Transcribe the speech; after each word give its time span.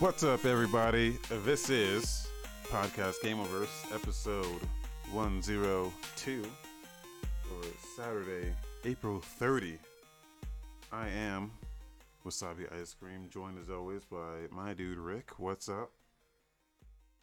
What's 0.00 0.24
up, 0.24 0.44
everybody? 0.44 1.18
This 1.44 1.70
is 1.70 2.26
Podcast 2.68 3.20
Gameoverse, 3.22 3.94
episode 3.94 4.60
102 5.12 6.42
for 7.42 7.64
Saturday, 7.96 8.52
April 8.84 9.20
30. 9.20 9.78
I 10.92 11.08
am 11.08 11.52
Wasabi 12.26 12.66
Ice 12.80 12.92
Cream, 12.92 13.28
joined 13.30 13.56
as 13.60 13.70
always 13.70 14.02
by 14.04 14.48
my 14.50 14.74
dude 14.74 14.98
Rick. 14.98 15.38
What's 15.38 15.68
up? 15.68 15.92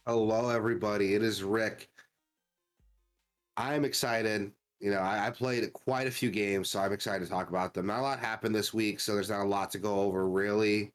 Hello, 0.06 0.48
everybody. 0.48 1.14
It 1.14 1.22
is 1.22 1.44
Rick. 1.44 1.90
I'm 3.58 3.84
excited. 3.84 4.50
You 4.80 4.92
know, 4.92 5.00
I, 5.00 5.26
I 5.26 5.30
played 5.30 5.70
quite 5.74 6.06
a 6.06 6.10
few 6.10 6.30
games, 6.30 6.70
so 6.70 6.80
I'm 6.80 6.94
excited 6.94 7.22
to 7.22 7.30
talk 7.30 7.50
about 7.50 7.74
them. 7.74 7.86
Not 7.86 8.00
a 8.00 8.02
lot 8.02 8.18
happened 8.18 8.54
this 8.54 8.72
week, 8.72 8.98
so 8.98 9.12
there's 9.12 9.30
not 9.30 9.44
a 9.44 9.48
lot 9.48 9.70
to 9.72 9.78
go 9.78 10.00
over, 10.00 10.26
really, 10.26 10.90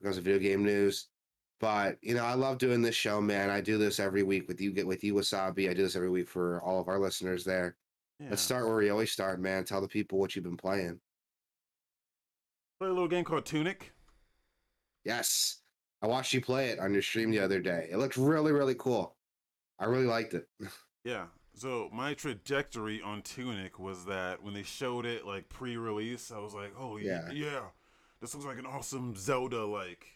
because 0.00 0.18
of 0.18 0.24
video 0.24 0.38
game 0.38 0.64
news. 0.64 1.08
But 1.60 1.98
you 2.02 2.14
know, 2.14 2.24
I 2.24 2.34
love 2.34 2.58
doing 2.58 2.82
this 2.82 2.94
show, 2.94 3.20
man. 3.20 3.50
I 3.50 3.60
do 3.60 3.78
this 3.78 4.00
every 4.00 4.22
week 4.22 4.48
with 4.48 4.60
you. 4.60 4.72
Get 4.72 4.86
with 4.86 5.04
you, 5.04 5.14
Wasabi. 5.14 5.70
I 5.70 5.74
do 5.74 5.82
this 5.82 5.96
every 5.96 6.10
week 6.10 6.28
for 6.28 6.60
all 6.62 6.80
of 6.80 6.88
our 6.88 6.98
listeners 6.98 7.44
there. 7.44 7.76
Yeah. 8.20 8.30
Let's 8.30 8.42
start 8.42 8.66
where 8.66 8.76
we 8.76 8.90
always 8.90 9.12
start, 9.12 9.40
man. 9.40 9.64
Tell 9.64 9.80
the 9.80 9.88
people 9.88 10.18
what 10.18 10.34
you've 10.34 10.44
been 10.44 10.56
playing. 10.56 11.00
Play 12.80 12.88
a 12.88 12.92
little 12.92 13.08
game 13.08 13.24
called 13.24 13.46
Tunic. 13.46 13.92
Yes, 15.04 15.60
I 16.02 16.06
watched 16.06 16.32
you 16.32 16.40
play 16.40 16.68
it 16.68 16.78
on 16.78 16.92
your 16.92 17.02
stream 17.02 17.30
the 17.30 17.40
other 17.40 17.60
day. 17.60 17.88
It 17.90 17.98
looked 17.98 18.16
really, 18.16 18.52
really 18.52 18.74
cool. 18.74 19.16
I 19.78 19.86
really 19.86 20.06
liked 20.06 20.34
it. 20.34 20.46
Yeah. 21.06 21.26
So 21.54 21.90
my 21.92 22.14
trajectory 22.14 23.02
on 23.02 23.20
Tunic 23.20 23.78
was 23.78 24.06
that 24.06 24.42
when 24.42 24.54
they 24.54 24.62
showed 24.62 25.04
it 25.04 25.26
like 25.26 25.50
pre-release, 25.50 26.32
I 26.32 26.38
was 26.38 26.54
like, 26.54 26.72
"Oh 26.78 26.96
yeah, 26.96 27.30
Yeah. 27.30 27.60
This 28.24 28.34
looks 28.34 28.46
like 28.46 28.58
an 28.58 28.66
awesome 28.66 29.14
Zelda 29.16 29.66
like." 29.66 30.06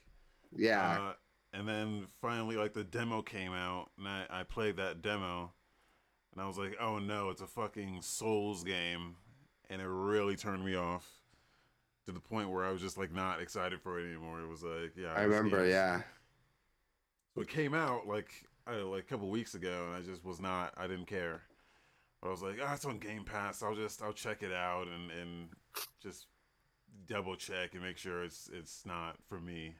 Yeah, 0.56 0.98
Uh, 0.98 1.12
and 1.52 1.68
then 1.68 2.06
finally, 2.22 2.56
like 2.56 2.72
the 2.72 2.84
demo 2.84 3.20
came 3.20 3.52
out, 3.52 3.90
and 3.98 4.08
I, 4.08 4.24
I 4.30 4.42
played 4.44 4.76
that 4.78 5.02
demo, 5.02 5.52
and 6.32 6.40
I 6.40 6.46
was 6.46 6.56
like, 6.56 6.76
"Oh 6.80 6.98
no, 6.98 7.28
it's 7.28 7.42
a 7.42 7.46
fucking 7.46 8.00
Souls 8.00 8.64
game," 8.64 9.16
and 9.68 9.82
it 9.82 9.86
really 9.86 10.36
turned 10.36 10.64
me 10.64 10.74
off 10.74 11.06
to 12.06 12.12
the 12.12 12.20
point 12.20 12.50
where 12.50 12.64
I 12.64 12.72
was 12.72 12.80
just 12.80 12.96
like 12.96 13.12
not 13.12 13.42
excited 13.42 13.82
for 13.82 14.00
it 14.00 14.06
anymore. 14.08 14.40
It 14.40 14.48
was 14.48 14.62
like, 14.62 14.96
yeah, 14.96 15.12
I 15.14 15.26
this 15.26 15.36
remember. 15.36 15.66
Yeah, 15.66 16.00
So 17.34 17.42
it 17.42 17.48
came 17.48 17.74
out 17.74 18.06
like 18.08 18.30
uh, 18.66 18.86
like 18.86 19.02
a 19.02 19.06
couple 19.06 19.28
weeks 19.28 19.54
ago, 19.54 19.84
and 19.86 19.94
I 19.94 20.00
just 20.00 20.24
was 20.24 20.40
not. 20.40 20.72
I 20.78 20.86
didn't 20.86 21.06
care. 21.06 21.42
But 22.22 22.28
I 22.28 22.30
was 22.30 22.42
like, 22.42 22.58
ah, 22.62 22.74
it's 22.74 22.86
on 22.86 22.98
Game 22.98 23.24
Pass. 23.24 23.62
I'll 23.62 23.76
just 23.76 24.02
I'll 24.02 24.14
check 24.14 24.42
it 24.42 24.52
out 24.52 24.86
and 24.88 25.10
and 25.10 25.48
just 26.02 26.26
double 27.06 27.36
check 27.36 27.74
and 27.74 27.82
make 27.82 27.96
sure 27.98 28.22
it's 28.24 28.48
it's 28.48 28.84
not 28.86 29.22
for 29.24 29.40
me. 29.40 29.76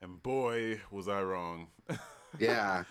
And 0.00 0.22
boy, 0.22 0.82
was 0.90 1.08
I 1.08 1.22
wrong. 1.22 1.72
yeah. 2.38 2.84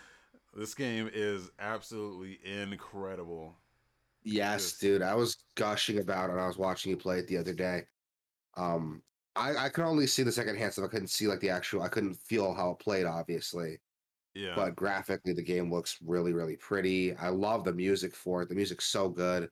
this 0.53 0.73
game 0.75 1.09
is 1.11 1.51
absolutely 1.59 2.39
incredible. 2.45 3.57
Yes, 4.23 4.63
Yes. 4.71 4.77
dude. 4.79 5.01
I 5.01 5.15
was 5.15 5.45
gushing 5.55 5.99
about 5.99 6.29
it. 6.29 6.33
I 6.39 6.47
was 6.47 6.57
watching 6.57 6.89
you 6.91 6.97
play 6.97 7.19
it 7.19 7.27
the 7.27 7.37
other 7.37 7.53
day. 7.53 7.87
Um, 8.55 9.03
I 9.35 9.55
I 9.65 9.69
could 9.69 9.85
only 9.85 10.07
see 10.07 10.23
the 10.23 10.31
second 10.31 10.57
hand 10.57 10.73
stuff. 10.73 10.85
I 10.85 10.89
couldn't 10.91 11.07
see 11.09 11.27
like 11.27 11.39
the 11.41 11.49
actual. 11.49 11.81
I 11.81 11.89
couldn't 11.89 12.15
feel 12.15 12.53
how 12.53 12.71
it 12.71 12.79
played, 12.79 13.05
obviously. 13.05 13.81
Yeah, 14.35 14.55
But 14.55 14.75
graphically, 14.75 15.33
the 15.33 15.43
game 15.43 15.71
looks 15.71 16.01
really, 16.01 16.33
really 16.33 16.57
pretty. 16.57 17.15
I 17.15 17.29
love 17.29 17.63
the 17.65 17.73
music 17.73 18.15
for 18.15 18.41
it. 18.41 18.49
The 18.49 18.55
music's 18.55 18.85
so 18.85 19.09
good. 19.09 19.49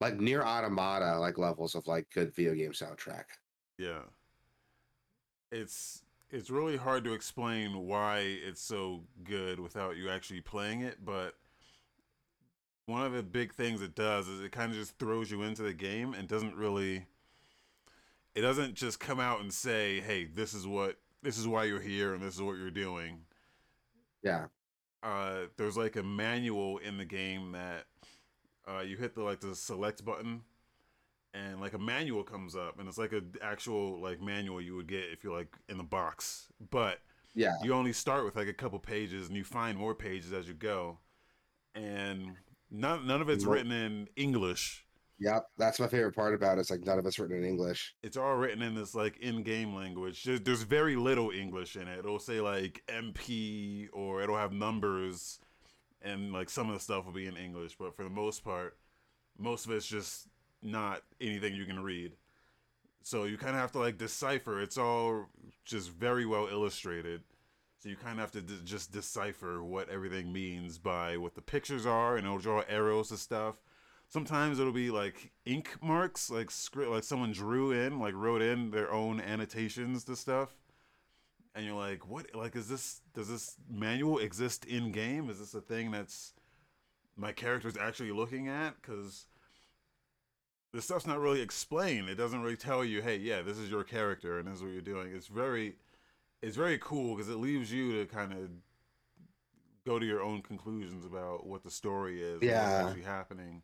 Like 0.00 0.18
NieR: 0.18 0.44
Automata, 0.44 1.18
like 1.18 1.38
levels 1.38 1.74
of 1.74 1.86
like 1.86 2.08
good 2.14 2.34
video 2.34 2.54
game 2.54 2.72
soundtrack. 2.72 3.24
yeah. 3.78 4.02
It's 5.50 6.02
it's 6.30 6.50
really 6.50 6.76
hard 6.76 7.04
to 7.04 7.14
explain 7.14 7.86
why 7.86 8.18
it's 8.18 8.60
so 8.60 9.04
good 9.24 9.58
without 9.58 9.96
you 9.96 10.10
actually 10.10 10.42
playing 10.42 10.82
it, 10.82 11.04
but 11.04 11.34
one 12.84 13.02
of 13.04 13.12
the 13.12 13.22
big 13.22 13.54
things 13.54 13.82
it 13.82 13.94
does 13.94 14.28
is 14.28 14.40
it 14.40 14.52
kind 14.52 14.70
of 14.70 14.76
just 14.78 14.98
throws 14.98 15.30
you 15.30 15.42
into 15.42 15.62
the 15.62 15.74
game 15.74 16.14
and 16.14 16.28
doesn't 16.28 16.54
really 16.54 17.06
it 18.34 18.42
doesn't 18.42 18.74
just 18.74 19.00
come 19.00 19.18
out 19.20 19.40
and 19.40 19.52
say, 19.52 20.00
"Hey, 20.00 20.24
this 20.24 20.54
is 20.54 20.66
what 20.66 20.96
this 21.22 21.38
is 21.38 21.48
why 21.48 21.64
you're 21.64 21.80
here 21.80 22.14
and 22.14 22.22
this 22.22 22.34
is 22.34 22.42
what 22.42 22.56
you're 22.56 22.70
doing." 22.70 23.22
Yeah, 24.22 24.46
uh, 25.02 25.46
there's 25.56 25.76
like 25.76 25.96
a 25.96 26.02
manual 26.02 26.78
in 26.78 26.98
the 26.98 27.04
game 27.04 27.52
that 27.52 27.86
uh, 28.68 28.80
you 28.80 28.96
hit 28.96 29.14
the 29.14 29.22
like 29.22 29.40
the 29.40 29.54
select 29.54 30.04
button 30.04 30.42
and 31.34 31.60
like 31.60 31.74
a 31.74 31.78
manual 31.78 32.22
comes 32.22 32.56
up 32.56 32.78
and 32.78 32.88
it's 32.88 32.98
like 32.98 33.12
a 33.12 33.22
actual 33.42 34.00
like 34.00 34.20
manual 34.20 34.60
you 34.60 34.74
would 34.74 34.86
get 34.88 35.04
if 35.12 35.22
you're 35.22 35.36
like 35.36 35.54
in 35.68 35.76
the 35.76 35.84
box 35.84 36.48
but 36.70 36.98
yeah, 37.34 37.54
you 37.62 37.72
only 37.72 37.92
start 37.92 38.24
with 38.24 38.36
like 38.36 38.48
a 38.48 38.52
couple 38.52 38.78
pages 38.78 39.28
and 39.28 39.36
you 39.36 39.44
find 39.44 39.78
more 39.78 39.94
pages 39.94 40.32
as 40.32 40.48
you 40.48 40.54
go 40.54 40.98
and 41.74 42.32
none, 42.70 43.06
none 43.06 43.20
of 43.20 43.28
it's 43.28 43.44
Mo- 43.44 43.52
written 43.52 43.70
in 43.72 44.08
english 44.16 44.84
yep. 45.18 45.46
That's 45.58 45.80
my 45.80 45.88
favorite 45.88 46.14
part 46.14 46.34
about 46.34 46.58
it. 46.58 46.60
It's 46.62 46.70
like 46.70 46.84
none 46.84 46.98
of 46.98 47.06
it's 47.06 47.18
written 47.18 47.38
in 47.38 47.44
English. 47.44 47.94
it's 48.02 48.16
all 48.16 48.36
written 48.36 48.62
in 48.62 48.74
this 48.74 48.94
like 48.94 49.18
in-game 49.18 49.74
language. 49.74 50.22
There's, 50.22 50.40
there's 50.40 50.62
very 50.62 50.96
little 50.96 51.30
English 51.30 51.76
in 51.76 51.88
it. 51.88 51.98
It'll 51.98 52.18
say 52.18 52.40
like 52.40 52.82
MP 52.88 53.88
or 53.92 54.22
it'll 54.22 54.36
have 54.36 54.52
numbers, 54.52 55.40
and 56.02 56.32
like 56.32 56.50
some 56.50 56.68
of 56.68 56.74
the 56.74 56.80
stuff 56.80 57.04
will 57.04 57.12
be 57.12 57.26
in 57.26 57.36
English. 57.36 57.76
But 57.78 57.94
for 57.94 58.04
the 58.04 58.10
most 58.10 58.44
part, 58.44 58.76
most 59.38 59.66
of 59.66 59.72
it's 59.72 59.86
just 59.86 60.28
not 60.62 61.02
anything 61.20 61.54
you 61.54 61.64
can 61.64 61.82
read. 61.82 62.12
So 63.02 63.24
you 63.24 63.38
kind 63.38 63.54
of 63.54 63.60
have 63.60 63.72
to 63.72 63.78
like 63.78 63.98
decipher. 63.98 64.60
It's 64.60 64.78
all 64.78 65.26
just 65.64 65.90
very 65.90 66.26
well 66.26 66.48
illustrated. 66.48 67.22
So 67.78 67.88
you 67.88 67.96
kind 67.96 68.14
of 68.14 68.20
have 68.20 68.32
to 68.32 68.40
d- 68.40 68.60
just 68.64 68.92
decipher 68.92 69.62
what 69.62 69.88
everything 69.88 70.32
means 70.32 70.78
by 70.78 71.16
what 71.16 71.34
the 71.36 71.40
pictures 71.40 71.86
are, 71.86 72.16
and 72.16 72.26
it'll 72.26 72.38
draw 72.38 72.64
arrows 72.68 73.10
and 73.10 73.18
stuff 73.20 73.56
sometimes 74.08 74.58
it'll 74.58 74.72
be 74.72 74.90
like 74.90 75.32
ink 75.44 75.76
marks 75.82 76.30
like 76.30 76.50
script 76.50 76.90
like 76.90 77.04
someone 77.04 77.32
drew 77.32 77.70
in 77.70 77.98
like 77.98 78.14
wrote 78.14 78.42
in 78.42 78.70
their 78.70 78.90
own 78.92 79.20
annotations 79.20 80.04
to 80.04 80.16
stuff 80.16 80.56
and 81.58 81.66
you're 81.66 81.74
like 81.74 82.08
what 82.08 82.26
like 82.34 82.54
is 82.54 82.68
this 82.68 83.00
does 83.14 83.28
this 83.28 83.56
manual 83.68 84.18
exist 84.18 84.64
in 84.64 84.92
game 84.92 85.28
is 85.28 85.40
this 85.40 85.54
a 85.54 85.60
thing 85.60 85.90
that's 85.90 86.32
my 87.16 87.32
character's 87.32 87.76
actually 87.76 88.12
looking 88.12 88.46
at? 88.46 88.80
Because 88.80 89.26
the 90.72 90.80
stuff's 90.80 91.06
not 91.06 91.18
really 91.18 91.40
explained. 91.40 92.08
It 92.08 92.14
doesn't 92.14 92.40
really 92.40 92.56
tell 92.56 92.84
you 92.84 93.02
hey 93.02 93.16
yeah 93.16 93.42
this 93.42 93.58
is 93.58 93.68
your 93.68 93.82
character 93.82 94.38
and 94.38 94.46
this 94.46 94.58
is 94.58 94.62
what 94.62 94.70
you're 94.72 94.80
doing. 94.82 95.12
It's 95.14 95.26
very 95.26 95.74
it's 96.42 96.56
very 96.56 96.78
cool 96.78 97.16
because 97.16 97.28
it 97.28 97.38
leaves 97.38 97.72
you 97.72 97.92
to 97.98 98.06
kind 98.06 98.32
of 98.32 98.38
go 99.84 99.98
to 99.98 100.06
your 100.06 100.22
own 100.22 100.42
conclusions 100.42 101.04
about 101.04 101.44
what 101.44 101.64
the 101.64 101.70
story 101.70 102.22
is 102.22 102.40
and 102.40 102.50
Yeah. 102.50 102.62
what's 102.82 102.88
actually 102.90 103.04
happening. 103.04 103.62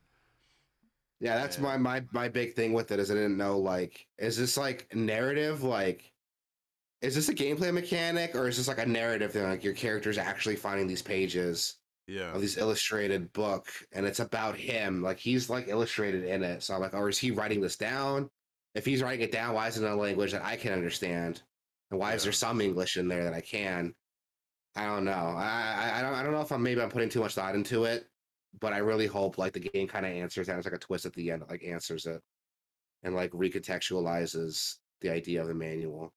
Yeah, 1.21 1.37
that's 1.37 1.60
my 1.60 1.77
my 1.77 2.03
my 2.12 2.28
big 2.28 2.54
thing 2.54 2.72
with 2.72 2.91
it 2.91 2.99
is 2.99 3.10
I 3.10 3.15
didn't 3.15 3.37
know 3.37 3.59
like 3.60 4.09
is 4.19 4.37
this 4.37 4.56
like 4.56 4.93
narrative 4.94 5.62
like 5.62 6.10
is 7.04 7.15
this 7.15 7.28
a 7.28 7.34
gameplay 7.34 7.72
mechanic 7.72 8.34
or 8.34 8.48
is 8.48 8.56
this 8.56 8.69
like 8.69 8.78
a 8.78 8.87
narrative 8.87 9.32
thing? 9.32 9.44
Like 9.44 9.62
your 9.62 9.75
character's 9.75 10.19
actually 10.19 10.56
finding 10.56 10.87
these 10.87 11.03
pages 11.03 11.76
yeah. 12.06 12.32
of 12.32 12.41
this 12.41 12.56
illustrated 12.56 13.32
book 13.32 13.69
and 13.92 14.06
it's 14.06 14.20
about 14.20 14.56
him. 14.56 15.03
Like 15.03 15.19
he's 15.19 15.50
like 15.50 15.69
illustrated 15.69 16.25
in 16.25 16.42
it. 16.42 16.62
So 16.62 16.75
I'm 16.75 16.81
like 16.81 16.94
or 16.94 17.09
is 17.09 17.19
he 17.19 17.31
writing 17.31 17.60
this 17.60 17.76
down? 17.76 18.31
If 18.75 18.84
he's 18.84 19.03
writing 19.03 19.20
it 19.20 19.32
down 19.32 19.54
why 19.54 19.69
is 19.69 19.76
it 19.76 19.84
in 19.84 19.92
a 19.92 19.97
language 19.97 20.32
that 20.32 20.44
I 20.44 20.56
can 20.56 20.72
understand? 20.72 21.42
And 21.91 22.00
why 22.00 22.15
is 22.15 22.25
there 22.25 22.32
some 22.32 22.60
English 22.60 22.97
in 22.97 23.09
there 23.09 23.25
that 23.25 23.34
I 23.34 23.41
can? 23.41 23.94
I 24.75 24.86
don't 24.86 25.04
know. 25.04 25.12
I 25.12 25.92
I, 25.92 25.98
I 25.98 26.03
don't 26.03 26.15
I 26.15 26.22
don't 26.22 26.32
know 26.32 26.41
if 26.41 26.50
I'm 26.50 26.62
maybe 26.62 26.81
I'm 26.81 26.91
putting 26.91 27.10
too 27.10 27.21
much 27.21 27.34
thought 27.34 27.54
into 27.54 27.84
it 27.84 28.06
but 28.60 28.72
I 28.72 28.78
really 28.78 29.06
hope 29.06 29.36
like 29.36 29.53
the 29.53 29.60
game 29.60 29.88
kind 29.88 30.06
of 30.06 30.12
answers 30.12 30.47
that. 30.47 30.56
It's 30.56 30.66
like 30.66 30.75
a 30.75 30.78
twist 30.78 31.06
at 31.06 31.12
the 31.15 31.31
end, 31.31 31.42
that, 31.42 31.50
like 31.50 31.65
answers 31.65 32.07
it 32.07 32.21
and 33.03 33.15
like 33.15 33.30
recontextualizes 33.33 34.77
the 35.00 35.10
idea 35.10 35.42
of 35.42 35.48
the 35.48 35.54
manual. 35.54 36.12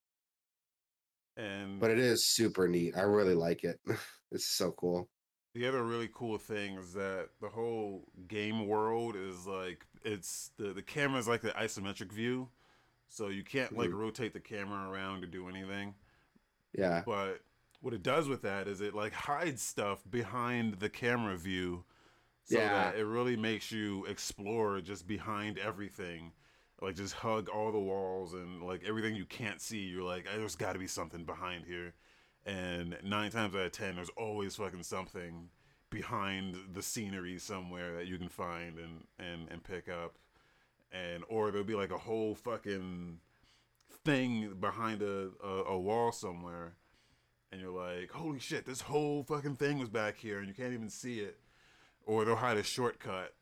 And 1.38 1.80
But 1.80 1.92
it 1.92 2.00
is 2.00 2.26
super 2.28 2.68
neat. 2.68 2.98
I 2.98 3.02
really 3.02 3.36
like 3.36 3.64
it. 3.64 3.80
it's 4.32 4.48
so 4.48 4.72
cool. 4.72 5.10
the 5.54 5.68
other 5.68 5.84
really 5.84 6.10
cool 6.14 6.38
thing 6.38 6.76
is 6.78 6.94
that 6.94 7.30
the 7.42 7.50
whole 7.50 8.04
game 8.28 8.68
world 8.68 9.16
is 9.16 9.48
like 9.48 9.86
it's 10.04 10.52
the 10.58 10.74
the 10.74 10.82
camera 10.84 11.20
is 11.20 11.28
like 11.28 11.42
the 11.42 11.50
isometric 11.52 12.12
view 12.12 12.48
so 13.10 13.30
you 13.30 13.44
can't 13.44 13.76
like 13.78 13.90
Mhm. 13.90 13.98
rotate 13.98 14.34
the 14.34 14.40
camera 14.40 14.90
around 14.90 15.22
to 15.22 15.28
do 15.28 15.48
anything 15.50 15.96
Yeah. 16.74 17.02
but 17.06 17.42
what 17.82 17.94
it 17.94 18.04
does 18.04 18.28
with 18.28 18.42
that 18.44 18.68
is 18.68 18.82
it 18.82 18.94
like 18.94 19.14
hides 19.14 19.62
stuff 19.64 20.04
behind 20.10 20.76
the 20.80 20.90
camera 20.90 21.38
view 21.38 21.86
so 22.44 22.58
Yeah. 22.60 22.70
that 22.92 22.96
it 23.00 23.06
really 23.06 23.36
makes 23.38 23.72
you 23.72 24.06
explore 24.06 24.80
just 24.82 25.08
behind 25.08 25.58
everything 25.58 26.34
like 26.82 26.96
just 26.96 27.14
hug 27.14 27.50
all 27.50 27.72
the 27.72 27.80
walls 27.80 28.34
and 28.34 28.62
like 28.64 28.84
everything 28.88 29.16
you 29.16 29.26
can't 29.26 29.62
see. 29.62 29.80
You're 29.80 30.04
like 30.04 30.26
there's 30.26 30.56
got 30.56 30.74
to 30.74 30.80
be 30.80 30.88
something 30.88 31.24
behind 31.24 31.66
here. 31.66 31.94
And 32.46 32.98
nine 33.04 33.32
times 33.32 33.56
out 33.56 33.66
of 33.66 33.72
ten 33.72 33.96
there's 33.96 34.12
always 34.18 34.56
fucking 34.56 34.84
something 34.84 35.50
behind 35.90 36.56
the 36.74 36.82
scenery 36.82 37.38
somewhere 37.40 37.96
that 37.96 38.08
you 38.08 38.18
can 38.18 38.30
find 38.30 38.78
and 38.78 39.06
and 39.20 39.48
and 39.50 39.64
pick 39.64 39.90
up. 39.90 40.16
And 40.92 41.24
or 41.30 41.52
there'll 41.52 41.66
be 41.66 41.76
like 41.76 41.92
a 41.92 41.98
whole 41.98 42.36
fucking 42.36 43.20
thing 44.06 44.56
behind 44.60 45.02
a, 45.02 45.30
a, 45.44 45.64
a 45.64 45.80
wall 45.80 46.12
somewhere. 46.12 46.74
And 47.52 47.62
you're 47.62 47.72
like, 47.72 48.12
holy 48.12 48.40
shit, 48.40 48.66
this 48.66 48.82
whole 48.82 49.24
fucking 49.24 49.56
thing 49.56 49.80
was 49.80 49.90
back 49.90 50.18
here, 50.18 50.40
and 50.40 50.48
you 50.50 50.54
can't 50.54 50.74
even 50.74 50.90
see 50.90 51.20
it. 51.20 51.40
Or 52.06 52.24
they'll 52.24 52.36
hide 52.36 52.58
a 52.58 52.64
shortcut 52.64 53.34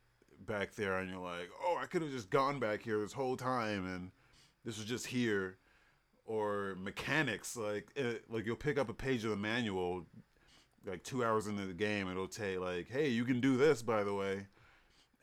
back 0.46 0.76
there, 0.76 0.98
and 0.98 1.10
you're 1.10 1.20
like, 1.20 1.50
oh, 1.64 1.78
I 1.82 1.86
could 1.86 2.02
have 2.02 2.12
just 2.12 2.30
gone 2.30 2.60
back 2.60 2.82
here 2.82 3.00
this 3.00 3.14
whole 3.14 3.38
time, 3.38 3.86
and 3.86 4.12
this 4.64 4.78
was 4.78 4.86
just 4.86 5.08
here. 5.08 5.58
Or 6.28 6.76
mechanics, 6.80 7.56
like 7.56 7.90
it, 7.96 8.24
like 8.32 8.48
you'll 8.48 8.56
pick 8.56 8.80
up 8.80 8.90
a 8.90 8.96
page 8.96 9.24
of 9.26 9.30
the 9.30 9.36
manual, 9.36 10.08
like 10.84 11.04
two 11.04 11.24
hours 11.24 11.46
into 11.46 11.68
the 11.68 11.74
game, 11.74 12.10
it'll 12.10 12.32
say 12.32 12.58
like, 12.58 12.88
hey, 12.90 13.10
you 13.10 13.26
can 13.26 13.40
do 13.40 13.58
this, 13.58 13.84
by 13.84 14.04
the 14.04 14.12
way, 14.12 14.48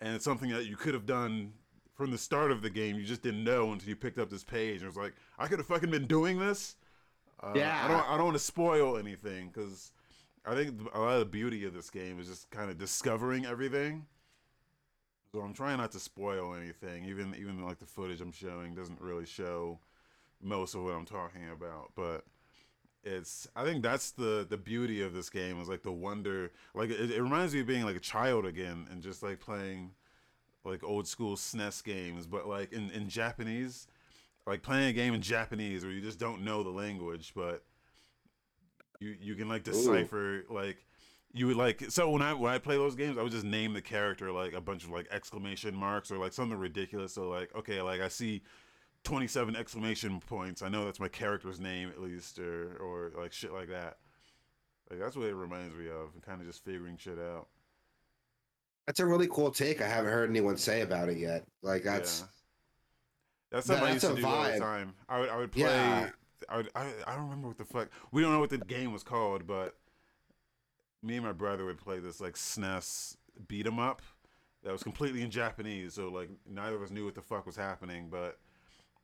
and 0.01 0.15
it's 0.15 0.25
something 0.25 0.49
that 0.51 0.67
you 0.67 0.77
could 0.77 0.95
have 0.95 1.05
done 1.05 1.55
from 1.97 2.13
the 2.13 2.19
start 2.19 2.53
of 2.53 2.63
the 2.63 2.71
game. 2.71 2.95
You 2.95 3.03
just 3.05 3.23
didn't 3.23 3.43
know 3.43 3.73
until 3.73 3.89
you 3.89 3.97
picked 3.97 4.21
up 4.21 4.31
this 4.31 4.45
page, 4.45 4.75
and 4.77 4.83
it 4.83 4.87
was 4.87 4.97
like, 4.97 5.15
I 5.41 5.49
could 5.49 5.59
have 5.59 5.67
fucking 5.67 5.91
been 5.91 6.07
doing 6.07 6.39
this. 6.39 6.77
Uh, 7.43 7.53
Yeah. 7.57 7.83
I 7.85 7.89
don't. 7.89 8.09
I 8.11 8.17
don't 8.17 8.27
want 8.27 8.37
to 8.37 8.45
spoil 8.45 8.97
anything 8.97 9.51
because 9.53 9.91
I 10.47 10.55
think 10.55 10.89
a 10.95 11.01
lot 11.01 11.15
of 11.15 11.19
the 11.19 11.27
beauty 11.27 11.65
of 11.65 11.75
this 11.75 11.91
game 11.91 12.21
is 12.21 12.29
just 12.29 12.49
kind 12.51 12.71
of 12.71 12.79
discovering 12.79 13.45
everything. 13.45 14.07
So 15.33 15.41
I'm 15.41 15.55
trying 15.55 15.79
not 15.79 15.93
to 15.93 15.99
spoil 15.99 16.55
anything. 16.55 17.07
Even 17.07 17.35
even 17.35 17.65
like 17.65 17.79
the 17.79 17.87
footage 17.87 18.21
I'm 18.21 18.33
showing 18.33 18.75
doesn't 18.75 19.01
really 19.01 19.25
show 19.25 19.79
most 20.43 20.75
of 20.75 20.83
what 20.83 20.93
I'm 20.93 21.07
talking 21.07 21.49
about, 21.51 21.93
but 21.97 22.25
it's 23.05 23.49
I 23.57 23.65
think 23.65 23.83
that's 23.83 24.11
the 24.13 24.47
the 24.49 24.59
beauty 24.59 25.03
of 25.03 25.15
this 25.15 25.31
game 25.31 25.61
is 25.61 25.69
like 25.69 25.83
the 25.83 25.93
wonder 25.93 26.53
like 26.75 26.91
it, 26.91 27.11
it 27.11 27.23
reminds 27.23 27.55
me 27.55 27.61
of 27.61 27.67
being 27.67 27.85
like 27.85 27.97
a 27.97 28.01
child 28.01 28.47
again 28.47 28.87
and 28.91 29.03
just 29.03 29.23
like 29.23 29.41
playing 29.41 29.93
like 30.65 30.85
old 30.85 31.09
school 31.09 31.35
SNES 31.35 31.83
games 31.83 32.27
but 32.27 32.47
like 32.47 32.73
in 32.73 32.91
in 32.91 33.09
Japanese 33.09 33.89
like 34.47 34.63
playing 34.63 34.89
a 34.89 34.93
game 34.93 35.15
in 35.15 35.21
Japanese 35.21 35.83
where 35.83 35.93
you 35.93 36.01
just 36.01 36.21
don't 36.21 36.45
know 36.45 36.63
the 36.63 36.71
language 36.71 37.33
but 37.35 37.65
you 39.01 39.17
you 39.21 39.35
can 39.35 39.49
like 39.49 39.65
decipher 39.65 40.45
like 40.49 40.85
you 41.33 41.47
would 41.47 41.57
like 41.57 41.85
so 41.91 42.11
when 42.11 42.23
I 42.23 42.35
when 42.35 42.53
I 42.53 42.59
play 42.59 42.77
those 42.77 42.95
games 42.95 43.17
I 43.19 43.23
would 43.23 43.33
just 43.33 43.45
name 43.45 43.73
the 43.73 43.81
character 43.83 44.31
like 44.33 44.53
a 44.53 44.61
bunch 44.61 44.85
of 44.85 44.91
like 44.91 45.09
exclamation 45.11 45.75
marks 45.75 46.11
or 46.11 46.19
like 46.19 46.33
something 46.33 46.59
ridiculous 46.59 47.15
so 47.15 47.29
like 47.29 47.55
okay 47.55 47.81
like 47.83 48.01
I 48.01 48.09
see 48.09 48.43
27 49.05 49.57
exclamation 49.57 50.21
points 50.21 50.63
I 50.63 50.69
know 50.69 50.85
that's 50.85 51.01
my 51.01 51.09
character's 51.09 51.59
name 51.59 51.89
at 51.89 52.01
least 52.01 52.39
or 52.39 52.77
or 52.77 53.13
like 53.19 53.33
shit 53.33 53.53
like 53.53 53.69
that 53.71 53.97
like 54.91 55.01
that's 55.01 55.17
what 55.17 55.27
it 55.27 55.35
reminds 55.35 55.75
me 55.75 55.89
of 55.89 56.13
and 56.15 56.23
kind 56.23 56.41
of 56.41 56.47
just 56.47 56.65
figuring 56.65 56.97
shit 56.99 57.19
out 57.19 57.49
That's 58.87 59.01
a 59.01 59.07
really 59.07 59.29
cool 59.29 59.51
take. 59.51 59.81
I 59.81 59.89
haven't 59.89 60.13
heard 60.13 60.29
anyone 60.29 60.57
say 60.57 60.83
about 60.83 61.09
it 61.09 61.17
yet. 61.19 61.45
Like 61.63 61.83
that's 61.85 62.21
Yeah. 62.21 62.27
That's 63.53 63.67
something 63.67 63.87
I 63.87 63.93
used 63.93 64.07
to 64.07 64.15
do 64.15 64.27
all 64.27 64.43
the 64.45 64.51
vibe. 64.51 64.59
time. 64.59 64.95
I 65.09 65.21
would 65.21 65.29
I 65.31 65.37
would 65.37 65.53
play. 65.53 65.63
Yeah. 65.63 66.11
I, 66.49 66.57
would, 66.57 66.71
I 66.75 66.87
I 67.07 67.15
don't 67.15 67.25
remember 67.25 67.49
what 67.49 67.59
the 67.59 67.65
fuck. 67.65 67.89
We 68.11 68.23
don't 68.23 68.33
know 68.33 68.41
what 68.41 68.51
the 68.51 68.59
game 68.59 68.93
was 68.93 69.03
called, 69.03 69.47
but 69.47 69.77
me 71.03 71.17
and 71.17 71.25
my 71.27 71.33
brother 71.33 71.65
would 71.65 71.79
play 71.79 71.99
this 71.99 72.21
like 72.21 72.37
SNES 72.37 73.17
beat 73.49 73.67
'em 73.67 73.79
up 73.79 74.03
that 74.63 74.73
was 74.73 74.83
completely 74.83 75.23
in 75.23 75.31
Japanese. 75.31 75.95
So 75.95 76.09
like 76.09 76.31
neither 76.47 76.77
of 76.77 76.83
us 76.83 76.91
knew 76.91 77.05
what 77.05 77.15
the 77.15 77.23
fuck 77.23 77.47
was 77.47 77.57
happening, 77.57 78.09
but 78.11 78.39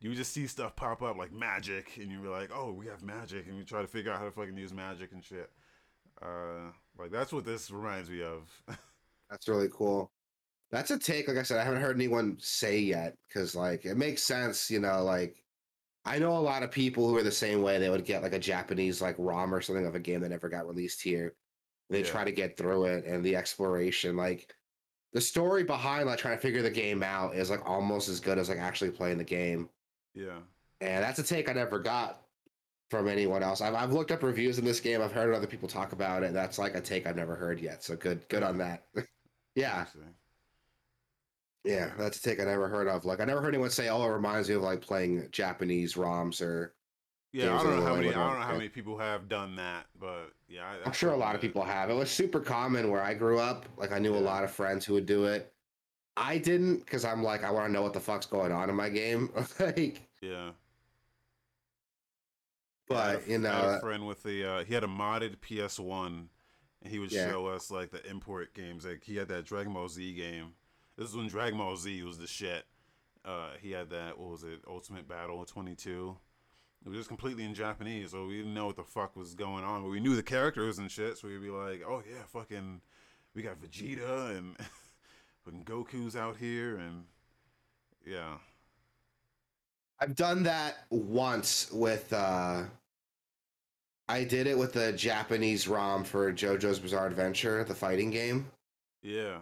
you 0.00 0.10
would 0.10 0.18
just 0.18 0.32
see 0.32 0.46
stuff 0.46 0.76
pop 0.76 1.02
up 1.02 1.16
like 1.16 1.32
magic, 1.32 1.96
and 1.96 2.10
you 2.10 2.20
were 2.20 2.28
like, 2.28 2.50
"Oh, 2.54 2.72
we 2.72 2.86
have 2.86 3.02
magic," 3.02 3.46
and 3.48 3.56
you 3.56 3.64
try 3.64 3.82
to 3.82 3.88
figure 3.88 4.12
out 4.12 4.18
how 4.18 4.24
to 4.26 4.30
fucking 4.32 4.56
use 4.56 4.72
magic 4.72 5.12
and 5.12 5.24
shit. 5.24 5.50
Uh, 6.22 6.72
like 6.98 7.10
that's 7.10 7.32
what 7.32 7.44
this 7.44 7.70
reminds 7.70 8.10
me 8.10 8.22
of. 8.22 8.50
That's 9.30 9.48
really 9.48 9.68
cool. 9.72 10.12
That's 10.70 10.90
a 10.90 10.98
take. 10.98 11.28
Like 11.28 11.38
I 11.38 11.42
said, 11.44 11.58
I 11.60 11.64
haven't 11.64 11.82
heard 11.82 11.96
anyone 11.96 12.38
say 12.40 12.78
yet 12.80 13.16
because, 13.28 13.54
like, 13.56 13.84
it 13.86 13.96
makes 13.96 14.22
sense. 14.24 14.70
You 14.70 14.80
know, 14.80 15.04
like 15.04 15.44
I 16.04 16.18
know 16.18 16.36
a 16.36 16.40
lot 16.40 16.62
of 16.64 16.70
people 16.72 17.08
who 17.08 17.16
are 17.18 17.22
the 17.24 17.32
same 17.32 17.62
way. 17.62 17.78
They 17.78 17.90
would 17.90 18.06
get 18.06 18.22
like 18.22 18.34
a 18.34 18.38
Japanese 18.40 19.02
like 19.02 19.16
ROM 19.18 19.54
or 19.54 19.62
something 19.62 19.86
of 19.86 19.94
a 19.96 20.00
game 20.00 20.20
that 20.22 20.30
never 20.30 20.48
got 20.50 20.66
released 20.68 21.02
here. 21.02 21.36
They 21.90 22.00
Yeah. 22.00 22.04
try 22.04 22.24
to 22.24 22.32
get 22.32 22.56
through 22.56 22.86
it, 22.86 23.04
and 23.04 23.24
the 23.24 23.36
exploration, 23.36 24.16
like 24.16 24.54
the 25.12 25.20
story 25.20 25.64
behind 25.64 26.06
like 26.06 26.18
trying 26.18 26.36
to 26.36 26.40
figure 26.42 26.62
the 26.62 26.70
game 26.70 27.02
out, 27.02 27.34
is 27.34 27.50
like 27.50 27.64
almost 27.68 28.08
as 28.08 28.20
good 28.20 28.38
as 28.38 28.48
like 28.48 28.58
actually 28.58 28.90
playing 28.90 29.18
the 29.18 29.24
game. 29.24 29.70
yeah. 30.14 30.42
And 30.80 31.02
that's 31.02 31.18
a 31.18 31.24
take 31.24 31.48
I 31.48 31.54
never 31.54 31.80
got 31.80 32.28
from 32.90 33.08
anyone 33.08 33.42
else. 33.42 33.60
I've, 33.60 33.74
I've 33.74 33.92
looked 33.92 34.12
up 34.12 34.22
reviews 34.22 34.58
in 34.58 34.64
this 34.64 34.78
game. 34.80 35.02
I've 35.02 35.12
heard 35.12 35.34
other 35.34 35.46
people 35.48 35.68
talk 35.68 35.92
about 35.92 36.22
it. 36.22 36.32
That's 36.32 36.56
like 36.58 36.74
a 36.76 36.80
take 36.80 37.06
I've 37.06 37.16
never 37.16 37.34
heard 37.34 37.60
yet. 37.60 37.82
So 37.82 37.96
good, 37.96 38.28
good 38.28 38.42
on 38.44 38.58
that. 38.58 38.86
yeah, 39.56 39.86
yeah, 41.64 41.92
that's 41.98 42.18
a 42.18 42.22
take 42.22 42.40
I 42.40 42.44
never 42.44 42.68
heard 42.68 42.86
of. 42.88 43.04
Like 43.04 43.20
I 43.20 43.24
never 43.24 43.40
heard 43.42 43.54
anyone 43.54 43.70
say, 43.70 43.88
"Oh, 43.88 44.04
it 44.04 44.12
reminds 44.12 44.48
me 44.48 44.54
of 44.54 44.62
like 44.62 44.80
playing 44.80 45.28
Japanese 45.30 45.94
ROMs." 45.94 46.40
Or 46.40 46.74
Yeah, 47.32 47.58
I 47.58 47.62
don't 47.62 47.76
know 47.76 47.82
how 47.84 47.94
many. 47.94 48.08
I 48.08 48.12
don't 48.12 48.38
know 48.40 48.46
how 48.46 48.52
many 48.54 48.68
people 48.70 48.96
have 48.98 49.28
done 49.28 49.56
that, 49.56 49.86
but 50.00 50.32
yeah, 50.48 50.64
I, 50.64 50.86
I'm 50.86 50.92
sure 50.92 51.12
a 51.12 51.16
lot 51.16 51.34
of 51.34 51.40
people 51.42 51.62
have. 51.62 51.90
It 51.90 51.94
was 51.94 52.10
super 52.10 52.40
common 52.40 52.90
where 52.90 53.02
I 53.02 53.12
grew 53.14 53.38
up. 53.38 53.66
Like 53.76 53.92
I 53.92 53.98
knew 53.98 54.14
a 54.14 54.18
lot 54.18 54.44
of 54.44 54.50
friends 54.50 54.84
who 54.86 54.94
would 54.94 55.06
do 55.06 55.26
it. 55.26 55.52
I 56.16 56.38
didn't 56.38 56.78
because 56.78 57.04
I'm 57.04 57.22
like 57.22 57.44
I 57.44 57.50
want 57.50 57.66
to 57.68 57.72
know 57.72 57.82
what 57.82 57.92
the 57.92 58.00
fuck's 58.00 58.26
going 58.26 58.50
on 58.50 58.70
in 58.70 58.76
my 58.76 58.88
game. 58.88 59.30
like, 59.60 60.08
Yeah, 60.22 60.50
but 62.88 63.22
a- 63.26 63.30
you 63.30 63.46
I 63.46 63.50
had 63.52 63.64
a 63.64 63.72
know, 63.74 63.78
friend 63.80 64.06
with 64.06 64.22
the 64.22 64.44
uh, 64.44 64.64
he 64.64 64.74
had 64.74 64.84
a 64.84 64.88
modded 64.88 65.36
PS 65.42 65.78
One, 65.78 66.30
and 66.82 66.90
he 66.90 66.98
would 66.98 67.12
Yeah. 67.12 67.30
show 67.30 67.46
us 67.46 67.70
like 67.70 67.90
the 67.90 68.04
import 68.08 68.54
games. 68.54 68.86
Like 68.86 69.02
he 69.04 69.16
had 69.16 69.28
that 69.28 69.44
Dragon 69.44 69.72
Ball 69.74 69.88
Z 69.88 70.14
game. 70.14 70.54
This 70.96 71.10
is 71.10 71.16
when 71.16 71.28
Dragon 71.28 71.58
Ball 71.58 71.76
Z 71.76 72.02
was 72.02 72.18
the 72.18 72.26
shit. 72.26 72.64
Uh, 73.24 73.50
he 73.60 73.70
had 73.72 73.90
that. 73.90 74.18
What 74.18 74.30
was 74.30 74.42
it? 74.44 74.60
Ultimate 74.66 75.06
Battle 75.06 75.44
Twenty 75.44 75.74
Two. 75.74 76.16
It 76.84 76.88
was 76.88 76.96
just 76.98 77.08
completely 77.08 77.44
in 77.44 77.54
Japanese, 77.54 78.12
so 78.12 78.26
we 78.26 78.38
didn't 78.38 78.54
know 78.54 78.66
what 78.66 78.76
the 78.76 78.84
fuck 78.84 79.16
was 79.16 79.34
going 79.34 79.64
on. 79.64 79.82
But 79.82 79.90
we 79.90 80.00
knew 80.00 80.16
the 80.16 80.22
characters 80.22 80.78
and 80.78 80.90
shit, 80.90 81.18
so 81.18 81.28
we'd 81.28 81.42
be 81.42 81.50
like, 81.50 81.82
"Oh 81.86 82.02
yeah, 82.08 82.22
fucking, 82.32 82.80
we 83.34 83.42
got 83.42 83.60
Vegeta 83.60 84.36
and 84.38 84.56
fucking 85.44 85.64
Goku's 85.64 86.16
out 86.16 86.36
here, 86.36 86.76
and 86.76 87.04
yeah, 88.06 88.38
I've 90.00 90.14
done 90.16 90.44
that 90.44 90.84
once 90.90 91.70
with. 91.72 92.12
uh 92.12 92.64
I 94.10 94.24
did 94.24 94.46
it 94.46 94.56
with 94.56 94.72
the 94.72 94.92
Japanese 94.94 95.68
ROM 95.68 96.02
for 96.02 96.32
JoJo's 96.32 96.78
Bizarre 96.78 97.08
Adventure, 97.08 97.62
the 97.64 97.74
fighting 97.74 98.08
game. 98.10 98.50
yeah, 99.02 99.40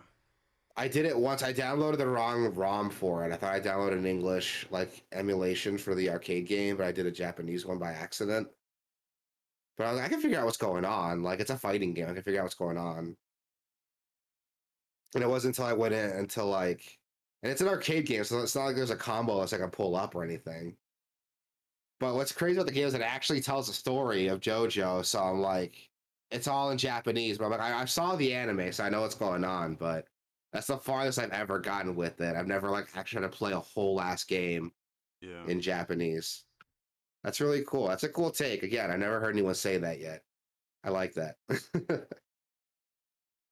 I 0.78 0.88
did 0.88 1.06
it 1.06 1.18
once. 1.18 1.42
I 1.42 1.52
downloaded 1.52 1.98
the 1.98 2.06
wrong 2.06 2.52
ROM 2.54 2.90
for 2.90 3.24
it. 3.24 3.32
I 3.32 3.36
thought 3.36 3.54
I 3.54 3.60
downloaded 3.60 3.98
an 3.98 4.06
English 4.06 4.66
like 4.70 5.04
emulation 5.12 5.78
for 5.78 5.94
the 5.94 6.10
arcade 6.10 6.46
game, 6.46 6.76
but 6.76 6.86
I 6.86 6.92
did 6.92 7.06
a 7.06 7.10
Japanese 7.10 7.64
one 7.64 7.78
by 7.78 7.92
accident. 7.92 8.48
But 9.78 9.86
I, 9.86 9.90
like, 9.92 10.04
I 10.04 10.08
can 10.08 10.20
figure 10.20 10.38
out 10.38 10.44
what's 10.44 10.56
going 10.58 10.84
on. 10.84 11.22
Like 11.22 11.40
it's 11.40 11.50
a 11.50 11.56
fighting 11.56 11.94
game. 11.94 12.08
I 12.08 12.12
can 12.12 12.22
figure 12.22 12.40
out 12.40 12.44
what's 12.44 12.54
going 12.54 12.76
on. 12.76 13.16
And 15.14 15.24
it 15.24 15.28
wasn't 15.28 15.56
until 15.56 15.70
I 15.70 15.72
went 15.72 15.94
in 15.94 16.10
until 16.10 16.46
like, 16.46 16.98
and 17.42 17.50
it's 17.50 17.60
an 17.60 17.68
arcade 17.68 18.06
game, 18.06 18.24
so 18.24 18.40
it's 18.40 18.54
not 18.54 18.66
like 18.66 18.76
there's 18.76 18.90
a 18.90 18.96
combo 18.96 19.38
that's 19.38 19.52
I 19.52 19.58
can 19.58 19.70
pull 19.70 19.96
up 19.96 20.14
or 20.14 20.24
anything. 20.24 20.76
But 22.00 22.14
what's 22.14 22.32
crazy 22.32 22.56
about 22.56 22.66
the 22.66 22.72
game 22.72 22.86
is 22.86 22.94
it 22.94 23.00
actually 23.00 23.40
tells 23.40 23.68
a 23.70 23.72
story 23.72 24.26
of 24.28 24.40
JoJo. 24.40 25.04
So 25.04 25.20
I'm 25.20 25.40
like, 25.40 25.88
it's 26.30 26.48
all 26.48 26.70
in 26.70 26.76
Japanese, 26.76 27.38
but 27.38 27.46
I'm 27.46 27.50
like, 27.52 27.60
I, 27.60 27.82
I 27.82 27.84
saw 27.86 28.16
the 28.16 28.34
anime, 28.34 28.72
so 28.72 28.84
I 28.84 28.90
know 28.90 29.00
what's 29.00 29.14
going 29.14 29.44
on. 29.44 29.74
But 29.76 30.06
that's 30.56 30.68
the 30.68 30.78
farthest 30.78 31.18
I've 31.18 31.32
ever 31.32 31.58
gotten 31.58 31.94
with 31.94 32.18
it. 32.22 32.34
I've 32.34 32.46
never 32.46 32.70
like 32.70 32.88
actually 32.94 33.20
had 33.20 33.30
to 33.30 33.36
play 33.36 33.52
a 33.52 33.60
whole 33.60 33.94
last 33.94 34.26
game 34.26 34.72
yeah. 35.20 35.44
in 35.46 35.60
Japanese. 35.60 36.44
That's 37.22 37.42
really 37.42 37.62
cool. 37.66 37.88
That's 37.88 38.04
a 38.04 38.08
cool 38.08 38.30
take. 38.30 38.62
Again, 38.62 38.90
I 38.90 38.96
never 38.96 39.20
heard 39.20 39.34
anyone 39.34 39.54
say 39.54 39.76
that 39.76 40.00
yet. 40.00 40.22
I 40.82 40.88
like 40.88 41.12
that. 41.12 41.34
but 41.50 42.06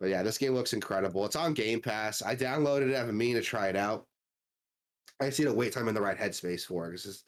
yeah, 0.00 0.22
this 0.22 0.38
game 0.38 0.54
looks 0.54 0.72
incredible. 0.72 1.26
It's 1.26 1.36
on 1.36 1.52
Game 1.52 1.82
Pass. 1.82 2.22
I 2.22 2.36
downloaded 2.36 2.88
it. 2.88 2.96
I've 2.96 3.08
been 3.08 3.18
meaning 3.18 3.34
to 3.34 3.42
try 3.42 3.68
it 3.68 3.76
out. 3.76 4.06
I 5.20 5.26
just 5.26 5.38
need 5.38 5.44
to 5.44 5.52
wait 5.52 5.74
till 5.74 5.82
I'm 5.82 5.88
in 5.88 5.94
the 5.94 6.00
right 6.00 6.16
headspace 6.16 6.64
for 6.64 6.88
it. 6.88 6.92
This 6.92 7.04
is 7.04 7.24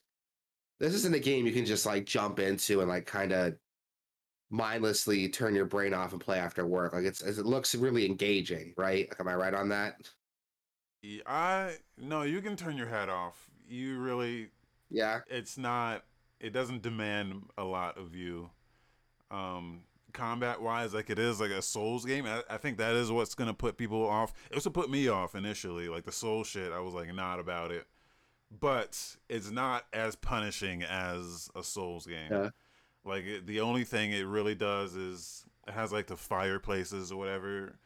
this 0.81 0.95
isn't 0.95 1.15
a 1.15 1.21
game 1.21 1.45
you 1.47 1.53
can 1.53 1.67
just 1.67 1.85
like 1.85 2.07
jump 2.07 2.39
into 2.39 2.81
and 2.81 2.89
like 2.89 3.05
kind 3.05 3.33
of 3.33 3.57
mindlessly 4.51 5.29
turn 5.29 5.55
your 5.55 5.65
brain 5.65 5.93
off 5.95 6.13
and 6.13 6.21
play 6.21 6.39
after 6.39 6.67
work. 6.67 6.93
Like 6.93 7.05
it's 7.05 7.23
it 7.23 7.45
looks 7.47 7.75
really 7.75 8.07
engaging, 8.07 8.75
right? 8.77 9.09
Like, 9.09 9.21
am 9.21 9.29
I 9.29 9.35
right 9.35 9.55
on 9.55 9.69
that? 9.71 9.97
Yeah, 11.03 11.23
I 11.27 11.77
no, 11.99 12.23
you 12.23 12.41
can 12.41 12.57
turn 12.57 12.77
your 12.77 12.89
head 12.89 13.09
off. 13.09 13.49
You 13.69 13.99
really 13.99 14.51
Yeah. 14.91 15.21
it's 15.29 15.59
not 15.59 16.05
it 16.41 16.51
doesn't 16.53 16.83
demand 16.83 17.45
a 17.59 17.65
lot 17.65 17.97
of 17.99 18.15
you 18.15 18.51
um 19.31 19.83
combat 20.13 20.63
wise 20.63 20.95
like 20.95 21.11
it 21.11 21.19
is 21.19 21.41
like 21.41 21.51
a 21.51 21.61
souls 21.61 22.05
game 22.05 22.25
I, 22.27 22.43
I 22.49 22.57
think 22.57 22.79
that 22.79 22.95
is 22.95 23.11
what's 23.11 23.35
gonna 23.35 23.53
put 23.53 23.77
people 23.77 24.07
off 24.07 24.33
it 24.51 24.55
was 24.55 24.65
to 24.65 24.71
put 24.71 24.89
me 24.89 25.09
off 25.09 25.35
initially 25.35 25.89
like 25.89 26.05
the 26.05 26.13
soul 26.13 26.43
shit 26.45 26.73
i 26.73 26.79
was 26.81 26.95
like 26.95 27.13
not 27.15 27.39
about 27.39 27.71
it 27.71 27.87
but 28.61 29.17
it's 29.29 29.51
not 29.51 29.85
as 29.93 30.17
punishing 30.17 30.83
as 30.85 31.51
a 31.55 31.63
souls 31.63 32.07
game 32.07 32.29
Yeah. 32.31 32.51
Like 33.07 33.25
it, 33.25 33.47
the 33.47 33.61
only 33.61 33.85
thing 33.85 34.13
it 34.13 34.27
really 34.27 34.55
does 34.57 34.95
is 34.97 35.47
it 35.69 35.75
has 35.75 35.93
like 35.93 36.09
the 36.09 36.17
fireplaces 36.17 37.13
or 37.13 37.19
whatever 37.19 37.79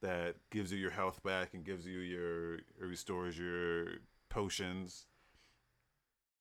that 0.00 0.36
gives 0.50 0.72
you 0.72 0.78
your 0.78 0.90
health 0.90 1.22
back 1.22 1.54
and 1.54 1.64
gives 1.64 1.86
you 1.86 2.00
your 2.00 2.54
it 2.56 2.64
restores 2.80 3.38
your 3.38 3.86
potions. 4.30 5.06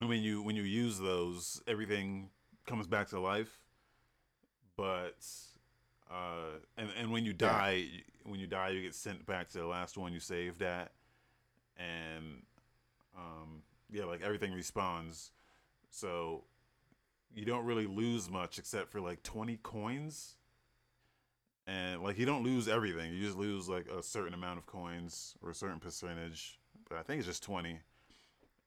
And 0.02 0.10
when 0.10 0.22
you 0.24 0.42
when 0.42 0.56
you 0.56 0.64
use 0.64 1.00
those 1.00 1.62
everything 1.68 2.30
comes 2.68 2.88
back 2.88 3.10
to 3.10 3.20
life. 3.20 3.60
But 4.78 5.26
uh, 6.10 6.60
and 6.78 6.90
and 7.00 7.12
when 7.12 7.26
you 7.26 7.32
Yeah. 7.32 7.38
die, 7.38 7.88
when 8.24 8.40
you 8.40 8.48
die, 8.48 8.70
you 8.70 8.82
get 8.82 8.96
sent 8.96 9.26
back 9.26 9.50
to 9.50 9.60
the 9.60 9.68
last 9.68 9.98
one 9.98 10.14
you 10.14 10.20
saved 10.20 10.62
at, 10.62 10.92
and 11.78 12.44
um, 13.16 13.64
yeah, 13.92 14.06
like 14.06 14.22
everything 14.22 14.54
respawns, 14.54 15.32
so 15.90 16.46
you 17.36 17.46
don't 17.46 17.66
really 17.66 17.88
lose 17.88 18.30
much 18.30 18.60
except 18.60 18.92
for 18.92 19.02
like 19.02 19.24
twenty 19.24 19.58
coins, 19.64 20.36
and 21.68 22.02
like 22.04 22.18
you 22.18 22.26
don't 22.26 22.44
lose 22.44 22.68
everything. 22.68 23.14
You 23.14 23.24
just 23.26 23.38
lose 23.38 23.70
like 23.70 23.88
a 23.88 24.02
certain 24.04 24.34
amount 24.34 24.58
of 24.60 24.66
coins 24.66 25.36
or 25.42 25.52
a 25.52 25.56
certain 25.56 25.80
percentage, 25.80 26.60
but 26.90 26.98
I 26.98 27.04
think 27.04 27.20
it's 27.20 27.28
just 27.28 27.44
twenty, 27.44 27.80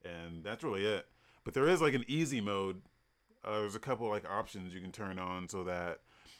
and 0.03 0.43
that's 0.43 0.63
really 0.63 0.85
it. 0.85 1.07
But 1.43 1.53
there 1.53 1.67
is 1.67 1.81
like 1.81 1.93
an 1.93 2.05
easy 2.07 2.41
mode. 2.41 2.81
Uh, 3.43 3.59
there's 3.61 3.75
a 3.75 3.79
couple 3.79 4.09
like 4.09 4.29
options 4.29 4.73
you 4.73 4.81
can 4.81 4.91
turn 4.91 5.19
on 5.19 5.47
so 5.49 5.63
that 5.65 5.99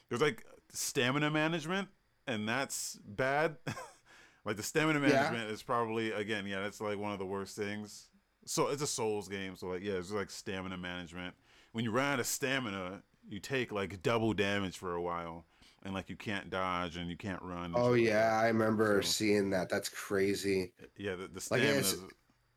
there's 0.10 0.22
like 0.22 0.46
stamina 0.72 1.30
management, 1.30 1.90
and 2.28 2.48
that's 2.48 2.98
bad. 3.06 3.58
like 4.46 4.58
the 4.58 4.64
stamina 4.64 5.00
Yeah. 5.00 5.30
management 5.30 5.52
is 5.52 5.64
probably 5.64 6.12
again, 6.12 6.46
yeah, 6.48 6.62
that's 6.62 6.82
like 6.82 6.98
one 6.98 7.12
of 7.14 7.20
the 7.20 7.26
worst 7.26 7.56
things. 7.56 8.10
So 8.46 8.68
it's 8.70 8.82
a 8.82 8.88
Souls 8.88 9.28
game, 9.28 9.56
so 9.56 9.68
like 9.68 9.84
yeah, 9.84 9.94
it's 9.94 10.12
like 10.12 10.30
stamina 10.32 10.78
management. 10.78 11.36
When 11.76 11.84
you 11.84 11.92
run 11.92 12.06
out 12.14 12.20
of 12.22 12.26
stamina, 12.26 13.02
you 13.28 13.42
take 13.42 13.74
like 13.74 14.02
double 14.02 14.34
damage 14.34 14.78
for 14.78 14.96
a 14.96 15.02
while, 15.02 15.46
and 15.84 15.94
like 15.94 16.10
you 16.10 16.16
can't 16.16 16.50
dodge 16.50 16.96
and 16.96 17.10
you 17.10 17.18
can't 17.18 17.42
run. 17.42 17.74
Oh 17.76 17.90
like 17.92 18.02
yeah. 18.02 18.40
I 18.42 18.48
remember 18.48 19.02
So- 19.02 19.10
seeing 19.10 19.50
that. 19.50 19.68
That's 19.68 19.90
crazy. 19.90 20.72
yeah. 20.96 21.16
The, 21.16 21.28
the 21.28 21.42
stamina 21.42 21.72
is 21.72 21.98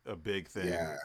a 0.05 0.15
big 0.15 0.47
thing. 0.47 0.69
Yeah. 0.69 0.95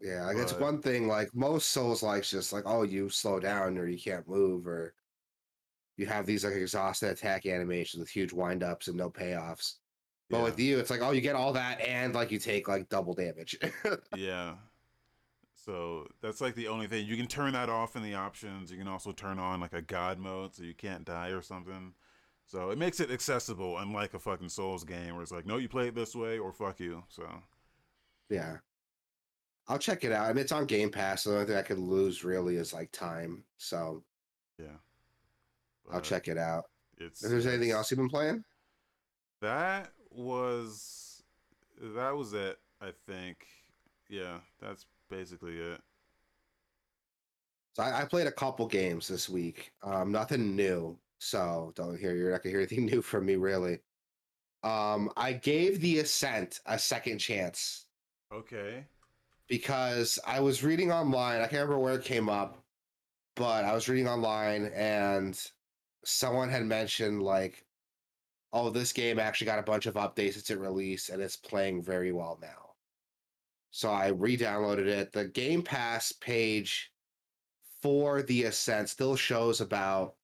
Yeah, 0.00 0.24
like 0.24 0.38
it's 0.38 0.54
one 0.54 0.80
thing. 0.80 1.08
Like 1.08 1.28
most 1.34 1.72
Souls 1.72 2.02
likes, 2.02 2.30
just 2.30 2.54
like 2.54 2.62
oh, 2.64 2.84
you 2.84 3.10
slow 3.10 3.38
down 3.38 3.76
or 3.76 3.86
you 3.86 3.98
can't 3.98 4.26
move 4.26 4.66
or 4.66 4.94
you 5.98 6.06
have 6.06 6.24
these 6.24 6.42
like 6.42 6.54
exhausted 6.54 7.10
attack 7.10 7.44
animations 7.44 8.00
with 8.00 8.08
huge 8.08 8.32
wind 8.32 8.62
ups 8.62 8.88
and 8.88 8.96
no 8.96 9.10
payoffs. 9.10 9.74
But 10.30 10.38
Yeah. 10.38 10.44
with 10.44 10.58
you, 10.58 10.78
it's 10.78 10.88
like 10.90 11.02
oh, 11.02 11.10
you 11.10 11.20
get 11.20 11.36
all 11.36 11.52
that 11.52 11.82
and 11.82 12.14
like 12.14 12.30
you 12.30 12.38
take 12.38 12.66
like 12.66 12.88
double 12.88 13.12
damage. 13.12 13.58
Yeah. 14.16 14.54
So 15.66 16.06
that's 16.22 16.40
like 16.40 16.54
the 16.54 16.68
only 16.68 16.86
thing. 16.86 17.06
You 17.06 17.16
can 17.16 17.26
turn 17.26 17.52
that 17.54 17.68
off 17.68 17.96
in 17.96 18.02
the 18.02 18.14
options. 18.14 18.70
You 18.70 18.78
can 18.78 18.86
also 18.86 19.10
turn 19.10 19.40
on 19.40 19.60
like 19.60 19.72
a 19.72 19.82
god 19.82 20.18
mode 20.18 20.54
so 20.54 20.62
you 20.62 20.74
can't 20.74 21.04
die 21.04 21.30
or 21.30 21.42
something. 21.42 21.92
So 22.46 22.70
it 22.70 22.78
makes 22.78 23.00
it 23.00 23.10
accessible, 23.10 23.76
unlike 23.78 24.14
a 24.14 24.20
fucking 24.20 24.50
Souls 24.50 24.84
game 24.84 25.14
where 25.14 25.22
it's 25.22 25.32
like, 25.32 25.44
no, 25.46 25.56
you 25.56 25.68
play 25.68 25.88
it 25.88 25.96
this 25.96 26.14
way 26.14 26.38
or 26.38 26.52
fuck 26.52 26.78
you. 26.78 27.02
So 27.08 27.24
yeah, 28.30 28.58
I'll 29.66 29.80
check 29.80 30.04
it 30.04 30.12
out. 30.12 30.26
I 30.26 30.32
mean, 30.32 30.42
it's 30.42 30.52
on 30.52 30.66
Game 30.66 30.90
Pass. 30.90 31.24
So 31.24 31.30
the 31.30 31.36
only 31.36 31.46
thing 31.48 31.56
I 31.56 31.62
could 31.62 31.80
lose 31.80 32.22
really 32.22 32.54
is 32.54 32.72
like 32.72 32.92
time. 32.92 33.42
So 33.58 34.04
yeah. 34.60 34.76
I'll 35.92 36.00
check 36.00 36.28
it 36.28 36.38
out. 36.38 36.64
It's 36.98 37.24
If 37.24 37.30
there's 37.30 37.46
anything 37.46 37.72
else 37.72 37.90
you've 37.90 37.98
been 37.98 38.08
playing, 38.08 38.44
That 39.40 39.90
was 40.10 41.22
that 41.80 42.16
was 42.16 42.32
it, 42.32 42.58
I 42.80 42.90
think. 43.06 43.46
Yeah, 44.08 44.38
that's 44.60 44.86
basically 45.08 45.58
it. 45.58 45.80
so 47.74 47.82
I, 47.82 48.02
I 48.02 48.04
played 48.04 48.26
a 48.26 48.32
couple 48.32 48.66
games 48.66 49.08
this 49.08 49.28
week. 49.28 49.72
Um, 49.82 50.12
nothing 50.12 50.56
new. 50.56 50.98
So 51.18 51.72
don't 51.74 51.98
hear 51.98 52.14
you're 52.14 52.30
not 52.32 52.42
gonna 52.42 52.50
hear 52.52 52.60
anything 52.60 52.86
new 52.86 53.02
from 53.02 53.26
me 53.26 53.36
really. 53.36 53.80
Um, 54.64 55.10
I 55.16 55.34
gave 55.34 55.80
the 55.80 56.00
Ascent 56.00 56.60
a 56.66 56.78
second 56.78 57.18
chance 57.20 57.86
Okay. 58.30 58.86
because 59.48 60.18
I 60.26 60.40
was 60.40 60.62
reading 60.64 60.92
online. 60.92 61.38
I 61.40 61.42
can't 61.46 61.54
remember 61.54 61.78
where 61.78 61.94
it 61.94 62.04
came 62.04 62.28
up, 62.28 62.64
but 63.36 63.64
I 63.64 63.74
was 63.74 63.88
reading 63.88 64.08
online 64.08 64.66
and 64.74 65.40
someone 66.04 66.50
had 66.50 66.66
mentioned 66.66 67.22
like, 67.22 67.64
"Oh, 68.52 68.70
this 68.70 68.92
game 68.92 69.18
actually 69.20 69.46
got 69.46 69.58
a 69.60 69.62
bunch 69.62 69.86
of 69.86 69.94
updates 69.94 70.34
since 70.34 70.50
it 70.50 70.58
released, 70.58 71.10
and 71.10 71.22
it's 71.22 71.36
playing 71.36 71.82
very 71.82 72.12
well 72.12 72.38
now." 72.42 72.65
So 73.76 73.90
I 73.90 74.06
re-downloaded 74.06 74.86
it. 74.86 75.12
The 75.12 75.26
Game 75.26 75.60
Pass 75.60 76.10
page 76.10 76.90
for 77.82 78.22
the 78.22 78.44
Ascent 78.44 78.88
still 78.88 79.16
shows 79.16 79.60
about. 79.60 80.14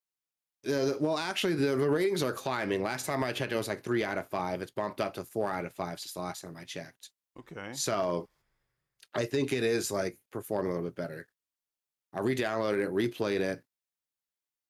Uh, 0.67 0.93
well, 0.99 1.19
actually, 1.19 1.53
the, 1.53 1.77
the 1.77 1.91
ratings 1.91 2.23
are 2.23 2.33
climbing. 2.33 2.83
Last 2.83 3.05
time 3.05 3.23
I 3.23 3.31
checked, 3.31 3.53
it 3.53 3.57
was 3.57 3.69
like 3.69 3.85
three 3.85 4.05
out 4.05 4.17
of 4.17 4.27
five. 4.31 4.63
It's 4.63 4.71
bumped 4.71 5.03
up 5.03 5.13
to 5.15 5.25
four 5.25 5.51
out 5.51 5.67
of 5.67 5.75
five 5.75 6.01
since 6.01 6.15
the 6.15 6.21
last 6.21 6.41
time 6.41 6.57
I 6.57 6.65
checked. 6.65 7.11
Okay. 7.41 7.75
So 7.75 8.31
I 9.13 9.27
think 9.27 9.53
it 9.53 9.65
is 9.65 9.91
like 9.91 10.17
performing 10.31 10.73
a 10.73 10.75
little 10.75 10.89
bit 10.89 10.97
better. 10.97 11.27
I 12.15 12.21
re-downloaded 12.21 12.83
it, 12.83 12.91
replayed 12.91 13.41
it. 13.41 13.63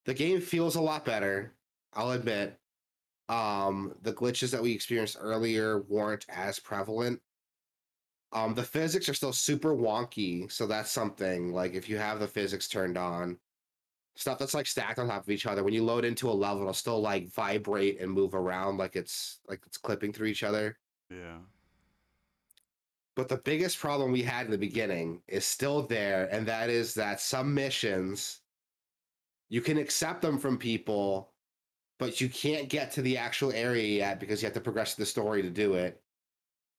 The 0.07 0.15
game 0.15 0.41
feels 0.41 0.75
a 0.75 0.81
lot 0.81 1.05
better, 1.05 1.55
I'll 1.93 2.11
admit. 2.11 2.59
Um, 3.29 3.95
the 4.03 4.12
glitches 4.12 4.51
that 4.51 4.62
we 4.62 4.73
experienced 4.73 5.19
earlier 5.21 5.83
weren't 5.83 6.27
as 6.29 6.59
prevalent. 6.59 7.21
Um, 8.33 8.55
the 8.55 8.62
physics 8.62 9.09
are 9.09 9.15
still 9.15 9.33
super 9.33 9.75
wonky, 9.75 10.51
so 10.51 10.67
that's 10.67 10.91
something. 10.91 11.53
Like 11.53 11.75
if 11.75 11.89
you 11.89 11.99
have 11.99 12.19
the 12.19 12.27
physics 12.27 12.67
turned 12.67 12.97
on, 12.97 13.37
stuff 14.15 14.39
that's 14.39 14.55
like 14.55 14.67
stacked 14.67 14.99
on 14.99 15.09
top 15.09 15.23
of 15.23 15.31
each 15.31 15.47
other, 15.47 15.62
when 15.62 15.75
you 15.75 15.85
load 15.85 16.05
into 16.05 16.31
a 16.31 16.33
level, 16.33 16.62
it'll 16.62 16.73
still 16.73 17.01
like 17.01 17.33
vibrate 17.33 18.01
and 18.01 18.11
move 18.11 18.35
around 18.35 18.79
like 18.79 18.97
it's 18.97 19.41
like 19.49 19.61
it's 19.67 19.77
clipping 19.77 20.12
through 20.12 20.29
each 20.29 20.43
other. 20.43 20.79
Yeah. 21.11 21.39
But 23.15 23.29
the 23.29 23.37
biggest 23.37 23.79
problem 23.79 24.11
we 24.11 24.23
had 24.23 24.47
in 24.47 24.51
the 24.51 24.59
beginning 24.59 25.21
is 25.29 25.45
still 25.45 25.87
there, 25.87 26.29
and 26.33 26.47
that 26.49 26.71
is 26.71 26.95
that 26.95 27.21
some 27.21 27.53
missions 27.53 28.41
you 29.51 29.61
can 29.61 29.77
accept 29.77 30.23
them 30.23 30.39
from 30.39 30.57
people, 30.57 31.31
but 31.99 32.23
you 32.23 32.31
can't 32.31 32.71
get 32.71 32.91
to 32.93 33.03
the 33.03 33.19
actual 33.19 33.53
area 33.53 33.99
yet 33.99 34.19
because 34.19 34.41
you 34.41 34.47
have 34.47 34.55
to 34.55 34.62
progress 34.62 34.95
the 34.95 35.05
story 35.05 35.43
to 35.43 35.51
do 35.51 35.75
it. 35.75 36.01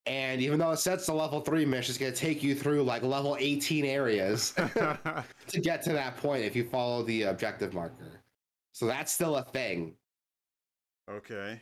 And 0.06 0.42
even 0.42 0.60
though 0.60 0.72
it 0.72 0.78
sets 0.80 1.06
the 1.06 1.14
level 1.14 1.42
three 1.42 1.66
mission, 1.66 1.92
it's 1.92 1.98
going 1.98 2.14
to 2.14 2.20
take 2.20 2.44
you 2.44 2.56
through 2.56 2.84
like 2.84 3.04
level 3.04 3.38
18 3.40 3.86
areas 3.86 4.52
to 5.48 5.62
get 5.62 5.82
to 5.84 5.94
that 5.94 6.18
point 6.18 6.44
if 6.44 6.56
you 6.56 6.66
follow 6.66 7.04
the 7.04 7.24
objective 7.24 7.74
marker. 7.74 8.22
So 8.74 8.86
that's 8.86 9.14
still 9.14 9.38
a 9.38 9.44
thing. 9.44 9.96
okay. 11.10 11.62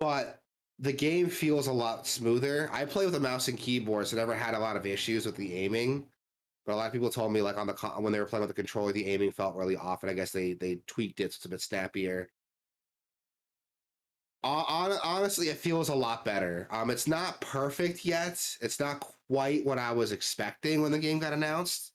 but 0.00 0.40
the 0.78 0.92
game 0.92 1.28
feels 1.28 1.68
a 1.68 1.72
lot 1.72 2.06
smoother. 2.06 2.68
I 2.72 2.84
play 2.84 3.04
with 3.04 3.14
a 3.14 3.20
mouse 3.20 3.48
and 3.48 3.58
keyboard, 3.58 4.08
so 4.08 4.16
I 4.16 4.20
never 4.20 4.34
had 4.34 4.54
a 4.54 4.58
lot 4.58 4.76
of 4.76 4.86
issues 4.86 5.26
with 5.26 5.36
the 5.36 5.54
aiming. 5.54 6.06
But 6.66 6.74
a 6.74 6.76
lot 6.76 6.86
of 6.86 6.92
people 6.92 7.10
told 7.10 7.32
me, 7.32 7.42
like 7.42 7.56
on 7.58 7.66
the 7.66 7.74
con- 7.74 8.02
when 8.02 8.12
they 8.12 8.18
were 8.18 8.26
playing 8.26 8.40
with 8.42 8.48
the 8.48 8.54
controller, 8.54 8.92
the 8.92 9.06
aiming 9.06 9.32
felt 9.32 9.54
really 9.54 9.76
off, 9.76 10.02
and 10.02 10.10
I 10.10 10.14
guess 10.14 10.32
they 10.32 10.54
they 10.54 10.76
tweaked 10.86 11.20
it 11.20 11.32
so 11.32 11.36
it's 11.38 11.44
a 11.44 11.48
bit 11.48 11.60
snappier. 11.60 12.28
Hon- 14.44 14.98
honestly, 15.02 15.48
it 15.48 15.56
feels 15.56 15.88
a 15.88 15.94
lot 15.94 16.24
better. 16.24 16.68
Um, 16.70 16.90
it's 16.90 17.08
not 17.08 17.40
perfect 17.40 18.04
yet. 18.04 18.44
It's 18.60 18.78
not 18.78 19.00
quite 19.28 19.64
what 19.64 19.78
I 19.78 19.92
was 19.92 20.12
expecting 20.12 20.82
when 20.82 20.92
the 20.92 20.98
game 20.98 21.18
got 21.18 21.32
announced. 21.32 21.92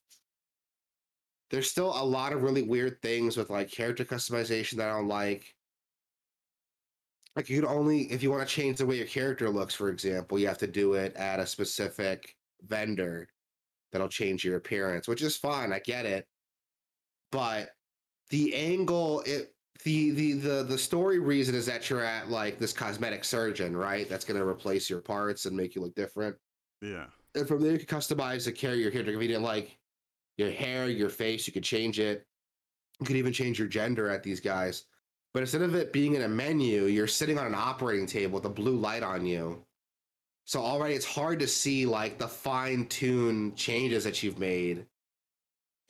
There's 1.50 1.70
still 1.70 1.90
a 1.90 2.04
lot 2.04 2.32
of 2.32 2.42
really 2.42 2.62
weird 2.62 3.00
things 3.02 3.36
with 3.36 3.50
like 3.50 3.70
character 3.70 4.04
customization 4.04 4.76
that 4.76 4.88
I 4.88 4.94
don't 4.94 5.08
like 5.08 5.54
like 7.36 7.48
you 7.48 7.60
can 7.60 7.68
only 7.68 8.02
if 8.12 8.22
you 8.22 8.30
want 8.30 8.46
to 8.46 8.54
change 8.54 8.78
the 8.78 8.86
way 8.86 8.96
your 8.96 9.06
character 9.06 9.48
looks 9.48 9.74
for 9.74 9.88
example 9.88 10.38
you 10.38 10.46
have 10.46 10.58
to 10.58 10.66
do 10.66 10.94
it 10.94 11.14
at 11.16 11.40
a 11.40 11.46
specific 11.46 12.36
vendor 12.66 13.28
that'll 13.92 14.08
change 14.08 14.44
your 14.44 14.56
appearance 14.56 15.08
which 15.08 15.22
is 15.22 15.36
fine 15.36 15.72
i 15.72 15.78
get 15.78 16.06
it 16.06 16.26
but 17.32 17.70
the 18.30 18.54
angle 18.54 19.22
it 19.26 19.54
the 19.84 20.10
the 20.10 20.32
the, 20.32 20.62
the 20.64 20.78
story 20.78 21.18
reason 21.18 21.54
is 21.54 21.66
that 21.66 21.88
you're 21.88 22.04
at 22.04 22.30
like 22.30 22.58
this 22.58 22.72
cosmetic 22.72 23.24
surgeon 23.24 23.76
right? 23.76 24.08
That's 24.08 24.24
going 24.24 24.38
to 24.38 24.46
replace 24.46 24.88
your 24.90 25.00
parts 25.00 25.46
and 25.46 25.56
make 25.56 25.74
you 25.74 25.82
look 25.82 25.94
different. 25.94 26.36
Yeah. 26.82 27.06
and 27.34 27.46
from 27.46 27.62
there 27.62 27.72
you 27.72 27.78
can 27.78 27.98
customize 27.98 28.44
the 28.44 28.52
character 28.52 28.80
your 28.80 28.90
character 28.90 29.12
if 29.12 29.20
you 29.20 29.28
didn't 29.28 29.42
like 29.42 29.76
your 30.38 30.50
hair 30.50 30.88
your 30.88 31.10
face 31.10 31.46
you 31.46 31.52
could 31.52 31.64
change 31.64 32.00
it. 32.00 32.26
You 33.00 33.06
could 33.06 33.16
even 33.16 33.32
change 33.32 33.58
your 33.58 33.68
gender 33.68 34.08
at 34.08 34.22
these 34.22 34.40
guys. 34.40 34.84
But 35.32 35.40
instead 35.40 35.62
of 35.62 35.74
it 35.74 35.92
being 35.92 36.14
in 36.14 36.22
a 36.22 36.28
menu 36.28 36.84
you're 36.84 37.06
sitting 37.06 37.38
on 37.38 37.46
an 37.46 37.54
operating 37.54 38.06
table 38.06 38.34
with 38.34 38.46
a 38.46 38.50
blue 38.50 38.76
light 38.76 39.02
on 39.02 39.26
you. 39.26 39.64
So 40.44 40.60
already 40.60 40.94
it's 40.94 41.06
hard 41.06 41.38
to 41.40 41.46
see 41.46 41.86
like 41.86 42.18
the 42.18 42.26
fine-tuned 42.26 43.56
changes 43.56 44.02
that 44.04 44.22
you've 44.22 44.38
made 44.38 44.86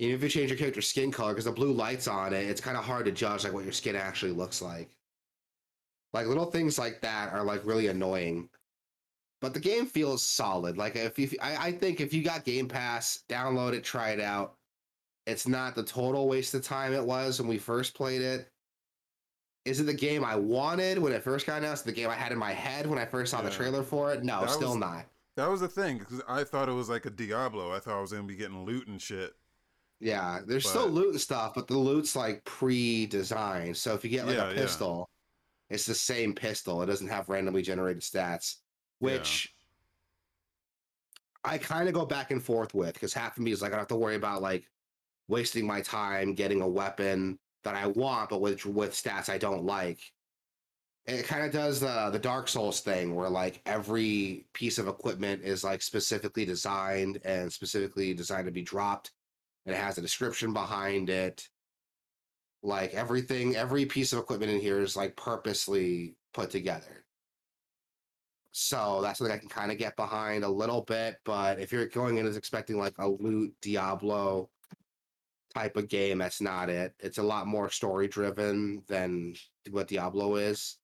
even 0.01 0.17
if 0.17 0.23
you 0.23 0.29
change 0.29 0.51
your 0.51 0.59
character's 0.59 0.89
skin 0.89 1.13
color 1.13 1.33
because 1.33 1.45
the 1.45 1.53
blue 1.53 1.73
light's 1.73 2.09
on 2.09 2.33
it 2.33 2.47
it's 2.49 2.61
kind 2.61 2.77
of 2.77 2.85
hard 2.85 3.05
to 3.05 3.13
judge 3.13 3.45
like 3.45 3.53
what 3.53 3.65
your 3.65 3.73
skin 3.73 3.95
actually 3.95 4.33
looks 4.33 4.61
like 4.63 4.97
like 6.13 6.27
little 6.27 6.47
things 6.47 6.79
like 6.79 7.01
that 7.01 7.33
are 7.33 7.45
like 7.45 7.65
really 7.65 7.87
annoying 7.89 8.49
but 9.41 9.55
the 9.55 9.61
game 9.61 9.87
feels 9.87 10.23
solid 10.23 10.77
like 10.77 10.97
if 10.97 11.19
you 11.19 11.29
I, 11.41 11.69
I 11.69 11.73
think 11.73 12.01
if 12.01 12.13
you 12.13 12.25
got 12.25 12.45
game 12.45 12.67
pass 12.67 13.23
download 13.29 13.75
it 13.75 13.85
try 13.85 14.11
it 14.11 14.21
out 14.21 14.57
it's 15.27 15.47
not 15.47 15.75
the 15.75 15.85
total 15.85 16.29
waste 16.29 16.55
of 16.55 16.63
time 16.65 16.93
it 16.95 17.05
was 17.05 17.39
when 17.39 17.49
we 17.49 17.59
first 17.59 17.95
played 17.95 18.23
it 18.23 18.49
is 19.67 19.79
it 19.79 19.85
the 19.85 19.95
game 19.95 20.25
I 20.25 20.37
wanted 20.37 20.99
when 20.99 21.13
it 21.13 21.23
first 21.23 21.47
got 21.47 21.59
announced? 21.59 21.85
The 21.85 21.93
game 21.93 22.09
I 22.09 22.15
had 22.15 22.33
in 22.33 22.39
my 22.39 22.53
head 22.53 22.87
when 22.87 22.99
I 22.99 23.05
first 23.05 23.31
saw 23.31 23.43
the 23.43 23.51
trailer 23.51 23.83
for 23.83 24.11
it? 24.11 24.25
No, 24.25 24.41
That 24.41 24.51
still 24.51 24.71
was- 24.71 24.79
not. 24.79 25.05
That 25.37 25.49
was 25.51 25.61
the 25.61 25.69
thing 25.69 25.99
because 25.99 26.23
I 26.27 26.45
thought 26.45 26.71
it 26.71 26.73
was 26.73 26.89
like 26.89 27.05
a 27.05 27.11
Diablo. 27.11 27.71
I 27.71 27.79
thought 27.79 27.99
I 27.99 28.01
was 28.01 28.11
gonna 28.11 28.25
be 28.25 28.37
getting 28.37 28.65
loot 28.65 28.89
and 28.89 29.01
shit. 29.01 29.35
Yeah, 30.01 30.41
there's 30.47 30.67
still 30.69 30.87
But- 30.87 30.95
loot 30.95 31.11
and 31.11 31.21
stuff, 31.21 31.53
but 31.55 31.67
the 31.69 31.77
loot's 31.77 32.17
like 32.17 32.43
pre-designed. 32.45 33.77
So 33.77 33.95
if 33.95 34.03
you 34.03 34.11
get 34.11 34.27
like 34.27 34.37
Yeah, 34.37 34.49
a 34.51 34.55
yeah. 34.55 34.61
pistol, 34.61 35.11
it's 35.69 35.85
the 35.87 35.95
same 35.95 36.35
pistol. 36.35 36.83
It 36.83 36.87
doesn't 36.87 37.09
have 37.09 37.29
randomly 37.29 37.63
generated 37.63 38.03
stats, 38.03 38.57
Yeah. 39.01 39.13
which 39.13 39.55
I 41.45 41.59
kind 41.59 41.89
of 41.89 41.95
go 41.95 42.05
back 42.07 42.31
and 42.31 42.43
forth 42.43 42.75
with 42.75 42.95
because 42.95 43.13
half 43.15 43.37
of 43.37 43.43
me 43.43 43.53
is 43.53 43.63
like 43.63 43.69
I 43.73 43.77
don't 43.77 43.81
have 43.81 43.89
to 43.89 43.97
worry 43.97 44.17
about 44.17 44.43
like 44.43 44.65
wasting 45.29 45.67
my 45.67 45.81
time 45.81 46.35
getting 46.35 46.61
a 46.61 46.69
weapon 46.69 47.39
that 47.63 47.75
I 47.75 47.87
want, 47.87 48.31
but 48.31 48.41
with 48.41 48.65
with 48.67 48.93
stats 48.93 49.29
I 49.29 49.39
don't 49.39 49.65
like. 49.65 50.01
And 51.07 51.19
it 51.19 51.27
kind 51.27 51.45
of 51.45 51.53
does 51.53 51.81
the 51.81 52.11
the 52.11 52.19
Dark 52.19 52.49
Souls 52.49 52.81
thing 52.81 53.15
where 53.15 53.29
like 53.31 53.63
every 53.67 54.47
piece 54.55 54.79
of 54.79 54.89
equipment 54.89 55.43
is 55.43 55.65
like 55.65 55.83
specifically 55.83 56.45
designed 56.45 57.21
and 57.25 57.53
specifically 57.53 58.13
designed 58.15 58.47
to 58.47 58.53
be 58.53 58.63
dropped. 58.63 59.13
It 59.67 59.75
has 59.75 59.99
a 59.99 60.03
description 60.03 60.53
behind 60.53 61.11
it. 61.11 61.49
Like 62.63 62.95
everything, 62.95 63.57
every 63.57 63.87
piece 63.87 64.13
of 64.13 64.19
equipment 64.19 64.53
in 64.53 64.61
here 64.61 64.81
is 64.81 64.97
like 64.97 65.17
purposely 65.17 66.17
put 66.35 66.51
together. 66.51 67.05
So 68.53 69.01
that's 69.01 69.19
something 69.19 69.35
I 69.35 69.39
can 69.39 69.49
kind 69.49 69.71
of 69.71 69.79
get 69.79 69.97
behind 69.97 70.45
a 70.45 70.49
little 70.49 70.83
bit. 70.83 71.17
But 71.25 71.61
if 71.61 71.73
you're 71.73 71.87
going 71.87 72.19
in 72.19 72.27
as 72.27 72.37
expecting 72.37 72.79
like 72.79 72.95
a 72.99 73.09
loot 73.09 73.55
Diablo 73.63 74.51
type 75.55 75.77
of 75.77 75.89
game, 75.89 76.19
that's 76.19 76.41
not 76.41 76.69
it. 76.69 76.95
It's 76.99 77.19
a 77.19 77.23
lot 77.23 77.47
more 77.47 77.71
story 77.71 78.09
driven 78.09 78.83
than 78.89 79.35
what 79.71 79.89
Diablo 79.89 80.37
is. 80.37 80.79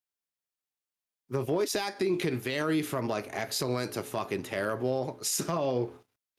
The 1.29 1.43
voice 1.43 1.75
acting 1.75 2.17
can 2.17 2.39
vary 2.39 2.81
from 2.81 3.07
like 3.07 3.29
excellent 3.31 3.91
to 3.93 4.03
fucking 4.03 4.43
terrible. 4.43 5.19
So 5.23 5.91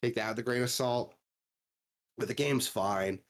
take 0.03 0.15
that 0.15 0.31
with 0.31 0.39
a 0.39 0.43
grain 0.43 0.63
of 0.63 0.71
salt. 0.71 1.15
But 2.19 2.29
the 2.29 2.35
game's 2.35 2.69
fine. 2.69 3.21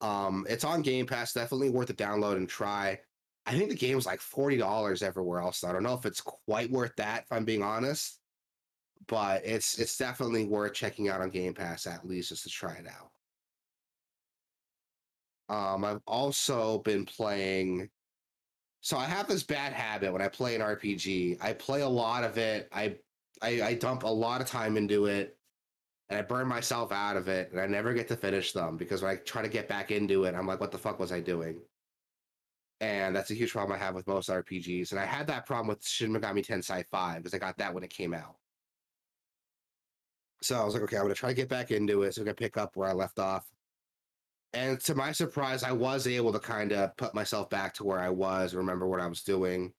Um, 0.00 0.46
it's 0.48 0.64
on 0.64 0.82
Game 0.82 1.06
Pass, 1.06 1.32
definitely 1.32 1.70
worth 1.70 1.90
a 1.90 1.94
download 1.94 2.36
and 2.36 2.48
try. 2.48 3.00
I 3.46 3.56
think 3.56 3.70
the 3.70 3.76
game's 3.76 4.06
like 4.06 4.20
forty 4.20 4.56
dollars 4.56 5.02
everywhere 5.02 5.40
else. 5.40 5.64
I 5.64 5.72
don't 5.72 5.82
know 5.82 5.94
if 5.94 6.06
it's 6.06 6.20
quite 6.20 6.70
worth 6.70 6.94
that, 6.96 7.24
if 7.24 7.32
I'm 7.32 7.44
being 7.44 7.62
honest. 7.62 8.20
But 9.06 9.44
it's 9.44 9.78
it's 9.78 9.96
definitely 9.96 10.44
worth 10.44 10.74
checking 10.74 11.08
out 11.08 11.20
on 11.20 11.30
Game 11.30 11.54
Pass 11.54 11.86
at 11.86 12.06
least 12.06 12.30
just 12.30 12.44
to 12.44 12.50
try 12.50 12.74
it 12.74 12.86
out. 12.86 13.10
Um, 15.48 15.84
I've 15.84 16.00
also 16.06 16.78
been 16.78 17.04
playing. 17.04 17.90
So 18.80 18.98
I 18.98 19.06
have 19.06 19.28
this 19.28 19.42
bad 19.42 19.72
habit 19.72 20.12
when 20.12 20.22
I 20.22 20.28
play 20.28 20.54
an 20.54 20.60
RPG. 20.60 21.38
I 21.42 21.54
play 21.54 21.80
a 21.80 21.88
lot 21.88 22.24
of 22.24 22.38
it. 22.38 22.68
I 22.72 22.98
I, 23.42 23.62
I 23.62 23.74
dump 23.74 24.04
a 24.04 24.08
lot 24.08 24.40
of 24.40 24.46
time 24.46 24.76
into 24.76 25.06
it, 25.06 25.38
and 26.14 26.22
I 26.22 26.26
burn 26.26 26.46
myself 26.46 26.92
out 26.92 27.16
of 27.16 27.26
it, 27.26 27.50
and 27.50 27.60
I 27.60 27.66
never 27.66 27.92
get 27.92 28.06
to 28.06 28.16
finish 28.16 28.52
them 28.52 28.76
because 28.76 29.02
when 29.02 29.10
I 29.10 29.16
try 29.16 29.42
to 29.42 29.48
get 29.48 29.68
back 29.68 29.90
into 29.90 30.24
it, 30.24 30.36
I'm 30.36 30.46
like, 30.46 30.60
what 30.60 30.70
the 30.70 30.78
fuck 30.78 31.00
was 31.00 31.10
I 31.10 31.18
doing? 31.18 31.60
And 32.80 33.16
that's 33.16 33.32
a 33.32 33.34
huge 33.34 33.50
problem 33.50 33.74
I 33.74 33.84
have 33.84 33.96
with 33.96 34.06
most 34.06 34.28
RPGs. 34.28 34.92
And 34.92 35.00
I 35.00 35.06
had 35.06 35.26
that 35.26 35.44
problem 35.44 35.66
with 35.66 35.84
Shin 35.84 36.12
Megami 36.12 36.46
Tensei 36.46 36.84
5 36.88 37.16
because 37.16 37.34
I 37.34 37.38
got 37.38 37.58
that 37.58 37.74
when 37.74 37.82
it 37.82 37.90
came 37.90 38.14
out. 38.14 38.36
So 40.40 40.60
I 40.60 40.64
was 40.64 40.74
like, 40.74 40.84
okay, 40.84 40.96
I'm 40.96 41.02
gonna 41.02 41.14
try 41.14 41.30
to 41.30 41.34
get 41.34 41.48
back 41.48 41.72
into 41.72 42.04
it 42.04 42.14
so 42.14 42.20
I'm 42.20 42.26
going 42.26 42.36
to 42.36 42.40
pick 42.40 42.56
up 42.56 42.76
where 42.76 42.88
I 42.88 42.92
left 42.92 43.18
off. 43.18 43.50
And 44.52 44.78
to 44.82 44.94
my 44.94 45.10
surprise, 45.10 45.64
I 45.64 45.72
was 45.72 46.06
able 46.06 46.32
to 46.32 46.38
kind 46.38 46.70
of 46.70 46.96
put 46.96 47.14
myself 47.14 47.50
back 47.50 47.74
to 47.74 47.84
where 47.84 47.98
I 47.98 48.10
was, 48.10 48.54
remember 48.54 48.86
what 48.86 49.00
I 49.00 49.08
was 49.08 49.24
doing. 49.24 49.72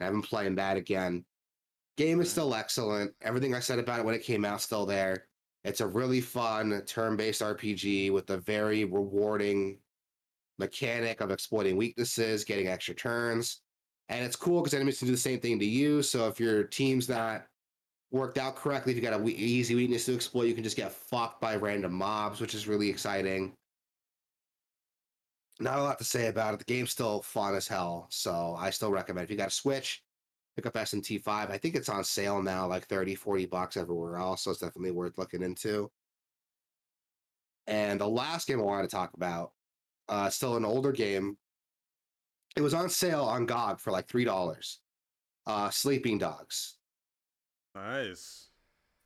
I've 0.00 0.12
been 0.12 0.20
playing 0.20 0.56
that 0.56 0.76
again. 0.76 1.24
Game 1.96 2.20
is 2.20 2.28
hmm. 2.28 2.32
still 2.32 2.54
excellent. 2.54 3.14
Everything 3.22 3.54
I 3.54 3.60
said 3.60 3.78
about 3.78 4.00
it 4.00 4.04
when 4.04 4.14
it 4.14 4.22
came 4.22 4.44
out 4.44 4.60
still 4.60 4.84
there. 4.84 5.28
It's 5.64 5.80
a 5.80 5.86
really 5.86 6.20
fun 6.20 6.82
turn-based 6.86 7.40
RPG 7.40 8.12
with 8.12 8.28
a 8.30 8.38
very 8.38 8.84
rewarding 8.84 9.78
mechanic 10.58 11.20
of 11.20 11.30
exploiting 11.30 11.76
weaknesses, 11.76 12.44
getting 12.44 12.68
extra 12.68 12.94
turns. 12.94 13.60
And 14.08 14.24
it's 14.24 14.36
cool 14.36 14.60
because 14.60 14.74
enemies 14.74 14.98
can 14.98 15.06
do 15.06 15.12
the 15.12 15.18
same 15.18 15.40
thing 15.40 15.58
to 15.60 15.64
you. 15.64 16.02
So 16.02 16.28
if 16.28 16.40
your 16.40 16.64
team's 16.64 17.08
not 17.08 17.46
worked 18.10 18.38
out 18.38 18.56
correctly, 18.56 18.92
if 18.92 18.96
you 18.96 19.02
got 19.02 19.18
a 19.18 19.24
easy 19.28 19.74
weakness 19.74 20.06
to 20.06 20.14
exploit, 20.14 20.44
you 20.44 20.54
can 20.54 20.64
just 20.64 20.76
get 20.76 20.92
fucked 20.92 21.40
by 21.40 21.56
random 21.56 21.92
mobs, 21.92 22.40
which 22.40 22.54
is 22.54 22.68
really 22.68 22.90
exciting. 22.90 23.54
Not 25.60 25.78
a 25.78 25.82
lot 25.82 25.98
to 25.98 26.04
say 26.04 26.26
about 26.26 26.54
it. 26.54 26.58
The 26.58 26.64
game's 26.64 26.90
still 26.90 27.22
fun 27.22 27.54
as 27.54 27.68
hell, 27.68 28.08
so 28.10 28.56
I 28.58 28.70
still 28.70 28.90
recommend. 28.90 29.24
If 29.24 29.30
you 29.30 29.36
got 29.36 29.48
a 29.48 29.52
Switch, 29.52 30.02
pick 30.56 30.66
up 30.66 30.74
SMT5. 30.74 31.50
I 31.50 31.58
think 31.58 31.74
it's 31.74 31.88
on 31.88 32.04
sale 32.04 32.42
now, 32.42 32.66
like 32.66 32.86
30, 32.86 33.14
40 33.14 33.46
bucks 33.46 33.76
everywhere 33.76 34.16
else, 34.16 34.42
so 34.42 34.50
it's 34.50 34.60
definitely 34.60 34.90
worth 34.90 35.18
looking 35.18 35.42
into. 35.42 35.90
And 37.66 38.00
the 38.00 38.08
last 38.08 38.48
game 38.48 38.60
I 38.60 38.64
wanted 38.64 38.90
to 38.90 38.96
talk 38.96 39.14
about, 39.14 39.52
uh, 40.08 40.28
still 40.30 40.56
an 40.56 40.64
older 40.64 40.92
game. 40.92 41.38
It 42.56 42.60
was 42.60 42.74
on 42.74 42.90
sale 42.90 43.24
on 43.24 43.46
GOG 43.46 43.80
for 43.80 43.90
like 43.92 44.08
three 44.08 44.24
dollars. 44.24 44.80
Uh, 45.46 45.70
Sleeping 45.70 46.18
Dogs. 46.18 46.78
Nice. 47.74 48.50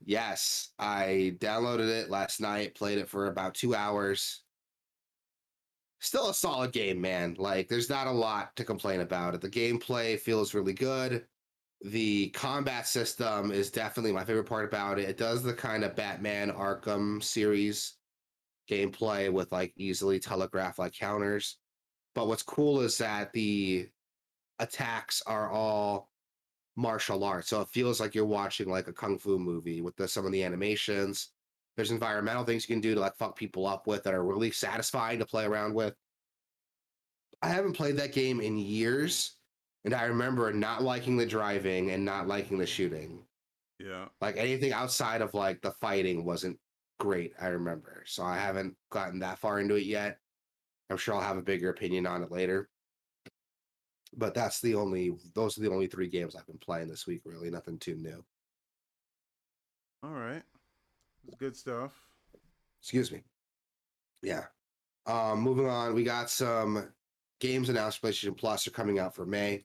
Yes, 0.04 0.72
I 0.78 1.36
downloaded 1.38 1.88
it 1.88 2.10
last 2.10 2.40
night, 2.40 2.74
played 2.74 2.98
it 2.98 3.08
for 3.08 3.26
about 3.26 3.54
two 3.54 3.74
hours. 3.74 4.42
Still 6.00 6.28
a 6.28 6.34
solid 6.34 6.72
game, 6.72 7.00
man. 7.00 7.34
Like, 7.38 7.68
there's 7.68 7.88
not 7.88 8.06
a 8.06 8.12
lot 8.12 8.54
to 8.56 8.64
complain 8.64 9.00
about 9.00 9.34
it. 9.34 9.40
The 9.40 9.48
gameplay 9.48 10.18
feels 10.20 10.52
really 10.52 10.74
good. 10.74 11.26
The 11.82 12.30
combat 12.30 12.86
system 12.86 13.52
is 13.52 13.70
definitely 13.70 14.12
my 14.12 14.24
favorite 14.24 14.48
part 14.48 14.64
about 14.64 14.98
it. 14.98 15.08
It 15.08 15.18
does 15.18 15.42
the 15.42 15.52
kind 15.52 15.84
of 15.84 15.94
Batman 15.94 16.50
Arkham 16.50 17.22
series 17.22 17.94
gameplay 18.68 19.30
with 19.30 19.52
like 19.52 19.72
easily 19.76 20.18
telegraph 20.18 20.78
like 20.78 20.94
counters. 20.94 21.58
But 22.14 22.28
what's 22.28 22.42
cool 22.42 22.80
is 22.80 22.96
that 22.98 23.32
the 23.32 23.88
attacks 24.58 25.22
are 25.26 25.50
all 25.50 26.10
martial 26.76 27.24
arts. 27.24 27.48
So 27.48 27.60
it 27.60 27.68
feels 27.68 28.00
like 28.00 28.14
you're 28.14 28.24
watching 28.24 28.68
like 28.68 28.88
a 28.88 28.92
kung 28.92 29.18
fu 29.18 29.38
movie 29.38 29.80
with 29.80 29.96
the, 29.96 30.08
some 30.08 30.26
of 30.26 30.32
the 30.32 30.44
animations. 30.44 31.30
There's 31.76 31.90
environmental 31.90 32.44
things 32.44 32.68
you 32.68 32.74
can 32.74 32.80
do 32.80 32.94
to 32.94 33.00
like 33.00 33.16
fuck 33.16 33.36
people 33.36 33.66
up 33.66 33.86
with 33.86 34.02
that 34.04 34.14
are 34.14 34.24
really 34.24 34.50
satisfying 34.50 35.18
to 35.18 35.26
play 35.26 35.44
around 35.44 35.74
with. 35.74 35.94
I 37.42 37.48
haven't 37.48 37.74
played 37.74 37.98
that 37.98 38.12
game 38.12 38.40
in 38.40 38.56
years, 38.56 39.35
and 39.86 39.94
I 39.94 40.02
remember 40.06 40.52
not 40.52 40.82
liking 40.82 41.16
the 41.16 41.24
driving 41.24 41.92
and 41.92 42.04
not 42.04 42.26
liking 42.26 42.58
the 42.58 42.66
shooting. 42.66 43.20
Yeah. 43.78 44.06
Like 44.20 44.36
anything 44.36 44.72
outside 44.72 45.22
of 45.22 45.32
like 45.32 45.62
the 45.62 45.70
fighting 45.70 46.24
wasn't 46.24 46.58
great, 46.98 47.34
I 47.40 47.46
remember. 47.48 48.02
So 48.04 48.24
I 48.24 48.36
haven't 48.36 48.74
gotten 48.90 49.20
that 49.20 49.38
far 49.38 49.60
into 49.60 49.76
it 49.76 49.84
yet. 49.84 50.18
I'm 50.90 50.96
sure 50.96 51.14
I'll 51.14 51.20
have 51.20 51.36
a 51.36 51.42
bigger 51.42 51.70
opinion 51.70 52.04
on 52.04 52.24
it 52.24 52.32
later. 52.32 52.68
But 54.16 54.34
that's 54.34 54.60
the 54.60 54.74
only 54.74 55.12
those 55.34 55.56
are 55.56 55.60
the 55.60 55.70
only 55.70 55.86
three 55.86 56.08
games 56.08 56.34
I've 56.34 56.46
been 56.46 56.58
playing 56.58 56.88
this 56.88 57.06
week, 57.06 57.20
really. 57.24 57.48
Nothing 57.48 57.78
too 57.78 57.94
new. 57.94 58.24
All 60.02 60.10
right. 60.10 60.42
It's 61.28 61.36
good 61.36 61.54
stuff. 61.54 61.92
Excuse 62.80 63.12
me. 63.12 63.22
Yeah. 64.22 64.46
Um, 65.06 65.40
moving 65.40 65.68
on, 65.68 65.94
we 65.94 66.02
got 66.02 66.28
some 66.28 66.88
games 67.38 67.68
announced 67.68 68.02
PlayStation 68.02 68.36
Plus 68.36 68.66
are 68.66 68.72
coming 68.72 68.98
out 68.98 69.14
for 69.14 69.26
May. 69.26 69.64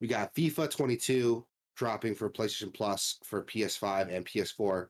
We 0.00 0.08
got 0.08 0.34
FIFA 0.34 0.70
22 0.70 1.46
dropping 1.76 2.14
for 2.14 2.30
PlayStation 2.30 2.72
Plus 2.72 3.18
for 3.24 3.44
PS5 3.44 4.14
and 4.14 4.26
PS4. 4.26 4.86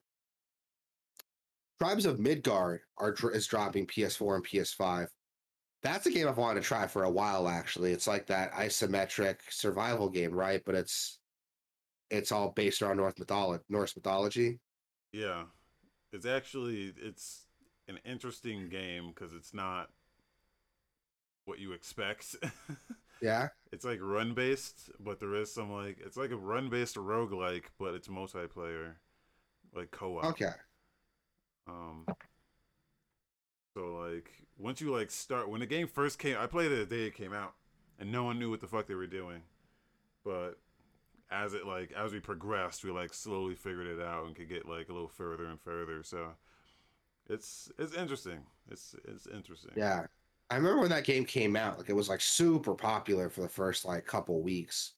Tribes 1.80 2.06
of 2.06 2.18
Midgard 2.18 2.80
are 2.98 3.14
is 3.32 3.46
dropping 3.46 3.86
PS4 3.86 4.36
and 4.36 4.46
PS5. 4.46 5.08
That's 5.82 6.06
a 6.06 6.10
game 6.10 6.26
I've 6.26 6.38
wanted 6.38 6.62
to 6.62 6.66
try 6.66 6.86
for 6.86 7.04
a 7.04 7.10
while. 7.10 7.48
Actually, 7.48 7.92
it's 7.92 8.06
like 8.06 8.26
that 8.26 8.52
isometric 8.52 9.36
survival 9.50 10.08
game, 10.08 10.32
right? 10.32 10.62
But 10.64 10.74
it's 10.74 11.18
it's 12.10 12.32
all 12.32 12.50
based 12.50 12.82
around 12.82 12.96
North 12.96 13.18
mythology. 13.18 13.62
Norse 13.68 13.94
mythology. 13.94 14.58
Yeah. 15.12 15.44
It's 16.12 16.26
actually 16.26 16.94
it's 16.96 17.44
an 17.88 17.98
interesting 18.04 18.68
game 18.68 19.12
because 19.14 19.34
it's 19.34 19.52
not 19.52 19.90
what 21.44 21.58
you 21.58 21.72
expect. 21.72 22.36
Yeah. 23.22 23.48
It's 23.76 23.84
like 23.84 23.98
run 24.00 24.32
based, 24.32 24.90
but 24.98 25.20
there 25.20 25.34
is 25.34 25.52
some 25.52 25.70
like 25.70 25.98
it's 26.00 26.16
like 26.16 26.30
a 26.30 26.36
run 26.36 26.70
based 26.70 26.96
roguelike, 26.96 27.64
but 27.78 27.92
it's 27.92 28.08
multiplayer, 28.08 28.92
like 29.74 29.90
co 29.90 30.16
op. 30.16 30.24
Okay. 30.24 30.50
Um. 31.68 32.06
So 33.74 33.94
like 33.96 34.30
once 34.58 34.80
you 34.80 34.90
like 34.90 35.10
start 35.10 35.50
when 35.50 35.60
the 35.60 35.66
game 35.66 35.88
first 35.88 36.18
came, 36.18 36.38
I 36.40 36.46
played 36.46 36.72
it 36.72 36.88
the 36.88 36.96
day 36.96 37.02
it 37.02 37.14
came 37.14 37.34
out, 37.34 37.52
and 37.98 38.10
no 38.10 38.24
one 38.24 38.38
knew 38.38 38.48
what 38.48 38.60
the 38.60 38.66
fuck 38.66 38.86
they 38.86 38.94
were 38.94 39.06
doing. 39.06 39.42
But 40.24 40.58
as 41.30 41.52
it 41.52 41.66
like 41.66 41.92
as 41.92 42.14
we 42.14 42.20
progressed, 42.20 42.82
we 42.82 42.90
like 42.90 43.12
slowly 43.12 43.56
figured 43.56 43.88
it 43.88 44.00
out 44.00 44.24
and 44.24 44.34
could 44.34 44.48
get 44.48 44.66
like 44.66 44.88
a 44.88 44.92
little 44.94 45.06
further 45.06 45.44
and 45.44 45.60
further. 45.60 46.02
So 46.02 46.28
it's 47.28 47.70
it's 47.78 47.92
interesting. 47.92 48.38
It's 48.70 48.94
it's 49.04 49.26
interesting. 49.26 49.72
Yeah. 49.76 50.06
I 50.50 50.56
remember 50.56 50.80
when 50.80 50.90
that 50.90 51.04
game 51.04 51.24
came 51.24 51.56
out, 51.56 51.78
like 51.78 51.88
it 51.88 51.94
was 51.94 52.08
like 52.08 52.20
super 52.20 52.74
popular 52.74 53.28
for 53.28 53.42
the 53.42 53.48
first 53.48 53.84
like 53.84 54.06
couple 54.06 54.40
weeks. 54.42 54.92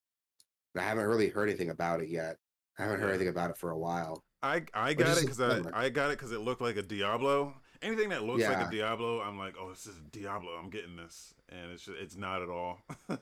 And 0.75 0.83
I 0.83 0.89
haven't 0.89 1.07
really 1.07 1.29
heard 1.29 1.49
anything 1.49 1.71
about 1.71 2.03
it 2.03 2.09
yet. 2.09 2.37
I 2.79 2.83
haven't 2.83 3.01
heard 3.01 3.11
anything 3.11 3.29
about 3.29 3.51
it 3.51 3.57
for 3.57 3.71
a 3.71 3.79
while. 3.79 4.23
I 4.43 4.63
I 4.75 4.95
got 4.95 5.19
it 5.19 5.23
because 5.23 5.41
I. 5.41 5.63
I 5.73 5.89
got 5.89 6.11
it 6.11 6.19
because 6.19 6.33
it 6.33 6.41
looked 6.41 6.61
like 6.61 6.77
a 6.77 6.83
Diablo, 6.83 7.55
anything 7.83 8.09
that 8.11 8.25
looks 8.25 8.43
like 8.43 8.67
a 8.67 8.71
Diablo, 8.71 9.21
I'm 9.21 9.39
like, 9.39 9.55
oh, 9.61 9.71
this 9.71 9.87
is 9.87 9.97
Diablo. 10.11 10.53
I'm 10.53 10.71
getting 10.71 10.97
this, 10.97 11.35
and 11.49 11.73
it's 11.73 11.85
just, 11.85 11.99
it's 11.99 12.17
not 12.17 12.43
at 12.43 12.49
all, 12.49 12.79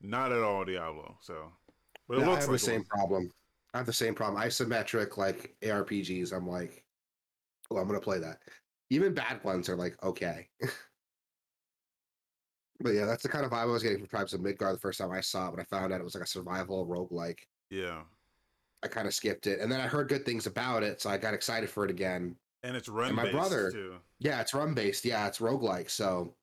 not 0.00 0.32
at 0.32 0.42
all 0.42 0.64
Diablo. 0.64 1.16
So, 1.20 1.52
but 2.08 2.18
it 2.18 2.20
Yeah, 2.20 2.30
I 2.30 2.34
have 2.34 2.42
like 2.42 2.50
the 2.50 2.58
same 2.58 2.84
problem. 2.84 3.30
I 3.74 3.78
have 3.78 3.86
the 3.86 3.92
same 3.92 4.14
problem. 4.14 4.42
Isometric 4.42 5.16
like 5.16 5.54
ARPGs. 5.62 6.32
I'm 6.32 6.48
like, 6.48 6.84
oh, 7.70 7.76
I'm 7.76 7.86
gonna 7.86 8.00
play 8.00 8.18
that. 8.18 8.40
Even 8.90 9.14
bad 9.14 9.42
ones 9.44 9.68
are 9.68 9.76
like 9.76 9.96
okay. 10.02 10.48
but 12.80 12.90
yeah, 12.94 13.04
that's 13.06 13.22
the 13.22 13.28
kind 13.28 13.44
of 13.44 13.50
vibe 13.52 13.58
I 13.62 13.64
was 13.66 13.82
getting 13.82 13.98
from 13.98 14.08
Tribes 14.08 14.34
of 14.34 14.40
Midgard 14.40 14.74
the 14.74 14.80
first 14.80 14.98
time 14.98 15.10
I 15.10 15.20
saw 15.20 15.48
it. 15.48 15.50
When 15.52 15.60
I 15.60 15.64
found 15.64 15.92
out 15.92 16.00
it 16.00 16.04
was 16.04 16.14
like 16.14 16.24
a 16.24 16.26
survival 16.28 16.86
roguelike, 16.86 17.40
Yeah, 17.70 18.02
I 18.82 18.88
kind 18.88 19.06
of 19.06 19.14
skipped 19.14 19.46
it, 19.46 19.60
and 19.60 19.70
then 19.70 19.80
I 19.80 19.86
heard 19.86 20.08
good 20.08 20.24
things 20.24 20.46
about 20.46 20.82
it, 20.82 21.00
so 21.00 21.10
I 21.10 21.16
got 21.18 21.34
excited 21.34 21.68
for 21.70 21.84
it 21.84 21.90
again. 21.90 22.36
and 22.62 22.76
it's 22.76 22.88
run 22.88 23.08
And 23.08 23.16
my 23.16 23.30
brother- 23.30 23.70
too. 23.72 23.96
Yeah, 24.18 24.40
it's 24.40 24.52
run 24.54 24.74
based. 24.74 25.04
Yeah, 25.04 25.26
it's 25.26 25.38
roguelike. 25.38 25.90
So 25.90 26.34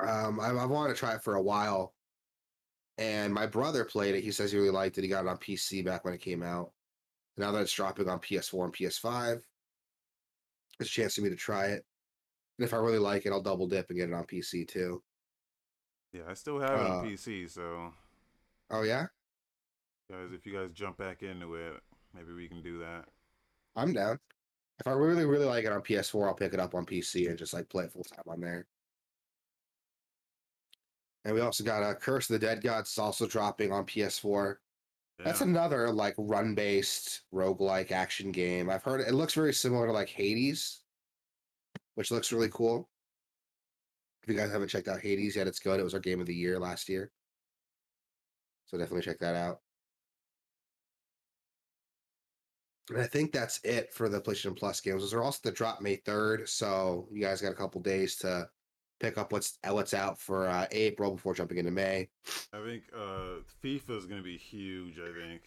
um 0.00 0.38
I, 0.40 0.48
I've 0.50 0.70
wanted 0.70 0.94
to 0.94 0.98
try 0.98 1.14
it 1.14 1.22
for 1.22 1.34
a 1.36 1.42
while. 1.42 1.94
And 2.98 3.32
my 3.32 3.46
brother 3.46 3.84
played 3.84 4.14
it. 4.14 4.22
He 4.24 4.30
says 4.32 4.50
he 4.52 4.56
really 4.58 4.70
liked 4.70 4.96
it. 4.96 5.02
He 5.02 5.08
got 5.08 5.24
it 5.26 5.28
on 5.28 5.36
PC 5.36 5.84
back 5.84 6.04
when 6.04 6.14
it 6.14 6.20
came 6.20 6.42
out. 6.42 6.72
Now 7.36 7.52
that 7.52 7.60
it's 7.60 7.72
dropping 7.72 8.08
on 8.08 8.18
PS4 8.20 8.64
and 8.64 8.72
PS5, 8.72 9.42
it's 10.80 10.88
a 10.88 10.92
chance 10.92 11.14
for 11.14 11.20
me 11.20 11.28
to 11.28 11.36
try 11.36 11.66
it. 11.66 11.84
And 12.58 12.66
if 12.66 12.72
I 12.72 12.78
really 12.78 12.98
like 12.98 13.26
it, 13.26 13.30
I'll 13.32 13.42
double 13.42 13.66
dip 13.66 13.90
and 13.90 13.98
get 13.98 14.08
it 14.08 14.14
on 14.14 14.24
PC 14.24 14.66
too. 14.66 15.02
Yeah, 16.12 16.22
I 16.28 16.34
still 16.34 16.58
have 16.58 16.70
it 16.80 16.86
Uh, 16.86 16.94
on 16.98 17.04
PC. 17.06 17.50
So, 17.50 17.92
Oh 18.70 18.82
yeah? 18.82 19.06
guys, 20.10 20.30
if 20.32 20.46
you 20.46 20.52
guys 20.52 20.70
jump 20.72 20.96
back 20.96 21.22
into 21.22 21.54
it, 21.56 21.74
maybe 22.14 22.32
we 22.32 22.48
can 22.48 22.62
do 22.62 22.78
that. 22.78 23.06
I'm 23.74 23.92
down. 23.92 24.18
If 24.78 24.86
I 24.86 24.92
really, 24.92 25.24
really 25.24 25.46
like 25.46 25.64
it 25.64 25.72
on 25.72 25.82
PS4, 25.82 26.26
I'll 26.28 26.34
pick 26.34 26.54
it 26.54 26.60
up 26.60 26.74
on 26.74 26.86
PC 26.86 27.28
and 27.28 27.38
just 27.38 27.52
like 27.54 27.68
play 27.68 27.84
it 27.84 27.92
full 27.92 28.04
time 28.04 28.24
on 28.26 28.40
there. 28.40 28.66
And 31.24 31.34
we 31.34 31.40
also 31.40 31.64
got 31.64 31.82
uh, 31.82 31.94
Curse 31.94 32.30
of 32.30 32.40
the 32.40 32.46
Dead 32.46 32.62
Gods 32.62 32.96
also 32.98 33.26
dropping 33.26 33.72
on 33.72 33.84
PS4. 33.84 34.56
That's 35.18 35.40
another 35.40 35.90
like 35.90 36.14
run 36.18 36.54
based 36.54 37.22
roguelike 37.32 37.90
action 37.90 38.30
game. 38.32 38.68
I've 38.68 38.82
heard 38.82 39.00
it 39.00 39.14
looks 39.14 39.32
very 39.34 39.54
similar 39.54 39.86
to 39.86 39.92
like 39.92 40.10
Hades, 40.10 40.82
which 41.96 42.10
looks 42.10 42.32
really 42.32 42.50
cool. 42.50 42.88
If 44.22 44.28
you 44.28 44.38
guys 44.38 44.50
haven't 44.50 44.68
checked 44.68 44.88
out 44.88 45.00
Hades 45.00 45.36
yet, 45.36 45.46
it's 45.46 45.58
good. 45.58 45.80
It 45.80 45.84
was 45.84 45.94
our 45.94 46.00
game 46.00 46.20
of 46.20 46.26
the 46.26 46.34
year 46.34 46.58
last 46.58 46.88
year. 46.88 47.10
So 48.66 48.78
definitely 48.78 49.02
check 49.02 49.18
that 49.18 49.34
out. 49.34 49.60
And 52.90 53.00
I 53.00 53.06
think 53.06 53.32
that's 53.32 53.60
it 53.64 53.92
for 53.92 54.08
the 54.08 54.20
PlayStation 54.20 54.56
Plus 54.56 54.80
games. 54.80 55.02
Those 55.02 55.14
are 55.14 55.22
also 55.22 55.40
the 55.42 55.52
drop 55.52 55.80
May 55.80 55.96
3rd. 55.96 56.48
So 56.48 57.08
you 57.10 57.20
guys 57.20 57.40
got 57.40 57.52
a 57.52 57.56
couple 57.56 57.80
days 57.80 58.16
to 58.16 58.48
pick 59.00 59.18
up 59.18 59.32
what's 59.32 59.58
what's 59.68 59.94
out 59.94 60.20
for 60.20 60.48
uh, 60.48 60.66
April 60.70 61.12
before 61.12 61.34
jumping 61.34 61.58
into 61.58 61.70
May. 61.70 62.08
I 62.52 62.62
think 62.64 62.84
uh, 62.96 63.40
FIFA 63.62 63.98
is 63.98 64.06
gonna 64.06 64.22
be 64.22 64.38
huge. 64.38 64.98
I 64.98 65.12
think. 65.18 65.42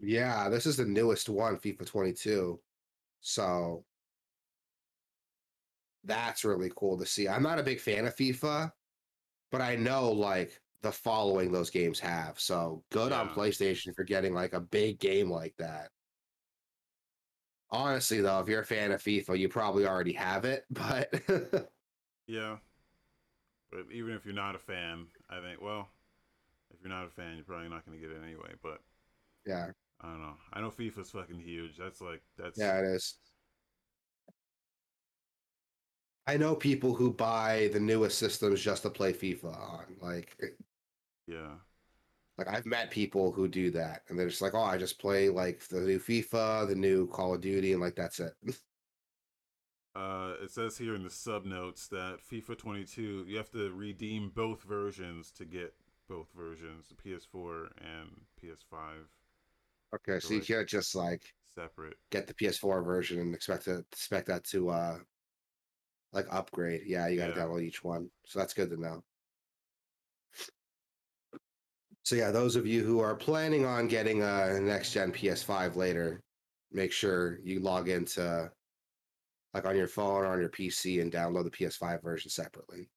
Yeah, 0.00 0.48
this 0.48 0.66
is 0.66 0.76
the 0.76 0.84
newest 0.84 1.28
one, 1.28 1.56
FIFA 1.56 1.86
22. 1.86 2.60
So 3.20 3.84
that's 6.04 6.44
really 6.44 6.72
cool 6.76 6.98
to 6.98 7.06
see. 7.06 7.28
I'm 7.28 7.42
not 7.42 7.58
a 7.58 7.62
big 7.62 7.80
fan 7.80 8.06
of 8.06 8.16
FIFA, 8.16 8.70
but 9.50 9.60
I 9.60 9.76
know 9.76 10.10
like 10.10 10.60
the 10.82 10.92
following 10.92 11.52
those 11.52 11.70
games 11.70 12.00
have. 12.00 12.38
So 12.40 12.82
good 12.90 13.12
on 13.12 13.28
PlayStation 13.28 13.94
for 13.94 14.04
getting 14.04 14.34
like 14.34 14.52
a 14.52 14.60
big 14.60 14.98
game 14.98 15.30
like 15.30 15.54
that. 15.58 15.90
Honestly, 17.70 18.20
though, 18.20 18.40
if 18.40 18.48
you're 18.48 18.60
a 18.60 18.66
fan 18.66 18.92
of 18.92 19.02
FIFA, 19.02 19.38
you 19.38 19.48
probably 19.48 19.86
already 19.86 20.12
have 20.12 20.44
it, 20.44 20.64
but 20.70 21.70
Yeah. 22.26 22.56
But 23.70 23.86
even 23.90 24.14
if 24.14 24.24
you're 24.26 24.34
not 24.34 24.54
a 24.54 24.58
fan, 24.58 25.06
I 25.30 25.40
think 25.40 25.62
well, 25.62 25.88
if 26.72 26.80
you're 26.82 26.92
not 26.92 27.06
a 27.06 27.10
fan, 27.10 27.36
you're 27.36 27.44
probably 27.44 27.68
not 27.68 27.84
gonna 27.86 27.98
get 27.98 28.10
it 28.10 28.22
anyway. 28.22 28.52
But 28.62 28.80
yeah, 29.46 29.68
I 30.00 30.08
don't 30.08 30.20
know. 30.20 30.34
I 30.52 30.60
know 30.60 30.70
FIFA's 30.70 31.10
fucking 31.10 31.40
huge. 31.40 31.78
That's 31.78 32.00
like 32.00 32.22
that's 32.36 32.58
yeah, 32.58 32.78
it 32.78 32.84
is. 32.84 33.16
I 36.32 36.36
know 36.38 36.56
people 36.56 36.94
who 36.94 37.12
buy 37.12 37.68
the 37.72 37.80
newest 37.80 38.18
systems 38.18 38.60
just 38.60 38.82
to 38.84 38.90
play 38.90 39.12
FIFA 39.12 39.54
on. 39.56 39.96
Like, 40.00 40.36
yeah. 41.26 41.56
Like 42.38 42.48
I've 42.48 42.66
met 42.66 42.90
people 42.90 43.32
who 43.32 43.46
do 43.48 43.70
that, 43.72 44.02
and 44.08 44.18
they're 44.18 44.28
just 44.28 44.42
like, 44.42 44.54
"Oh, 44.54 44.62
I 44.62 44.76
just 44.78 44.98
play 44.98 45.28
like 45.30 45.66
the 45.68 45.80
new 45.80 45.98
FIFA, 45.98 46.68
the 46.68 46.74
new 46.74 47.06
Call 47.08 47.34
of 47.34 47.40
Duty, 47.40 47.72
and 47.72 47.80
like 47.80 47.94
that's 47.96 48.20
it." 48.20 48.34
Uh, 49.94 50.34
it 50.42 50.50
says 50.50 50.78
here 50.78 50.94
in 50.94 51.02
the 51.02 51.10
sub 51.10 51.44
notes 51.44 51.86
that 51.88 52.20
FIFA 52.20 52.56
22, 52.56 53.24
you 53.28 53.36
have 53.36 53.50
to 53.50 53.70
redeem 53.72 54.30
both 54.30 54.62
versions 54.62 55.30
to 55.32 55.44
get 55.44 55.74
both 56.08 56.28
versions, 56.34 56.88
the 56.88 56.94
PS4 56.94 57.70
and 57.78 58.22
PS5 58.36 59.08
okay, 59.94 60.20
so 60.20 60.34
you 60.34 60.40
Right. 60.40 60.42
can't 60.42 60.68
just 60.68 60.94
like 60.94 61.22
separate. 61.54 61.98
get 62.10 62.26
the 62.26 62.34
PS4 62.34 62.82
version 62.82 63.20
and 63.20 63.34
expect 63.34 63.64
to 63.64 63.78
expect 63.92 64.28
that 64.28 64.44
to 64.46 64.70
uh 64.70 64.98
like 66.12 66.26
upgrade. 66.30 66.82
Yeah, 66.86 67.08
you 67.08 67.16
got 67.16 67.28
to 67.28 67.40
Yeah. 67.40 67.46
download 67.46 67.62
each 67.62 67.82
one, 67.82 68.10
so 68.26 68.38
that's 68.38 68.54
good 68.54 68.70
to 68.70 68.76
know. 68.76 69.04
So 72.04 72.16
yeah, 72.16 72.30
those 72.30 72.56
of 72.56 72.66
you 72.66 72.84
who 72.84 73.00
are 73.00 73.14
planning 73.16 73.64
on 73.64 73.86
getting 73.86 74.22
a 74.22 74.58
next 74.60 74.92
gen 74.92 75.12
PS5 75.12 75.76
later, 75.76 76.22
make 76.72 76.92
sure 76.92 77.38
you 77.44 77.60
log 77.60 77.88
into 77.88 78.52
like 79.54 79.66
on 79.66 79.76
your 79.76 79.88
phone 79.88 80.24
or 80.24 80.32
on 80.32 80.40
your 80.40 80.48
PC 80.48 81.00
and 81.00 81.12
download 81.12 81.44
the 81.44 81.50
PS5 81.50 82.02
version 82.02 82.30
separately. 82.30 82.90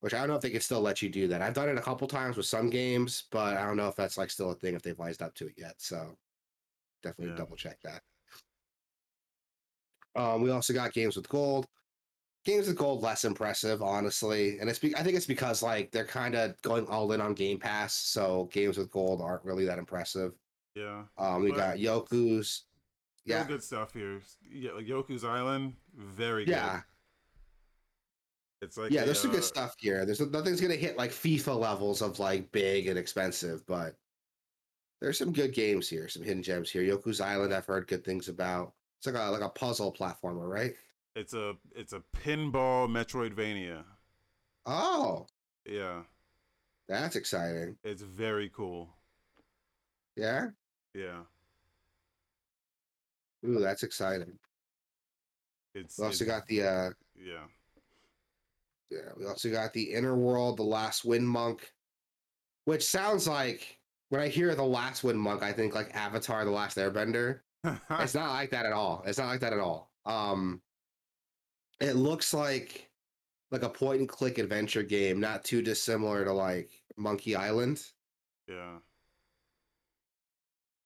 Which 0.00 0.14
I 0.14 0.18
don't 0.18 0.28
know 0.28 0.36
if 0.36 0.42
they 0.42 0.50
can 0.50 0.60
still 0.60 0.80
let 0.80 1.02
you 1.02 1.08
do 1.08 1.26
that. 1.28 1.42
I've 1.42 1.54
done 1.54 1.68
it 1.68 1.76
a 1.76 1.82
couple 1.82 2.06
times 2.06 2.36
with 2.36 2.46
some 2.46 2.70
games, 2.70 3.24
but 3.32 3.56
I 3.56 3.66
don't 3.66 3.76
know 3.76 3.88
if 3.88 3.96
that's 3.96 4.16
like 4.16 4.30
still 4.30 4.52
a 4.52 4.54
thing 4.54 4.74
if 4.74 4.82
they've 4.82 4.98
wised 4.98 5.22
up 5.22 5.34
to 5.36 5.48
it 5.48 5.54
yet. 5.56 5.74
So 5.78 6.16
definitely 7.02 7.32
Yeah. 7.32 7.38
double 7.38 7.56
check 7.56 7.80
that. 7.82 8.02
Um, 10.18 10.42
we 10.42 10.50
also 10.50 10.72
got 10.72 10.92
games 10.92 11.16
with 11.16 11.28
gold. 11.28 11.66
Games 12.44 12.66
with 12.66 12.76
gold 12.76 13.02
less 13.02 13.24
impressive, 13.24 13.82
honestly, 13.82 14.58
and 14.58 14.68
it's 14.70 14.78
be- 14.78 14.96
I 14.96 15.02
think 15.02 15.16
it's 15.16 15.26
because 15.26 15.62
like 15.62 15.90
they're 15.90 16.04
kind 16.04 16.34
of 16.34 16.60
going 16.62 16.86
all 16.86 17.12
in 17.12 17.20
on 17.20 17.34
Game 17.34 17.58
Pass, 17.58 17.94
so 17.94 18.48
games 18.52 18.78
with 18.78 18.90
gold 18.90 19.20
aren't 19.20 19.44
really 19.44 19.64
that 19.66 19.78
impressive. 19.78 20.32
Yeah. 20.74 21.02
Um, 21.18 21.42
we 21.42 21.52
got 21.52 21.76
Yoku's. 21.76 22.64
Yeah, 23.24 23.44
good 23.44 23.62
stuff 23.62 23.92
here. 23.92 24.22
Yeah, 24.50 24.72
like 24.72 24.86
Yoku's 24.86 25.24
Island, 25.24 25.74
very 25.94 26.46
good. 26.46 26.52
yeah, 26.52 26.80
It's 28.62 28.78
like 28.78 28.90
yeah. 28.90 29.02
a, 29.02 29.04
There's 29.04 29.20
some 29.20 29.30
uh, 29.30 29.34
good 29.34 29.44
stuff 29.44 29.74
here. 29.78 30.06
There's 30.06 30.20
nothing's 30.20 30.60
gonna 30.60 30.74
hit 30.76 30.96
like 30.96 31.10
FIFA 31.10 31.58
levels 31.58 32.00
of 32.00 32.18
like 32.18 32.50
big 32.52 32.86
and 32.86 32.98
expensive, 32.98 33.66
but 33.66 33.94
there's 35.00 35.18
some 35.18 35.32
good 35.32 35.52
games 35.52 35.88
here, 35.88 36.08
some 36.08 36.22
hidden 36.22 36.42
gems 36.42 36.70
here. 36.70 36.82
Yoku's 36.82 37.20
Island, 37.20 37.52
I've 37.52 37.66
heard 37.66 37.86
good 37.86 38.04
things 38.04 38.28
about. 38.28 38.72
It's 38.98 39.06
like 39.06 39.14
a 39.16 39.30
like 39.30 39.42
a 39.42 39.48
puzzle 39.48 39.92
platformer, 39.92 40.48
right? 40.48 40.74
It's 41.14 41.32
a 41.34 41.54
it's 41.74 41.92
a 41.92 42.02
pinball 42.16 42.88
Metroidvania. 42.88 43.84
Oh, 44.66 45.26
Yeah, 45.64 46.02
that's 46.88 47.16
exciting. 47.16 47.76
it's 47.84 48.02
very 48.02 48.50
cool. 48.50 48.88
Yeah. 50.16 50.48
Yeah, 50.94 51.20
Ooh, 53.46 53.60
that's 53.60 53.84
exciting. 53.84 54.36
it's 55.74 55.96
We 55.98 56.06
also 56.06 56.24
it's- 56.24 56.38
got 56.40 56.46
the 56.48 56.62
uh 56.64 56.90
yeah. 57.14 57.44
yeah, 58.90 59.10
we 59.16 59.26
also 59.26 59.50
got 59.50 59.72
the 59.72 59.92
Inner 59.92 60.16
World, 60.16 60.56
the 60.56 60.62
Last 60.64 61.04
Wind 61.04 61.28
Monk, 61.28 61.72
which 62.64 62.82
sounds 62.84 63.28
like 63.28 63.78
when 64.08 64.20
I 64.20 64.28
hear 64.28 64.54
the 64.56 64.64
Last 64.64 65.04
Wind 65.04 65.20
Monk, 65.20 65.42
I 65.42 65.52
think 65.52 65.74
like 65.74 65.94
Avatar: 65.94 66.44
The 66.44 66.50
Last 66.50 66.78
Airbender. 66.78 67.40
It's 67.64 68.14
not 68.14 68.30
like 68.32 68.50
that 68.50 68.66
at 68.66 68.72
all. 68.72 69.02
It's 69.06 69.18
not 69.18 69.26
like 69.28 69.40
that 69.40 69.52
at 69.52 69.58
all. 69.60 69.92
Um, 70.04 70.62
it 71.80 71.94
looks 71.94 72.32
like 72.34 72.92
like 73.50 73.62
a 73.62 73.70
point 73.70 74.00
and 74.00 74.08
click 74.08 74.38
adventure 74.38 74.82
game, 74.82 75.20
not 75.20 75.44
too 75.44 75.62
dissimilar 75.62 76.24
to 76.24 76.32
like 76.32 76.84
Monkey 76.96 77.34
Island. 77.36 77.92
yeah. 78.46 78.80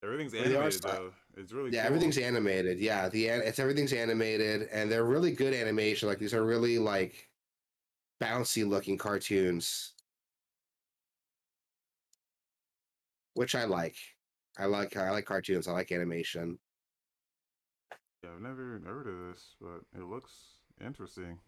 Everything's 0.02 0.34
But 0.36 0.44
they 0.44 0.56
are 0.56 0.70
animated 0.70 0.82
though. 0.82 1.14
It's 1.36 1.52
really 1.52 1.70
Yeah, 1.70 1.86
cool. 1.86 1.86
everything's 1.86 2.18
animated. 2.18 2.78
Yeah, 2.80 3.08
the 3.08 3.26
it's 3.28 3.58
everything's 3.58 3.92
animated, 3.92 4.64
and 4.64 4.90
they're 4.90 5.04
really 5.04 5.32
good 5.32 5.54
animation. 5.54 6.08
Like 6.08 6.18
these 6.18 6.34
are 6.34 6.44
really 6.44 6.78
like 6.78 7.32
bouncy 8.20 8.66
looking 8.68 8.98
cartoons, 8.98 9.94
which 13.34 13.54
I 13.54 13.64
like. 13.64 13.96
I 14.58 14.66
like 14.66 14.96
I 14.96 15.10
like 15.10 15.24
cartoons. 15.24 15.68
I 15.68 15.72
like 15.72 15.92
animation. 15.92 16.58
Yeah, 18.22 18.30
I've 18.34 18.42
never 18.42 18.80
heard 18.84 19.08
of 19.08 19.28
this, 19.28 19.56
but 19.60 19.80
it 19.98 20.04
looks 20.04 20.32
interesting. 20.84 21.38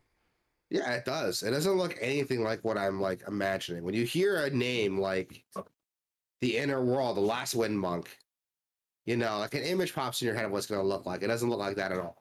Yeah, 0.71 0.91
it 0.93 1.05
does. 1.05 1.43
It 1.43 1.51
doesn't 1.51 1.77
look 1.77 1.97
anything 2.01 2.43
like 2.43 2.65
what 2.65 2.79
I'm 2.79 3.01
like 3.01 3.23
imagining. 3.29 3.85
When 3.85 3.95
you 3.95 4.05
hear 4.05 4.45
a 4.45 4.51
name 4.51 4.99
like 4.99 5.45
the 6.41 6.57
Inner 6.57 6.83
World, 6.83 7.17
the 7.17 7.21
Last 7.21 7.55
Wind 7.55 7.79
Monk, 7.79 8.17
you 9.07 9.17
know, 9.17 9.39
like 9.39 9.55
an 9.55 9.63
image 9.63 9.95
pops 9.95 10.21
in 10.23 10.27
your 10.27 10.35
head 10.35 10.47
of 10.47 10.51
what's 10.51 10.67
going 10.67 10.81
to 10.81 10.87
look 10.87 11.07
like. 11.07 11.23
It 11.23 11.29
doesn't 11.29 11.49
look 11.49 11.59
like 11.59 11.77
that 11.77 11.93
at 11.93 11.99
all. 11.99 12.17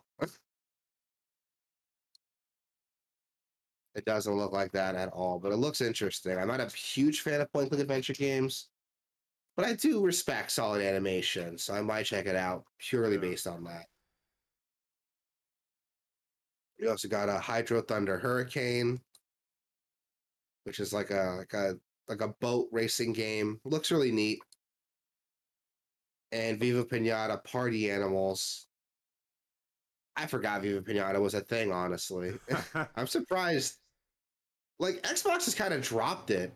it 3.95 4.05
doesn't 4.05 4.35
look 4.35 4.51
like 4.51 4.71
that 4.73 4.95
at 4.95 5.09
all, 5.09 5.39
but 5.39 5.51
it 5.51 5.57
looks 5.57 5.81
interesting. 5.81 6.37
I'm 6.37 6.47
not 6.47 6.59
a 6.59 6.67
huge 6.67 7.21
fan 7.21 7.41
of 7.41 7.51
point 7.53 7.69
click 7.69 7.81
adventure 7.81 8.13
games, 8.13 8.69
but 9.55 9.65
I 9.65 9.73
do 9.73 10.03
respect 10.03 10.51
solid 10.51 10.81
animation, 10.81 11.57
so 11.57 11.73
I 11.73 11.81
might 11.81 12.05
check 12.05 12.25
it 12.25 12.35
out 12.35 12.65
purely 12.79 13.17
Yeah. 13.17 13.21
based 13.21 13.47
on 13.47 13.63
that. 13.65 13.87
We 16.79 16.87
also 16.87 17.07
got 17.07 17.29
a 17.29 17.39
Hydro 17.39 17.81
Thunder 17.81 18.19
Hurricane, 18.19 18.99
which 20.63 20.79
is 20.79 20.93
like 20.93 21.11
a 21.11 21.35
like 21.39 21.53
a 21.53 21.79
like 22.07 22.21
a 22.21 22.29
boat 22.29 22.69
racing 22.71 23.13
game. 23.13 23.59
Looks 23.63 23.91
really 23.91 24.11
neat. 24.11 24.39
And 26.31 26.59
Viva 26.59 26.83
Pinata 26.85 27.43
Party 27.43 27.91
Animals. 27.91 28.67
I 30.15 30.27
forgot 30.27 30.61
Viva 30.61 30.81
Pinata 30.81 31.19
was 31.21 31.33
a 31.33 31.41
thing, 31.41 31.71
honestly. 31.71 32.39
I'm 32.95 33.07
surprised. 33.07 33.77
Like 34.79 35.01
Xbox 35.03 35.45
has 35.45 35.55
kind 35.55 35.73
of 35.73 35.81
dropped 35.81 36.31
it, 36.31 36.53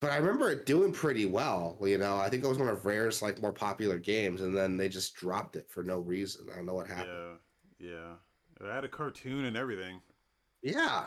but 0.00 0.10
I 0.10 0.16
remember 0.16 0.50
it 0.50 0.66
doing 0.66 0.92
pretty 0.92 1.26
well. 1.26 1.76
You 1.82 1.98
know, 1.98 2.16
I 2.16 2.28
think 2.28 2.42
it 2.42 2.48
was 2.48 2.58
one 2.58 2.68
of 2.68 2.84
Rare's 2.86 3.22
like 3.22 3.40
more 3.40 3.52
popular 3.52 3.98
games, 3.98 4.40
and 4.40 4.56
then 4.56 4.76
they 4.76 4.88
just 4.88 5.14
dropped 5.14 5.56
it 5.56 5.70
for 5.70 5.82
no 5.82 5.98
reason. 5.98 6.46
I 6.52 6.56
don't 6.56 6.66
know 6.66 6.74
what 6.74 6.88
happened. 6.88 7.38
yeah, 7.78 7.88
yeah. 7.90 8.66
It 8.66 8.72
had 8.72 8.84
a 8.84 8.88
cartoon 8.88 9.44
and 9.46 9.56
everything. 9.56 10.00
Yeah. 10.62 11.06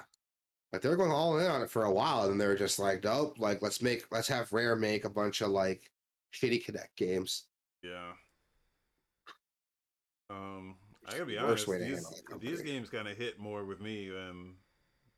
Like 0.72 0.82
they 0.82 0.90
were 0.90 0.96
going 0.96 1.12
all 1.12 1.38
in 1.38 1.46
on 1.46 1.62
it 1.62 1.70
for 1.70 1.84
a 1.84 1.92
while, 1.92 2.24
and 2.24 2.32
then 2.32 2.38
they 2.38 2.48
were 2.48 2.56
just 2.56 2.80
like, 2.80 3.04
nope, 3.04 3.36
like 3.38 3.62
let's 3.62 3.82
make 3.82 4.06
let's 4.12 4.28
have 4.28 4.52
Rare 4.52 4.76
make 4.76 5.06
a 5.06 5.10
bunch 5.10 5.42
of 5.42 5.50
like 5.50 5.92
shitty 6.34 6.66
Kinect 6.66 6.96
games. 6.98 7.46
Yeah. 7.84 8.12
Um, 10.32 10.76
I 11.08 11.12
gotta 11.12 11.26
be 11.26 11.38
honest. 11.38 11.68
These, 11.68 12.24
these 12.40 12.62
games 12.62 12.90
kind 12.90 13.08
of 13.08 13.18
hit 13.18 13.40
more 13.40 13.66
with 13.66 13.82
me 13.82 14.10
than 14.10 14.56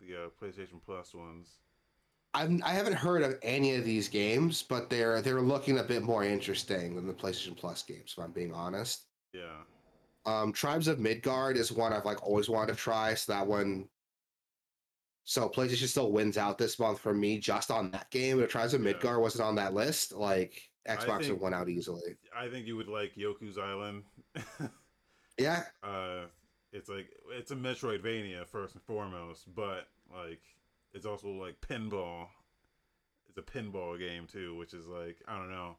the 0.02 0.16
uh, 0.16 0.30
PlayStation 0.42 0.82
Plus 0.86 1.14
ones. 1.14 1.48
I've 2.36 2.62
I 2.64 2.70
haven't 2.72 2.94
heard 2.94 3.22
of 3.24 3.40
any 3.42 3.76
of 3.76 3.86
these 3.86 4.08
games, 4.10 4.62
but 4.62 4.90
they're 4.90 5.22
they're 5.22 5.42
looking 5.42 5.80
a 5.80 5.84
bit 5.84 6.04
more 6.04 6.24
interesting 6.24 6.96
than 6.96 7.08
the 7.08 7.14
PlayStation 7.14 7.56
Plus 7.58 7.82
games, 7.84 8.14
if 8.18 8.24
I'm 8.24 8.32
being 8.32 8.54
honest. 8.54 9.06
Yeah. 9.34 9.62
Um, 10.26 10.52
Tribes 10.52 10.88
of 10.88 11.00
Midgard 11.00 11.56
is 11.56 11.72
one 11.72 11.94
I've 11.94 12.06
like 12.06 12.22
always 12.24 12.50
wanted 12.50 12.74
to 12.74 12.78
try. 12.80 13.14
So 13.14 13.32
that 13.32 13.46
one, 13.48 13.88
so 15.24 15.48
PlayStation 15.50 15.88
still 15.88 16.12
wins 16.12 16.38
out 16.38 16.58
this 16.58 16.78
month 16.80 17.00
for 17.00 17.14
me 17.14 17.38
just 17.40 17.72
on 17.72 17.92
that 17.92 18.10
game. 18.12 18.38
But 18.38 18.44
if 18.46 18.50
Tribes 18.50 18.74
of 18.74 18.82
Yeah. 18.82 18.92
Midgard 18.92 19.22
wasn't 19.22 19.46
on 19.46 19.56
that 19.56 19.74
list, 19.74 20.14
like 20.14 20.62
Xbox 20.88 21.20
think- 21.22 21.34
would 21.34 21.42
win 21.42 21.54
out 21.54 21.70
easily. 21.70 22.18
I 22.36 22.50
think 22.50 22.68
you 22.68 22.76
would 22.76 22.88
like 22.88 23.16
Yoku's 23.16 23.58
Island. 23.58 24.04
Yeah, 25.38 25.64
uh, 25.84 26.26
it's 26.72 26.90
like 26.90 27.08
it's 27.32 27.52
a 27.52 27.56
Metroidvania 27.56 28.48
first 28.48 28.76
and 28.76 28.84
foremost, 28.84 29.54
but 29.56 29.88
like 30.12 30.42
it's 30.96 31.06
also 31.06 31.28
like 31.28 31.62
pinball. 31.62 32.28
It's 33.30 33.38
a 33.38 33.42
pinball 33.42 34.00
game 34.00 34.26
too, 34.26 34.56
which 34.56 34.74
is 34.74 34.88
like 34.88 35.18
I 35.28 35.38
don't 35.38 35.52
know. 35.52 35.76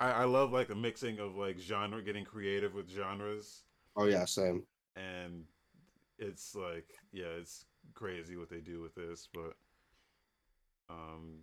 I, 0.00 0.10
I 0.10 0.24
love 0.24 0.52
like 0.52 0.68
the 0.68 0.74
mixing 0.74 1.18
of 1.18 1.36
like 1.36 1.58
genre, 1.58 2.02
getting 2.02 2.24
creative 2.24 2.74
with 2.74 2.88
genres, 2.88 3.64
oh 3.96 4.06
yeah, 4.06 4.24
same. 4.24 4.62
and 4.96 5.44
it's 6.18 6.54
like 6.54 6.88
yeah, 7.12 7.26
it's 7.38 7.66
crazy 7.92 8.36
what 8.36 8.48
they 8.48 8.60
do 8.60 8.80
with 8.80 8.94
this, 8.94 9.28
but 9.32 9.56
um. 10.88 11.40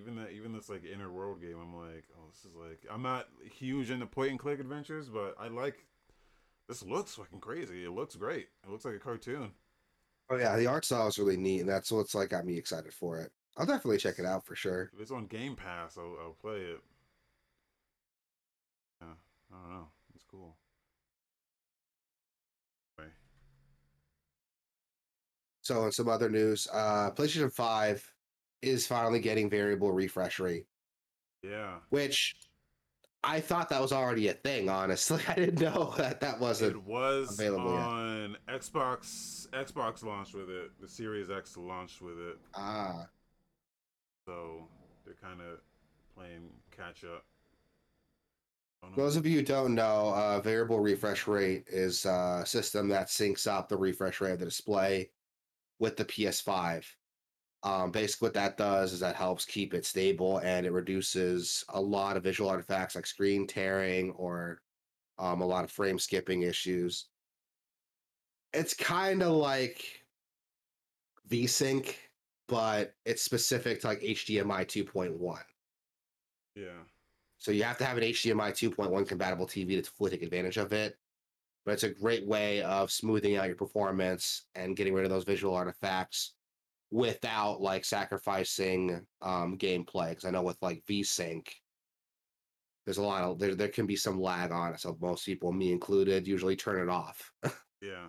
Even 0.00 0.16
that, 0.16 0.30
even 0.32 0.54
this 0.54 0.70
like 0.70 0.84
inner 0.86 1.12
world 1.12 1.42
game, 1.42 1.58
I'm 1.60 1.76
like, 1.76 2.04
oh, 2.16 2.24
this 2.30 2.46
is 2.46 2.56
like, 2.56 2.80
I'm 2.90 3.02
not 3.02 3.28
huge 3.44 3.90
into 3.90 4.06
point 4.06 4.30
and 4.30 4.38
click 4.38 4.58
adventures, 4.58 5.10
but 5.10 5.36
I 5.38 5.48
like 5.48 5.84
this 6.66 6.82
looks 6.82 7.14
fucking 7.14 7.40
crazy. 7.40 7.84
It 7.84 7.90
looks 7.90 8.16
great. 8.16 8.48
It 8.64 8.70
looks 8.70 8.86
like 8.86 8.94
a 8.94 8.98
cartoon. 8.98 9.52
Oh 10.32 10.38
yeah, 10.38 10.56
the 10.56 10.66
art 10.66 10.86
style 10.86 11.08
is 11.08 11.18
really 11.18 11.36
neat, 11.36 11.60
and 11.60 11.68
that's 11.68 11.92
what's 11.92 12.14
like 12.14 12.30
got 12.30 12.46
me 12.46 12.56
excited 12.56 12.94
for 12.94 13.18
it. 13.18 13.30
I'll 13.58 13.66
definitely 13.66 13.98
check 13.98 14.18
it 14.18 14.24
out 14.24 14.46
for 14.46 14.56
sure. 14.56 14.90
If 14.94 15.00
it's 15.00 15.10
on 15.10 15.26
Game 15.26 15.54
Pass, 15.54 15.98
I'll, 15.98 16.16
I'll 16.18 16.36
play 16.40 16.56
it. 16.56 16.80
Yeah, 19.02 19.08
I 19.52 19.62
don't 19.62 19.72
know. 19.72 19.88
It's 20.14 20.24
cool. 20.24 20.56
Anyway, 22.98 23.12
So, 25.60 25.84
in 25.84 25.92
some 25.92 26.08
other 26.08 26.30
news, 26.30 26.66
uh, 26.72 27.10
PlayStation 27.10 27.52
Five 27.52 28.10
is 28.62 28.86
finally 28.86 29.20
getting 29.20 29.50
variable 29.50 29.92
refresh 29.92 30.40
rate, 30.40 30.64
yeah, 31.42 31.74
which 31.90 32.36
I 33.24 33.40
thought 33.40 33.68
that 33.68 33.80
was 33.80 33.92
already 33.92 34.28
a 34.28 34.32
thing. 34.34 34.68
Honestly, 34.68 35.22
I 35.28 35.34
didn't 35.34 35.60
know 35.60 35.94
that 35.96 36.20
that 36.20 36.40
wasn't. 36.40 36.76
it 36.76 36.82
was 36.82 37.38
available 37.38 37.72
yet. 37.74 37.80
on 37.80 38.36
Xbox. 38.48 39.48
Xbox 39.50 40.02
launched 40.04 40.34
with 40.34 40.50
it. 40.50 40.70
The 40.80 40.88
Series 40.88 41.30
X 41.30 41.56
launched 41.56 42.02
with 42.02 42.18
it, 42.18 42.38
Ah, 42.54 43.06
so 44.26 44.66
they're 45.04 45.14
kind 45.22 45.40
of 45.40 45.58
playing 46.16 46.48
catch 46.76 47.04
up. 47.04 47.24
Don't 48.82 48.94
For 48.94 49.00
know. 49.00 49.04
those 49.04 49.16
of 49.16 49.26
you 49.26 49.36
who 49.38 49.44
don't 49.44 49.74
know, 49.74 50.12
uh, 50.14 50.40
variable 50.40 50.80
refresh 50.80 51.26
rate 51.28 51.64
is 51.68 52.04
uh, 52.06 52.40
a 52.42 52.46
system 52.46 52.88
that 52.88 53.06
syncs 53.08 53.46
up 53.46 53.68
the 53.68 53.76
refresh 53.76 54.20
rate 54.20 54.32
of 54.32 54.38
the 54.40 54.46
display 54.46 55.10
with 55.78 55.96
the 55.96 56.04
PS5. 56.04 56.84
Um, 57.64 57.92
basically, 57.92 58.26
what 58.26 58.34
that 58.34 58.56
does 58.56 58.92
is 58.92 59.00
that 59.00 59.14
helps 59.14 59.44
keep 59.44 59.72
it 59.72 59.84
stable 59.86 60.38
and 60.38 60.66
it 60.66 60.72
reduces 60.72 61.64
a 61.68 61.80
lot 61.80 62.16
of 62.16 62.24
visual 62.24 62.50
artifacts 62.50 62.96
like 62.96 63.06
screen 63.06 63.46
tearing 63.46 64.10
or 64.12 64.62
um, 65.18 65.40
a 65.40 65.46
lot 65.46 65.64
of 65.64 65.70
frame 65.70 65.98
skipping 65.98 66.42
issues. 66.42 67.08
It's 68.52 68.74
kind 68.74 69.22
of 69.22 69.32
like 69.32 70.04
VSync, 71.28 71.94
but 72.48 72.96
it's 73.04 73.22
specific 73.22 73.80
to 73.80 73.86
like 73.88 74.00
HDMI 74.00 74.66
2.1. 74.66 75.44
yeah, 76.54 76.84
So 77.38 77.50
you 77.52 77.62
have 77.64 77.78
to 77.78 77.84
have 77.84 77.96
an 77.96 78.04
HDMI 78.04 78.50
2.1 78.52 79.06
compatible 79.08 79.46
TV 79.46 79.82
to 79.82 79.90
fully 79.90 80.10
take 80.10 80.22
advantage 80.22 80.56
of 80.58 80.72
it. 80.72 80.98
But 81.64 81.72
it's 81.72 81.84
a 81.84 81.90
great 81.94 82.26
way 82.26 82.62
of 82.62 82.90
smoothing 82.90 83.36
out 83.36 83.46
your 83.46 83.56
performance 83.56 84.46
and 84.54 84.76
getting 84.76 84.94
rid 84.94 85.04
of 85.04 85.10
those 85.10 85.24
visual 85.24 85.54
artifacts 85.54 86.34
without 86.92 87.62
like 87.62 87.84
sacrificing 87.84 89.04
um, 89.22 89.56
gameplay. 89.58 90.10
Because 90.10 90.26
I 90.26 90.30
know 90.30 90.42
with 90.42 90.58
like 90.60 90.84
VSync, 90.88 91.48
there's 92.84 92.98
a 92.98 93.02
lot 93.02 93.22
of 93.22 93.38
there. 93.38 93.54
There 93.54 93.68
can 93.68 93.86
be 93.86 93.96
some 93.96 94.20
lag 94.20 94.52
on 94.52 94.74
it. 94.74 94.80
So 94.80 94.96
most 95.00 95.24
people, 95.24 95.52
me 95.52 95.72
included, 95.72 96.28
usually 96.28 96.54
turn 96.54 96.80
it 96.80 96.90
off. 96.90 97.32
yeah. 97.80 98.08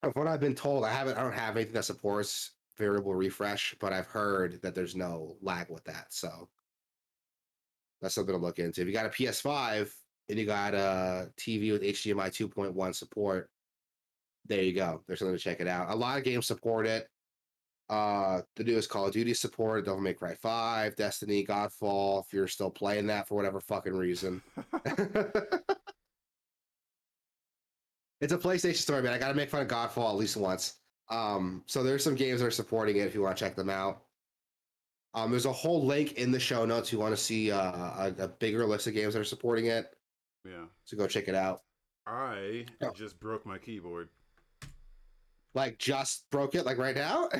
From 0.00 0.12
what 0.14 0.26
I've 0.26 0.40
been 0.40 0.54
told, 0.54 0.84
I 0.84 0.90
haven't. 0.90 1.16
I 1.16 1.22
don't 1.22 1.32
have 1.32 1.56
anything 1.56 1.74
that 1.74 1.84
supports 1.84 2.52
variable 2.76 3.14
refresh, 3.14 3.76
but 3.80 3.92
I've 3.92 4.06
heard 4.06 4.60
that 4.62 4.74
there's 4.74 4.96
no 4.96 5.36
lag 5.40 5.68
with 5.70 5.84
that. 5.84 6.06
So 6.10 6.48
that's 8.02 8.14
something 8.14 8.34
to 8.34 8.40
look 8.40 8.58
into. 8.58 8.80
If 8.80 8.86
you 8.86 8.92
got 8.92 9.06
a 9.06 9.10
PS5 9.10 9.90
and 10.30 10.38
you 10.38 10.46
got 10.46 10.74
a 10.74 11.30
TV 11.38 11.72
with 11.72 11.82
HDMI 11.82 12.28
2.1 12.28 12.94
support, 12.94 13.50
there 14.46 14.62
you 14.62 14.72
go. 14.72 15.02
There's 15.06 15.18
something 15.18 15.36
to 15.36 15.42
check 15.42 15.60
it 15.60 15.68
out. 15.68 15.90
A 15.90 15.94
lot 15.94 16.16
of 16.16 16.24
games 16.24 16.46
support 16.46 16.86
it. 16.86 17.06
Uh, 17.90 18.40
the 18.54 18.62
newest 18.62 18.88
Call 18.88 19.06
of 19.06 19.12
Duty 19.12 19.34
support, 19.34 19.84
Devil 19.84 20.00
May 20.00 20.14
Cry 20.14 20.34
5, 20.36 20.94
Destiny, 20.94 21.44
Godfall. 21.44 22.24
If 22.24 22.32
you're 22.32 22.46
still 22.46 22.70
playing 22.70 23.08
that 23.08 23.26
for 23.26 23.34
whatever 23.34 23.58
fucking 23.60 23.92
reason, 23.96 24.40
it's 28.20 28.32
a 28.32 28.38
PlayStation 28.38 28.76
story, 28.76 29.02
man. 29.02 29.12
I 29.12 29.18
gotta 29.18 29.34
make 29.34 29.50
fun 29.50 29.62
of 29.62 29.68
Godfall 29.68 30.08
at 30.10 30.16
least 30.16 30.36
once. 30.36 30.74
Um, 31.08 31.64
so 31.66 31.82
there's 31.82 32.04
some 32.04 32.14
games 32.14 32.40
that 32.40 32.46
are 32.46 32.50
supporting 32.52 32.98
it 32.98 33.06
if 33.08 33.14
you 33.14 33.22
want 33.22 33.36
to 33.36 33.44
check 33.44 33.56
them 33.56 33.68
out. 33.70 34.02
Um, 35.14 35.32
there's 35.32 35.46
a 35.46 35.52
whole 35.52 35.84
link 35.84 36.12
in 36.12 36.30
the 36.30 36.38
show 36.38 36.64
notes. 36.64 36.90
If 36.90 36.92
you 36.92 37.00
want 37.00 37.16
to 37.16 37.20
see 37.20 37.50
uh, 37.50 37.58
a, 37.60 38.14
a 38.20 38.28
bigger 38.28 38.64
list 38.64 38.86
of 38.86 38.94
games 38.94 39.14
that 39.14 39.20
are 39.20 39.24
supporting 39.24 39.66
it, 39.66 39.92
yeah. 40.44 40.66
so 40.84 40.96
go 40.96 41.08
check 41.08 41.26
it 41.26 41.34
out. 41.34 41.62
I 42.06 42.66
Oh. 42.82 42.92
just 42.92 43.18
broke 43.18 43.44
my 43.44 43.58
keyboard. 43.58 44.08
Like 45.54 45.78
just 45.78 46.30
broke 46.30 46.54
it, 46.54 46.64
like 46.64 46.78
right 46.78 46.94
now. 46.94 47.28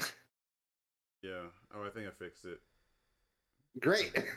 Yeah. 1.22 1.42
Oh, 1.74 1.85
I 1.85 1.90
think 1.90 2.06
I 2.06 2.11
fixed 2.11 2.44
it. 2.44 2.61
Great. 3.80 4.12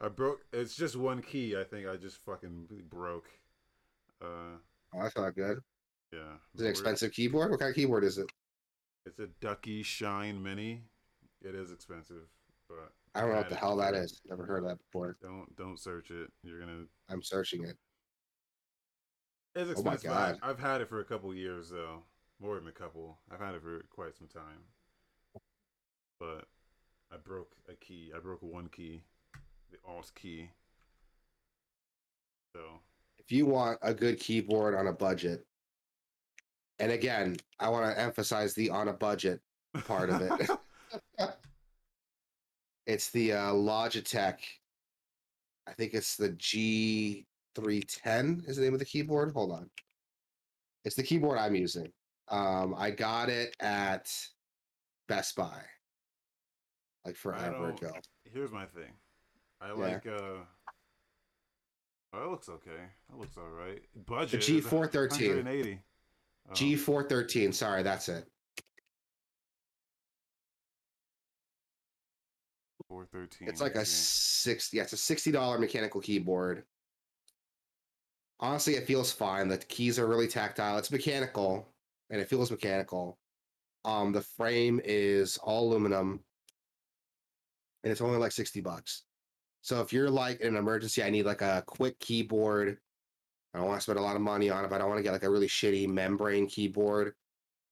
I 0.00 0.08
broke. 0.08 0.40
It's 0.52 0.74
just 0.74 0.96
one 0.96 1.22
key. 1.22 1.56
I 1.56 1.64
think 1.64 1.86
I 1.86 1.96
just 1.96 2.16
fucking 2.24 2.66
broke. 2.88 3.26
Uh, 4.22 4.56
oh, 4.94 5.02
that's 5.02 5.16
not 5.16 5.34
good. 5.36 5.60
yeah. 6.12 6.34
Is 6.54 6.60
it 6.60 6.64
an 6.64 6.70
expensive 6.70 7.12
keyboard? 7.12 7.50
What 7.50 7.60
kind 7.60 7.70
of 7.70 7.76
keyboard 7.76 8.04
is 8.04 8.18
it? 8.18 8.30
It's 9.06 9.18
a 9.20 9.28
Ducky 9.40 9.82
Shine 9.82 10.42
Mini. 10.42 10.82
It 11.42 11.54
is 11.54 11.70
expensive, 11.70 12.26
but 12.68 12.92
I 13.14 13.20
don't 13.20 13.30
know 13.30 13.36
what 13.36 13.48
the 13.48 13.54
hell 13.54 13.76
that 13.76 13.94
is. 13.94 14.20
Never 14.28 14.44
heard 14.44 14.64
of 14.64 14.70
that 14.70 14.78
before. 14.78 15.16
Don't 15.22 15.54
don't 15.56 15.78
search 15.78 16.10
it. 16.10 16.30
You're 16.42 16.58
gonna. 16.58 16.84
I'm 17.08 17.22
searching 17.22 17.62
it. 17.64 17.76
It's 19.54 19.78
Oh 19.80 19.82
my 19.84 19.94
expensive. 19.94 20.10
God. 20.10 20.38
I've 20.42 20.58
had 20.58 20.80
it 20.80 20.88
for 20.88 21.00
a 21.00 21.04
couple 21.04 21.32
years 21.32 21.70
though. 21.70 22.02
More 22.40 22.56
than 22.56 22.68
a 22.68 22.72
couple. 22.72 23.18
I've 23.32 23.40
had 23.40 23.54
it 23.54 23.62
for 23.62 23.80
quite 23.90 24.16
some 24.16 24.28
time. 24.28 24.62
But 26.18 26.46
I 27.12 27.16
broke 27.16 27.52
a 27.68 27.74
key. 27.74 28.12
I 28.14 28.18
broke 28.18 28.42
one 28.42 28.68
key, 28.68 29.02
the 29.70 29.78
Alt 29.86 30.10
key. 30.14 30.50
So 32.54 32.60
if 33.18 33.30
you 33.30 33.46
want 33.46 33.78
a 33.82 33.94
good 33.94 34.18
keyboard 34.18 34.74
on 34.74 34.88
a 34.88 34.92
budget, 34.92 35.46
and 36.78 36.92
again, 36.92 37.36
I 37.58 37.68
want 37.68 37.94
to 37.94 38.00
emphasize 38.00 38.54
the 38.54 38.70
on 38.70 38.88
a 38.88 38.92
budget 38.92 39.40
part 39.86 40.10
of 40.10 40.22
it. 40.22 40.50
it's 42.86 43.10
the 43.10 43.32
uh, 43.32 43.52
Logitech. 43.52 44.38
I 45.66 45.72
think 45.72 45.94
it's 45.94 46.16
the 46.16 46.30
G310 46.30 48.48
is 48.48 48.56
the 48.56 48.62
name 48.62 48.72
of 48.72 48.78
the 48.78 48.84
keyboard. 48.84 49.32
Hold 49.32 49.52
on. 49.52 49.70
It's 50.84 50.96
the 50.96 51.02
keyboard 51.02 51.38
I'm 51.38 51.54
using. 51.54 51.92
Um, 52.28 52.74
I 52.76 52.90
got 52.90 53.28
it 53.28 53.54
at 53.60 54.10
Best 55.08 55.36
Buy 55.36 55.60
like 57.04 57.16
forever 57.16 57.70
ago. 57.70 57.92
here's 58.32 58.52
my 58.52 58.66
thing. 58.66 58.92
I 59.60 59.68
Yeah. 59.68 59.72
like 59.74 60.06
uh 60.06 60.44
Oh, 62.14 62.24
it 62.24 62.30
looks 62.30 62.48
okay. 62.48 62.88
That 63.10 63.18
looks 63.18 63.36
all 63.36 63.50
right. 63.50 63.82
Budget. 64.06 64.40
The 64.40 64.60
G413. 64.62 65.28
180. 65.44 65.82
Oh, 66.48 66.52
G413. 66.54 67.52
Sorry, 67.52 67.82
that's 67.82 68.08
it. 68.08 68.24
413. 72.88 73.48
It's 73.48 73.60
like 73.60 73.74
a 73.74 73.78
let's 73.78 73.90
six. 73.90 74.72
Yeah, 74.72 74.82
it's 74.82 74.94
a 74.94 74.96
sixty 74.96 75.30
dollar 75.30 75.58
mechanical 75.58 76.00
keyboard. 76.00 76.64
Honestly, 78.40 78.76
it 78.76 78.86
feels 78.86 79.12
fine. 79.12 79.48
The 79.48 79.58
keys 79.58 79.98
are 79.98 80.06
really 80.06 80.28
tactile. 80.28 80.78
It's 80.78 80.90
mechanical, 80.90 81.68
and 82.08 82.20
it 82.20 82.28
feels 82.30 82.50
mechanical. 82.50 83.18
Um, 83.84 84.12
the 84.12 84.22
frame 84.22 84.80
is 84.84 85.36
all 85.38 85.68
aluminum, 85.68 86.20
and 87.88 87.92
it's 87.92 88.02
only 88.02 88.18
like 88.18 88.32
sixty 88.32 88.60
bucks. 88.60 89.04
So 89.62 89.80
if 89.80 89.92
you're 89.92 90.10
like 90.10 90.40
in 90.40 90.48
an 90.48 90.56
emergency, 90.56 91.02
I 91.02 91.08
need 91.10 91.24
like 91.24 91.40
a 91.42 91.64
quick 91.66 91.98
keyboard. 91.98 92.78
I 93.54 93.58
don't 93.58 93.66
want 93.66 93.78
to 93.80 93.82
spend 93.82 93.98
a 93.98 94.02
lot 94.02 94.14
of 94.14 94.20
money 94.22 94.50
on 94.50 94.62
it, 94.64 94.68
but 94.68 94.76
I 94.76 94.78
don't 94.78 94.88
want 94.88 94.98
to 94.98 95.02
get 95.02 95.12
like 95.12 95.22
a 95.22 95.30
really 95.30 95.48
shitty 95.48 95.88
membrane 95.88 96.46
keyboard 96.46 97.14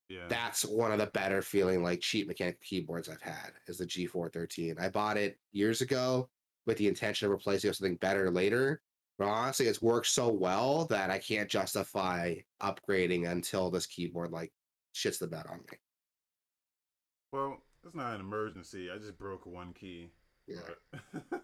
Yeah. 0.09 0.27
that's 0.29 0.65
one 0.65 0.91
of 0.91 0.99
the 0.99 1.07
better 1.07 1.43
feeling 1.43 1.83
like 1.83 2.01
cheap 2.01 2.27
mechanical 2.29 2.61
keyboards 2.65 3.09
I've 3.11 3.21
had 3.21 3.53
is 3.69 3.77
the 3.79 3.87
G413. 3.87 4.81
I 4.81 4.89
bought 4.89 5.19
it 5.19 5.39
years 5.53 5.83
ago 5.83 6.31
with 6.67 6.79
the 6.79 6.89
intention 6.89 7.27
of 7.27 7.33
replacing 7.33 7.69
it 7.69 7.71
with 7.73 7.77
something 7.77 7.97
better 7.97 8.31
later. 8.31 8.81
But 9.19 9.29
honestly, 9.29 9.67
it's 9.67 9.83
worked 9.83 10.09
so 10.09 10.29
well 10.29 10.87
that 10.87 11.11
I 11.11 11.19
can't 11.19 11.49
justify 11.49 12.37
upgrading 12.63 13.29
until 13.31 13.71
this 13.71 13.87
keyboard 13.87 14.33
like 14.33 14.53
shits 14.95 15.19
the 15.19 15.27
bed 15.27 15.47
on 15.49 15.59
me. 15.59 15.79
well, 17.33 17.59
it's 17.87 17.95
not 17.95 18.15
an 18.15 18.21
emergency. 18.21 18.91
I 18.95 18.99
just 18.99 19.19
broke 19.19 19.47
one 19.47 19.73
key. 19.73 20.11
Yeah. 20.47 20.61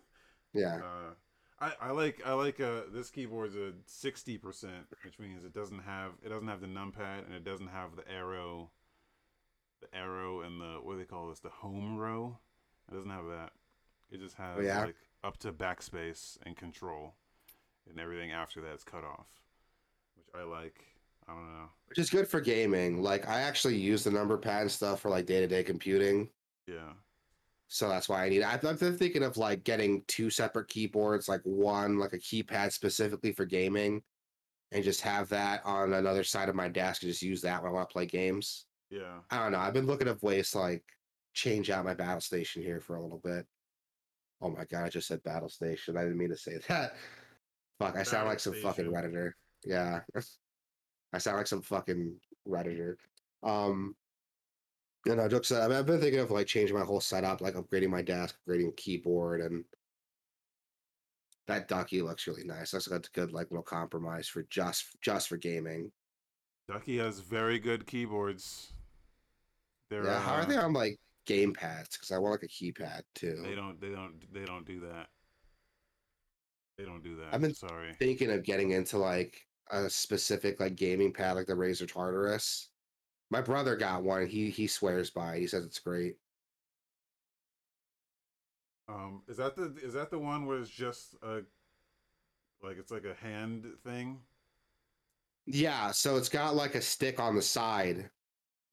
Yeah. 0.55 0.81
Uh, 0.85 1.15
I, 1.61 1.73
I 1.81 1.91
like 1.93 2.21
I 2.27 2.33
like 2.33 2.61
uh 2.61 2.83
this 2.93 3.09
keyboard's 3.11 3.55
a 3.55 3.73
sixty 3.87 4.37
percent, 4.37 4.87
which 5.05 5.19
means 5.21 5.45
it 5.45 5.55
doesn't 5.55 5.79
have 5.85 6.11
it 6.23 6.29
doesn't 6.29 6.49
have 6.49 6.61
the 6.61 6.67
numpad 6.67 7.25
and 7.25 7.35
it 7.35 7.45
doesn't 7.45 7.69
have 7.69 7.95
the 7.97 8.11
arrow, 8.11 8.71
the 9.81 9.97
arrow 9.97 10.41
and 10.41 10.61
the 10.61 10.79
what 10.83 10.95
do 10.95 10.99
they 10.99 11.05
call 11.05 11.29
this 11.29 11.39
the 11.41 11.49
home 11.51 11.97
row. 11.97 12.37
It 12.91 12.95
doesn't 12.95 13.11
have 13.11 13.27
that. 13.27 13.53
It 14.11 14.19
just 14.21 14.35
has 14.37 14.59
Oh, 14.59 14.61
yeah? 14.61 14.81
like 14.87 14.97
up 15.23 15.37
to 15.39 15.53
backspace 15.53 16.37
and 16.45 16.57
control, 16.57 17.15
and 17.89 18.01
everything 18.01 18.33
after 18.33 18.61
that's 18.61 18.83
cut 18.85 19.05
off, 19.05 19.27
which 20.17 20.27
I 20.35 20.43
like. 20.45 20.92
I 21.29 21.35
don't 21.35 21.53
know. 21.53 21.69
Which 21.89 21.99
is 21.99 22.11
good 22.11 22.27
for 22.29 22.41
gaming. 22.41 23.03
Like 23.03 23.29
I 23.29 23.41
actually 23.41 23.77
use 23.77 24.05
the 24.05 24.11
number 24.11 24.37
pad 24.39 24.63
and 24.63 24.71
stuff 24.71 25.01
for 25.01 25.11
like 25.11 25.27
day 25.27 25.41
to 25.41 25.47
day 25.47 25.63
computing. 25.63 26.29
Yeah, 26.67 26.93
So 27.69 27.89
that's 27.89 28.09
why 28.09 28.25
I 28.25 28.29
need. 28.29 28.43
I've, 28.43 28.65
I've 28.65 28.79
been 28.81 28.97
thinking 28.97 29.23
of 29.23 29.37
like 29.37 29.65
getting 29.65 30.03
two 30.07 30.31
separate 30.31 30.69
keyboards, 30.69 31.29
like 31.29 31.41
one 31.45 31.99
like 31.99 32.13
a 32.13 32.19
keypad 32.19 32.73
specifically 32.73 33.33
for 33.33 33.45
gaming, 33.45 34.03
and 34.71 34.85
just 34.85 35.01
have 35.03 35.29
that 35.31 35.61
on 35.65 35.93
another 35.93 36.25
side 36.25 36.49
of 36.49 36.55
my 36.55 36.69
desk 36.69 37.03
and 37.03 37.11
just 37.11 37.23
use 37.23 37.43
that 37.43 37.63
when 37.63 37.71
I 37.71 37.75
want 37.75 37.89
to 37.89 37.93
play 37.93 38.07
games. 38.07 38.67
yeah. 38.91 39.19
I 39.31 39.39
don't 39.41 39.53
know. 39.53 39.59
I've 39.59 39.75
been 39.75 39.87
looking 39.87 40.09
at 40.09 40.23
ways 40.23 40.51
to 40.53 40.61
like 40.61 40.85
change 41.35 41.69
out 41.71 41.85
my 41.85 41.95
battle 41.95 42.21
station 42.21 42.63
here 42.63 42.81
for 42.81 42.97
a 42.97 43.03
little 43.03 43.21
bit. 43.23 43.45
Oh 44.41 44.51
my 44.51 44.65
god, 44.65 44.85
I 44.85 44.89
just 44.89 45.09
said 45.09 45.23
battle 45.25 45.49
station. 45.49 45.97
I 45.97 46.03
didn't 46.03 46.19
mean 46.19 46.31
to 46.31 46.37
say 46.37 46.59
that. 46.69 46.95
Fuck, 47.79 47.97
I 47.97 48.03
sound 48.05 48.29
like 48.29 48.39
some 48.41 48.55
fucking 48.55 48.87
station. 48.87 48.93
redditor. 48.93 49.33
Yeah, 49.65 50.01
I 51.13 51.19
sound 51.19 51.37
like 51.37 51.47
some 51.47 51.63
fucking 51.63 52.15
redditor. 52.49 52.97
Um, 53.43 53.95
you 55.07 55.17
know, 55.17 55.29
jokes. 55.29 55.53
I 55.53 55.67
mean, 55.69 55.77
I've 55.77 55.87
been 55.87 56.01
thinking 56.01 56.21
of 56.21 56.31
like 56.31 56.47
changing 56.47 56.77
my 56.77 56.85
whole 56.85 57.01
setup, 57.01 57.41
like 57.41 57.55
upgrading 57.55 57.91
my 57.91 58.03
desk, 58.03 58.37
upgrading 58.47 58.77
keyboard, 58.77 59.41
and 59.41 59.65
that 61.49 61.69
ducky 61.69 62.03
looks 62.03 62.27
really 62.27 62.45
nice. 62.45 62.71
That's 62.71 62.87
a 62.87 63.01
good 63.13 63.33
like 63.33 63.51
little 63.51 63.63
compromise 63.63 64.29
for 64.29 64.45
just 64.49 65.01
just 65.01 65.29
for 65.29 65.37
gaming. 65.37 65.91
Ducky 66.69 66.99
has 66.99 67.19
very 67.19 67.59
good 67.59 67.87
keyboards. 67.87 68.73
They're, 69.91 70.05
Yeah, 70.05 70.21
how 70.21 70.35
are 70.35 70.43
uh, 70.43 70.45
they 70.47 70.57
on 70.57 70.73
like 70.73 70.99
game 71.27 71.53
pads? 71.53 71.97
Because 71.97 72.13
I 72.13 72.19
want 72.19 72.41
like 72.41 72.45
a 72.45 72.47
keypad 72.47 73.03
too. 73.15 73.43
They 73.45 73.55
don't. 73.55 73.81
They 73.81 73.91
don't. 73.91 74.15
They 74.33 74.45
don't 74.45 74.65
do 74.65 74.81
that. 74.81 75.09
They 76.79 76.85
don't 76.85 77.03
do 77.03 77.17
that. 77.17 77.29
I've 77.33 77.41
been 77.41 77.55
sorry. 77.55 77.95
thinking 77.99 78.31
of 78.31 78.45
getting 78.45 78.71
into 78.71 78.99
like 78.99 79.47
a 79.73 79.91
specific 79.91 80.61
like 80.61 80.77
gaming 80.77 81.13
pad 81.13 81.37
like 81.37 81.47
the 81.47 81.55
Razer 81.55 81.89
Tartarus. 81.93 82.71
My 83.31 83.41
brother 83.41 83.77
got 83.77 84.05
one. 84.05 84.27
He 84.29 84.51
he 84.51 84.67
swears 84.69 85.11
by 85.11 85.37
it. 85.37 85.41
He 85.41 85.47
says 85.49 85.65
it's 85.67 85.81
great. 85.81 86.19
Um, 88.89 89.23
is 89.29 89.37
that 89.39 89.57
the 89.57 89.75
is 89.83 89.95
that 89.95 90.11
the 90.11 90.19
one 90.19 90.47
where 90.47 90.59
it's 90.59 90.71
just 90.71 91.15
a 91.23 91.43
like 92.63 92.79
it's 92.79 92.91
like 92.91 93.05
a 93.05 93.15
hand 93.15 93.67
thing? 93.85 94.27
Yeah, 95.47 95.91
so 95.91 96.17
it's 96.17 96.29
got 96.29 96.55
like 96.55 96.75
a 96.75 96.81
stick 96.83 97.19
on 97.19 97.35
the 97.35 97.43
side, 97.43 98.11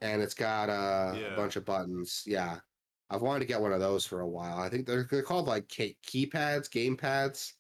and 0.02 0.22
it's 0.22 0.36
got 0.36 0.70
uh, 0.70 1.16
Yeah. 1.18 1.34
a 1.34 1.36
bunch 1.36 1.56
of 1.56 1.66
buttons. 1.66 2.24
Yeah, 2.28 2.62
I've 3.10 3.22
wanted 3.22 3.40
to 3.42 3.46
get 3.46 3.62
one 3.62 3.74
of 3.74 3.80
those 3.80 4.06
for 4.06 4.22
a 4.22 4.28
while. 4.30 4.60
I 4.60 4.70
think 4.70 4.86
they're, 4.86 5.04
they're 5.10 5.24
called 5.24 5.48
like 5.48 5.68
key, 5.68 5.98
keypads, 6.06 6.70
game 6.70 6.98
pads. 6.98 7.56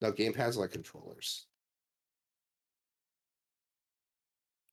No, 0.00 0.12
game 0.12 0.32
pads 0.32 0.56
are 0.56 0.60
like 0.60 0.70
controllers. 0.72 1.48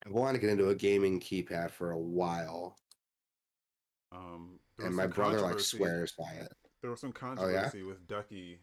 I 0.06 0.10
wanted 0.10 0.34
to 0.34 0.42
get 0.42 0.50
into 0.52 0.70
a 0.70 0.76
gaming 0.76 1.20
keypad 1.20 1.72
for 1.72 1.92
a 1.92 2.00
while, 2.00 2.78
Um, 4.12 4.60
and 4.80 4.96
my 4.96 5.08
brother 5.08 5.40
like 5.42 5.60
swears 5.60 6.12
by 6.18 6.32
it. 6.34 6.52
There 6.82 6.92
was 6.92 7.00
some 7.00 7.14
Oh, 7.38 7.48
yeah? 7.48 7.70
controversy 7.70 7.84
with 7.84 8.06
Ducky. 8.08 8.60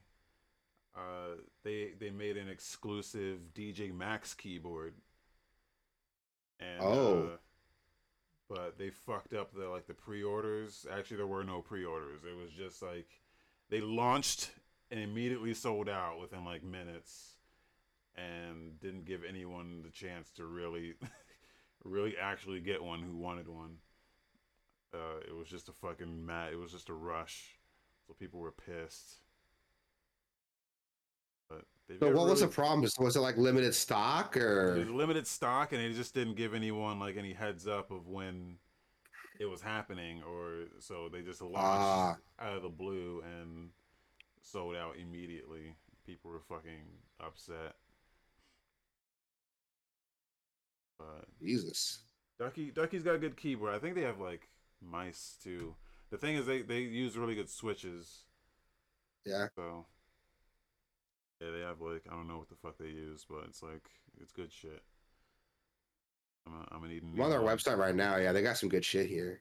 Uh, 0.95 1.37
they 1.63 1.93
they 1.99 2.11
made 2.11 2.37
an 2.37 2.49
exclusive 2.49 3.55
DJ 3.55 3.91
Max 3.93 4.35
keyboard. 4.35 4.95
And, 6.59 6.81
Oh. 6.83 7.29
uh, 7.35 7.39
but 8.49 8.77
they 8.77 8.91
fucked 8.91 9.33
up 9.33 9.53
the 9.55 9.69
like 9.69 9.87
the 9.87 9.95
pre-orders. 9.95 10.87
Actually, 10.91 11.19
there 11.19 11.27
were 11.27 11.45
no 11.45 11.63
pre-orders. 11.63 12.25
It 12.25 12.37
was 12.37 12.53
just 12.53 12.83
like 12.83 13.09
they 13.71 13.81
launched 13.81 14.51
and 14.91 15.01
immediately 15.01 15.55
sold 15.55 15.89
out 15.89 16.21
within 16.21 16.45
like 16.45 16.63
minutes, 16.65 17.37
and 18.17 18.79
didn't 18.81 19.05
give 19.05 19.25
anyone 19.25 19.83
the 19.83 19.91
chance 19.91 20.31
to 20.33 20.45
really, 20.47 20.95
really 21.85 22.17
actually 22.21 22.61
get 22.61 22.83
one 22.83 23.01
who 23.03 23.17
wanted 23.17 23.49
one. 23.49 23.77
Uh, 24.93 25.19
it 25.27 25.35
was 25.35 25.49
just 25.49 25.69
a 25.69 25.73
fucking 25.73 26.25
mat. 26.27 26.53
It 26.53 26.57
was 26.57 26.73
just 26.73 26.89
a 26.89 26.95
rush, 26.95 27.59
so 28.07 28.15
people 28.19 28.41
were 28.41 28.53
pissed. 28.53 29.21
But 31.49 31.65
they 31.89 31.99
So 31.99 32.13
what 32.15 32.29
was 32.29 32.41
the 32.41 32.49
problem? 32.49 32.83
Was- 32.83 32.99
Was 32.99 33.17
it 33.17 33.21
like 33.21 33.37
limited 33.37 33.75
stock 33.75 34.37
It 34.37 34.43
or? 34.43 34.75
was 34.79 34.89
limited 34.89 35.27
stock, 35.27 35.73
and 35.73 35.81
it 35.81 35.93
just 35.95 36.15
didn't 36.15 36.35
give 36.35 36.55
anyone 36.55 36.99
like 36.99 37.17
any 37.17 37.33
heads 37.33 37.67
up 37.67 37.91
of 37.91 38.07
when 38.09 38.59
it 39.39 39.47
was 39.47 39.63
happening, 39.63 40.23
or 40.25 40.65
so 40.81 41.09
they 41.09 41.23
just 41.23 41.41
launched 41.41 41.57
Ah. 41.59 42.17
out 42.39 42.57
of 42.57 42.63
the 42.63 42.69
blue 42.69 43.23
and 43.23 43.71
sold 44.43 44.77
out 44.77 44.97
immediately. 44.97 45.77
People 46.05 46.31
were 46.31 46.41
fucking 46.41 46.99
upset. 47.21 47.77
But 51.01 51.25
Jesus. 51.43 52.01
Ducky 52.39 52.71
Ducky's 52.71 53.03
got 53.03 53.15
a 53.15 53.19
good 53.19 53.37
keyboard. 53.37 53.75
I 53.75 53.79
think 53.79 53.95
they 53.95 54.03
have 54.03 54.21
like 54.21 54.49
mice 54.83 55.37
too. 55.43 55.75
The 56.11 56.19
thing 56.19 56.37
is, 56.37 56.47
they 56.47 56.63
they 56.63 56.81
use 56.81 57.17
really 57.17 57.35
good 57.35 57.49
switches. 57.49 58.25
Yeah. 59.25 59.47
So 59.57 59.87
yeah, 61.41 61.51
they 61.51 61.61
have 61.61 61.81
like 61.81 62.05
I 62.11 62.15
don't 62.15 62.29
know 62.29 62.39
what 62.39 62.49
the 62.49 62.57
fuck 62.57 62.77
they 62.79 62.87
use, 62.87 63.25
but 63.29 63.45
it's 63.49 63.63
like 63.63 63.83
it's 64.21 64.33
good 64.33 64.53
shit. 64.53 64.83
I'm 66.47 66.55
a, 66.55 66.67
I'm 66.71 66.81
gonna 66.81 66.95
need. 66.95 67.03
a 67.03 67.07
I'm 67.07 67.21
on 67.21 67.31
their 67.31 67.41
website 67.41 67.79
right 67.79 67.95
now. 67.95 68.17
Yeah, 68.17 68.33
they 68.33 68.43
got 68.43 68.59
some 68.59 68.69
good 68.69 68.85
shit 68.85 69.07
here. 69.07 69.41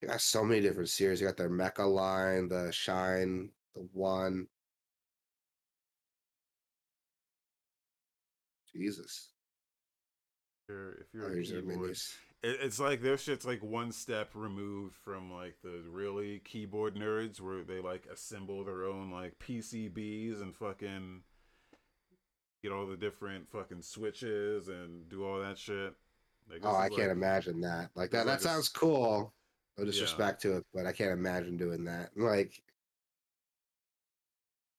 They 0.00 0.08
got 0.08 0.20
so 0.20 0.44
many 0.44 0.60
different 0.60 0.90
series. 0.90 1.20
They 1.20 1.26
got 1.26 1.38
their 1.38 1.50
Mecha 1.50 1.90
line, 1.90 2.48
the 2.48 2.70
Shine, 2.72 3.50
the 3.74 3.88
One. 3.92 4.48
Jesus. 8.74 9.28
If 10.68 10.74
you're, 10.74 10.92
if 10.92 11.06
you're 11.12 11.38
a 11.38 11.42
keyboard, 11.42 11.90
it, 11.90 12.58
it's 12.62 12.80
like 12.80 13.02
their 13.02 13.18
shit's 13.18 13.44
like 13.44 13.62
one 13.62 13.92
step 13.92 14.30
removed 14.34 14.94
from 14.94 15.30
like 15.32 15.56
the 15.62 15.82
really 15.90 16.40
keyboard 16.44 16.94
nerds 16.94 17.40
where 17.40 17.62
they 17.64 17.80
like 17.80 18.06
assemble 18.12 18.64
their 18.64 18.84
own 18.84 19.10
like 19.10 19.38
PCBs 19.38 20.40
and 20.40 20.54
fucking 20.56 21.20
get 22.62 22.72
all 22.72 22.86
the 22.86 22.96
different 22.96 23.48
fucking 23.48 23.82
switches 23.82 24.68
and 24.68 25.06
do 25.10 25.24
all 25.26 25.40
that 25.40 25.58
shit. 25.58 25.94
Like, 26.50 26.60
Oh, 26.62 26.74
I 26.76 26.86
is 26.86 26.96
can't 26.96 27.10
imagine 27.12 27.60
that. 27.60 27.90
Like 27.94 28.10
that. 28.12 28.24
That 28.24 28.32
like 28.32 28.40
sounds 28.40 28.66
s- 28.66 28.72
cool. 28.72 29.34
No 29.76 29.84
Yeah. 29.84 29.90
disrespect 29.90 30.40
to 30.42 30.56
it, 30.58 30.64
but 30.72 30.86
I 30.86 30.92
can't 30.92 31.12
imagine 31.12 31.56
doing 31.58 31.84
that. 31.84 32.10
Like, 32.16 32.62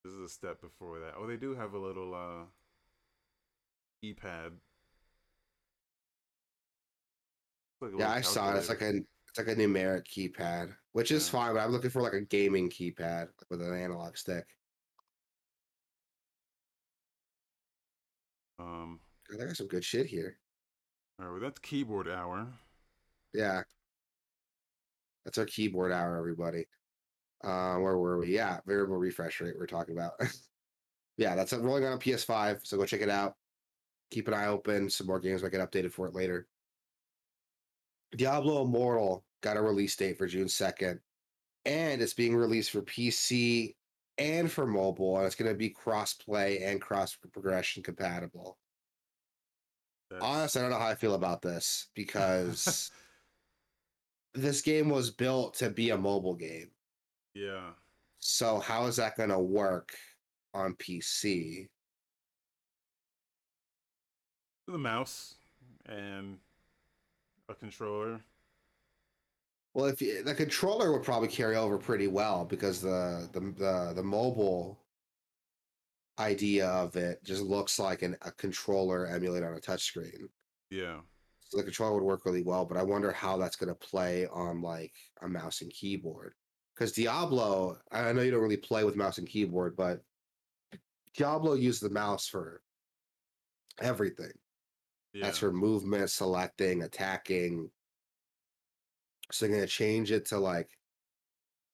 This 0.04 0.14
is 0.14 0.20
a 0.20 0.28
step 0.28 0.60
before 0.60 1.00
that. 1.00 1.14
Oh, 1.16 1.26
they 1.26 1.36
do 1.36 1.54
have 1.54 1.74
a 1.74 1.78
little 1.78 2.14
uh 2.14 2.46
keypad. 4.14 4.52
Like 7.80 7.92
yeah, 7.98 8.10
I 8.10 8.20
saw 8.20 8.54
it. 8.54 8.58
It's 8.58 8.68
like 8.68 8.82
a 8.82 8.96
it's 8.96 9.38
like 9.38 9.48
a 9.48 9.54
numeric 9.54 10.06
keypad, 10.06 10.74
which 10.92 11.10
is 11.10 11.26
Yeah. 11.28 11.32
fine. 11.32 11.54
But 11.54 11.60
I'm 11.60 11.72
looking 11.72 11.90
for 11.90 12.02
like 12.02 12.14
a 12.14 12.22
gaming 12.22 12.70
keypad 12.70 13.28
with 13.50 13.60
an 13.60 13.74
analog 13.74 14.16
stick. 14.16 14.46
um. 18.58 19.00
God, 19.28 19.40
They 19.40 19.46
got 19.46 19.56
some 19.56 19.66
good 19.66 19.84
shit 19.84 20.06
here. 20.06 20.38
All 21.18 21.26
right, 21.26 21.32
well, 21.32 21.40
that's 21.40 21.58
keyboard 21.58 22.08
hour. 22.08 22.46
Yeah, 23.34 23.62
that's 25.24 25.36
our 25.36 25.44
keyboard 25.44 25.92
hour, 25.92 26.16
everybody. 26.16 26.66
Uh, 27.44 27.76
where 27.76 27.98
were 27.98 28.18
we? 28.18 28.34
Yeah, 28.34 28.60
variable 28.66 28.96
refresh 28.96 29.40
rate. 29.40 29.54
We're 29.58 29.66
talking 29.66 29.96
about. 29.96 30.12
yeah, 31.18 31.34
that's 31.34 31.52
rolling 31.52 31.84
on 31.84 31.92
a 31.94 31.98
PS5. 31.98 32.60
So 32.66 32.76
go 32.76 32.86
check 32.86 33.02
it 33.02 33.10
out. 33.10 33.34
Keep 34.10 34.28
an 34.28 34.34
eye 34.34 34.46
open. 34.46 34.88
Some 34.88 35.06
more 35.06 35.20
games 35.20 35.42
might 35.42 35.52
get 35.52 35.60
updated 35.60 35.92
for 35.92 36.06
it 36.06 36.14
later. 36.14 36.46
Diablo 38.16 38.64
Immortal 38.64 39.24
got 39.42 39.56
a 39.56 39.62
release 39.62 39.96
date 39.96 40.16
for 40.16 40.26
June 40.26 40.46
2nd, 40.46 41.00
and 41.64 42.00
it's 42.00 42.14
being 42.14 42.36
released 42.36 42.70
for 42.70 42.82
PC 42.82 43.74
and 44.18 44.50
for 44.50 44.66
mobile, 44.66 45.16
and 45.16 45.26
it's 45.26 45.34
going 45.34 45.50
to 45.50 45.58
be 45.58 45.70
cross 45.70 46.14
play 46.14 46.62
and 46.62 46.80
cross 46.80 47.16
progression 47.32 47.82
compatible. 47.82 48.58
That's, 50.10 50.22
Honestly, 50.22 50.60
I 50.60 50.64
don't 50.64 50.70
know 50.70 50.78
how 50.78 50.88
I 50.88 50.94
feel 50.94 51.14
about 51.14 51.42
this 51.42 51.88
because 51.94 52.90
this 54.34 54.62
game 54.62 54.88
was 54.88 55.10
built 55.10 55.54
to 55.54 55.70
be 55.70 55.90
a 55.90 55.98
mobile 55.98 56.34
game. 56.34 56.70
yeah. 57.34 57.70
So 58.18 58.58
how 58.58 58.86
is 58.86 58.96
that 58.96 59.16
going 59.16 59.28
to 59.28 59.38
work 59.38 59.94
on 60.54 60.74
PC? 60.74 61.68
The 64.66 64.78
mouse 64.78 65.34
and 65.86 66.38
a 67.48 67.54
controller. 67.54 68.20
Well, 69.74 69.86
if 69.86 70.00
you, 70.00 70.24
the 70.24 70.34
controller 70.34 70.92
would 70.92 71.02
probably 71.02 71.28
carry 71.28 71.56
over 71.56 71.78
pretty 71.78 72.08
well 72.08 72.44
because 72.44 72.80
the 72.80 73.28
the 73.32 73.40
the, 73.40 73.92
the 73.94 74.02
mobile 74.02 74.78
idea 76.18 76.66
of 76.66 76.96
it 76.96 77.22
just 77.24 77.42
looks 77.42 77.78
like 77.78 78.02
an, 78.02 78.16
a 78.22 78.32
controller 78.32 79.06
emulated 79.06 79.46
on 79.46 79.56
a 79.56 79.60
touchscreen. 79.60 80.28
Yeah. 80.70 80.96
So 81.40 81.58
the 81.58 81.62
controller 81.62 81.94
would 81.94 82.02
work 82.02 82.24
really 82.24 82.42
well, 82.42 82.64
but 82.64 82.76
I 82.76 82.82
wonder 82.82 83.12
how 83.12 83.36
that's 83.36 83.56
going 83.56 83.68
to 83.68 83.74
play 83.74 84.26
on 84.32 84.62
like 84.62 84.94
a 85.22 85.28
mouse 85.28 85.60
and 85.60 85.70
keyboard. 85.70 86.34
Because 86.74 86.92
Diablo, 86.92 87.78
I 87.92 88.12
know 88.12 88.22
you 88.22 88.30
don't 88.30 88.42
really 88.42 88.56
play 88.56 88.82
with 88.82 88.96
mouse 88.96 89.18
and 89.18 89.28
keyboard, 89.28 89.76
but 89.76 90.02
Diablo 91.16 91.54
used 91.54 91.82
the 91.82 91.90
mouse 91.90 92.26
for 92.26 92.62
everything. 93.80 94.32
Yeah. 95.16 95.24
That's 95.24 95.38
for 95.38 95.50
movement, 95.50 96.10
selecting, 96.10 96.82
attacking. 96.82 97.70
So 99.32 99.46
they're 99.46 99.54
gonna 99.56 99.66
change 99.66 100.12
it 100.12 100.26
to 100.26 100.38
like 100.38 100.68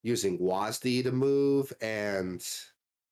using 0.05 0.38
WASD 0.38 1.03
to 1.03 1.12
move 1.12 1.72
and 1.80 2.40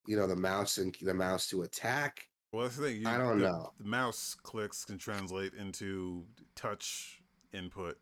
you 0.06 0.16
know 0.16 0.28
the 0.28 0.36
mouse 0.36 0.78
and 0.78 0.96
the 1.02 1.14
mouse 1.14 1.48
to 1.48 1.62
attack. 1.62 2.28
Well, 2.52 2.62
that's 2.62 2.76
the 2.76 2.84
thing. 2.84 3.06
I 3.06 3.18
don't 3.18 3.40
the, 3.40 3.48
know. 3.48 3.72
The 3.78 3.88
mouse 3.88 4.36
clicks 4.40 4.84
can 4.84 4.98
translate 4.98 5.54
into 5.54 6.24
touch 6.54 7.20
input. 7.52 7.98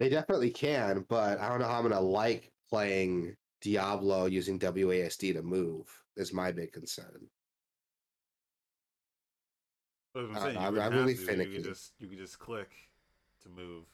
They 0.00 0.08
definitely 0.08 0.50
can, 0.50 1.04
but 1.08 1.38
I 1.38 1.48
don't 1.48 1.60
know 1.60 1.68
how 1.68 1.78
I'm 1.78 1.84
gonna 1.84 2.00
like 2.00 2.50
playing 2.68 3.36
Diablo 3.60 4.26
using 4.26 4.58
WASD 4.58 5.32
to 5.34 5.42
move. 5.42 5.86
Is 6.16 6.32
my 6.32 6.50
big 6.50 6.72
concern. 6.72 7.28
I'm 10.16 10.34
saying. 10.34 10.54
You 10.54 10.80
I'm 10.80 10.92
really 10.94 11.14
to. 11.14 11.20
You 11.20 11.26
finicky. 11.26 11.54
could 11.56 11.64
just 11.64 11.92
you 11.98 12.16
just 12.16 12.38
click 12.38 12.70
to 13.42 13.48
move 13.48 13.84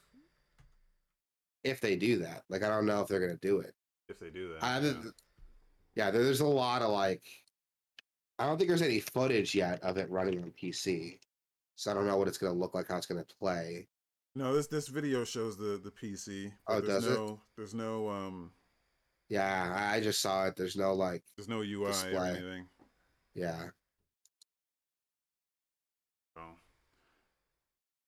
If 1.63 1.81
they 1.81 1.95
do 1.95 2.17
that, 2.19 2.43
like 2.49 2.63
I 2.63 2.69
don't 2.69 2.85
know 2.85 3.01
if 3.01 3.07
they're 3.07 3.19
gonna 3.19 3.37
do 3.41 3.59
it. 3.59 3.73
if 4.09 4.19
they 4.19 4.29
do 4.29 4.53
that. 4.53 4.63
I, 4.63 4.79
yeah. 4.79 4.93
yeah, 5.95 6.11
there's 6.11 6.41
a 6.41 6.45
lot 6.45 6.81
of 6.81 6.89
like. 6.89 7.23
I 8.37 8.45
don't 8.45 8.57
think 8.57 8.67
there's 8.67 8.81
any 8.81 8.99
footage 8.99 9.55
yet 9.55 9.81
of 9.81 9.97
it 9.97 10.09
running 10.09 10.43
on 10.43 10.51
PC, 10.61 11.19
so 11.75 11.91
I 11.91 11.93
don't 11.93 12.05
know 12.07 12.17
what 12.17 12.27
it's 12.27 12.37
gonna 12.37 12.53
look 12.53 12.73
like, 12.75 12.87
how 12.89 12.97
it's 12.97 13.05
gonna 13.05 13.25
play. 13.39 13.87
No, 14.35 14.53
this 14.53 14.67
this 14.67 14.87
video 14.89 15.23
shows 15.23 15.55
the 15.57 15.79
the 15.83 15.91
PC. 15.91 16.51
Oh, 16.67 16.81
there's 16.81 17.03
does 17.03 17.07
it? 17.07 17.15
no 17.17 17.41
there's 17.55 17.73
no 17.73 18.09
um 18.09 18.51
Yeah, 19.29 19.73
I 19.75 19.95
I 19.95 20.01
just 20.01 20.21
saw 20.21 20.45
it. 20.47 20.55
There's 20.57 20.75
no 20.75 20.93
like, 20.93 21.23
there's 21.37 21.47
no 21.47 21.61
UI 21.61 21.93
or 22.13 22.25
anything. 22.25 22.67
yeah, 23.33 23.67
So. 26.37 26.41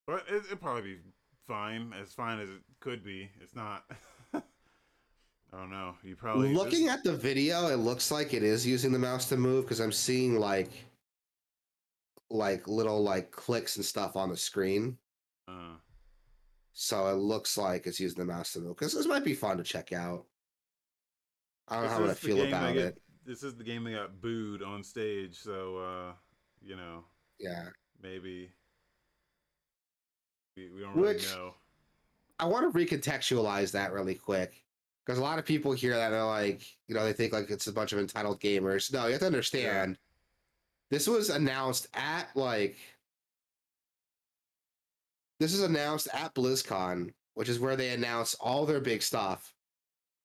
But 0.08 0.24
it, 0.30 0.46
it'd 0.46 0.62
probably 0.62 0.82
be 0.96 0.98
fine, 1.46 1.94
as 2.02 2.14
fine 2.14 2.40
as 2.40 2.50
it 2.50 2.62
could 2.80 3.04
be. 3.04 3.30
It's 3.42 3.54
not. 3.56 3.84
I 4.34 4.42
don't 5.52 5.70
know. 5.70 5.96
You 6.04 6.16
probably 6.16 6.54
Looking 6.54 6.88
at 6.88 7.04
the 7.04 7.14
video, 7.14 7.68
it 7.68 7.78
looks 7.78 8.10
like 8.10 8.34
it 8.34 8.42
is 8.44 8.66
using 8.66 8.92
the 8.92 9.00
mouse 9.00 9.30
to 9.30 9.38
move 9.38 9.66
because 9.66 9.80
I'm 9.80 9.92
seeing 9.92 10.40
like, 10.40 10.72
like 12.30 12.68
little 12.68 13.04
like 13.04 13.32
clicks 13.32 13.76
and 13.76 13.86
stuff 13.86 14.16
on 14.16 14.30
the 14.30 14.38
screen. 14.38 14.98
Uh, 15.48 15.76
So 16.74 17.08
it 17.08 17.16
looks 17.16 17.58
like 17.58 17.86
it's 17.88 18.00
using 18.00 18.20
the 18.20 18.26
mouse 18.34 18.54
to 18.54 18.60
move. 18.60 18.78
Because 18.78 18.94
this 18.94 19.06
might 19.08 19.24
be 19.24 19.34
fun 19.34 19.58
to 19.58 19.64
check 19.64 19.94
out. 19.94 20.26
I 21.68 21.76
don't 21.76 21.84
know 21.84 21.90
how 21.90 21.96
I'm 21.96 22.02
gonna 22.04 22.16
feel 22.16 22.46
about 22.46 22.74
get- 22.76 22.84
it. 22.86 23.02
this 23.26 23.44
is 23.44 23.56
the 23.56 23.64
game 23.64 23.84
that 23.86 23.92
got 23.92 24.22
booed 24.22 24.64
on 24.64 24.84
stage, 24.84 25.36
so 25.38 25.78
uh, 25.78 26.14
you 26.62 26.78
know 26.78 27.04
Yeah, 27.40 27.70
maybe 28.02 28.52
we, 30.58 30.70
we 30.70 30.82
don't 30.82 30.96
really 30.96 31.14
Which- 31.14 31.32
know. 31.32 31.54
I 32.40 32.46
want 32.46 32.72
to 32.72 32.78
recontextualize 32.78 33.72
that 33.72 33.94
really 33.94 34.14
quick 34.14 34.64
because 35.04 35.18
a 35.18 35.24
lot 35.24 35.40
of 35.40 35.46
people 35.46 35.72
hear 35.72 35.96
that 35.96 36.06
and 36.08 36.14
they're 36.14 36.24
like, 36.24 36.62
you 36.88 36.94
know, 36.94 37.04
they 37.04 37.14
think 37.14 37.34
like 37.34 37.50
it's 37.50 37.66
a 37.66 37.74
bunch 37.74 37.94
of 37.94 38.00
entitled 38.00 38.40
gamers. 38.40 38.94
No, 38.94 39.06
you 39.06 39.14
have 39.14 39.22
to 39.22 39.26
understand. 39.26 39.98
This 40.92 41.08
was 41.08 41.30
announced 41.30 41.88
at 41.96 42.28
like. 42.36 42.78
This 45.40 45.54
is 45.54 45.62
announced 45.62 46.10
at 46.14 46.34
BlizzCon, 46.36 47.12
which 47.36 47.50
is 47.50 47.60
where 47.60 47.76
they 47.76 47.90
announce 47.90 48.36
all 48.36 48.66
their 48.66 48.82
big 48.82 49.02
stuff. 49.02 49.54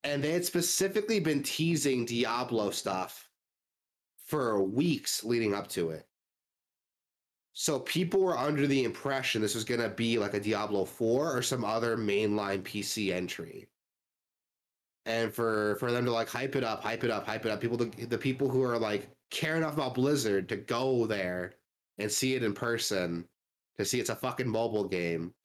And 0.04 0.22
they 0.22 0.32
had 0.32 0.44
specifically 0.44 1.20
been 1.20 1.42
teasing 1.42 2.04
Diablo 2.04 2.70
stuff 2.70 3.28
for 4.26 4.62
weeks 4.62 5.22
leading 5.22 5.54
up 5.54 5.68
to 5.68 5.90
it. 5.90 6.06
So 7.54 7.80
people 7.80 8.20
were 8.20 8.36
under 8.38 8.66
the 8.66 8.84
impression 8.84 9.42
this 9.42 9.54
was 9.54 9.64
going 9.64 9.80
to 9.80 9.88
be 9.90 10.18
like 10.18 10.34
a 10.34 10.40
Diablo 10.40 10.84
4 10.84 11.36
or 11.36 11.42
some 11.42 11.64
other 11.64 11.96
mainline 11.96 12.62
PC 12.62 13.12
entry. 13.12 13.68
And 15.04 15.34
for 15.34 15.76
for 15.76 15.90
them 15.90 16.04
to 16.04 16.12
like 16.12 16.28
hype 16.28 16.54
it 16.56 16.64
up, 16.64 16.82
hype 16.82 17.04
it 17.04 17.10
up, 17.10 17.26
hype 17.26 17.44
it 17.44 17.50
up, 17.50 17.60
people 17.60 17.76
the, 17.76 18.06
the 18.06 18.18
people 18.18 18.48
who 18.48 18.62
are 18.62 18.78
like 18.78 19.10
care 19.30 19.56
enough 19.56 19.74
about 19.74 19.94
Blizzard 19.94 20.48
to 20.50 20.56
go 20.56 21.06
there 21.06 21.54
and 21.98 22.10
see 22.10 22.34
it 22.34 22.42
in 22.44 22.54
person 22.54 23.28
to 23.78 23.84
see 23.84 24.00
it's 24.00 24.10
a 24.10 24.16
fucking 24.16 24.48
mobile 24.48 24.88
game. 24.88 25.34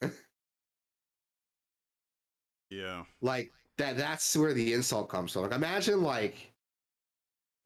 Yeah. 2.70 3.04
like 3.22 3.52
that 3.78 3.96
that's 3.96 4.36
where 4.36 4.52
the 4.52 4.74
insult 4.74 5.08
comes 5.08 5.32
from. 5.32 5.42
Like 5.42 5.52
imagine 5.52 6.02
like 6.02 6.52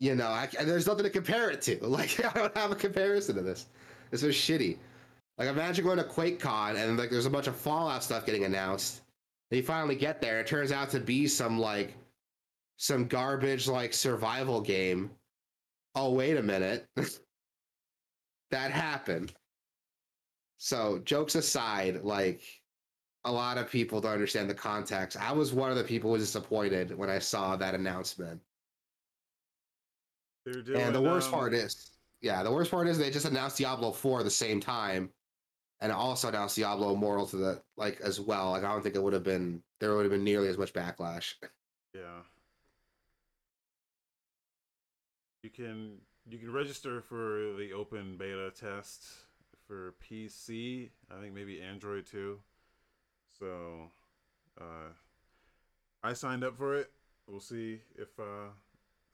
you 0.00 0.14
know, 0.16 0.28
I, 0.28 0.48
there's 0.64 0.86
nothing 0.86 1.04
to 1.04 1.10
compare 1.10 1.50
it 1.50 1.62
to. 1.62 1.78
Like 1.86 2.24
I 2.24 2.32
don't 2.32 2.56
have 2.56 2.72
a 2.72 2.76
comparison 2.76 3.36
to 3.36 3.42
this. 3.42 3.66
This 4.12 4.22
is 4.22 4.36
shitty. 4.36 4.76
Like 5.38 5.48
imagine 5.48 5.84
going 5.84 5.98
to 5.98 6.04
QuakeCon 6.04 6.76
and 6.76 6.98
like 6.98 7.10
there's 7.10 7.26
a 7.26 7.30
bunch 7.30 7.48
of 7.48 7.56
Fallout 7.56 8.04
stuff 8.04 8.26
getting 8.26 8.44
announced. 8.44 9.00
And 9.50 9.56
you 9.56 9.64
finally 9.64 9.96
get 9.96 10.20
there. 10.20 10.38
It 10.38 10.46
turns 10.46 10.70
out 10.70 10.90
to 10.90 11.00
be 11.00 11.26
some 11.26 11.58
like 11.58 11.94
some 12.76 13.08
garbage 13.08 13.66
like 13.66 13.94
survival 13.94 14.60
game. 14.60 15.10
Oh 15.94 16.12
wait 16.12 16.36
a 16.36 16.42
minute. 16.42 16.86
that 18.50 18.70
happened. 18.70 19.32
So 20.58 21.00
jokes 21.04 21.34
aside, 21.34 22.04
like 22.04 22.42
a 23.24 23.32
lot 23.32 23.56
of 23.56 23.70
people 23.70 24.00
don't 24.00 24.12
understand 24.12 24.50
the 24.50 24.54
context. 24.54 25.16
I 25.16 25.32
was 25.32 25.52
one 25.52 25.70
of 25.70 25.76
the 25.76 25.84
people 25.84 26.10
who 26.10 26.14
was 26.14 26.22
disappointed 26.22 26.96
when 26.96 27.08
I 27.08 27.18
saw 27.18 27.56
that 27.56 27.74
announcement. 27.74 28.40
They're 30.44 30.62
doing, 30.62 30.80
and 30.80 30.94
the 30.94 31.00
worst 31.00 31.28
um, 31.28 31.34
part 31.34 31.54
is, 31.54 31.91
yeah, 32.22 32.42
the 32.42 32.52
worst 32.52 32.70
part 32.70 32.86
is 32.88 32.98
they 32.98 33.10
just 33.10 33.26
announced 33.26 33.58
Diablo 33.58 33.90
4 33.92 34.20
at 34.20 34.24
the 34.24 34.30
same 34.30 34.60
time. 34.60 35.10
and 35.80 35.90
also 35.90 36.28
announced 36.28 36.54
Diablo 36.56 36.94
Immortal 36.94 37.26
to 37.26 37.36
the 37.36 37.62
like 37.76 38.00
as 38.00 38.20
well. 38.20 38.52
Like 38.52 38.62
I 38.64 38.72
don't 38.72 38.82
think 38.82 38.94
it 38.94 39.02
would 39.02 39.12
have 39.12 39.24
been 39.24 39.62
there 39.80 39.94
would 39.96 40.04
have 40.04 40.12
been 40.12 40.22
nearly 40.24 40.46
as 40.48 40.56
much 40.56 40.72
backlash. 40.72 41.34
Yeah. 41.92 42.22
You 45.42 45.50
can 45.50 45.98
you 46.24 46.38
can 46.38 46.52
register 46.52 47.00
for 47.02 47.54
the 47.58 47.72
open 47.74 48.16
beta 48.16 48.52
test 48.52 49.02
for 49.66 49.94
PC. 50.08 50.90
I 51.10 51.20
think 51.20 51.34
maybe 51.34 51.60
Android 51.60 52.06
too. 52.06 52.38
So, 53.40 53.90
uh, 54.60 54.92
I 56.04 56.12
signed 56.12 56.44
up 56.44 56.56
for 56.56 56.76
it. 56.76 56.92
We'll 57.26 57.40
see 57.40 57.80
if 57.96 58.08
uh, 58.20 58.50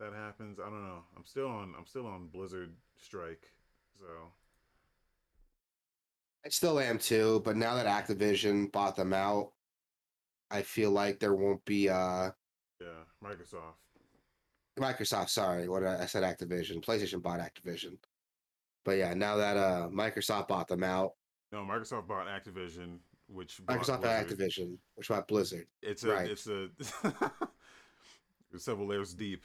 that 0.00 0.12
happens. 0.12 0.58
I 0.60 0.64
don't 0.64 0.84
know. 0.84 1.04
I'm 1.16 1.24
still 1.24 1.48
on. 1.48 1.74
I'm 1.78 1.86
still 1.86 2.06
on 2.06 2.26
Blizzard 2.26 2.74
strike. 3.00 3.52
So 3.98 4.06
I 6.44 6.48
still 6.50 6.78
am 6.78 6.98
too, 6.98 7.42
but 7.44 7.56
now 7.56 7.74
that 7.74 7.86
Activision 7.86 8.70
bought 8.72 8.96
them 8.96 9.12
out, 9.12 9.52
I 10.50 10.62
feel 10.62 10.90
like 10.90 11.18
there 11.18 11.34
won't 11.34 11.64
be 11.64 11.88
uh 11.88 12.30
yeah, 12.80 13.04
Microsoft. 13.22 13.74
Microsoft, 14.78 15.30
sorry, 15.30 15.68
what 15.68 15.84
I, 15.84 16.02
I 16.02 16.06
said 16.06 16.22
Activision. 16.22 16.84
PlayStation 16.84 17.20
bought 17.20 17.40
Activision. 17.40 17.98
But 18.84 18.92
yeah, 18.92 19.14
now 19.14 19.36
that 19.36 19.56
uh 19.56 19.88
Microsoft 19.92 20.48
bought 20.48 20.68
them 20.68 20.84
out, 20.84 21.12
No, 21.52 21.58
Microsoft 21.58 22.06
bought 22.06 22.26
Activision, 22.26 22.98
which 23.26 23.60
Microsoft 23.66 24.02
bought 24.02 24.26
Blizzard. 24.26 24.38
Activision, 24.38 24.76
which 24.94 25.08
bought 25.08 25.28
Blizzard. 25.28 25.66
It's 25.82 26.04
a. 26.04 26.08
Right. 26.08 26.30
It's 26.30 26.46
a. 26.46 26.68
it's 28.52 28.64
several 28.64 28.86
layers 28.86 29.14
deep. 29.14 29.42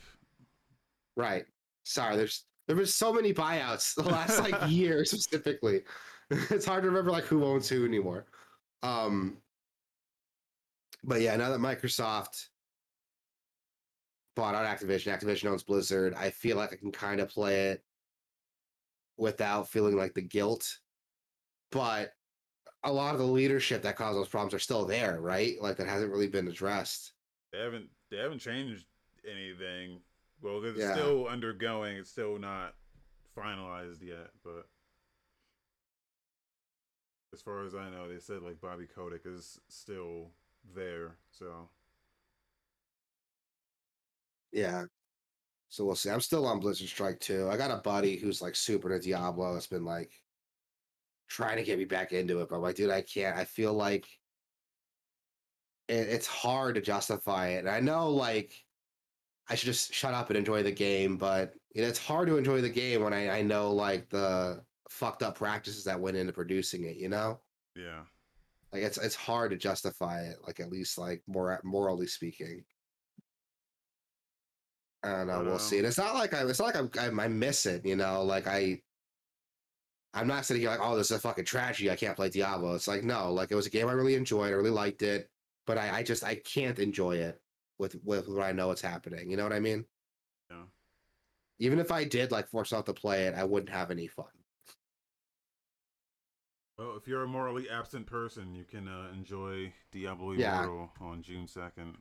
Right. 1.16 1.46
Sorry, 1.84 2.16
there's 2.16 2.46
there 2.68 2.76
was 2.76 2.96
so 2.96 3.12
many 3.12 3.34
buyouts 3.34 3.96
the 3.96 4.04
last 4.04 4.40
like 4.40 4.56
year 4.70 5.06
specifically. 5.06 5.82
It's 6.30 6.66
hard 6.66 6.84
to 6.84 6.90
remember 6.90 7.12
like 7.12 7.26
who 7.26 7.44
owns 7.44 7.70
who 7.70 7.86
anymore. 7.86 8.26
Um 8.82 9.38
but 11.04 11.22
yeah, 11.22 11.36
now 11.36 11.50
that 11.50 11.60
Microsoft 11.60 12.48
bought 14.36 14.56
out 14.56 14.66
Activision, 14.66 15.14
Activision 15.14 15.50
owns 15.50 15.64
Blizzard, 15.64 16.14
I 16.14 16.30
feel 16.30 16.58
like 16.58 16.72
I 16.72 16.78
can 16.78 16.92
kind 16.92 17.20
of 17.20 17.30
play 17.30 17.72
it 17.72 17.84
without 19.18 19.70
feeling 19.70 19.96
like 19.98 20.14
the 20.14 20.22
guilt. 20.22 20.78
But 21.72 22.12
a 22.84 22.92
lot 22.92 23.14
of 23.14 23.20
the 23.20 23.26
leadership 23.26 23.82
that 23.84 23.96
caused 23.96 24.18
those 24.18 24.30
problems 24.30 24.54
are 24.54 24.60
still 24.60 24.86
there, 24.86 25.20
right? 25.22 25.56
Like 25.62 25.78
that 25.78 25.88
hasn't 25.88 26.12
really 26.12 26.28
been 26.28 26.48
addressed. 26.48 27.14
They 27.52 27.60
haven't. 27.60 27.90
They 28.12 28.18
haven't 28.18 28.40
changed 28.40 28.86
anything. 29.30 30.00
Well, 30.44 30.64
it's 30.66 30.78
Yeah. 30.80 30.92
still 30.92 31.28
undergoing. 31.28 31.98
It's 31.98 32.12
still 32.12 32.38
not 32.38 32.76
finalized 33.36 34.02
yet. 34.02 34.32
But 34.44 34.70
as 37.32 37.42
far 37.42 37.66
as 37.66 37.74
I 37.74 37.90
know, 37.90 38.10
they 38.10 38.20
said 38.20 38.44
like 38.44 38.60
Bobby 38.60 38.86
Kotick 38.86 39.26
is 39.26 39.60
still 39.70 40.36
there. 40.64 41.18
So 41.32 41.70
Yeah. 44.52 44.86
So 45.70 45.86
we'll 45.86 45.96
see. 45.96 46.10
I'm 46.12 46.22
still 46.22 46.46
on 46.46 46.60
Blizzard 46.60 46.88
Strike 46.90 47.20
too. 47.20 47.50
I 47.50 47.58
got 47.58 47.72
a 47.72 47.78
buddy 47.82 48.18
who's 48.18 48.42
like 48.42 48.56
super 48.56 48.94
into 48.94 49.08
Diablo. 49.08 49.56
It's 49.56 49.66
been 49.66 49.86
like 49.86 50.24
trying 51.28 51.58
to 51.58 51.64
get 51.64 51.80
me 51.80 51.86
back 51.86 52.12
into 52.12 52.42
it, 52.42 52.50
but 52.50 52.58
I'm 52.58 52.62
like, 52.62 52.76
dude, 52.76 52.92
I 52.92 53.02
can't. 53.02 53.36
I 53.38 53.46
feel 53.46 53.74
like 53.74 54.08
it, 55.88 56.10
it's 56.10 56.28
hard 56.28 56.76
to 56.76 56.82
justify 56.82 57.50
it. 57.50 57.60
And 57.60 57.70
I 57.70 57.80
know 57.80 58.12
like 58.12 58.54
I 59.50 59.56
should 59.56 59.66
just 59.66 59.94
shut 59.94 60.14
up 60.14 60.30
and 60.30 60.38
enjoy 60.38 60.64
the 60.64 60.72
game, 60.72 61.18
but 61.18 61.54
you 61.74 61.82
know, 61.82 61.88
it's 61.88 62.00
hard 62.00 62.28
to 62.28 62.38
enjoy 62.38 62.62
the 62.62 62.70
game 62.70 63.04
when 63.04 63.14
I, 63.14 63.40
I 63.40 63.42
know 63.42 63.72
like 63.72 64.10
the 64.10 64.64
fucked 64.90 65.24
up 65.24 65.36
practices 65.36 65.84
that 65.84 66.00
went 66.00 66.18
into 66.18 66.32
producing 66.32 66.86
it, 66.86 66.96
you 66.98 67.10
know? 67.10 67.40
yeah, 67.76 68.04
Like 68.72 68.84
it's 68.84 68.98
it's 68.98 69.16
hard 69.16 69.52
to 69.52 69.58
justify 69.58 70.22
it, 70.22 70.38
like 70.46 70.60
at 70.60 70.72
least 70.72 70.98
like 70.98 71.22
more 71.28 71.60
morally 71.64 72.08
speaking. 72.08 72.64
I 75.04 75.10
don't 75.10 75.28
know. 75.28 75.40
But, 75.40 75.46
we'll 75.46 75.60
see. 75.60 75.78
And 75.78 75.86
um, 75.86 75.90
it's 75.90 75.98
not 75.98 76.16
like 76.16 76.34
I. 76.34 76.46
It's 76.46 76.60
not 76.60 76.74
like 76.74 76.98
I'm, 76.98 77.20
I, 77.20 77.24
I 77.24 77.28
miss 77.28 77.66
it. 77.66 77.86
You 77.86 77.96
know, 77.96 78.24
like 78.24 78.48
I. 78.48 78.82
I'm 80.14 80.28
not 80.28 80.46
sitting 80.46 80.62
here 80.62 80.70
like, 80.70 80.80
oh, 80.82 80.96
this 80.96 81.10
is 81.10 81.18
a 81.18 81.20
fucking 81.20 81.46
tragedy. 81.46 81.90
I 81.90 81.96
can't 81.96 82.16
play 82.16 82.30
Diablo. 82.30 82.76
It's 82.76 82.88
like 82.88 83.04
no, 83.04 83.34
like 83.34 83.52
it 83.52 83.56
was 83.56 83.66
a 83.66 83.72
game 83.72 83.90
I 83.90 83.94
really 83.94 84.16
enjoyed. 84.16 84.48
I 84.48 84.56
really 84.56 84.70
liked 84.70 85.02
it, 85.02 85.30
but 85.66 85.78
I, 85.78 85.98
I 85.98 86.04
just 86.04 86.24
I 86.24 86.36
can't 86.36 86.80
enjoy 86.80 87.18
it 87.18 87.42
with 87.84 87.96
with 88.04 88.28
what 88.28 88.42
I 88.44 88.52
know 88.52 88.68
what's 88.70 88.82
happening. 88.82 89.30
You 89.30 89.38
know 89.38 89.44
what 89.44 89.54
I 89.54 89.60
mean? 89.60 89.86
yeah. 90.50 90.64
Even 91.60 91.80
if 91.80 91.92
I 91.92 92.04
did 92.04 92.32
like 92.32 92.48
force 92.50 92.72
myself 92.72 92.86
to 92.86 92.94
play 92.94 93.26
it, 93.28 93.36
I 93.36 93.44
wouldn't 93.44 93.70
have 93.70 93.92
any 93.92 94.08
fun. 94.08 94.26
Well, 96.78 96.96
if 96.98 97.08
you're 97.08 97.24
a 97.24 97.28
morally 97.28 97.70
absent 97.70 98.08
person, 98.08 98.56
you 98.56 98.64
can 98.64 98.88
uh, 98.88 99.10
enjoy 99.14 99.72
Diablo 99.92 100.32
Yeah. 100.32 100.64
Immortal 100.64 100.90
on 101.02 101.22
June 101.22 101.48
second. 101.48 101.96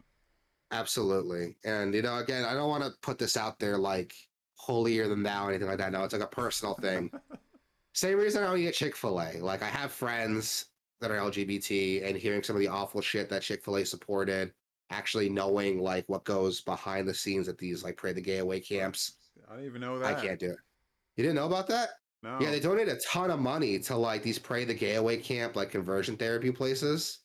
Absolutely. 0.70 1.56
And 1.64 1.94
you 1.94 2.00
know, 2.02 2.16
again, 2.18 2.44
I 2.44 2.54
don't 2.54 2.70
want 2.70 2.82
to 2.84 2.90
put 3.02 3.18
this 3.18 3.36
out 3.36 3.58
there 3.58 3.76
like 3.76 4.14
holier 4.56 5.08
than 5.08 5.22
thou 5.22 5.46
or 5.46 5.50
anything 5.50 5.68
like 5.68 5.78
that. 5.78 5.92
No, 5.92 6.02
it's 6.04 6.14
like 6.14 6.22
a 6.22 6.26
personal 6.26 6.74
thing. 6.74 7.10
Same 7.94 8.18
reason 8.18 8.42
I 8.42 8.46
don't 8.46 8.58
eat 8.58 8.72
Chick 8.72 8.96
fil 8.96 9.20
A. 9.20 9.32
Like, 9.40 9.62
I 9.62 9.68
have 9.68 9.92
friends 9.92 10.66
that 11.02 11.10
are 11.10 11.18
LGBT 11.18 12.06
and 12.08 12.16
hearing 12.16 12.42
some 12.42 12.56
of 12.56 12.60
the 12.60 12.68
awful 12.68 13.02
shit 13.02 13.28
that 13.28 13.42
Chick 13.42 13.62
fil 13.62 13.76
A 13.76 13.84
supported, 13.84 14.54
actually 14.92 15.28
knowing 15.28 15.80
like 15.80 16.04
what 16.08 16.24
goes 16.24 16.60
behind 16.60 17.08
the 17.08 17.14
scenes 17.14 17.48
at 17.48 17.58
these 17.58 17.82
like 17.82 17.96
Pray 17.96 18.12
the 18.12 18.20
Gay 18.20 18.38
Away 18.38 18.60
camps. 18.60 19.16
I 19.48 19.54
didn't 19.54 19.66
even 19.66 19.80
know 19.80 19.98
that. 19.98 20.16
I 20.16 20.20
can't 20.20 20.38
do 20.38 20.50
it. 20.50 20.58
You 21.16 21.24
didn't 21.24 21.36
know 21.36 21.46
about 21.46 21.66
that? 21.68 21.90
No. 22.22 22.38
Yeah, 22.40 22.50
they 22.50 22.60
donate 22.60 22.88
a 22.88 23.00
ton 23.06 23.30
of 23.30 23.40
money 23.40 23.78
to 23.80 23.96
like 23.96 24.22
these 24.22 24.38
Pray 24.38 24.64
the 24.64 24.74
Gay 24.74 24.94
Away 24.94 25.16
camp, 25.16 25.56
like 25.56 25.70
conversion 25.70 26.16
therapy 26.16 26.52
places. 26.52 27.20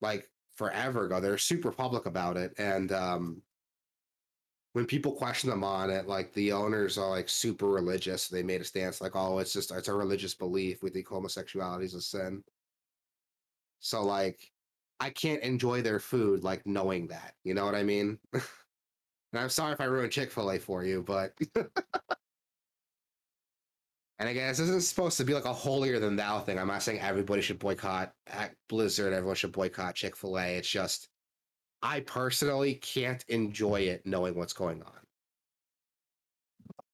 Like 0.00 0.28
forever 0.54 1.06
ago. 1.06 1.20
They're 1.20 1.38
super 1.38 1.72
public 1.72 2.06
about 2.06 2.36
it. 2.36 2.52
And 2.58 2.92
um 2.92 3.42
when 4.72 4.84
people 4.84 5.12
question 5.12 5.48
them 5.48 5.64
on 5.64 5.88
it, 5.88 6.06
like 6.06 6.34
the 6.34 6.52
owners 6.52 6.98
are 6.98 7.08
like 7.08 7.30
super 7.30 7.66
religious. 7.66 8.28
They 8.28 8.42
made 8.42 8.60
a 8.60 8.64
stance 8.64 9.00
like, 9.00 9.16
oh, 9.16 9.38
it's 9.38 9.54
just 9.54 9.70
it's 9.72 9.88
a 9.88 9.94
religious 9.94 10.34
belief. 10.34 10.82
We 10.82 10.90
think 10.90 11.08
homosexuality 11.08 11.86
is 11.86 11.94
a 11.94 12.00
sin. 12.02 12.44
So 13.80 14.04
like 14.04 14.52
I 15.00 15.10
can't 15.10 15.42
enjoy 15.42 15.82
their 15.82 16.00
food 16.00 16.42
like 16.42 16.66
knowing 16.66 17.08
that. 17.08 17.34
You 17.44 17.54
know 17.54 17.64
what 17.64 17.74
I 17.74 17.82
mean? 17.82 18.18
and 18.32 18.42
I'm 19.34 19.48
sorry 19.48 19.72
if 19.72 19.80
I 19.80 19.84
ruined 19.84 20.12
Chick-fil-A 20.12 20.58
for 20.58 20.84
you, 20.84 21.02
but 21.02 21.32
And 24.18 24.28
again, 24.28 24.48
this 24.48 24.60
isn't 24.60 24.82
supposed 24.82 25.18
to 25.18 25.24
be 25.24 25.34
like 25.34 25.44
a 25.44 25.52
holier 25.52 25.98
than 25.98 26.16
thou 26.16 26.40
thing. 26.40 26.58
I'm 26.58 26.68
not 26.68 26.82
saying 26.82 27.00
everybody 27.00 27.42
should 27.42 27.58
boycott 27.58 28.12
Blizzard, 28.68 29.12
everyone 29.12 29.36
should 29.36 29.52
boycott 29.52 29.94
Chick 29.94 30.16
fil 30.16 30.38
A. 30.38 30.56
It's 30.56 30.68
just, 30.68 31.08
I 31.82 32.00
personally 32.00 32.74
can't 32.76 33.22
enjoy 33.28 33.82
it 33.82 34.06
knowing 34.06 34.34
what's 34.34 34.54
going 34.54 34.82
on. 34.82 34.92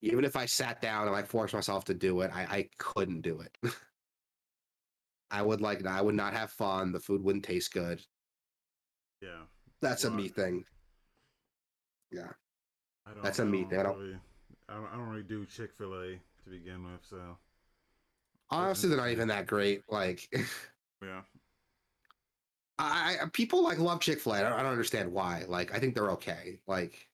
Even 0.01 0.25
if 0.25 0.35
I 0.35 0.47
sat 0.47 0.83
down 0.83 1.07
and 1.07 1.15
I 1.15 1.23
forced 1.23 1.55
myself 1.55 1.85
to 1.85 1.95
do 1.95 2.23
it, 2.23 2.33
I, 2.35 2.43
I 2.43 2.69
couldn't 2.79 3.21
do 3.21 3.41
it. 3.41 3.57
I 5.33 5.43
would 5.43 5.61
like, 5.61 5.85
I 5.87 6.01
would 6.03 6.15
not 6.15 6.35
have 6.35 6.51
fun. 6.53 6.93
The 6.93 7.01
food 7.01 7.23
wouldn't 7.25 7.45
taste 7.45 7.73
good. 7.73 8.01
Yeah. 9.21 9.41
That's 9.81 10.05
a 10.05 10.09
Well, 10.09 10.19
me 10.19 10.29
thing. 10.29 10.65
Yeah. 12.13 12.29
I 13.07 13.15
don't, 13.15 13.23
That's 13.25 13.39
a 13.39 13.43
I 13.43 13.47
me 13.47 13.65
thing. 13.65 13.81
I 13.81 13.83
don't- 13.83 13.99
Really, 13.99 14.19
I 14.69 14.75
don't, 14.75 14.87
I 14.93 14.97
don't 14.97 15.09
really 15.09 15.23
do 15.25 15.45
Chick 15.47 15.71
Fil 15.77 15.95
A 15.95 16.07
to 16.45 16.51
begin 16.51 16.85
with, 16.85 17.01
so 17.09 17.39
Honestly, 18.51 18.89
they're 18.91 18.99
not 18.99 19.09
even 19.09 19.29
that 19.29 19.47
great. 19.47 19.83
Like, 19.89 20.29
yeah. 21.03 21.23
I, 22.79 23.17
I 23.23 23.27
people 23.33 23.63
like 23.65 23.79
love 23.79 24.01
Chick 24.01 24.21
Fil 24.21 24.35
A. 24.35 24.39
I 24.39 24.43
don't, 24.43 24.53
don't 24.59 24.67
understand 24.67 25.11
why. 25.13 25.45
Like, 25.49 25.75
I 25.75 25.79
think 25.79 25.95
they're 25.95 26.11
okay. 26.13 26.59
Like, 26.67 27.09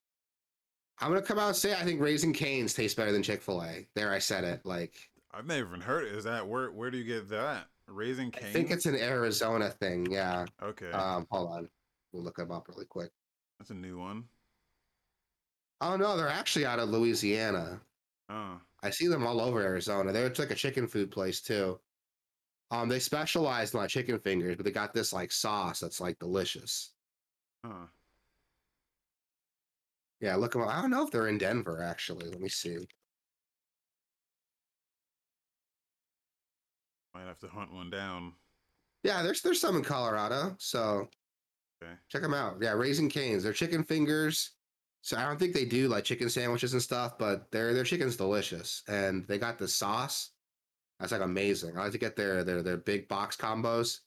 I'm 1.01 1.11
gonna 1.11 1.23
come 1.23 1.39
out 1.39 1.49
and 1.49 1.57
say 1.57 1.75
I 1.75 1.85
think 1.85 2.01
Raising 2.01 2.33
Cane's 2.33 2.75
tastes 2.75 2.97
better 2.97 3.13
than 3.13 3.23
Chick 3.23 3.41
Fil 3.43 3.63
A. 3.63 3.87
There, 3.95 4.13
I 4.13 4.19
said 4.19 4.43
it. 4.45 4.63
Like, 4.65 4.95
I've 5.33 5.47
never 5.47 5.69
even 5.69 5.81
heard 5.81 6.07
it. 6.07 6.15
Is 6.17 6.25
that 6.25 6.47
where? 6.47 6.71
Where 6.73 6.91
do 6.91 6.99
you 6.99 7.05
get 7.05 7.29
that? 7.29 7.67
Raising 7.89 8.31
cane. 8.31 8.45
I 8.49 8.53
think 8.53 8.71
it's 8.71 8.87
an 8.87 8.95
Arizona 8.97 9.71
thing. 9.71 10.07
Yeah. 10.11 10.45
okay. 10.63 10.91
Um, 10.91 11.27
hold 11.31 11.51
on, 11.51 11.69
we'll 12.13 12.23
look 12.23 12.37
them 12.37 12.51
up 12.51 12.69
really 12.69 12.87
quick. 12.87 13.11
That's 13.59 13.71
a 13.71 13.75
new 13.75 13.99
one. 13.99 14.25
Oh 15.81 15.97
no, 15.97 16.17
they're 16.17 16.29
actually 16.29 16.67
out 16.67 16.79
of 16.79 16.89
Louisiana. 16.91 17.81
Oh, 18.29 18.61
I 18.83 18.91
see 18.91 19.07
them 19.09 19.27
all 19.27 19.41
over 19.41 19.61
Arizona. 19.63 20.13
They're 20.13 20.29
like 20.29 20.51
a 20.51 20.55
chicken 20.55 20.87
food 20.87 21.11
place 21.11 21.41
too. 21.41 21.81
Um, 22.71 22.89
they 22.89 22.99
specialize 22.99 23.73
in 23.73 23.81
like 23.81 23.89
chicken 23.89 24.19
fingers, 24.21 24.57
but 24.57 24.65
they 24.65 24.71
got 24.71 24.93
this 24.93 25.13
like 25.13 25.33
sauce 25.33 25.81
that's 25.81 26.01
like 26.01 26.19
delicious. 26.19 26.95
huh. 27.65 27.87
Yeah, 30.21 30.35
look 30.37 30.53
them 30.53 30.63
up. 30.63 30.69
I 30.69 30.81
don't 30.81 30.91
know 30.91 31.05
if 31.05 31.11
they're 31.13 31.29
in 31.29 31.39
Denver 31.39 31.83
actually. 31.83 32.29
Let 32.29 32.41
me 32.41 32.49
see. 32.49 32.87
Might 37.19 37.27
have 37.27 37.39
to 37.41 37.49
hunt 37.49 37.73
one 37.75 37.91
down. 37.91 38.35
Yeah, 39.03 39.23
there's 39.23 39.43
there's 39.43 39.61
some 39.61 39.75
in 39.77 39.83
Colorado, 39.83 40.55
so 40.59 41.09
Okay. 41.83 41.93
check 42.09 42.23
them 42.23 42.35
out. 42.35 42.59
Yeah, 42.61 42.73
Raising 42.73 43.09
Cane's. 43.09 43.43
They're 43.43 43.53
chicken 43.53 43.83
fingers. 43.83 44.53
So 45.03 45.17
I 45.17 45.25
don't 45.25 45.39
think 45.39 45.53
they 45.55 45.65
do 45.65 45.89
like 45.89 46.05
chicken 46.05 46.29
sandwiches 46.29 46.75
and 46.75 46.83
stuff, 46.83 47.19
but 47.19 47.51
their 47.51 47.75
their 47.75 47.83
chicken's 47.83 48.17
delicious, 48.17 48.83
and 48.89 49.27
they 49.27 49.37
got 49.39 49.59
the 49.59 49.67
sauce. 49.67 50.31
That's 51.01 51.11
like 51.11 51.21
amazing. 51.23 51.77
I 51.77 51.83
like 51.85 51.93
to 51.93 51.99
get 51.99 52.15
their 52.15 52.45
their 52.45 52.63
their 52.63 52.77
big 52.77 53.09
box 53.09 53.37
combos, 53.37 53.99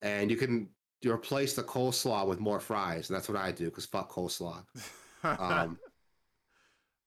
and 0.00 0.30
you 0.30 0.36
can 0.38 0.70
you 1.02 1.12
replace 1.12 1.54
the 1.54 1.62
coleslaw 1.64 2.26
with 2.26 2.40
more 2.40 2.60
fries, 2.60 3.10
and 3.10 3.16
that's 3.16 3.28
what 3.28 3.36
I 3.36 3.52
do 3.52 3.66
because 3.66 3.84
fuck 3.86 4.10
coleslaw. 4.10 4.64
Um, 5.24 5.78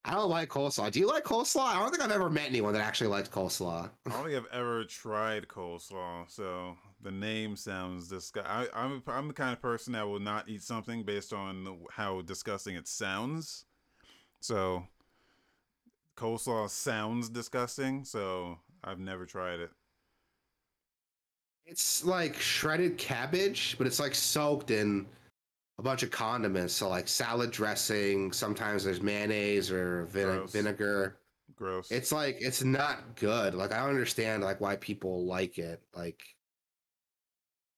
I 0.07 0.13
don't 0.13 0.29
like 0.29 0.49
coleslaw. 0.49 0.91
Do 0.91 0.99
you 0.99 1.07
like 1.07 1.23
coleslaw? 1.23 1.65
I 1.65 1.79
don't 1.79 1.89
think 1.89 2.03
I've 2.03 2.11
ever 2.11 2.29
met 2.29 2.47
anyone 2.47 2.73
that 2.73 2.83
actually 2.83 3.07
likes 3.07 3.27
coleslaw. 3.27 3.89
I 4.05 4.09
don't 4.09 4.23
think 4.23 4.37
I've 4.37 4.53
ever 4.53 4.83
tried 4.83 5.47
coleslaw, 5.47 6.29
so 6.29 6.77
the 7.01 7.09
name 7.09 7.55
sounds 7.55 8.07
disgusting. 8.07 8.69
I'm 8.75 9.01
I'm 9.07 9.27
the 9.27 9.33
kind 9.33 9.51
of 9.51 9.61
person 9.63 9.93
that 9.93 10.07
will 10.07 10.19
not 10.19 10.47
eat 10.47 10.61
something 10.61 11.01
based 11.01 11.33
on 11.33 11.79
how 11.89 12.21
disgusting 12.21 12.75
it 12.75 12.87
sounds. 12.87 13.65
So 14.41 14.85
coleslaw 16.15 16.69
sounds 16.69 17.27
disgusting, 17.27 18.05
so 18.05 18.59
I've 18.83 18.99
never 18.99 19.25
tried 19.25 19.59
it. 19.59 19.71
It's 21.65 22.05
like 22.05 22.35
shredded 22.35 22.99
cabbage, 22.99 23.75
but 23.79 23.87
it's 23.87 23.99
like 23.99 24.13
soaked 24.13 24.69
in 24.69 25.07
a 25.78 25.82
bunch 25.84 26.03
of 26.03 26.11
condiments. 26.11 26.73
So 26.73 26.89
like 26.89 27.07
salad 27.07 27.51
dressing. 27.51 28.32
Sometimes 28.32 28.84
there's 28.84 29.01
mayonnaise 29.01 29.71
or 29.71 30.05
vine- 30.05 30.23
Gross. 30.38 30.51
vinegar. 30.51 31.17
Gross. 31.55 31.91
It's 31.91 32.11
like 32.11 32.38
it's 32.39 32.63
not 32.63 33.15
good. 33.15 33.55
Like 33.55 33.71
I 33.71 33.80
don't 33.80 33.89
understand 33.89 34.43
like 34.43 34.59
why 34.61 34.76
people 34.78 35.26
like 35.26 35.57
it. 35.57 35.82
Like 35.95 36.21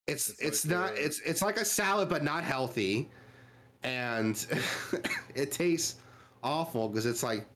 it's 0.08 0.30
It's 0.30 0.40
it's, 0.42 0.66
like 0.66 0.72
not 0.76 0.92
a- 0.92 1.06
it's 1.06 1.20
it's 1.22 1.42
like 1.42 1.58
a 1.58 1.66
salad 1.66 2.10
but 2.10 2.24
not 2.24 2.44
healthy, 2.44 3.10
and 3.84 4.46
it 5.36 5.52
tastes 5.52 5.96
awful 6.44 6.88
because 6.90 7.06
it's 7.06 7.24
like 7.24 7.48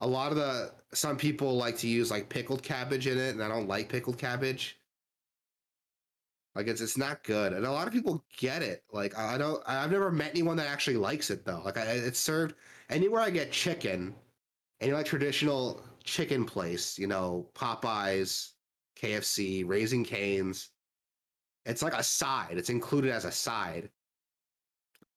a 0.00 0.06
lot 0.06 0.30
of 0.32 0.36
the 0.36 0.72
some 0.92 1.16
people 1.16 1.56
like 1.56 1.76
to 1.78 1.88
use 1.88 2.10
like 2.10 2.28
pickled 2.28 2.62
cabbage 2.62 3.06
in 3.06 3.18
it, 3.18 3.34
and 3.34 3.42
I 3.42 3.48
don't 3.48 3.66
like 3.68 3.88
pickled 3.88 4.18
cabbage. 4.18 4.78
Like 6.54 6.68
it's 6.68 6.80
it's 6.80 6.96
not 6.96 7.24
good, 7.24 7.52
and 7.52 7.66
a 7.66 7.72
lot 7.72 7.88
of 7.88 7.92
people 7.92 8.24
get 8.36 8.62
it. 8.62 8.84
Like 8.92 9.18
I 9.18 9.36
don't, 9.36 9.60
I've 9.66 9.90
never 9.90 10.12
met 10.12 10.30
anyone 10.30 10.56
that 10.58 10.68
actually 10.68 10.96
likes 10.96 11.30
it 11.30 11.44
though. 11.44 11.62
Like 11.64 11.76
I, 11.76 11.82
it's 11.82 12.20
served 12.20 12.54
anywhere 12.90 13.20
I 13.20 13.30
get 13.30 13.50
chicken, 13.50 14.14
any 14.80 14.92
like 14.92 15.06
traditional 15.06 15.82
chicken 16.04 16.44
place, 16.44 16.96
you 16.96 17.08
know, 17.08 17.48
Popeyes, 17.54 18.52
KFC, 19.00 19.64
Raising 19.66 20.04
Cane's. 20.04 20.70
It's 21.66 21.82
like 21.82 21.94
a 21.94 22.02
side. 22.02 22.56
It's 22.56 22.70
included 22.70 23.10
as 23.10 23.24
a 23.24 23.32
side. 23.32 23.90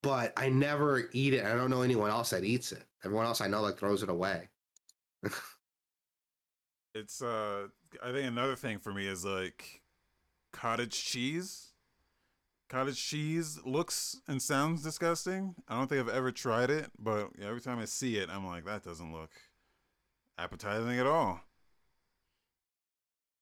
But 0.02 0.34
I 0.38 0.50
never 0.50 1.10
eat 1.12 1.34
it. 1.34 1.46
I 1.46 1.56
don't 1.56 1.70
know 1.70 1.82
anyone 1.82 2.10
else 2.10 2.30
that 2.32 2.46
eats 2.46 2.72
it. 2.72 2.86
Everyone 3.04 3.26
else 3.26 3.42
I 3.42 3.48
know 3.48 3.62
like 3.62 3.78
throws 3.78 4.02
it 4.02 4.10
away. 4.10 4.50
it's 6.96 7.22
uh 7.22 7.68
I 8.04 8.12
think 8.12 8.28
another 8.28 8.56
thing 8.56 8.80
for 8.80 8.92
me 8.92 9.08
is 9.08 9.24
like 9.26 9.82
cottage 10.62 11.04
cheese. 11.06 11.72
Cottage 12.70 13.02
cheese 13.02 13.60
looks 13.66 14.20
and 14.28 14.42
sounds 14.42 14.84
disgusting. 14.84 15.56
I 15.70 15.78
don't 15.78 15.88
think 15.88 16.02
I've 16.02 16.14
ever 16.14 16.32
tried 16.32 16.70
it, 16.70 16.92
but 17.00 17.30
every 17.42 17.62
time 17.62 17.80
I 17.80 17.86
see 17.86 18.18
it, 18.18 18.30
I'm 18.30 18.46
like, 18.46 18.66
that 18.66 18.84
doesn't 18.84 19.14
look 19.14 19.30
appetizing 20.38 21.00
at 21.00 21.06
all. 21.08 21.40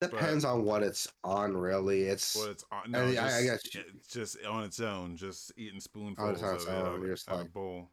Depends 0.02 0.46
on 0.46 0.64
what 0.64 0.84
it's 0.84 1.08
on, 1.24 1.56
really. 1.58 2.04
It's 2.04 2.36
Well, 2.36 2.48
it's 2.52 2.66
on, 2.72 2.92
no, 2.92 3.06
I- 3.06 3.14
just, 3.14 3.76
I 3.76 3.80
it's 3.96 4.08
just 4.10 4.46
on 4.46 4.64
its 4.66 4.80
own, 4.80 5.16
just 5.18 5.52
eating 5.58 5.80
spoonfuls 5.80 6.44
on 6.44 6.56
its 6.56 6.66
of 6.66 6.70
it 6.70 6.76
own, 6.76 6.86
out 6.86 6.96
of- 6.98 7.04
you're 7.04 7.18
out 7.30 7.38
like- 7.40 7.54
bowl. 7.54 7.90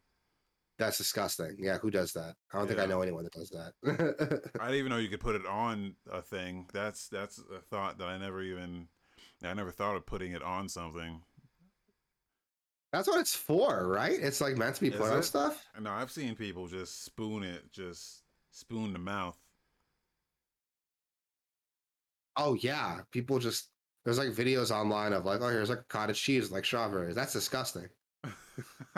that's 0.77 0.97
disgusting. 0.97 1.55
Yeah, 1.57 1.77
who 1.79 1.89
does 1.89 2.11
that? 2.13 2.35
I 2.53 2.57
don't 2.59 2.67
think 2.67 2.79
I 2.79 2.85
know 2.85 3.01
anyone 3.01 3.23
that 3.23 3.33
does 3.33 3.49
that. 3.51 3.73
I 4.59 4.65
didn't 4.67 4.79
even 4.79 4.89
know 4.91 4.97
you 4.97 5.07
could 5.09 5.21
put 5.21 5.35
it 5.35 5.45
on 5.47 5.95
a 6.11 6.21
thing. 6.21 6.67
That's 6.73 7.07
that's 7.07 7.39
a 7.39 7.61
thought 7.61 7.97
that 7.99 8.07
I 8.07 8.17
never 8.17 8.43
even 8.43 8.89
I 9.43 9.53
never 9.53 9.71
thought 9.71 9.95
of 9.95 10.05
putting 10.05 10.31
it 10.31 10.41
on 10.41 10.69
something. 10.69 11.21
that's 12.91 13.07
what 13.07 13.19
it's 13.19 13.35
for, 13.35 13.87
right? 13.87 14.17
It's 14.19 14.41
like 14.41 14.57
meant 14.57 14.75
to 14.75 14.81
be 14.81 14.91
put 14.91 15.11
on 15.11 15.23
stuff. 15.23 15.65
No, 15.79 15.91
I've 15.91 16.11
seen 16.11 16.35
people 16.35 16.67
just 16.67 17.03
spoon 17.05 17.43
it, 17.43 17.71
just 17.71 18.23
spoon 18.51 18.93
the 18.93 18.99
mouth. 18.99 19.37
Oh 22.35 22.55
yeah, 22.55 22.99
people 23.11 23.39
just 23.39 23.69
there's 24.05 24.17
like 24.17 24.29
videos 24.29 24.71
online 24.71 25.13
of 25.13 25.25
like, 25.25 25.41
oh, 25.41 25.49
here's 25.49 25.69
like 25.69 25.87
cottage 25.87 26.21
cheese 26.21 26.51
like 26.51 26.65
strawberries. 26.65 27.15
That's 27.15 27.33
disgusting. 27.33 27.89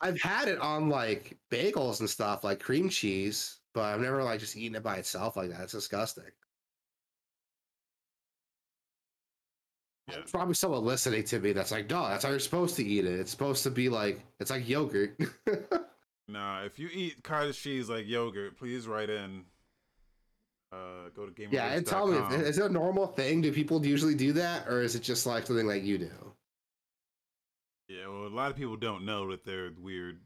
I've 0.00 0.20
had 0.20 0.48
it 0.48 0.58
on 0.58 0.88
like 0.90 1.38
bagels 1.50 2.00
and 2.00 2.10
stuff, 2.10 2.44
like 2.44 2.60
cream 2.60 2.88
cheese, 2.88 3.60
but 3.72 3.84
I've 3.84 4.00
never 4.00 4.22
like 4.22 4.40
just 4.40 4.56
eaten 4.56 4.76
it 4.76 4.82
by 4.82 4.96
itself 4.96 5.36
like 5.36 5.50
that. 5.50 5.62
It's 5.62 5.72
disgusting. 5.72 6.24
Yeah. 10.08 10.16
It's 10.18 10.32
probably 10.32 10.54
someone 10.54 10.84
listening 10.84 11.24
to 11.24 11.38
me 11.40 11.52
that's 11.52 11.70
like, 11.70 11.88
no, 11.88 12.06
that's 12.08 12.24
how 12.24 12.30
you're 12.30 12.38
supposed 12.38 12.76
to 12.76 12.84
eat 12.84 13.06
it. 13.06 13.18
It's 13.20 13.30
supposed 13.30 13.62
to 13.62 13.70
be 13.70 13.88
like 13.88 14.20
it's 14.38 14.50
like 14.50 14.68
yogurt. 14.68 15.18
nah, 16.28 16.62
if 16.64 16.78
you 16.78 16.88
eat 16.92 17.22
cottage 17.22 17.60
cheese 17.60 17.88
like 17.88 18.06
yogurt, 18.06 18.58
please 18.58 18.86
write 18.86 19.08
in. 19.10 19.44
Uh, 20.72 21.08
go 21.14 21.24
to 21.24 21.30
game. 21.32 21.48
yeah, 21.52 21.72
and 21.72 21.86
tell 21.86 22.06
me, 22.08 22.18
is 22.36 22.58
it 22.58 22.64
a 22.64 22.68
normal 22.68 23.06
thing? 23.06 23.40
Do 23.40 23.52
people 23.52 23.84
usually 23.86 24.16
do 24.16 24.32
that, 24.32 24.66
or 24.68 24.82
is 24.82 24.96
it 24.96 25.02
just 25.04 25.24
like 25.24 25.46
something 25.46 25.66
like 25.68 25.84
you 25.84 25.98
do? 25.98 26.10
Yeah, 27.88 28.08
well, 28.08 28.26
a 28.26 28.28
lot 28.28 28.50
of 28.50 28.56
people 28.56 28.76
don't 28.76 29.04
know 29.06 29.30
that 29.30 29.44
they're 29.44 29.70
weird. 29.80 30.20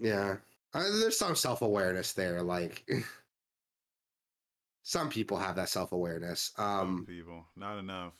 Yeah, 0.00 0.36
uh, 0.74 0.82
there's 1.00 1.18
some 1.18 1.34
self 1.34 1.60
awareness 1.62 2.12
there. 2.12 2.40
Like 2.42 2.88
some 4.84 5.08
people 5.08 5.36
have 5.38 5.56
that 5.56 5.68
self 5.68 5.92
awareness. 5.92 6.52
Some 6.56 6.64
Um, 6.80 7.06
people, 7.06 7.44
not 7.56 7.78
enough. 7.78 8.12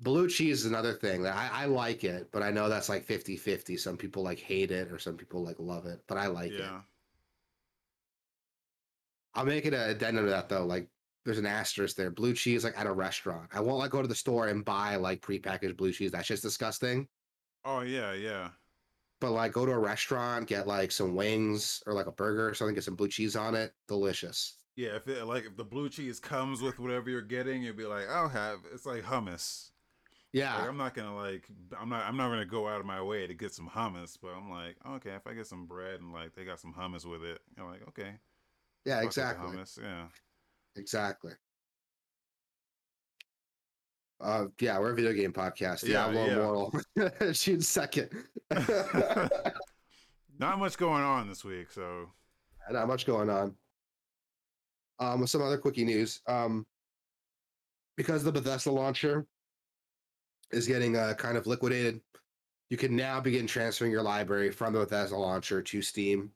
Blue 0.00 0.28
cheese 0.28 0.60
is 0.60 0.66
another 0.66 0.92
thing 0.94 1.22
that 1.22 1.34
I, 1.36 1.62
I 1.62 1.66
like 1.66 2.04
it, 2.04 2.30
but 2.32 2.42
I 2.42 2.50
know 2.50 2.68
that's 2.68 2.88
like 2.88 3.04
50 3.04 3.36
50. 3.36 3.76
Some 3.76 3.96
people 3.96 4.22
like 4.22 4.38
hate 4.38 4.70
it, 4.70 4.90
or 4.92 4.98
some 4.98 5.16
people 5.16 5.42
like 5.44 5.56
love 5.58 5.86
it, 5.86 6.00
but 6.06 6.18
I 6.18 6.26
like 6.28 6.58
it. 6.58 6.70
I'll 9.34 9.44
make 9.44 9.66
it 9.66 9.74
an 9.74 9.90
addendum 9.90 10.24
to 10.26 10.30
that 10.30 10.48
though. 10.48 10.64
Like 10.66 10.88
there's 11.24 11.38
an 11.38 11.46
asterisk 11.46 11.96
there. 11.96 12.10
Blue 12.10 12.34
cheese 12.34 12.64
like 12.64 12.78
at 12.78 12.86
a 12.86 12.92
restaurant. 12.92 13.50
I 13.52 13.60
won't 13.60 13.78
like 13.78 13.90
go 13.90 14.02
to 14.02 14.08
the 14.08 14.14
store 14.14 14.48
and 14.48 14.64
buy 14.64 14.96
like 14.96 15.20
prepackaged 15.22 15.76
blue 15.76 15.92
cheese. 15.92 16.12
That's 16.12 16.28
just 16.28 16.42
disgusting. 16.42 17.08
oh 17.64 17.80
yeah, 17.80 18.12
yeah. 18.12 18.50
But 19.20 19.30
like 19.32 19.52
go 19.52 19.64
to 19.66 19.72
a 19.72 19.78
restaurant, 19.78 20.46
get 20.48 20.66
like 20.66 20.92
some 20.92 21.14
wings 21.14 21.82
or 21.86 21.94
like 21.94 22.06
a 22.06 22.12
burger 22.12 22.48
or 22.48 22.54
something, 22.54 22.74
get 22.74 22.84
some 22.84 22.96
blue 22.96 23.08
cheese 23.08 23.36
on 23.36 23.54
it. 23.54 23.72
Delicious. 23.88 24.58
Yeah, 24.76 24.96
if 24.96 25.08
it 25.08 25.24
like 25.24 25.44
if 25.46 25.56
the 25.56 25.64
blue 25.64 25.88
cheese 25.88 26.20
comes 26.20 26.60
with 26.60 26.78
whatever 26.78 27.08
you're 27.10 27.22
getting, 27.22 27.62
you'd 27.62 27.76
be 27.76 27.86
like, 27.86 28.08
I'll 28.10 28.28
have. 28.28 28.60
It's 28.72 28.86
like 28.86 29.04
hummus. 29.04 29.70
Yeah. 30.34 30.58
Like, 30.58 30.68
I'm 30.68 30.76
not 30.76 30.94
gonna 30.94 31.16
like. 31.16 31.46
I'm 31.80 31.88
not. 31.88 32.04
I'm 32.04 32.16
not 32.16 32.28
gonna 32.28 32.44
go 32.44 32.66
out 32.66 32.80
of 32.80 32.86
my 32.86 33.00
way 33.00 33.24
to 33.28 33.34
get 33.34 33.54
some 33.54 33.70
hummus. 33.70 34.18
But 34.20 34.32
I'm 34.36 34.50
like, 34.50 34.74
okay, 34.96 35.10
if 35.10 35.28
I 35.28 35.32
get 35.32 35.46
some 35.46 35.64
bread 35.66 36.00
and 36.00 36.12
like 36.12 36.34
they 36.34 36.44
got 36.44 36.58
some 36.58 36.74
hummus 36.74 37.06
with 37.06 37.22
it, 37.22 37.38
I'm 37.56 37.70
like, 37.70 37.86
okay, 37.88 38.14
yeah, 38.84 39.00
exactly. 39.02 39.56
Hummus, 39.56 39.80
yeah. 39.80 40.06
Exactly. 40.74 41.32
Uh, 44.20 44.46
yeah, 44.60 44.76
we're 44.80 44.90
a 44.90 44.94
video 44.94 45.12
game 45.12 45.32
podcast. 45.32 45.84
Yeah, 45.84 46.10
Diablo 46.10 46.26
yeah. 46.26 46.32
Immortal. 46.32 47.32
Shoot 47.32 47.62
second. 47.62 48.10
Not 50.40 50.58
much 50.58 50.76
going 50.78 51.04
on 51.04 51.28
this 51.28 51.44
week, 51.44 51.70
so 51.70 52.08
Not 52.70 52.88
much 52.88 53.06
going 53.06 53.30
on. 53.30 53.54
Um, 54.98 55.26
some 55.28 55.42
other 55.42 55.58
quickie 55.58 55.84
news. 55.84 56.20
Um, 56.26 56.66
because 57.96 58.24
the 58.24 58.32
Bethesda 58.32 58.72
launcher 58.72 59.26
is 60.54 60.66
getting 60.66 60.96
uh, 60.96 61.14
kind 61.14 61.36
of 61.36 61.46
liquidated, 61.46 62.00
you 62.70 62.76
can 62.76 62.96
now 62.96 63.20
begin 63.20 63.46
transferring 63.46 63.92
your 63.92 64.02
library 64.02 64.50
from 64.50 64.72
the 64.72 64.80
Bethesda 64.80 65.16
launcher 65.16 65.62
to 65.62 65.82
Steam. 65.82 66.32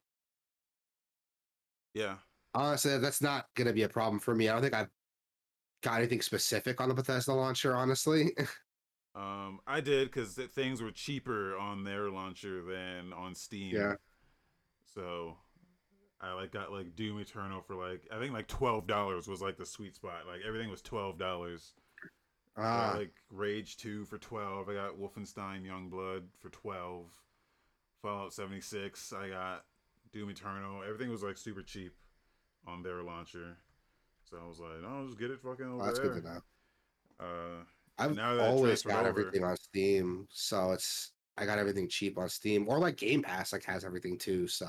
yeah. 1.95 2.16
Honestly, 2.55 2.99
that's 2.99 3.21
not 3.23 3.47
going 3.55 3.66
to 3.66 3.73
be 3.73 3.83
a 3.83 3.89
problem 3.89 4.19
for 4.19 4.35
me. 4.35 4.49
I 4.49 4.53
don't 4.53 4.62
think 4.62 4.75
I've 4.75 4.89
got 5.83 5.99
anything 5.99 6.23
specific 6.23 6.81
on 6.81 6.89
the 6.89 6.95
Bethesda 6.95 7.33
launcher, 7.33 7.77
honestly. 7.77 8.31
Um, 9.14 9.59
I 9.66 9.81
did 9.81 10.12
because 10.12 10.35
things 10.55 10.81
were 10.81 10.93
cheaper 10.93 11.57
on 11.57 11.83
their 11.83 12.09
launcher 12.09 12.62
than 12.62 13.12
on 13.12 13.35
Steam. 13.35 13.75
Yeah. 13.75 13.95
So 14.95 15.37
I 16.21 16.35
like 16.35 16.53
got 16.53 16.71
like 16.71 16.95
Doom 16.95 17.19
Eternal 17.19 17.61
for 17.61 17.75
like 17.75 18.03
I 18.14 18.21
think 18.21 18.33
like 18.33 18.47
twelve 18.47 18.87
dollars 18.87 19.27
was 19.27 19.41
like 19.41 19.57
the 19.57 19.66
sweet 19.66 19.97
spot. 19.97 20.27
Like 20.31 20.43
everything 20.47 20.71
was 20.71 20.83
twelve 20.83 21.19
dollars. 21.19 21.75
Ah, 22.59 22.94
like 22.96 23.12
Rage 23.30 23.76
Two 23.76 24.04
for 24.04 24.18
twelve. 24.18 24.68
I 24.68 24.74
got 24.74 24.98
Wolfenstein 24.98 25.64
Youngblood 25.64 26.24
for 26.40 26.48
twelve. 26.50 27.06
Fallout 28.02 28.32
seventy 28.32 28.61
six. 28.61 29.12
I 29.12 29.28
got 29.28 29.64
Doom 30.12 30.30
Eternal. 30.30 30.82
Everything 30.82 31.11
was 31.11 31.22
like 31.22 31.36
super 31.36 31.62
cheap 31.62 31.92
on 32.66 32.82
their 32.82 33.02
launcher. 33.02 33.56
So 34.28 34.36
I 34.42 34.46
was 34.48 34.59
like, 34.61 34.82
no, 34.82 35.06
just 35.06 35.18
get 35.18 35.30
it 35.30 35.40
fucking 35.40 35.64
over 35.66 35.76
well, 35.76 35.86
that's 35.86 35.98
there. 35.98 36.09
good 36.14 36.22
to 36.22 36.28
know. 36.34 36.40
Uh, 37.20 37.64
I've 37.98 38.18
always 38.40 38.82
got 38.82 39.06
over- 39.06 39.20
everything 39.20 39.42
on 39.44 39.56
Steam, 39.56 40.26
so 40.30 40.72
it's 40.72 41.12
I 41.36 41.46
got 41.46 41.59
everything 41.59 41.88
cheap 41.88 42.18
on 42.18 42.28
Steam, 42.28 42.68
or 42.68 42.78
like 42.78 42.96
Game 42.96 43.22
Pass 43.22 43.52
like 43.52 43.64
has 43.64 43.84
everything 43.84 44.18
too. 44.18 44.46
So 44.48 44.68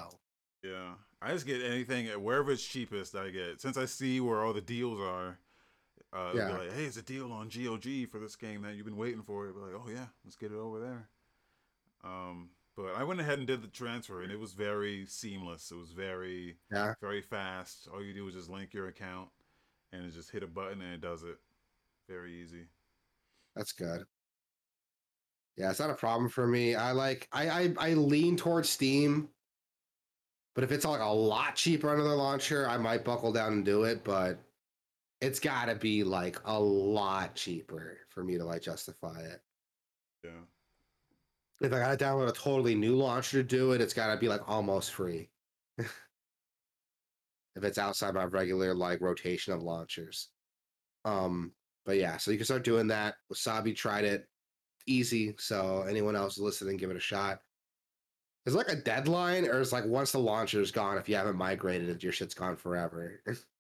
Yeah, 0.63 0.93
I 1.21 1.31
just 1.33 1.45
get 1.45 1.61
anything 1.61 2.07
wherever 2.23 2.51
it's 2.51 2.65
cheapest. 2.65 3.15
I 3.15 3.29
get 3.29 3.59
since 3.61 3.77
I 3.77 3.85
see 3.85 4.19
where 4.21 4.41
all 4.41 4.53
the 4.53 4.61
deals 4.61 4.99
are. 4.99 5.37
Uh, 6.11 6.31
yeah. 6.33 6.49
like, 6.49 6.73
hey, 6.73 6.85
it's 6.85 6.97
a 6.97 7.03
deal 7.03 7.31
on 7.31 7.49
GOG 7.49 8.09
for 8.09 8.19
this 8.19 8.35
game 8.35 8.63
that 8.63 8.75
you've 8.75 8.85
been 8.85 8.97
waiting 8.97 9.21
for. 9.21 9.47
Be 9.47 9.59
like, 9.59 9.73
oh 9.75 9.89
yeah, 9.89 10.07
let's 10.25 10.35
get 10.35 10.51
it 10.51 10.57
over 10.57 10.79
there. 10.79 11.09
Um, 12.03 12.49
but 12.75 12.95
I 12.95 13.03
went 13.03 13.19
ahead 13.19 13.37
and 13.37 13.47
did 13.47 13.61
the 13.61 13.67
transfer, 13.67 14.23
and 14.23 14.31
it 14.31 14.39
was 14.39 14.53
very 14.53 15.05
seamless. 15.05 15.69
It 15.69 15.77
was 15.77 15.91
very, 15.91 16.57
yeah. 16.71 16.93
very 17.01 17.21
fast. 17.21 17.87
All 17.93 18.03
you 18.03 18.13
do 18.13 18.27
is 18.27 18.33
just 18.33 18.49
link 18.49 18.73
your 18.73 18.87
account, 18.87 19.29
and 19.91 20.05
it 20.05 20.13
just 20.13 20.31
hit 20.31 20.43
a 20.43 20.47
button 20.47 20.81
and 20.81 20.93
it 20.93 21.01
does 21.01 21.23
it. 21.23 21.37
Very 22.07 22.41
easy. 22.41 22.65
That's 23.55 23.71
good. 23.71 24.03
Yeah, 25.57 25.69
it's 25.69 25.79
not 25.79 25.89
a 25.89 25.95
problem 25.95 26.29
for 26.29 26.47
me. 26.47 26.73
I 26.75 26.93
like 26.93 27.27
I 27.31 27.49
I, 27.49 27.73
I 27.77 27.93
lean 27.93 28.37
towards 28.37 28.69
Steam, 28.69 29.27
but 30.55 30.63
if 30.63 30.71
it's 30.71 30.85
like 30.85 31.01
a 31.01 31.05
lot 31.05 31.55
cheaper 31.55 31.89
on 31.89 31.97
their 31.97 32.15
launcher, 32.15 32.67
I 32.67 32.77
might 32.77 33.03
buckle 33.03 33.33
down 33.33 33.53
and 33.53 33.65
do 33.65 33.83
it. 33.83 34.03
But 34.03 34.39
it's 35.21 35.39
got 35.39 35.65
to 35.65 35.75
be 35.75 36.03
like 36.03 36.37
a 36.45 36.59
lot 36.59 37.35
cheaper 37.35 37.97
for 38.09 38.23
me 38.23 38.37
to 38.37 38.45
like 38.45 38.61
justify 38.61 39.19
it. 39.21 39.41
Yeah. 40.23 40.31
If 41.61 41.73
I 41.73 41.79
got 41.79 41.97
to 41.97 42.05
download 42.05 42.29
a 42.29 42.33
totally 42.33 42.75
new 42.75 42.95
launcher 42.95 43.41
to 43.41 43.47
do 43.47 43.73
it, 43.73 43.81
it's 43.81 43.93
got 43.93 44.13
to 44.13 44.19
be 44.19 44.29
like 44.29 44.47
almost 44.47 44.93
free. 44.93 45.29
if 45.77 47.63
it's 47.63 47.77
outside 47.77 48.13
my 48.13 48.25
regular 48.25 48.73
like 48.73 49.01
rotation 49.01 49.53
of 49.53 49.61
launchers. 49.61 50.29
Um, 51.03 51.51
but 51.85 51.97
yeah, 51.97 52.17
so 52.17 52.31
you 52.31 52.37
can 52.37 52.45
start 52.45 52.63
doing 52.63 52.87
that. 52.87 53.15
Wasabi 53.31 53.75
tried 53.75 54.05
it, 54.05 54.27
easy. 54.85 55.35
So 55.37 55.83
anyone 55.89 56.15
else 56.15 56.37
listening, 56.37 56.77
give 56.77 56.91
it 56.91 56.97
a 56.97 57.01
shot. 57.01 57.39
Is 58.45 58.55
like 58.55 58.71
a 58.71 58.75
deadline, 58.75 59.45
or 59.45 59.59
is 59.59 59.73
like 59.73 59.85
once 59.85 60.11
the 60.11 60.19
launcher's 60.19 60.71
gone, 60.71 60.97
if 60.97 61.09
you 61.09 61.15
haven't 61.15 61.35
migrated, 61.35 62.01
your 62.01 62.13
shit's 62.13 62.33
gone 62.33 62.55
forever. 62.55 63.21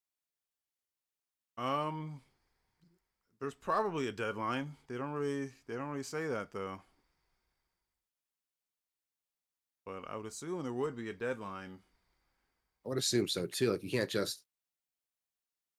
um, 1.59 2.21
there's 3.39 3.53
probably 3.53 4.07
a 4.07 4.11
deadline. 4.11 4.75
They 4.87 4.97
don't 4.97 5.11
really, 5.11 5.51
they 5.67 5.75
don't 5.75 5.89
really 5.89 6.03
say 6.03 6.27
that 6.27 6.51
though. 6.51 6.81
But 9.85 10.09
I 10.09 10.15
would 10.15 10.25
assume 10.25 10.63
there 10.63 10.73
would 10.73 10.95
be 10.95 11.09
a 11.09 11.13
deadline. 11.13 11.79
I 12.85 12.89
would 12.89 12.97
assume 12.97 13.27
so 13.27 13.45
too. 13.45 13.71
Like 13.71 13.83
you 13.83 13.89
can't 13.89 14.09
just 14.09 14.43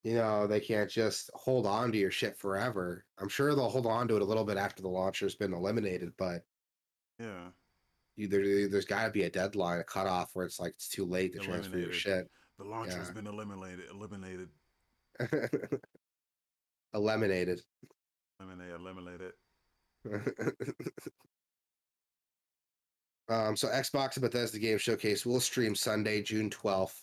you 0.03 0.15
know, 0.15 0.47
they 0.47 0.61
can't 0.61 0.91
just 0.91 1.31
hold 1.35 1.67
on 1.67 1.93
to 1.93 1.99
your 1.99 2.11
shit 2.11 2.39
forever. 2.39 3.05
I'm 3.19 3.29
sure 3.29 3.55
they'll 3.55 3.69
hold 3.69 3.87
on 3.87 4.09
to 4.09 4.17
it 4.17 4.23
a 4.23 4.25
little 4.25 4.45
bit 4.45 4.57
after 4.57 4.81
the 4.83 4.89
launcher's 4.89 5.35
been 5.35 5.53
eliminated, 5.53 6.13
but 6.17 6.43
yeah, 7.19 7.49
you, 8.17 8.27
there, 8.27 8.69
there's 8.69 8.87
got 8.87 9.05
to 9.05 9.11
be 9.11 9.25
a 9.25 9.31
deadline, 9.31 9.79
a 9.79 9.85
cutoff 9.85 10.31
where 10.33 10.47
it's 10.47 10.59
like 10.59 10.73
it's 10.73 10.89
too 10.89 11.05
late 11.05 11.35
to 11.35 11.39
eliminated. 11.41 11.71
transfer 11.71 11.79
your 11.79 11.93
shit. 11.93 12.31
The 12.59 12.65
launcher's 12.65 13.09
yeah. 13.09 13.13
been 13.13 13.27
eliminated. 13.27 13.85
Eliminated. 13.91 14.49
eliminated. 16.95 17.61
Eliminate. 18.41 18.73
Eliminated. 18.75 19.33
um. 23.29 23.57
So 23.57 23.69
Xbox 23.69 24.17
and 24.17 24.23
Bethesda 24.23 24.59
Game 24.59 24.79
Showcase 24.79 25.27
will 25.27 25.41
stream 25.41 25.75
Sunday, 25.75 26.23
June 26.23 26.51
12th. 26.51 27.03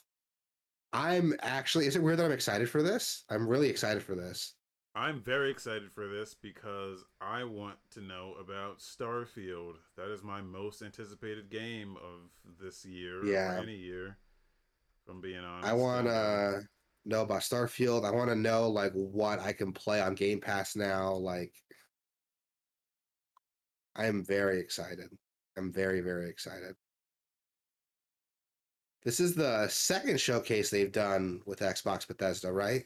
I'm 0.93 1.34
actually. 1.41 1.86
Is 1.86 1.95
it 1.95 2.03
weird 2.03 2.20
that 2.20 2.26
I'm 2.26 2.32
excited 2.32 2.70
for 2.70 2.82
this? 2.82 3.24
I'm 3.30 3.47
really 3.47 3.70
excited 3.70 4.03
for 4.03 4.15
this. 4.15 4.53
I'm 4.97 5.22
very 5.22 5.51
excited 5.51 5.91
for 5.91 6.07
this 6.07 6.34
because 6.34 7.05
I 7.22 7.43
want 7.43 7.78
to 7.91 8.01
know 8.01 8.34
about 8.39 8.80
Starfield. 8.80 9.76
That 9.95 10.11
is 10.11 10.24
my 10.24 10.41
most 10.41 10.82
anticipated 10.82 11.51
game 11.51 11.97
of 11.97 12.32
this 12.59 12.84
year, 12.84 13.24
yeah, 13.24 13.59
any 13.61 13.76
year. 13.76 14.18
From 15.05 15.22
being 15.22 15.38
honest, 15.38 15.70
I 15.70 15.74
want 15.74 16.07
to 16.07 16.68
know 17.08 17.22
about 17.22 17.41
Starfield. 17.41 18.05
I 18.05 18.12
want 18.12 18.30
to 18.30 18.36
know 18.36 18.70
like 18.70 18.91
what 18.93 19.39
I 19.39 19.53
can 19.53 19.72
play 19.72 20.01
on 20.01 20.16
Game 20.16 20.39
Pass 20.39 20.76
now. 20.76 21.14
Like, 21.14 21.53
I 23.95 24.05
am 24.05 24.24
very 24.24 24.60
excited. 24.60 25.10
I'm 25.58 25.72
very 25.72 26.01
very 26.01 26.30
excited. 26.30 26.76
This 29.03 29.20
is 29.20 29.36
the 29.36 29.68
second 29.70 30.20
showcase 30.20 30.70
they've 30.70 30.91
done 30.91 31.41
with 31.45 31.60
Xbox 31.60 32.08
Bethesda, 32.08 32.51
right? 32.51 32.84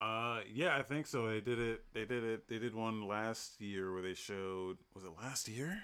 Uh, 0.00 0.40
yeah, 0.52 0.76
I 0.76 0.82
think 0.82 1.06
so. 1.06 1.26
They 1.26 1.40
did 1.40 1.58
it. 1.58 1.84
They 1.94 2.04
did 2.04 2.22
it. 2.22 2.48
They 2.48 2.58
did 2.58 2.74
one 2.74 3.08
last 3.08 3.60
year 3.60 3.92
where 3.92 4.02
they 4.02 4.14
showed. 4.14 4.76
Was 4.94 5.04
it 5.04 5.12
last 5.20 5.48
year? 5.48 5.78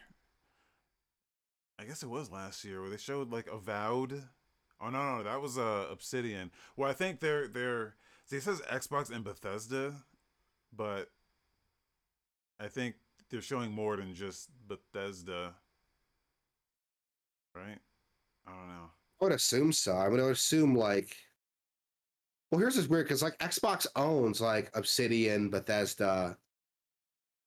I 1.79 1.85
guess 1.85 2.03
it 2.03 2.11
was 2.11 2.31
last 2.31 2.63
year 2.65 2.81
where 2.81 2.91
they 2.91 2.99
showed 2.99 3.33
like 3.33 3.49
Avowed. 3.49 4.23
Oh 4.83 4.91
no, 4.91 5.19
no, 5.19 5.23
that 5.23 5.41
was 5.41 5.59
uh 5.59 5.87
Obsidian. 5.91 6.51
Well, 6.77 6.91
I 6.91 6.93
think 6.93 7.21
they're 7.21 7.47
they're. 7.47 7.95
See, 8.27 8.37
it 8.37 8.43
says 8.43 8.61
Xbox 8.63 9.11
and 9.11 9.23
Bethesda, 9.23 9.95
but 10.75 11.09
I 12.59 12.69
think 12.69 12.97
they're 13.31 13.43
showing 13.43 13.71
more 13.71 13.97
than 13.97 14.15
just 14.15 14.49
Bethesda, 14.67 15.55
right? 17.55 17.79
I 18.47 18.51
don't 18.51 18.69
know. 18.69 18.91
I 19.21 19.25
would 19.25 19.33
assume 19.33 19.73
so. 19.73 19.93
I 19.93 20.09
would 20.09 20.21
assume 20.21 20.75
like. 20.75 21.17
Well, 22.51 22.61
here's 22.61 22.77
this 22.77 22.89
weird 22.89 23.07
because 23.07 23.23
like 23.23 23.39
Xbox 23.39 23.87
owns 23.97 24.41
like 24.41 24.71
Obsidian, 24.75 25.49
Bethesda, 25.49 26.37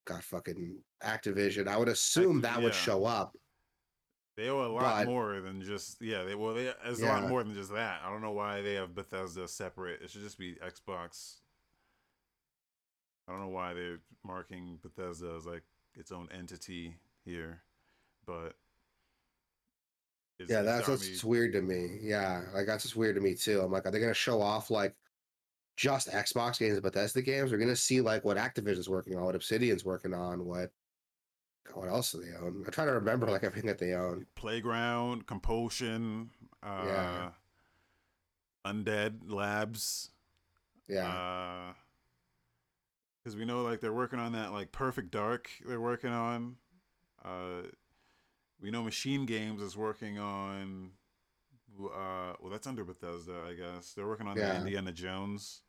got 0.06 0.24
fucking 0.24 0.78
Activision. 1.04 1.68
I 1.68 1.78
would 1.78 1.90
assume 1.90 2.42
that 2.42 2.58
yeah. 2.58 2.64
would 2.64 2.74
show 2.74 3.06
up. 3.06 3.36
They 4.38 4.50
owe 4.50 4.66
a 4.66 4.68
lot 4.68 5.06
but, 5.06 5.08
more 5.08 5.40
than 5.40 5.62
just 5.62 6.02
yeah. 6.02 6.24
They 6.24 6.36
well, 6.36 6.54
they 6.54 6.72
it's 6.86 7.00
yeah. 7.00 7.06
a 7.06 7.22
lot 7.22 7.30
more 7.30 7.44
than 7.44 7.54
just 7.54 7.72
that. 7.74 8.02
I 8.06 8.10
don't 8.10 8.22
know 8.22 8.32
why 8.32 8.62
they 8.62 8.74
have 8.74 8.94
Bethesda 8.94 9.48
separate. 9.48 10.02
It 10.02 10.10
should 10.10 10.24
just 10.24 10.38
be 10.38 10.56
Xbox. 10.56 11.36
I 13.28 13.32
don't 13.32 13.42
know 13.42 13.48
why 13.48 13.74
they're 13.74 14.00
marking 14.26 14.80
Bethesda 14.82 15.34
as 15.38 15.46
like 15.46 15.64
its 15.96 16.12
own 16.12 16.28
entity 16.38 16.96
here, 17.24 17.62
but 18.28 18.56
yeah, 20.50 20.62
that's 20.62 20.88
what's 20.88 21.24
weird 21.24 21.54
to 21.54 21.62
me. 21.62 21.98
Yeah, 22.02 22.42
like 22.54 22.66
that's 22.66 22.84
just 22.84 22.98
weird 22.98 23.16
to 23.16 23.22
me 23.22 23.36
too. 23.36 23.62
I'm 23.62 23.72
like, 23.72 23.86
are 23.86 23.92
they 23.92 24.00
gonna 24.00 24.14
show 24.14 24.42
off 24.42 24.70
like 24.70 24.96
just 25.78 26.12
Xbox 26.12 26.60
games, 26.60 26.80
Bethesda 26.82 27.22
games? 27.22 27.52
We're 27.52 27.58
gonna 27.58 27.76
see 27.76 28.02
like 28.02 28.26
what 28.26 28.38
Activision's 28.38 28.90
working 28.90 29.16
on, 29.16 29.24
what 29.24 29.36
Obsidian's 29.36 29.86
working 29.86 30.14
on, 30.14 30.44
what 30.46 30.72
what 31.74 31.90
else 31.90 32.12
do 32.12 32.22
they 32.22 32.36
own? 32.38 32.64
I 32.68 32.70
try 32.72 32.86
to 32.86 32.94
remember 32.94 33.28
like 33.28 33.44
everything 33.44 33.68
that 33.68 33.80
they 33.80 33.94
own. 33.94 34.26
Playground, 34.36 35.28
Compulsion, 35.28 36.30
uh, 36.64 36.84
yeah. 36.86 37.30
Undead 38.66 39.32
Labs. 39.32 40.12
Yeah. 40.88 41.74
Because 43.24 43.36
uh, 43.36 43.40
we 43.40 43.46
know 43.46 43.64
like 43.64 43.82
they're 43.82 43.94
working 43.94 44.20
on 44.20 44.34
that 44.34 44.52
like 44.52 44.72
Perfect 44.72 45.12
Dark. 45.12 45.50
They're 45.68 45.82
working 45.82 46.12
on. 46.12 46.58
Uh, 47.24 47.68
we 48.62 48.72
know 48.72 48.84
Machine 48.84 49.26
Games 49.26 49.62
is 49.62 49.76
working 49.76 50.18
on. 50.18 50.92
Uh, 51.78 52.34
well, 52.40 52.52
that's 52.52 52.68
under 52.68 52.84
Bethesda, 52.84 53.42
I 53.50 53.54
guess. 53.54 53.94
They're 53.94 54.08
working 54.08 54.28
on 54.28 54.38
yeah. 54.38 54.54
the 54.54 54.58
Indiana 54.60 54.92
Jones. 54.92 55.62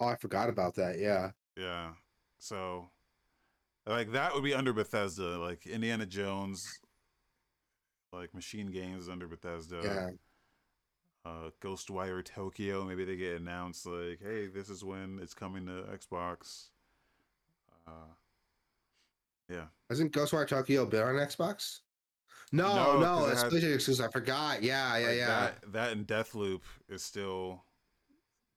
Oh, 0.00 0.06
I 0.06 0.16
forgot 0.16 0.48
about 0.48 0.76
that. 0.76 0.98
Yeah. 0.98 1.32
Yeah. 1.56 1.90
So, 2.38 2.88
like 3.88 4.12
that 4.12 4.34
would 4.34 4.44
be 4.44 4.54
under 4.54 4.72
Bethesda. 4.72 5.38
Like 5.38 5.66
Indiana 5.66 6.06
Jones, 6.06 6.80
like 8.12 8.34
Machine 8.34 8.70
Games 8.70 9.04
is 9.04 9.08
under 9.08 9.26
Bethesda. 9.26 9.80
Yeah. 9.82 10.10
Uh, 11.24 11.50
Ghostwire 11.60 12.24
Tokyo, 12.24 12.84
maybe 12.84 13.04
they 13.04 13.16
get 13.16 13.40
announced 13.40 13.86
like, 13.86 14.20
"Hey, 14.22 14.46
this 14.46 14.70
is 14.70 14.84
when 14.84 15.18
it's 15.22 15.34
coming 15.34 15.66
to 15.66 15.84
Xbox." 15.92 16.68
Uh, 17.86 18.14
yeah. 19.48 19.64
Hasn't 19.88 20.12
Ghostwire 20.12 20.46
Tokyo 20.46 20.86
been 20.86 21.02
on 21.02 21.14
Xbox? 21.14 21.80
No, 22.52 22.98
no, 22.98 23.00
no 23.00 23.26
it's 23.26 23.42
it 23.42 23.52
PlayStation 23.52 23.74
exclusive. 23.74 24.06
I 24.06 24.10
forgot. 24.10 24.62
Yeah, 24.62 24.96
yeah, 24.96 25.06
like 25.06 25.16
yeah. 25.16 25.26
That, 25.26 25.72
that 25.72 25.92
and 25.92 26.06
Deathloop 26.06 26.60
is 26.88 27.02
still 27.02 27.64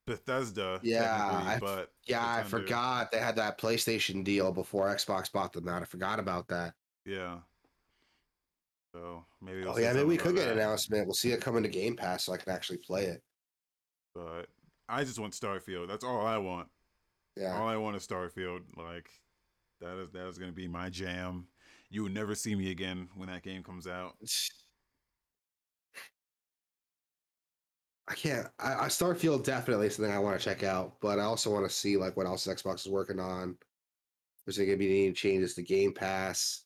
Bethesda. 0.08 0.80
Yeah, 0.84 1.41
I, 1.45 1.60
but 1.60 1.91
yeah, 2.06 2.26
I 2.26 2.43
forgot 2.43 3.12
they 3.12 3.20
had 3.20 3.36
that 3.36 3.60
PlayStation 3.60 4.24
deal 4.24 4.52
before 4.52 4.88
Xbox 4.88 5.32
bought 5.32 5.54
them 5.54 5.68
out. 5.68 5.82
I 5.82 5.86
forgot 5.86 6.20
about 6.20 6.47
that. 6.49 6.74
Yeah. 7.06 7.38
So 8.93 9.26
maybe. 9.41 9.66
Oh 9.66 9.78
yeah, 9.78 9.93
maybe 9.93 10.06
we 10.06 10.18
could 10.18 10.36
get 10.36 10.47
an 10.47 10.58
announcement. 10.58 11.06
We'll 11.06 11.14
see 11.14 11.32
it 11.32 11.41
coming 11.41 11.64
to 11.64 11.70
Game 11.70 11.95
Pass, 11.95 12.26
so 12.26 12.34
I 12.34 12.38
can 12.38 12.52
actually 12.52 12.80
play 12.80 13.06
it. 13.06 13.22
But 14.14 14.47
I 14.89 15.04
just 15.04 15.20
want 15.20 15.34
Starfield. 15.34 15.88
That's 15.88 16.04
all 16.04 16.26
I 16.26 16.38
want. 16.38 16.68
Yeah. 17.38 17.58
All 17.58 17.68
I 17.68 17.78
want 17.78 17.95
is 17.95 18.06
Starfield. 18.06 18.62
Like 18.76 19.10
that 19.80 19.97
is 19.97 20.12
that 20.12 20.28
is 20.28 20.38
going 20.38 20.52
to 20.52 20.56
be 20.56 20.68
my 20.68 20.89
jam. 20.89 21.47
You 21.89 22.04
will 22.04 22.12
never 22.12 22.36
see 22.36 22.56
me 22.56 22.72
again 22.72 23.10
when 23.16 23.30
that 23.30 23.43
game 23.43 23.64
comes 23.64 23.88
out. 23.88 24.16
I 28.12 28.14
can't. 28.14 28.47
I, 28.59 28.74
I 28.74 28.88
Starfield 28.88 29.45
definitely 29.45 29.89
something 29.89 30.14
I 30.14 30.20
want 30.20 30.38
to 30.38 30.43
check 30.43 30.64
out, 30.64 30.99
but 30.99 31.18
I 31.18 31.24
also 31.24 31.49
want 31.49 31.66
to 31.66 31.74
see 31.74 31.95
like 31.95 32.18
what 32.18 32.26
else 32.26 32.45
Xbox 32.45 32.86
is 32.86 32.91
working 32.91 33.22
on. 33.22 33.55
Is 34.47 34.57
there 34.57 34.66
going 34.66 34.78
to 34.78 34.86
be 34.86 35.05
any 35.05 35.14
changes 35.14 35.55
to 35.55 35.62
Game 35.62 35.93
Pass? 35.93 36.64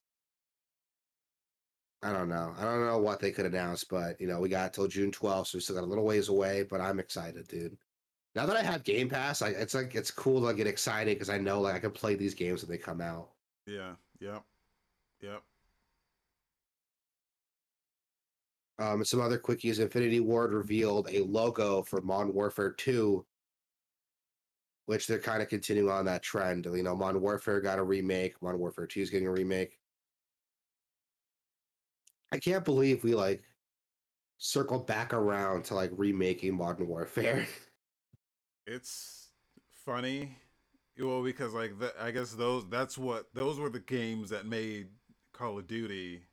I 2.01 2.11
don't 2.11 2.29
know. 2.29 2.55
I 2.57 2.63
don't 2.63 2.83
know 2.87 2.97
what 2.97 3.19
they 3.19 3.31
could 3.31 3.45
announce, 3.45 3.83
but 3.83 4.19
you 4.19 4.25
know, 4.27 4.39
we 4.39 4.49
got 4.49 4.73
till 4.73 4.87
June 4.87 5.11
12th, 5.11 5.47
so 5.47 5.57
we 5.57 5.61
still 5.61 5.75
got 5.75 5.83
a 5.83 5.87
little 5.87 6.03
ways 6.03 6.29
away. 6.29 6.63
But 6.67 6.81
I'm 6.81 6.99
excited, 6.99 7.47
dude. 7.47 7.77
Now 8.33 8.47
that 8.47 8.57
I 8.57 8.63
have 8.63 8.83
Game 8.83 9.07
Pass, 9.07 9.41
like 9.41 9.55
it's 9.55 9.75
like 9.75 9.93
it's 9.93 10.09
cool 10.09 10.47
to 10.47 10.53
get 10.55 10.65
excited 10.65 11.15
because 11.15 11.29
I 11.29 11.37
know 11.37 11.61
like 11.61 11.75
I 11.75 11.79
can 11.79 11.91
play 11.91 12.15
these 12.15 12.33
games 12.33 12.63
when 12.63 12.71
they 12.71 12.79
come 12.79 13.01
out. 13.01 13.29
Yeah. 13.67 13.93
Yep. 14.19 14.43
Yep. 15.21 15.43
Um, 18.77 19.05
some 19.05 19.21
other 19.21 19.39
quickies. 19.39 19.79
Infinity 19.79 20.19
Ward 20.19 20.51
revealed 20.51 21.07
a 21.09 21.23
logo 21.23 21.81
for 21.81 22.01
Modern 22.01 22.33
Warfare 22.33 22.71
2, 22.71 23.25
which 24.85 25.07
they're 25.07 25.19
kind 25.19 25.41
of 25.41 25.47
continuing 25.47 25.89
on 25.89 26.05
that 26.05 26.23
trend. 26.23 26.65
You 26.65 26.83
know, 26.83 26.95
Modern 26.95 27.21
Warfare 27.21 27.61
got 27.61 27.79
a 27.79 27.83
remake. 27.83 28.41
Modern 28.41 28.59
Warfare 28.59 28.87
2 28.87 28.99
is 28.99 29.09
getting 29.09 29.27
a 29.27 29.31
remake. 29.31 29.79
I 32.31 32.37
can't 32.37 32.65
believe 32.65 33.03
we 33.03 33.15
like 33.15 33.43
circled 34.37 34.87
back 34.87 35.13
around 35.13 35.63
to 35.65 35.75
like 35.75 35.91
remaking 35.93 36.55
Modern 36.55 36.87
Warfare. 36.87 37.47
It's 38.67 39.27
funny, 39.85 40.35
well, 40.97 41.21
because 41.21 41.53
like 41.53 41.77
the, 41.77 41.93
I 42.01 42.09
guess 42.09 42.33
those 42.33 42.67
that's 42.67 42.97
what 42.97 43.27
those 43.35 43.59
were 43.59 43.69
the 43.69 43.79
games 43.79 44.31
that 44.31 44.47
made 44.47 44.87
Call 45.33 45.59
of 45.59 45.67
Duty 45.67 46.23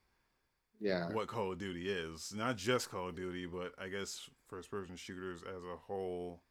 yeah. 0.82 1.08
what 1.12 1.28
Call 1.28 1.52
of 1.52 1.58
Duty 1.58 1.88
is. 1.90 2.32
Not 2.34 2.56
just 2.56 2.90
Call 2.90 3.08
of 3.08 3.16
Duty, 3.16 3.46
but 3.46 3.72
I 3.78 3.88
guess 3.88 4.28
first 4.48 4.70
person 4.70 4.96
shooters 4.96 5.42
as 5.42 5.62
a 5.62 5.76
whole. 5.86 6.42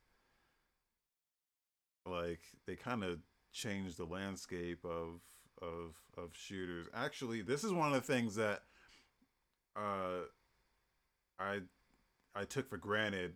Like 2.05 2.39
they 2.65 2.75
kind 2.75 3.03
of 3.03 3.19
changed 3.51 3.97
the 3.97 4.05
landscape 4.05 4.83
of 4.85 5.21
of 5.61 5.95
of 6.17 6.31
shooters. 6.33 6.87
Actually, 6.93 7.41
this 7.41 7.63
is 7.63 7.71
one 7.71 7.93
of 7.93 7.93
the 7.93 8.13
things 8.13 8.35
that 8.35 8.61
uh 9.75 10.21
I 11.39 11.59
I 12.33 12.45
took 12.45 12.69
for 12.69 12.77
granted 12.77 13.33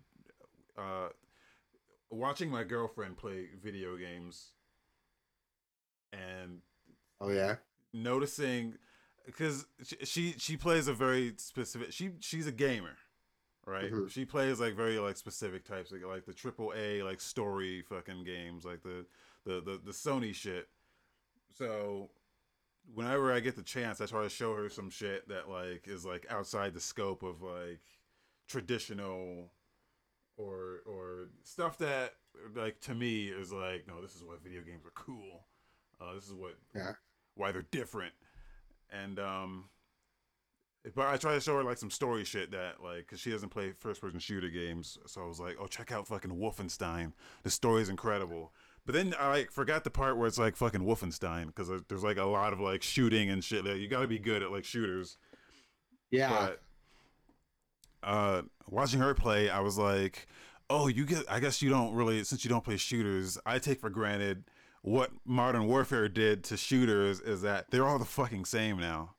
uh 0.77 1.09
watching 2.09 2.49
my 2.49 2.63
girlfriend 2.63 3.17
play 3.17 3.47
video 3.61 3.97
games 3.97 4.51
and 6.13 6.61
Oh 7.21 7.29
yeah. 7.29 7.55
noticing 7.93 8.75
because 9.25 9.65
she 10.03 10.35
she 10.37 10.57
plays 10.57 10.87
a 10.87 10.93
very 10.93 11.33
specific 11.37 11.91
she 11.91 12.11
she's 12.19 12.47
a 12.47 12.51
gamer 12.51 12.95
right 13.65 13.91
Mhm. 13.91 14.09
she 14.11 14.25
plays 14.25 14.59
like 14.59 14.75
very 14.75 14.99
like 14.99 15.17
specific 15.17 15.65
types 15.65 15.91
of 15.91 16.01
like 16.03 16.25
the 16.25 16.33
triple 16.33 16.71
a 16.75 17.01
like 17.03 17.19
story 17.19 17.81
fucking 17.81 18.23
games 18.23 18.63
like 18.65 18.83
the 18.83 19.05
the 19.45 19.61
the, 19.61 19.81
the 19.83 19.91
sony 19.91 20.33
shit 20.33 20.67
so 21.53 22.09
whenever 22.93 23.31
i 23.33 23.39
get 23.39 23.55
the 23.55 23.63
chance 23.63 23.99
i 24.01 24.05
try 24.05 24.21
to 24.21 24.29
show 24.29 24.53
her 24.55 24.69
some 24.69 24.89
shit 24.89 25.27
that 25.27 25.49
like 25.49 25.87
is 25.87 26.05
like 26.05 26.25
outside 26.29 26.73
the 26.73 26.79
scope 26.79 27.23
of 27.23 27.41
like 27.41 27.81
traditional 28.47 29.49
or 30.37 30.81
or 30.85 31.29
stuff 31.43 31.77
that 31.79 32.13
like 32.55 32.79
to 32.81 32.93
me 32.93 33.27
is 33.27 33.51
like 33.51 33.87
no 33.87 34.01
this 34.01 34.15
is 34.15 34.23
why 34.23 34.35
video 34.43 34.61
games 34.61 34.85
are 34.85 34.91
cool 34.93 35.45
uh, 36.01 36.13
this 36.13 36.27
is 36.27 36.33
what 36.33 36.55
Yeah. 36.75 36.91
why 37.35 37.51
they're 37.51 37.65
different 37.71 38.13
and 38.91 39.19
um 39.19 39.65
but 40.93 41.07
I 41.07 41.17
try 41.17 41.33
to 41.33 41.41
show 41.41 41.55
her 41.57 41.63
like 41.63 41.77
some 41.77 41.89
story 41.89 42.23
shit 42.23 42.51
that 42.51 42.83
like 42.83 42.99
because 42.99 43.19
she 43.19 43.31
doesn't 43.31 43.49
play 43.49 43.73
first 43.79 44.01
person 44.01 44.19
shooter 44.19 44.49
games, 44.49 44.97
so 45.07 45.23
I 45.23 45.27
was 45.27 45.39
like, 45.39 45.57
oh 45.59 45.67
check 45.67 45.91
out 45.91 46.07
fucking 46.07 46.31
Wolfenstein. 46.31 47.13
The 47.43 47.49
story 47.49 47.81
is 47.81 47.89
incredible. 47.89 48.53
But 48.85 48.93
then 48.93 49.15
I 49.19 49.29
like 49.29 49.51
forgot 49.51 49.83
the 49.83 49.89
part 49.89 50.17
where 50.17 50.27
it's 50.27 50.37
like 50.37 50.55
fucking 50.55 50.81
Wolfenstein 50.81 51.47
because 51.47 51.71
there's 51.87 52.03
like 52.03 52.17
a 52.17 52.25
lot 52.25 52.53
of 52.53 52.59
like 52.59 52.83
shooting 52.83 53.29
and 53.31 53.43
shit. 53.43 53.63
That 53.63 53.79
you 53.79 53.87
got 53.87 54.01
to 54.01 54.07
be 54.07 54.19
good 54.19 54.43
at 54.43 54.51
like 54.51 54.63
shooters. 54.63 55.17
Yeah. 56.11 56.29
But 56.29 56.61
uh, 58.03 58.41
watching 58.69 58.99
her 58.99 59.15
play, 59.15 59.49
I 59.49 59.61
was 59.61 59.79
like, 59.79 60.27
oh, 60.69 60.87
you 60.87 61.05
get. 61.05 61.23
I 61.27 61.39
guess 61.39 61.63
you 61.63 61.71
don't 61.71 61.95
really 61.95 62.23
since 62.23 62.45
you 62.45 62.49
don't 62.49 62.63
play 62.63 62.77
shooters. 62.77 63.39
I 63.43 63.57
take 63.57 63.81
for 63.81 63.89
granted 63.89 64.43
what 64.85 65.09
Modern 65.25 65.65
Warfare 65.65 66.07
did 66.07 66.43
to 66.45 66.57
shooters 66.57 67.19
is 67.19 67.41
that 67.41 67.71
they're 67.71 67.87
all 67.87 67.97
the 67.97 68.05
fucking 68.05 68.45
same 68.45 68.77
now. 68.77 69.15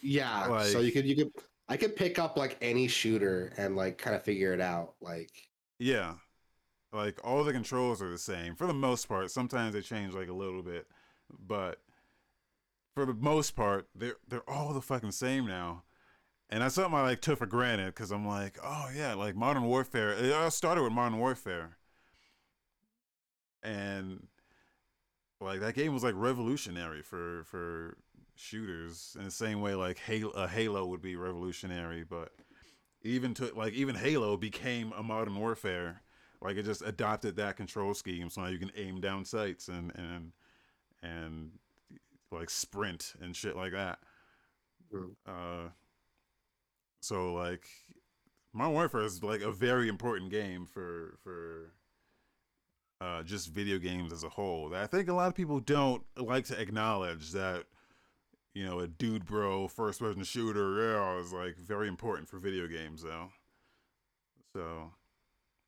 yeah. 0.00 0.62
so 0.62 0.80
you 0.80 0.90
could 0.90 1.04
you 1.04 1.14
could 1.14 1.30
I 1.68 1.76
could 1.76 1.96
pick 1.96 2.18
up 2.18 2.38
like 2.38 2.56
any 2.62 2.88
shooter 2.88 3.52
and 3.58 3.76
like 3.76 3.98
kind 3.98 4.16
of 4.16 4.22
figure 4.22 4.54
it 4.54 4.60
out. 4.60 4.94
Like 5.02 5.30
Yeah. 5.78 6.14
Like 6.94 7.20
all 7.24 7.44
the 7.44 7.52
controls 7.52 8.00
are 8.00 8.10
the 8.10 8.16
same 8.16 8.54
for 8.54 8.66
the 8.66 8.72
most 8.72 9.06
part. 9.06 9.30
Sometimes 9.30 9.74
they 9.74 9.82
change 9.82 10.14
like 10.14 10.28
a 10.28 10.34
little 10.34 10.62
bit, 10.62 10.86
but 11.46 11.78
for 12.94 13.04
the 13.04 13.14
most 13.14 13.54
part, 13.54 13.88
they're 13.94 14.16
they're 14.28 14.48
all 14.48 14.72
the 14.72 14.80
fucking 14.80 15.12
same 15.12 15.46
now. 15.46 15.82
And 16.48 16.62
that's 16.62 16.74
something 16.74 16.94
I 16.94 17.02
like 17.02 17.20
took 17.20 17.38
for 17.38 17.46
granted 17.46 17.86
because 17.86 18.12
I'm 18.12 18.26
like, 18.26 18.58
oh 18.64 18.88
yeah, 18.94 19.12
like 19.12 19.36
Modern 19.36 19.64
Warfare. 19.64 20.12
It 20.12 20.32
all 20.32 20.50
started 20.50 20.82
with 20.82 20.92
Modern 20.92 21.18
Warfare, 21.18 21.76
and 23.62 24.26
like 25.42 25.60
that 25.60 25.74
game 25.74 25.92
was 25.92 26.02
like 26.02 26.14
revolutionary 26.16 27.02
for 27.02 27.44
for 27.44 27.96
shooters 28.34 29.16
in 29.18 29.24
the 29.24 29.30
same 29.30 29.60
way 29.60 29.74
like 29.74 29.98
Halo, 29.98 30.30
uh, 30.30 30.46
Halo 30.46 30.86
would 30.86 31.02
be 31.02 31.16
revolutionary, 31.16 32.04
but 32.04 32.32
even 33.02 33.34
to 33.34 33.52
like 33.54 33.72
even 33.74 33.94
Halo 33.94 34.36
became 34.36 34.92
a 34.92 35.02
Modern 35.02 35.36
Warfare. 35.36 36.02
Like 36.40 36.56
it 36.56 36.64
just 36.64 36.82
adopted 36.82 37.36
that 37.36 37.56
control 37.56 37.94
scheme, 37.94 38.28
so 38.28 38.42
now 38.42 38.48
you 38.48 38.58
can 38.58 38.72
aim 38.76 39.00
down 39.00 39.24
sights 39.24 39.68
and 39.68 39.92
and 39.94 40.32
and 41.02 41.52
like 42.30 42.50
sprint 42.50 43.14
and 43.20 43.36
shit 43.36 43.56
like 43.56 43.72
that. 43.72 44.00
Uh, 45.26 45.68
so 47.00 47.32
like 47.32 47.66
Modern 48.52 48.74
Warfare 48.74 49.02
is 49.02 49.22
like 49.22 49.40
a 49.40 49.52
very 49.52 49.88
important 49.88 50.30
game 50.30 50.66
for 50.66 51.16
for 51.22 51.72
uh, 53.02 53.22
just 53.22 53.48
video 53.48 53.78
games 53.78 54.12
as 54.12 54.22
a 54.22 54.28
whole. 54.28 54.68
That 54.68 54.82
I 54.82 54.86
think 54.86 55.08
a 55.08 55.12
lot 55.14 55.28
of 55.28 55.34
people 55.34 55.58
don't 55.60 56.02
like 56.16 56.44
to 56.46 56.60
acknowledge 56.60 57.32
that 57.32 57.64
you 58.54 58.64
know 58.64 58.80
a 58.80 58.86
dude 58.86 59.24
bro 59.24 59.66
first 59.68 59.98
person 60.00 60.22
shooter 60.24 60.92
yeah 60.92 61.18
is 61.18 61.32
like 61.32 61.56
very 61.56 61.88
important 61.88 62.28
for 62.28 62.38
video 62.38 62.66
games 62.66 63.02
though. 63.02 63.30
So 64.54 64.90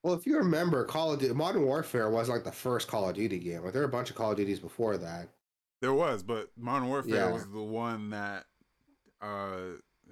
well, 0.03 0.13
if 0.15 0.27
you 0.27 0.37
remember, 0.37 0.85
Call 0.85 1.13
of 1.15 1.21
Duty 1.21 1.33
Modern 1.33 1.65
Warfare 1.65 2.11
was 2.11 2.29
like 2.29 2.45
the 2.45 2.53
first 2.53 2.89
Call 2.89 3.09
of 3.09 3.17
Duty 3.17 3.39
game. 3.39 3.63
Like 3.65 3.73
there 3.73 3.81
were 3.83 3.89
a 3.89 3.93
bunch 3.93 4.11
of 4.11 4.17
Call 4.17 4.33
of 4.33 4.37
Duties 4.37 4.61
before 4.61 4.99
that. 4.99 5.29
there 5.81 5.95
was, 5.95 6.23
but 6.23 6.51
Modern 6.59 6.89
Warfare 6.89 7.15
Yeah. 7.15 7.33
was 7.33 7.47
the 7.51 7.63
one 7.63 8.11
that 8.11 8.45
uh, 9.23 9.57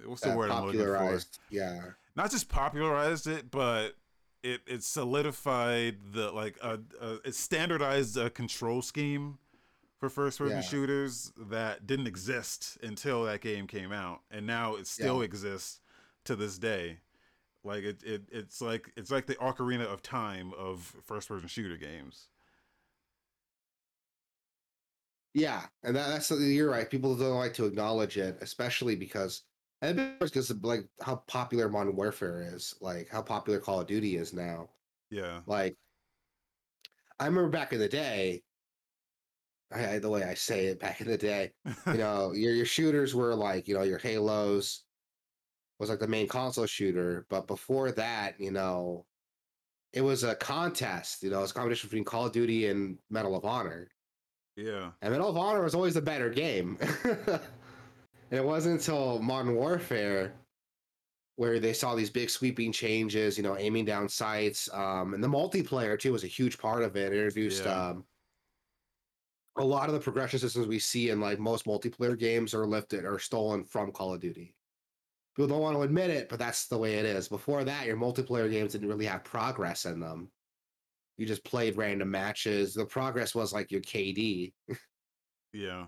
what's 0.05 0.21
the 0.21 0.35
word 0.35 0.49
I'm 0.49 0.65
looking 0.65 0.79
for? 0.81 0.93
popularized. 0.95 1.37
Yeah. 1.51 1.79
not 2.15 2.31
just 2.31 2.49
popularized 2.49 3.27
it, 3.27 3.51
but 3.51 3.95
it 4.43 4.61
it 4.67 4.83
solidified 4.83 5.97
the 6.13 6.31
like 6.31 6.57
uh 6.61 6.77
it 7.25 7.35
standardized 7.35 8.17
a 8.17 8.29
control 8.29 8.81
scheme 8.81 9.37
for 9.99 10.09
first 10.09 10.39
person 10.39 10.61
Yeah. 10.61 10.61
shooters 10.61 11.31
that 11.37 11.87
didn't 11.87 12.07
exist 12.07 12.77
until 12.83 13.23
that 13.25 13.41
game 13.41 13.67
came 13.67 13.91
out, 13.91 14.21
and 14.31 14.45
now 14.47 14.75
it 14.75 14.87
still 14.87 15.21
Yeah. 15.21 15.23
exists 15.23 15.81
to 16.25 16.35
this 16.35 16.57
day. 16.57 16.99
Like 17.63 17.83
it, 17.83 18.03
it 18.03 18.23
it's 18.31 18.61
like 18.61 18.91
it's 18.97 19.11
like 19.11 19.27
the 19.27 19.35
ocarina 19.35 19.85
of 19.85 20.01
time 20.03 20.53
of 20.57 20.95
first 21.05 21.27
person 21.29 21.47
shooter 21.47 21.77
games. 21.77 22.27
Yeah, 25.33 25.65
and 25.83 25.95
that, 25.95 26.07
that's 26.09 26.29
you're 26.31 26.69
right. 26.69 26.89
People 26.89 27.15
don't 27.15 27.37
like 27.37 27.53
to 27.55 27.65
acknowledge 27.65 28.17
it, 28.17 28.37
especially 28.41 28.95
because 28.95 29.43
and 29.83 29.99
it's 29.99 30.31
because 30.31 30.49
of 30.49 30.63
like 30.63 30.89
how 31.01 31.17
popular 31.27 31.69
Modern 31.69 31.95
Warfare 31.95 32.41
is, 32.41 32.75
like 32.81 33.09
how 33.09 33.21
popular 33.21 33.59
Call 33.59 33.81
of 33.81 33.87
Duty 33.87 34.15
is 34.15 34.33
now. 34.33 34.69
Yeah, 35.09 35.41
Like, 35.45 35.77
I 37.19 37.27
remember 37.27 37.49
back 37.49 37.73
in 37.73 37.79
the 37.79 37.89
day. 37.89 38.43
I, 39.71 39.95
I- 39.95 39.99
the 39.99 40.09
way 40.09 40.23
I 40.23 40.33
say 40.35 40.67
it, 40.67 40.79
back 40.79 41.01
in 41.01 41.07
the 41.07 41.17
day, 41.17 41.53
you 41.87 41.93
know, 41.97 42.31
your 42.33 42.53
your 42.53 42.65
shooters 42.65 43.13
were 43.15 43.35
like, 43.35 43.67
you 43.67 43.75
know, 43.75 43.83
your 43.83 43.97
Halos 43.99 44.85
was 45.79 45.89
like 45.89 45.99
the 45.99 46.07
main 46.07 46.27
console 46.27 46.65
shooter, 46.65 47.25
but 47.29 47.47
before 47.47 47.91
that, 47.93 48.39
you 48.39 48.51
know, 48.51 49.05
it 49.93 50.01
was 50.01 50.23
a 50.23 50.35
contest. 50.35 51.23
You 51.23 51.29
know, 51.31 51.39
it 51.39 51.41
was 51.43 51.51
a 51.51 51.55
competition 51.55 51.89
between 51.89 52.05
Call 52.05 52.27
of 52.27 52.31
Duty 52.31 52.67
and 52.67 52.99
Medal 53.09 53.35
of 53.35 53.45
Honor. 53.45 53.89
yeah, 54.55 54.91
And 55.01 55.11
Medal 55.11 55.29
of 55.29 55.37
Honor 55.37 55.63
was 55.63 55.75
always 55.75 55.95
the 55.95 56.01
better 56.01 56.29
game. 56.29 56.77
and 58.33 58.39
it 58.39 58.43
wasn't 58.43 58.79
until 58.79 59.19
Modern 59.19 59.53
Warfare 59.53 60.33
where 61.35 61.59
they 61.59 61.71
saw 61.71 61.93
these 61.93 62.09
big 62.09 62.31
sweeping 62.31 62.71
changes, 62.71 63.37
you 63.37 63.43
know, 63.43 63.55
aiming 63.59 63.85
down 63.85 64.09
sights. 64.09 64.67
Um, 64.73 65.13
and 65.13 65.23
the 65.23 65.27
multiplayer 65.27 65.99
too 65.99 66.13
was 66.13 66.23
a 66.23 66.27
huge 66.27 66.57
part 66.57 66.81
of 66.81 66.95
it. 66.95 67.13
It 67.13 67.17
introduced 67.17 67.63
Yeah. 67.63 67.89
um, 67.89 68.05
a 69.59 69.63
lot 69.63 69.87
of 69.87 69.93
the 69.93 69.99
progression 69.99 70.39
systems 70.39 70.65
we 70.65 70.79
see 70.79 71.11
in 71.11 71.19
like 71.19 71.37
most 71.37 71.65
multiplayer 71.65 72.17
games 72.17 72.55
are 72.55 72.65
lifted 72.65 73.05
or 73.05 73.19
stolen 73.19 73.65
from 73.65 73.91
Call 73.91 74.15
of 74.15 74.19
Duty. 74.19 74.55
People 75.35 75.49
don't 75.49 75.61
want 75.61 75.77
to 75.77 75.83
admit 75.83 76.09
it, 76.09 76.27
but 76.27 76.39
that's 76.39 76.65
the 76.65 76.77
way 76.77 76.95
it 76.95 77.05
is. 77.05 77.27
Before 77.27 77.63
that, 77.63 77.85
your 77.85 77.97
multiplayer 77.97 78.49
games 78.49 78.71
didn't 78.71 78.89
really 78.89 79.05
have 79.05 79.23
progress 79.23 79.85
in 79.85 79.99
them. 79.99 80.31
You 81.17 81.27
just 81.27 81.43
played 81.43 81.77
random 81.77 82.09
matches. 82.09 82.73
The 82.73 82.85
progress 82.85 83.35
was 83.35 83.53
like 83.53 83.71
your 83.71 83.81
KD. 83.81 84.53
yeah. 85.53 85.85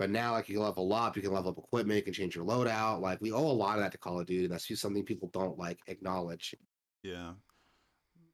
But 0.00 0.08
now, 0.08 0.32
like 0.32 0.48
you 0.48 0.54
can 0.54 0.64
level 0.64 0.90
up, 0.94 1.14
you 1.14 1.20
can 1.20 1.30
level 1.30 1.50
up 1.50 1.58
equipment, 1.58 1.98
you 1.98 2.02
can 2.02 2.14
change 2.14 2.34
your 2.34 2.46
loadout. 2.46 3.02
Like 3.02 3.20
we 3.20 3.32
owe 3.32 3.38
a 3.38 3.52
lot 3.52 3.76
of 3.76 3.84
that 3.84 3.92
to 3.92 3.98
Call 3.98 4.18
of 4.18 4.24
Duty. 4.24 4.44
and 4.44 4.52
That's 4.54 4.66
just 4.66 4.80
something 4.80 5.04
people 5.04 5.28
don't 5.30 5.58
like 5.58 5.78
acknowledge. 5.88 6.54
Yeah. 7.02 7.32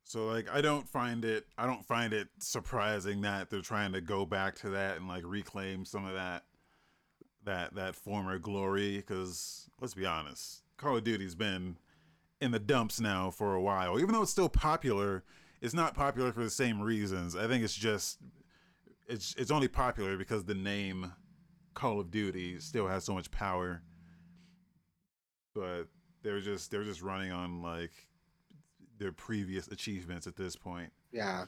So 0.04 0.26
like 0.26 0.48
I 0.48 0.60
don't 0.60 0.88
find 0.88 1.24
it 1.24 1.44
I 1.58 1.66
don't 1.66 1.84
find 1.84 2.12
it 2.12 2.28
surprising 2.38 3.22
that 3.22 3.50
they're 3.50 3.62
trying 3.62 3.92
to 3.94 4.00
go 4.00 4.24
back 4.24 4.54
to 4.60 4.70
that 4.70 4.98
and 4.98 5.08
like 5.08 5.24
reclaim 5.26 5.84
some 5.84 6.06
of 6.06 6.14
that 6.14 6.44
that 7.42 7.74
that 7.74 7.96
former 7.96 8.38
glory 8.38 9.02
cuz 9.02 9.68
let's 9.80 9.94
be 9.94 10.06
honest, 10.06 10.62
Call 10.76 10.96
of 10.96 11.02
Duty's 11.02 11.34
been 11.34 11.78
in 12.40 12.52
the 12.52 12.60
dumps 12.60 13.00
now 13.00 13.32
for 13.32 13.56
a 13.56 13.60
while. 13.60 13.98
Even 13.98 14.14
though 14.14 14.22
it's 14.22 14.30
still 14.30 14.48
popular, 14.48 15.24
it's 15.60 15.74
not 15.74 15.96
popular 15.96 16.30
for 16.32 16.44
the 16.44 16.48
same 16.50 16.80
reasons. 16.80 17.34
I 17.34 17.48
think 17.48 17.64
it's 17.64 17.74
just 17.74 18.20
it's 19.08 19.34
it's 19.36 19.50
only 19.50 19.66
popular 19.66 20.16
because 20.16 20.44
the 20.44 20.54
name 20.54 21.12
Call 21.76 22.00
of 22.00 22.10
Duty 22.10 22.58
still 22.58 22.88
has 22.88 23.04
so 23.04 23.14
much 23.14 23.30
power. 23.30 23.82
But 25.54 25.84
they're 26.22 26.40
just 26.40 26.70
they're 26.70 26.82
just 26.84 27.02
running 27.02 27.30
on 27.30 27.62
like 27.62 27.92
their 28.98 29.12
previous 29.12 29.68
achievements 29.68 30.26
at 30.26 30.34
this 30.36 30.56
point, 30.56 30.90
Yeah. 31.12 31.44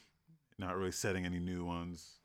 not 0.58 0.76
really 0.76 0.92
setting 0.92 1.24
any 1.24 1.38
new 1.40 1.64
ones. 1.64 2.18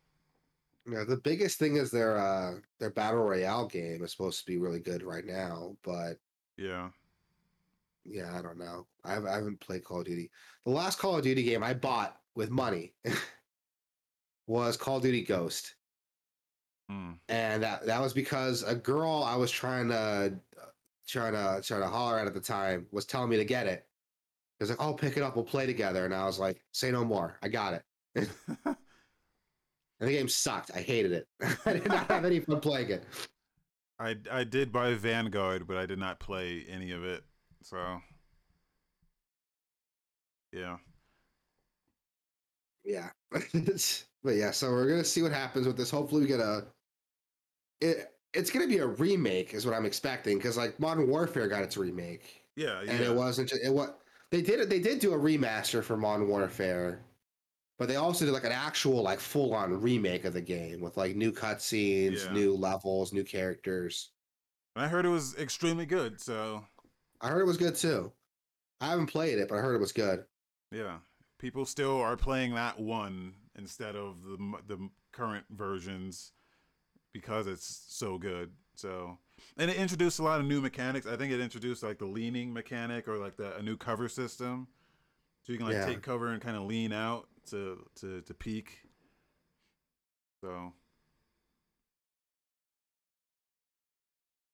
Yeah, 0.86 1.06
the 1.08 1.16
biggest 1.18 1.58
thing 1.60 1.78
is 1.78 1.90
their 1.92 2.18
uh 2.18 2.56
their 2.80 2.90
battle 2.92 3.22
royale 3.24 3.68
game 3.68 4.04
is 4.04 4.12
supposed 4.12 4.40
to 4.42 4.46
be 4.46 4.58
really 4.58 4.82
good 4.82 5.02
right 5.02 5.26
now, 5.26 5.78
but 5.82 6.20
Yeah. 6.58 6.90
yeah, 8.04 8.38
I 8.38 8.42
don't 8.42 8.58
know. 8.58 8.86
I 9.06 9.14
haven't, 9.14 9.30
I 9.30 9.36
haven't 9.36 9.62
played 9.62 9.86
Call 9.86 10.00
of 10.02 10.06
Duty. 10.06 10.30
The 10.66 10.72
last 10.72 11.00
Call 11.00 11.16
of 11.18 11.24
Duty 11.24 11.44
game 11.44 11.64
I 11.64 11.74
bought 11.74 12.20
with 12.36 12.50
money 12.50 12.94
was 14.48 14.76
Call 14.78 14.98
of 14.98 15.04
Duty 15.04 15.24
Ghost, 15.24 15.76
Mm. 16.94 17.18
and 17.30 17.64
that 17.64 17.86
that 17.86 18.02
was 18.02 18.14
because 18.14 18.64
a 18.64 18.76
girl 18.76 19.24
I 19.26 19.36
was 19.36 19.50
trying 19.50 19.90
to 19.90 20.34
trying 21.08 21.34
to 21.34 21.62
trying 21.66 21.82
to 21.82 21.88
holler 21.88 22.20
at 22.20 22.28
at 22.28 22.34
the 22.34 22.40
time 22.40 22.86
was 22.92 23.06
telling 23.06 23.30
me 23.30 23.38
to 23.38 23.46
get 23.46 23.68
it. 23.68 23.88
It 24.60 24.64
was 24.64 24.70
like, 24.70 24.82
"Oh, 24.82 24.94
pick 24.94 25.18
it 25.18 25.24
up, 25.24 25.36
we'll 25.36 25.46
play 25.46 25.66
together," 25.66 26.06
and 26.06 26.14
I 26.14 26.26
was 26.26 26.40
like, 26.40 26.62
"Say 26.72 26.92
no 26.92 27.04
more, 27.04 27.38
I 27.42 27.48
got 27.50 27.82
it." 28.16 28.30
And 30.04 30.10
the 30.10 30.18
game 30.18 30.28
sucked. 30.28 30.70
I 30.76 30.82
hated 30.82 31.14
it. 31.14 31.28
I 31.66 31.74
did 31.74 31.88
not 31.88 32.12
have 32.12 32.26
any 32.26 32.42
fun 32.42 32.60
playing 32.60 32.90
it. 32.90 33.06
I 34.00 34.18
I 34.30 34.44
did 34.44 34.70
buy 34.70 34.96
Vanguard, 34.96 35.66
but 35.66 35.78
I 35.78 35.86
did 35.86 35.98
not 35.98 36.20
play 36.20 36.66
any 36.70 36.92
of 36.92 37.06
it. 37.06 37.24
So 37.62 38.02
yeah. 40.52 40.76
Yeah. 42.84 43.12
but 43.32 44.36
yeah, 44.36 44.52
so 44.52 44.72
we're 44.72 44.90
gonna 44.90 45.06
see 45.06 45.22
what 45.22 45.32
happens 45.32 45.66
with 45.66 45.78
this. 45.78 45.90
Hopefully 45.90 46.24
we 46.24 46.28
get 46.28 46.42
a 46.42 46.66
it 47.84 48.10
it's 48.34 48.50
gonna 48.50 48.68
be 48.68 48.80
a 48.80 48.88
remake, 48.88 49.54
is 49.54 49.66
what 49.66 49.76
I'm 49.76 49.86
expecting, 49.86 50.38
because 50.38 50.58
like 50.58 50.80
Modern 50.80 51.08
Warfare 51.08 51.48
got 51.48 51.64
its 51.64 51.78
remake. 51.78 52.42
Yeah, 52.56 52.82
yeah. 52.84 52.92
And 52.92 53.04
it 53.04 53.14
wasn't 53.14 53.50
just 53.50 53.64
it 53.64 53.72
what 53.74 54.00
they 54.32 54.42
did 54.42 54.60
it 54.60 54.70
they 54.70 54.80
did 54.80 55.00
do 55.00 55.14
a 55.14 55.18
remaster 55.18 55.84
for 55.84 55.98
Modern 55.98 56.28
Warfare, 56.28 57.04
but 57.78 57.88
they 57.88 57.96
also 57.98 58.26
did 58.26 58.32
like 58.32 58.44
an 58.46 58.52
actual 58.52 59.02
like 59.04 59.20
full 59.20 59.54
on 59.54 59.80
remake 59.82 60.26
of 60.26 60.34
the 60.34 60.42
game 60.42 60.82
with 60.82 60.98
like 60.98 61.16
new 61.16 61.32
cutscenes, 61.32 62.26
Yeah. 62.26 62.32
new 62.34 62.56
levels, 62.56 63.14
new 63.14 63.24
characters. 63.24 64.12
And 64.76 64.84
I 64.86 64.88
heard 64.88 65.06
it 65.06 65.10
was 65.10 65.36
extremely 65.38 65.86
good, 65.86 66.20
so 66.20 66.66
I 67.22 67.30
heard 67.30 67.42
it 67.42 67.46
was 67.48 67.58
good 67.58 67.76
too. 67.76 68.12
I 68.82 68.88
haven't 68.88 69.08
played 69.08 69.38
it, 69.38 69.48
but 69.48 69.58
I 69.58 69.62
heard 69.62 69.76
it 69.76 69.80
was 69.82 69.94
good. 69.94 70.26
yeah. 70.72 71.00
People 71.40 71.66
still 71.66 72.00
are 72.00 72.16
playing 72.16 72.56
that 72.56 72.80
one 72.80 73.34
instead 73.56 73.96
of 73.98 74.24
the 74.24 74.38
the 74.66 74.90
current 75.12 75.46
versions 75.52 76.32
because 77.14 77.48
it's 77.48 77.86
so 77.90 78.18
good. 78.18 78.52
So, 78.76 79.18
and 79.58 79.70
it 79.72 79.78
introduced 79.78 80.20
a 80.20 80.24
lot 80.24 80.40
of 80.40 80.46
new 80.48 80.62
mechanics. 80.62 81.08
I 81.08 81.16
think 81.16 81.32
it 81.32 81.40
introduced 81.40 81.84
like 81.84 82.00
the 82.00 82.06
leaning 82.06 82.54
mechanic 82.54 83.08
or 83.08 83.18
like 83.18 83.38
the 83.38 83.56
a 83.58 83.62
new 83.62 83.78
cover 83.78 84.10
system, 84.10 84.68
so 85.44 85.52
you 85.54 85.58
can 85.60 85.68
like 85.68 85.76
Yeah. 85.76 85.86
take 85.86 86.02
cover 86.02 86.30
and 86.30 86.42
kind 86.42 86.58
of 86.58 86.64
lean 86.64 86.94
out 86.94 87.28
to 87.52 87.86
to 87.98 88.22
to 88.22 88.34
peek. 88.34 88.80
So, 90.42 90.74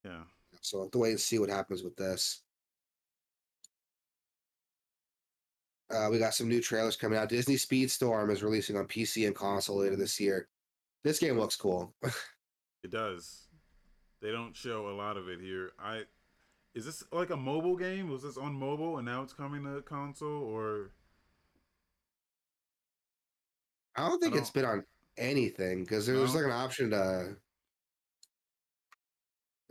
yeah, 0.03 0.23
So 0.61 0.79
I 0.79 0.83
have 0.83 0.91
to 0.91 0.97
wait 0.99 1.11
and 1.11 1.19
see 1.19 1.39
what 1.39 1.49
happens 1.49 1.83
with 1.83 1.95
this. 1.95 2.43
Uh, 5.89 6.07
we 6.11 6.19
got 6.19 6.35
some 6.35 6.47
new 6.47 6.61
trailers 6.61 6.95
coming 6.95 7.17
out. 7.17 7.29
Disney 7.29 7.55
Speedstorm 7.55 8.31
is 8.31 8.43
releasing 8.43 8.77
on 8.77 8.85
PC 8.87 9.25
and 9.25 9.35
console 9.35 9.77
later 9.77 9.95
this 9.95 10.19
year. 10.19 10.47
This 11.03 11.19
game 11.19 11.37
looks 11.39 11.55
cool. 11.55 11.95
it 12.83 12.91
does. 12.91 13.47
They 14.21 14.31
don't 14.31 14.55
show 14.55 14.89
a 14.89 14.95
lot 14.95 15.17
of 15.17 15.27
it 15.29 15.39
here. 15.39 15.71
I 15.79 16.03
is 16.75 16.85
this 16.85 17.03
like 17.11 17.29
a 17.29 17.37
mobile 17.37 17.75
game? 17.75 18.09
Was 18.09 18.23
this 18.23 18.37
on 18.37 18.53
mobile 18.53 18.97
and 18.97 19.05
now 19.05 19.21
it's 19.23 19.33
coming 19.33 19.63
to 19.63 19.81
console 19.81 20.43
or 20.43 20.91
I 23.95 24.07
don't 24.07 24.21
think 24.21 24.35
I 24.35 24.37
it's 24.37 24.51
been 24.51 24.65
on 24.65 24.83
anything 25.17 25.83
because 25.83 26.05
there's 26.05 26.33
No? 26.33 26.39
like 26.39 26.45
an 26.47 26.55
option 26.55 26.89
to. 26.91 27.35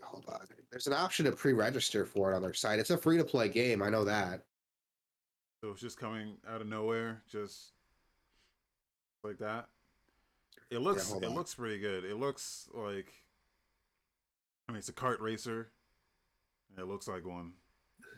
Hold 0.02 0.24
on. 0.28 0.46
There's 0.70 0.86
an 0.86 0.92
option 0.92 1.24
to 1.26 1.32
pre-register 1.32 2.04
for 2.04 2.32
it 2.32 2.36
on 2.36 2.42
their 2.42 2.52
site. 2.54 2.78
It's 2.78 2.90
a 2.90 2.98
free-to-play 2.98 3.48
game. 3.50 3.82
I 3.82 3.88
know 3.90 4.04
that. 4.04 4.42
so 5.62 5.70
it's 5.70 5.80
just 5.80 5.98
coming 5.98 6.36
out 6.48 6.60
of 6.60 6.66
nowhere, 6.66 7.22
just 7.30 7.72
like 9.24 9.38
that? 9.38 9.66
It 10.70 10.80
looks 10.80 11.10
hold 11.10 11.24
it 11.24 11.28
on. 11.28 11.34
looks 11.34 11.54
pretty 11.54 11.78
good. 11.78 12.04
It 12.04 12.16
looks 12.16 12.68
like 12.74 13.12
I 14.68 14.72
mean 14.72 14.78
it's 14.78 14.88
a 14.88 14.92
kart 14.92 15.20
racer. 15.20 15.68
It 16.76 16.86
looks 16.86 17.08
like 17.08 17.26
one. 17.26 17.52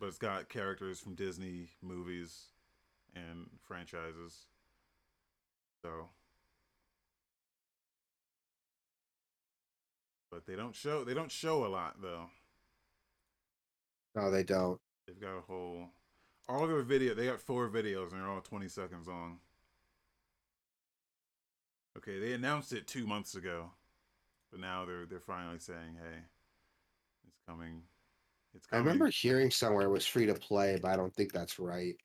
But 0.00 0.06
it's 0.06 0.18
got 0.18 0.48
characters 0.48 0.98
from 0.98 1.14
Disney 1.14 1.70
movies 1.82 2.46
and 3.14 3.46
franchises. 3.66 4.46
So 5.82 6.08
But 10.30 10.46
they 10.46 10.54
don't 10.56 10.74
show 10.74 11.04
they 11.04 11.14
don't 11.14 11.30
show 11.30 11.64
a 11.64 11.68
lot 11.68 11.96
though. 12.00 12.26
No, 14.14 14.30
they 14.30 14.42
don't. 14.42 14.80
They've 15.06 15.20
got 15.20 15.38
a 15.38 15.40
whole 15.40 15.88
all 16.48 16.64
of 16.64 16.70
their 16.70 16.82
video 16.82 17.14
they 17.14 17.26
got 17.26 17.40
four 17.40 17.68
videos 17.68 18.10
and 18.12 18.20
they're 18.20 18.28
all 18.28 18.40
twenty 18.40 18.68
seconds 18.68 19.06
long. 19.06 19.38
Okay, 21.98 22.18
they 22.18 22.32
announced 22.32 22.72
it 22.72 22.86
two 22.86 23.06
months 23.06 23.34
ago. 23.34 23.70
But 24.50 24.60
now 24.60 24.84
they're 24.84 25.06
they're 25.06 25.20
finally 25.20 25.58
saying, 25.58 25.96
Hey, 25.96 26.18
it's 27.26 27.38
coming 27.48 27.82
it's 28.54 28.66
coming. 28.66 28.84
I 28.84 28.86
remember 28.86 29.10
hearing 29.10 29.50
somewhere 29.50 29.86
it 29.86 29.90
was 29.90 30.06
free 30.06 30.26
to 30.26 30.34
play, 30.34 30.78
but 30.80 30.90
I 30.90 30.96
don't 30.96 31.14
think 31.14 31.32
that's 31.32 31.58
right. 31.58 31.96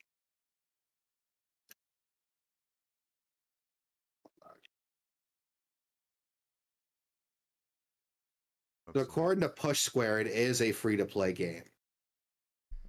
So 8.93 9.01
according 9.01 9.41
to 9.41 9.49
Push 9.49 9.81
Square, 9.81 10.19
it 10.21 10.27
is 10.27 10.61
a 10.61 10.71
free 10.71 10.95
to 10.95 11.05
play 11.05 11.33
game. 11.33 11.63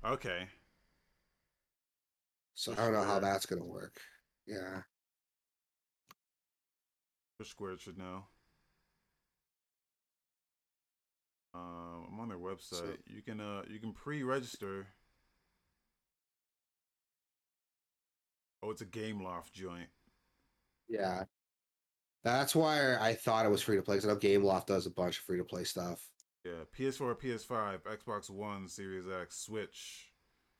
Okay. 0.04 0.46
So 2.54 2.72
Push 2.72 2.80
I 2.80 2.84
don't 2.84 2.92
know 2.92 3.02
how 3.02 3.18
that's 3.18 3.46
gonna 3.46 3.64
work. 3.64 3.98
Yeah. 4.46 4.82
Push 7.38 7.50
Square 7.50 7.78
should 7.78 7.98
know. 7.98 8.24
Um, 11.54 12.06
I'm 12.12 12.20
on 12.20 12.28
their 12.28 12.38
website. 12.38 12.98
you 13.06 13.22
can 13.22 13.40
uh 13.40 13.62
you 13.70 13.78
can 13.78 13.92
pre-register. 13.92 14.86
Oh, 18.62 18.70
it's 18.70 18.82
a 18.82 18.86
Gameloft 18.86 19.52
joint. 19.52 19.88
Yeah. 20.88 21.24
That's 22.24 22.54
why 22.56 22.96
I 22.96 23.14
thought 23.14 23.46
it 23.46 23.50
was 23.50 23.62
free 23.62 23.76
to 23.76 23.82
play 23.82 23.96
because 23.96 24.08
I 24.10 24.12
know 24.12 24.18
Gameloft 24.18 24.66
does 24.66 24.86
a 24.86 24.90
bunch 24.90 25.18
of 25.18 25.24
free 25.24 25.38
to 25.38 25.44
play 25.44 25.64
stuff. 25.64 26.04
Yeah, 26.44 26.64
PS4, 26.76 27.16
PS5, 27.20 27.80
Xbox 27.80 28.30
One, 28.30 28.68
Series 28.68 29.04
X, 29.08 29.36
Switch, 29.38 30.12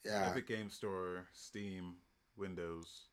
Yeah. 0.05 0.29
Epic 0.31 0.47
Game 0.47 0.71
Store, 0.71 1.27
Steam, 1.33 1.97
Windows. 2.37 3.07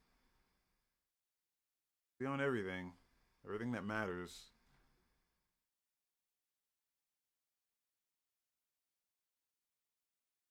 Be 2.19 2.25
on 2.27 2.41
everything, 2.41 2.93
everything 3.45 3.71
that 3.73 3.85
matters. 3.85 4.45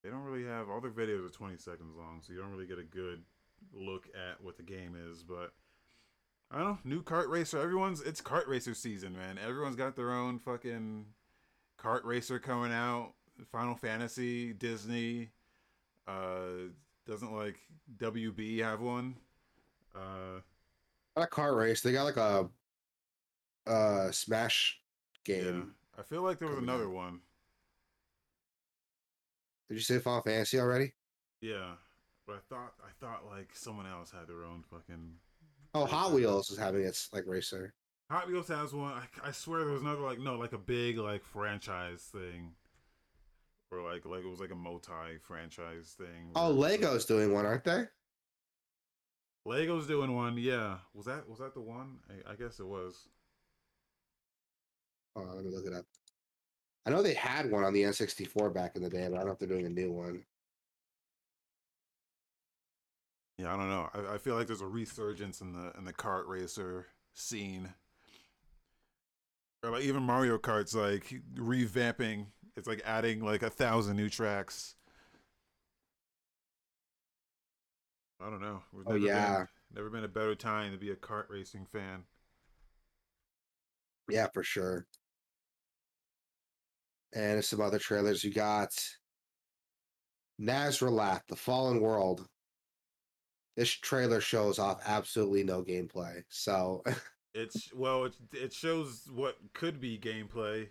They 0.02 0.10
don't 0.10 0.24
really 0.24 0.44
have 0.44 0.68
all 0.68 0.80
their 0.80 0.90
videos 0.90 1.24
are 1.26 1.30
20 1.30 1.56
seconds 1.58 1.94
long, 1.96 2.20
so 2.22 2.32
you 2.32 2.40
don't 2.40 2.50
really 2.50 2.66
get 2.66 2.78
a 2.78 2.82
good 2.82 3.22
look 3.72 4.08
at 4.14 4.42
what 4.42 4.56
the 4.56 4.62
game 4.62 4.96
is. 5.10 5.22
But 5.22 5.52
I 6.50 6.58
don't 6.58 6.66
know, 6.66 6.78
new 6.84 7.02
kart 7.02 7.28
racer. 7.28 7.60
Everyone's 7.60 8.00
it's 8.00 8.20
kart 8.20 8.48
racer 8.48 8.74
season, 8.74 9.16
man. 9.16 9.38
Everyone's 9.38 9.76
got 9.76 9.94
their 9.94 10.12
own 10.12 10.38
fucking 10.40 11.06
kart 11.78 12.04
racer 12.04 12.38
coming 12.38 12.72
out. 12.72 13.12
Final 13.50 13.74
Fantasy, 13.74 14.52
Disney. 14.52 15.30
Uh, 16.06 16.68
doesn't 17.06 17.32
like 17.32 17.58
WB 17.96 18.62
have 18.62 18.80
one? 18.80 19.16
Uh, 19.94 20.40
Not 21.16 21.24
a 21.24 21.26
car 21.26 21.54
race. 21.54 21.80
They 21.80 21.92
got 21.92 22.04
like 22.04 22.16
a 22.16 22.48
uh 23.66 24.10
Smash 24.10 24.80
game. 25.24 25.74
I 25.98 26.02
feel 26.02 26.22
like 26.22 26.38
there 26.38 26.48
was 26.48 26.58
another 26.58 26.86
out. 26.86 26.94
one. 26.94 27.20
Did 29.68 29.76
you 29.76 29.80
say 29.80 29.98
Final 29.98 30.22
Fantasy 30.22 30.58
already? 30.58 30.92
Yeah, 31.40 31.72
but 32.26 32.36
I 32.36 32.38
thought 32.48 32.74
I 32.84 32.90
thought 33.00 33.26
like 33.30 33.50
someone 33.54 33.86
else 33.86 34.10
had 34.10 34.28
their 34.28 34.44
own 34.44 34.64
fucking. 34.70 35.14
Oh, 35.74 35.84
racer. 35.84 35.94
Hot 35.96 36.12
Wheels 36.12 36.50
is 36.50 36.58
having 36.58 36.82
its 36.82 37.08
like 37.12 37.24
racer. 37.26 37.74
Hot 38.10 38.28
Wheels 38.28 38.48
has 38.48 38.74
one. 38.74 38.92
I, 38.92 39.28
I 39.28 39.32
swear 39.32 39.64
there 39.64 39.72
was 39.72 39.82
another 39.82 40.02
like 40.02 40.18
no 40.18 40.36
like 40.36 40.52
a 40.52 40.58
big 40.58 40.98
like 40.98 41.24
franchise 41.24 42.02
thing, 42.12 42.52
or 43.70 43.82
like 43.82 44.04
like 44.04 44.24
it 44.24 44.28
was 44.28 44.40
like 44.40 44.50
a 44.50 44.56
multi 44.56 45.18
franchise 45.22 45.94
thing. 45.96 46.30
Oh, 46.34 46.50
Lego's 46.50 47.06
doing 47.06 47.32
one, 47.32 47.46
aren't 47.46 47.64
they? 47.64 47.84
Lego's 49.46 49.86
doing 49.86 50.14
one. 50.14 50.36
Yeah, 50.36 50.76
was 50.94 51.06
that 51.06 51.28
was 51.28 51.38
that 51.38 51.54
the 51.54 51.60
one? 51.60 51.98
I, 52.10 52.32
I 52.32 52.34
guess 52.34 52.60
it 52.60 52.66
was. 52.66 53.08
Oh, 55.16 55.22
let 55.22 55.44
me 55.44 55.50
look 55.50 55.66
it 55.66 55.72
up. 55.72 55.86
I 56.86 56.90
know 56.90 57.02
they 57.02 57.14
had 57.14 57.50
one 57.50 57.64
on 57.64 57.72
the 57.72 57.82
N64 57.84 58.50
back 58.50 58.76
in 58.76 58.82
the 58.84 58.90
day, 58.90 59.08
but 59.08 59.14
I 59.14 59.18
don't 59.18 59.26
know 59.26 59.32
if 59.32 59.38
they're 59.40 59.48
doing 59.48 59.66
a 59.66 59.70
new 59.70 59.90
one. 59.92 60.24
Yeah, 63.38 63.54
I 63.54 63.56
don't 63.56 63.68
know. 63.68 63.88
I, 63.94 64.14
I 64.14 64.18
feel 64.18 64.34
like 64.36 64.46
there's 64.46 64.60
a 64.60 64.66
resurgence 64.66 65.40
in 65.40 65.52
the 65.52 65.72
in 65.76 65.84
the 65.84 65.92
kart 65.92 66.26
racer 66.26 66.86
scene. 67.14 67.74
Or 69.62 69.70
like 69.70 69.84
even 69.84 70.02
Mario 70.02 70.38
Kart's 70.38 70.74
like 70.74 71.20
revamping. 71.34 72.26
It's 72.56 72.66
like 72.68 72.82
adding 72.84 73.24
like 73.24 73.42
a 73.42 73.50
thousand 73.50 73.96
new 73.96 74.08
tracks. 74.08 74.74
I 78.20 78.30
don't 78.30 78.40
know. 78.40 78.62
We've 78.72 78.86
Oh, 78.86 78.94
never 78.94 79.06
yeah. 79.06 79.06
been, 79.08 79.48
never 79.70 79.90
been 79.90 80.04
a 80.04 80.08
better 80.08 80.34
time 80.34 80.72
to 80.72 80.78
be 80.78 80.90
a 80.90 80.96
kart 80.96 81.28
racing 81.28 81.66
fan. 81.66 82.04
Yeah, 84.08 84.28
for 84.32 84.44
sure. 84.44 84.86
And 87.14 87.44
some 87.44 87.60
other 87.60 87.78
trailers. 87.78 88.24
You 88.24 88.32
got 88.32 88.70
Nazralath, 90.40 91.22
The 91.28 91.36
Fallen 91.36 91.80
World. 91.80 92.26
This 93.56 93.70
trailer 93.70 94.20
shows 94.20 94.58
off 94.58 94.80
absolutely 94.86 95.44
no 95.44 95.62
gameplay. 95.62 96.22
So 96.28 96.82
It's 97.34 97.72
well, 97.72 98.04
it 98.04 98.14
it 98.34 98.52
shows 98.52 99.08
what 99.10 99.36
could 99.54 99.80
be 99.80 99.98
gameplay. 99.98 100.68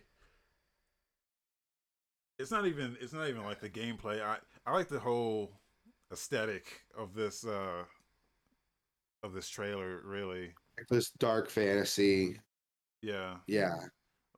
It's 2.37 2.51
not 2.51 2.67
even 2.67 2.97
it's 3.01 3.13
not 3.13 3.27
even 3.27 3.43
like 3.43 3.59
the 3.59 3.69
gameplay. 3.69 4.21
I 4.21 4.37
I 4.65 4.73
like 4.73 4.87
the 4.87 4.99
whole 4.99 5.59
aesthetic 6.11 6.81
of 6.95 7.15
this 7.15 7.45
uh 7.45 7.83
of 9.23 9.33
this 9.33 9.49
trailer 9.49 10.01
really. 10.05 10.53
this 10.89 11.11
dark 11.11 11.49
fantasy. 11.49 12.39
Yeah. 13.01 13.37
Yeah. 13.47 13.77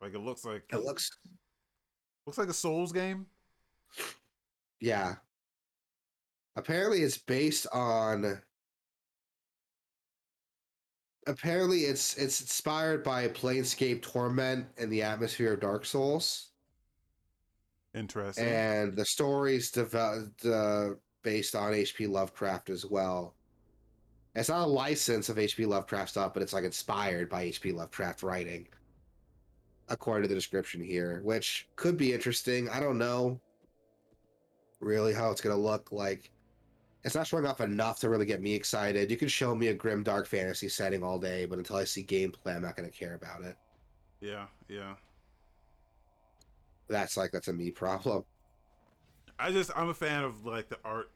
Like 0.02 0.14
it 0.14 0.20
looks 0.20 0.46
like 0.46 0.64
It 0.72 0.84
looks 0.84 1.10
looks 2.26 2.38
like 2.38 2.50
a 2.50 2.54
Souls 2.54 2.92
game. 2.92 3.26
yeah. 4.80 5.16
Apparently 6.56 7.02
it's 7.02 7.18
based 7.18 7.68
on 7.74 8.40
apparently 11.28 11.82
it's 11.82 12.16
it's 12.18 12.42
inspired 12.42 13.04
by 13.04 13.28
Planescape 13.28 14.02
Torment 14.02 14.66
and 14.78 14.92
the 14.92 15.02
atmosphere 15.02 15.54
of 15.54 15.62
Dark 15.62 15.86
Souls. 15.86 16.50
Interesting. 17.96 18.48
and 18.48 18.96
the 18.96 19.06
story's 19.06 19.70
developed 19.70 20.46
uh, 20.46 20.90
based 21.22 21.54
on 21.56 21.74
H.P. 21.76 22.08
Lovecraft 22.08 22.72
as 22.72 22.86
well. 22.86 23.36
It's 24.36 24.50
not 24.50 24.64
a 24.64 24.66
license 24.66 25.30
of 25.30 25.38
H.P. 25.38 25.68
Lovecraft 25.68 26.10
stuff, 26.10 26.34
but 26.34 26.42
it's 26.42 26.54
like 26.54 26.64
inspired 26.64 27.30
by 27.30 27.44
H.P. 27.44 27.72
Lovecraft 27.72 28.24
writing, 28.24 28.68
according 29.90 30.24
to 30.24 30.30
the 30.30 30.36
description 30.36 30.84
here, 30.84 31.22
which 31.24 31.70
could 31.76 31.98
be 31.98 32.14
interesting. 32.14 32.70
I 32.70 32.80
don't 32.80 32.98
know 32.98 33.42
really 34.80 35.14
how 35.14 35.32
it's 35.32 35.42
gonna 35.42 35.56
look 35.58 35.92
like. 35.92 36.32
It's 37.04 37.16
not 37.16 37.28
showing 37.28 37.46
off 37.46 37.62
enough 37.62 38.00
to 38.02 38.10
really 38.10 38.26
get 38.26 38.42
me 38.42 38.54
excited. 38.56 39.12
You 39.12 39.18
can 39.18 39.28
show 39.30 39.56
me 39.56 39.70
a 39.70 39.76
grim 39.76 40.04
dark 40.04 40.28
fantasy 40.28 40.70
setting 40.70 41.04
all 41.04 41.20
day, 41.20 41.46
but 41.46 41.60
until 41.60 41.78
I 41.78 41.86
see 41.86 42.06
gameplay, 42.06 42.56
I'm 42.56 42.64
not 42.64 42.76
gonna 42.78 42.92
care 42.92 43.16
about 43.16 43.44
it. 43.44 43.58
yeah, 44.22 44.48
yeah. 44.68 44.96
That's 46.88 47.18
like 47.18 47.32
that's 47.32 47.48
a 47.50 47.54
me 47.54 47.72
problem. 47.72 48.26
I 49.40 49.52
just 49.52 49.72
I'm 49.76 49.90
a 49.90 49.94
fan 49.94 50.24
of 50.24 50.46
like 50.46 50.70
the 50.70 50.80
art. 50.84 51.12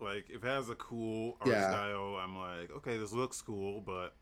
Like 0.00 0.26
if 0.30 0.44
it 0.44 0.48
has 0.48 0.68
a 0.70 0.74
cool 0.76 1.38
art 1.40 1.48
Yeah. 1.52 1.62
style, 1.62 2.16
I'm 2.16 2.36
like, 2.38 2.70
okay, 2.78 2.98
this 2.98 3.12
looks 3.12 3.40
cool, 3.42 3.80
but 3.80 4.14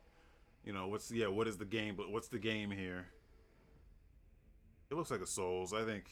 you 0.65 0.73
know, 0.73 0.89
what's 0.89 1.11
yeah, 1.11 1.29
what 1.29 1.49
is 1.49 1.59
the 1.59 1.65
game? 1.65 1.97
But 1.97 2.11
what's 2.11 2.29
the 2.29 2.39
game 2.39 2.71
here? 2.71 3.09
It 4.91 4.95
looks 4.95 5.11
like 5.11 5.21
a 5.21 5.27
Souls. 5.27 5.73
I 5.73 5.85
think 5.85 6.05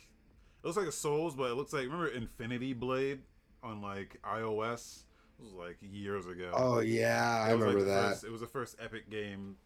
it 0.62 0.66
looks 0.66 0.76
like 0.76 0.86
a 0.88 0.92
Souls, 0.92 1.34
but 1.34 1.50
it 1.50 1.54
looks 1.54 1.72
like 1.72 1.84
remember 1.84 2.08
Infinity 2.08 2.72
Blade 2.72 3.20
on 3.62 3.80
like 3.82 4.18
iOS. 4.24 5.02
It 5.38 5.44
was 5.44 5.52
like 5.54 5.76
years 5.80 6.26
ago. 6.26 6.50
Oh 6.54 6.80
yeah, 6.80 7.42
I 7.44 7.52
like, 7.52 7.60
remember 7.60 7.80
the 7.80 7.86
that. 7.86 8.08
First, 8.10 8.24
it 8.24 8.30
was 8.32 8.40
the 8.40 8.46
first 8.46 8.76
Epic 8.80 9.10
game, 9.10 9.56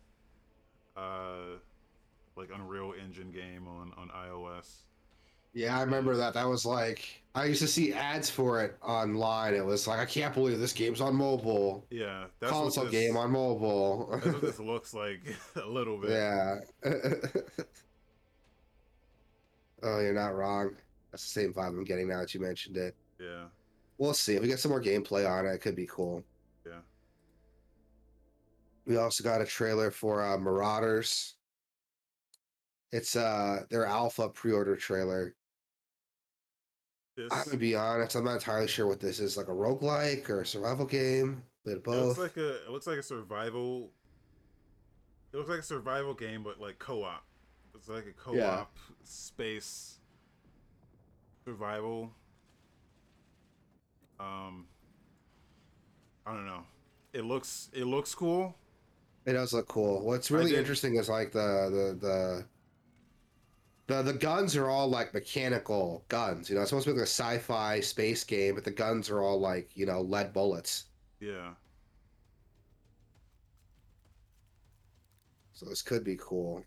uh, 0.96 1.58
like 2.36 2.50
Unreal 2.54 2.94
Engine 3.02 3.30
game 3.30 3.66
on 3.68 3.92
on 3.96 4.08
iOS. 4.08 4.82
Yeah, 5.52 5.78
I 5.78 5.82
remember 5.82 6.16
that. 6.16 6.34
That 6.34 6.46
was 6.48 6.66
like 6.66 7.22
I 7.34 7.46
used 7.46 7.62
to 7.62 7.68
see 7.68 7.92
ads 7.94 8.28
for 8.28 8.62
it 8.62 8.76
online. 8.82 9.54
It 9.54 9.64
was 9.64 9.86
like 9.86 9.98
I 10.00 10.04
can't 10.04 10.34
believe 10.34 10.58
this 10.58 10.74
game's 10.74 11.00
on 11.00 11.14
mobile. 11.14 11.86
Yeah, 11.90 12.24
that's 12.40 12.52
what 12.52 12.62
Console 12.64 12.84
this- 12.84 12.92
game 12.92 13.16
on 13.16 13.30
mobile. 13.30 14.08
That's 14.12 14.26
what 14.26 14.42
this 14.42 14.58
looks 14.60 14.92
like 14.92 15.20
a 15.62 15.66
little 15.66 15.96
bit. 15.98 16.10
yeah. 16.10 16.56
oh, 19.82 20.00
you're 20.00 20.12
not 20.12 20.34
wrong. 20.34 20.76
That's 21.10 21.22
the 21.22 21.40
same 21.40 21.52
vibe 21.52 21.68
I'm 21.68 21.84
getting 21.84 22.08
now 22.08 22.20
that 22.20 22.34
you 22.34 22.40
mentioned 22.40 22.76
it. 22.76 22.94
Yeah. 23.20 23.44
We'll 23.98 24.14
see. 24.14 24.34
If 24.34 24.42
we 24.42 24.48
get 24.48 24.58
some 24.58 24.70
more 24.70 24.82
gameplay 24.82 25.28
on 25.28 25.46
it, 25.46 25.54
it 25.54 25.60
could 25.60 25.76
be 25.76 25.86
cool. 25.86 26.22
Yeah. 26.66 26.80
We 28.86 28.96
also 28.98 29.24
got 29.24 29.40
a 29.40 29.46
trailer 29.46 29.90
for 29.90 30.22
uh, 30.22 30.36
Marauders. 30.36 31.34
It's 32.92 33.16
uh 33.16 33.64
their 33.68 33.84
alpha 33.84 34.28
pre-order 34.28 34.76
trailer. 34.76 35.34
This, 37.16 37.32
I'm 37.32 37.44
gonna 37.46 37.56
be 37.56 37.74
honest, 37.74 38.14
I'm 38.14 38.24
not 38.24 38.34
entirely 38.34 38.68
sure 38.68 38.86
what 38.86 39.00
this 39.00 39.20
is, 39.20 39.36
like 39.36 39.48
a 39.48 39.52
roguelike 39.52 40.28
or 40.28 40.42
a 40.42 40.46
survival 40.46 40.84
game. 40.86 41.42
Bit 41.64 41.78
of 41.78 41.82
it 41.86 41.90
looks 41.90 42.16
both. 42.16 42.18
like 42.18 42.36
a 42.36 42.64
it 42.64 42.70
looks 42.70 42.86
like 42.86 42.98
a 42.98 43.02
survival. 43.02 43.90
It 45.32 45.36
looks 45.36 45.50
like 45.50 45.58
a 45.60 45.62
survival 45.64 46.14
game, 46.14 46.42
but 46.42 46.60
like 46.60 46.78
co-op. 46.78 47.24
It's 47.76 47.88
like 47.88 48.06
a 48.06 48.12
co-op 48.12 48.36
Yeah. 48.36 48.64
space 49.04 49.98
survival. 51.44 52.10
Um, 54.18 54.66
I 56.26 56.32
don't 56.32 56.46
know. 56.46 56.64
It 57.12 57.24
looks 57.24 57.68
it 57.72 57.84
looks 57.84 58.14
cool. 58.14 58.54
It 59.26 59.32
does 59.34 59.52
look 59.52 59.68
cool. 59.68 60.04
What's 60.04 60.30
really 60.30 60.56
interesting 60.56 60.96
is 60.96 61.08
like 61.08 61.32
the 61.32 61.96
the 62.00 62.06
the 62.06 62.46
the 63.88 64.02
the 64.02 64.18
guns 64.18 64.56
are 64.56 64.68
all 64.68 64.88
like 64.88 65.12
mechanical 65.14 66.04
guns. 66.08 66.48
You 66.48 66.56
know, 66.56 66.62
it's 66.62 66.70
supposed 66.70 66.86
to 66.86 66.92
be 66.92 66.98
like 66.98 67.04
a 67.04 67.10
sci-fi 67.10 67.80
space 67.80 68.24
game, 68.24 68.54
but 68.54 68.64
the 68.64 68.70
guns 68.70 69.10
are 69.10 69.20
all 69.20 69.38
like 69.38 69.76
you 69.76 69.86
know 69.86 70.00
lead 70.00 70.32
bullets. 70.32 70.86
Yeah. 71.20 71.54
So 75.52 75.66
this 75.66 75.82
could 75.82 76.04
be 76.04 76.16
cool. 76.20 76.64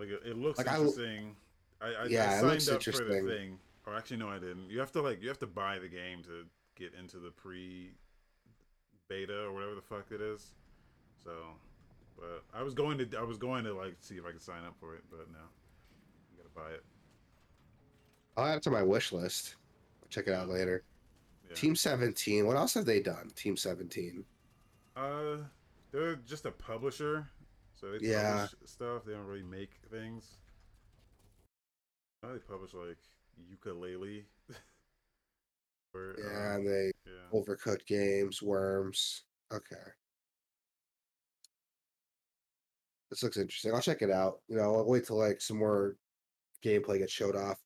Like 0.00 0.08
it, 0.08 0.22
it 0.24 0.36
looks 0.38 0.56
Like, 0.58 0.68
I- 0.68 0.76
interesting. 0.78 1.36
I, 1.82 1.86
I, 1.88 2.04
Yeah, 2.06 2.40
I 2.42 2.58
signed 2.58 2.76
up 2.76 2.82
for 2.82 3.04
the 3.04 3.22
thing. 3.22 3.58
Or 3.86 3.94
actually, 3.94 4.16
no, 4.16 4.28
I 4.28 4.38
didn't. 4.38 4.70
You 4.70 4.78
have 4.80 4.92
to 4.92 5.02
like 5.02 5.22
you 5.22 5.28
have 5.28 5.38
to 5.40 5.46
buy 5.46 5.78
the 5.78 5.88
game 5.88 6.22
to 6.24 6.44
get 6.74 6.94
into 6.98 7.18
the 7.18 7.30
pre 7.30 7.90
beta 9.08 9.44
or 9.44 9.52
whatever 9.52 9.74
the 9.74 9.82
fuck 9.82 10.06
it 10.10 10.20
is. 10.22 10.54
So, 11.24 11.32
but 12.18 12.42
I 12.54 12.62
was 12.62 12.72
going 12.72 12.96
to 12.98 13.18
I 13.18 13.22
was 13.22 13.36
going 13.36 13.64
to 13.64 13.74
like 13.74 13.96
see 14.00 14.14
if 14.16 14.24
I 14.24 14.30
could 14.32 14.42
sign 14.42 14.64
up 14.66 14.74
for 14.80 14.94
it, 14.94 15.02
but 15.10 15.30
no, 15.30 15.38
you 16.32 16.38
gotta 16.42 16.48
buy 16.54 16.74
it. 16.74 16.84
I'll 18.36 18.46
add 18.46 18.56
it 18.58 18.62
to 18.64 18.70
my 18.70 18.82
wish 18.82 19.12
list. 19.12 19.56
I'll 20.02 20.08
check 20.08 20.26
it 20.28 20.32
out 20.34 20.48
later. 20.48 20.82
Yeah. 21.48 21.56
Team 21.56 21.76
17. 21.76 22.46
What 22.46 22.56
else 22.56 22.74
have 22.74 22.86
they 22.86 23.00
done? 23.00 23.30
Team 23.34 23.56
17. 23.56 24.24
Uh, 24.96 25.36
they're 25.92 26.16
just 26.16 26.46
a 26.46 26.50
publisher, 26.52 27.28
so 27.80 27.90
they 27.92 28.06
Yeah. 28.06 28.46
publish 28.48 28.70
stuff. 28.70 29.04
They 29.04 29.12
don't 29.12 29.26
really 29.26 29.42
make 29.42 29.74
things. 29.90 30.36
Oh, 32.22 32.32
they 32.34 32.38
publish 32.38 32.74
like 32.74 32.98
Yooka-Laylee. 33.40 34.26
or, 35.94 36.16
Yeah, 36.18 36.26
um, 36.26 36.56
and 36.56 36.66
they 36.66 36.92
yeah. 37.06 37.28
overcooked 37.32 37.86
games, 37.86 38.42
worms. 38.42 39.24
Okay. 39.50 39.92
This 43.08 43.22
looks 43.22 43.38
interesting. 43.38 43.72
I'll 43.74 43.80
check 43.80 44.02
it 44.02 44.10
out. 44.10 44.42
You 44.48 44.56
know, 44.56 44.76
I'll 44.76 44.84
wait 44.84 45.06
till 45.06 45.16
like 45.16 45.40
some 45.40 45.58
more 45.58 45.96
gameplay 46.62 46.98
gets 46.98 47.12
showed 47.12 47.34
off. 47.34 47.58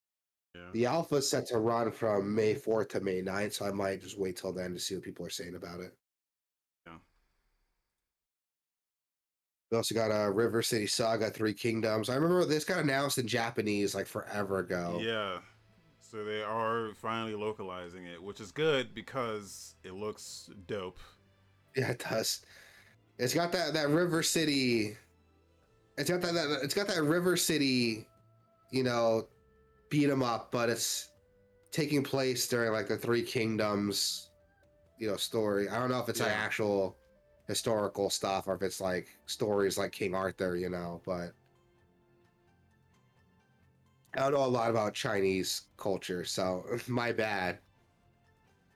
Yeah. 0.54 0.70
The 0.72 0.86
alpha 0.86 1.16
is 1.16 1.28
set 1.28 1.46
to 1.48 1.58
run 1.58 1.90
from 1.90 2.32
May 2.32 2.54
4th 2.54 2.90
to 2.90 3.00
May 3.00 3.20
9th, 3.20 3.54
so 3.54 3.66
I 3.66 3.72
might 3.72 4.00
just 4.00 4.16
wait 4.18 4.36
till 4.36 4.52
then 4.52 4.72
to 4.72 4.78
see 4.78 4.94
what 4.94 5.02
people 5.04 5.26
are 5.26 5.30
saying 5.30 5.56
about 5.56 5.80
it. 5.80 5.98
We 9.70 9.76
also 9.76 9.94
got 9.94 10.10
a 10.10 10.24
uh, 10.24 10.28
River 10.28 10.62
City 10.62 10.86
Saga 10.86 11.30
Three 11.30 11.54
Kingdoms. 11.54 12.08
I 12.08 12.14
remember 12.14 12.44
this 12.44 12.64
got 12.64 12.80
announced 12.80 13.18
in 13.18 13.26
Japanese 13.26 13.94
like 13.94 14.06
forever 14.06 14.58
ago. 14.58 15.00
Yeah. 15.02 15.38
So 16.00 16.24
they 16.24 16.42
are 16.42 16.90
finally 17.00 17.34
localizing 17.34 18.06
it, 18.06 18.22
which 18.22 18.40
is 18.40 18.52
good 18.52 18.94
because 18.94 19.74
it 19.82 19.94
looks 19.94 20.48
dope. 20.66 20.98
Yeah, 21.76 21.90
it 21.90 22.04
does. 22.08 22.42
It's 23.18 23.34
got 23.34 23.50
that 23.52 23.74
that 23.74 23.88
River 23.88 24.22
City. 24.22 24.96
It's 25.96 26.10
got 26.10 26.20
that, 26.20 26.34
that 26.34 26.60
it's 26.62 26.74
got 26.74 26.86
that 26.88 27.02
River 27.02 27.36
City, 27.36 28.06
you 28.70 28.84
know, 28.84 29.26
beat 29.90 30.08
'em 30.10 30.22
up, 30.22 30.52
but 30.52 30.68
it's 30.68 31.10
taking 31.72 32.02
place 32.04 32.46
during 32.46 32.72
like 32.72 32.86
the 32.86 32.96
Three 32.96 33.22
Kingdoms, 33.22 34.30
you 34.98 35.08
know, 35.08 35.16
story. 35.16 35.68
I 35.68 35.78
don't 35.80 35.90
know 35.90 36.00
if 36.00 36.08
it's 36.08 36.20
Yeah. 36.20 36.26
actual 36.26 36.96
historical 37.46 38.08
stuff 38.10 38.48
or 38.48 38.54
if 38.54 38.62
it's 38.62 38.80
like 38.80 39.08
stories 39.26 39.76
like 39.78 39.92
King 39.92 40.14
Arthur, 40.14 40.56
you 40.56 40.70
know, 40.70 41.00
but 41.04 41.32
I 44.16 44.20
don't 44.20 44.32
know 44.32 44.44
a 44.44 44.46
lot 44.46 44.70
about 44.70 44.94
Chinese 44.94 45.62
culture, 45.76 46.24
so 46.24 46.64
my 46.88 47.12
bad. 47.12 47.58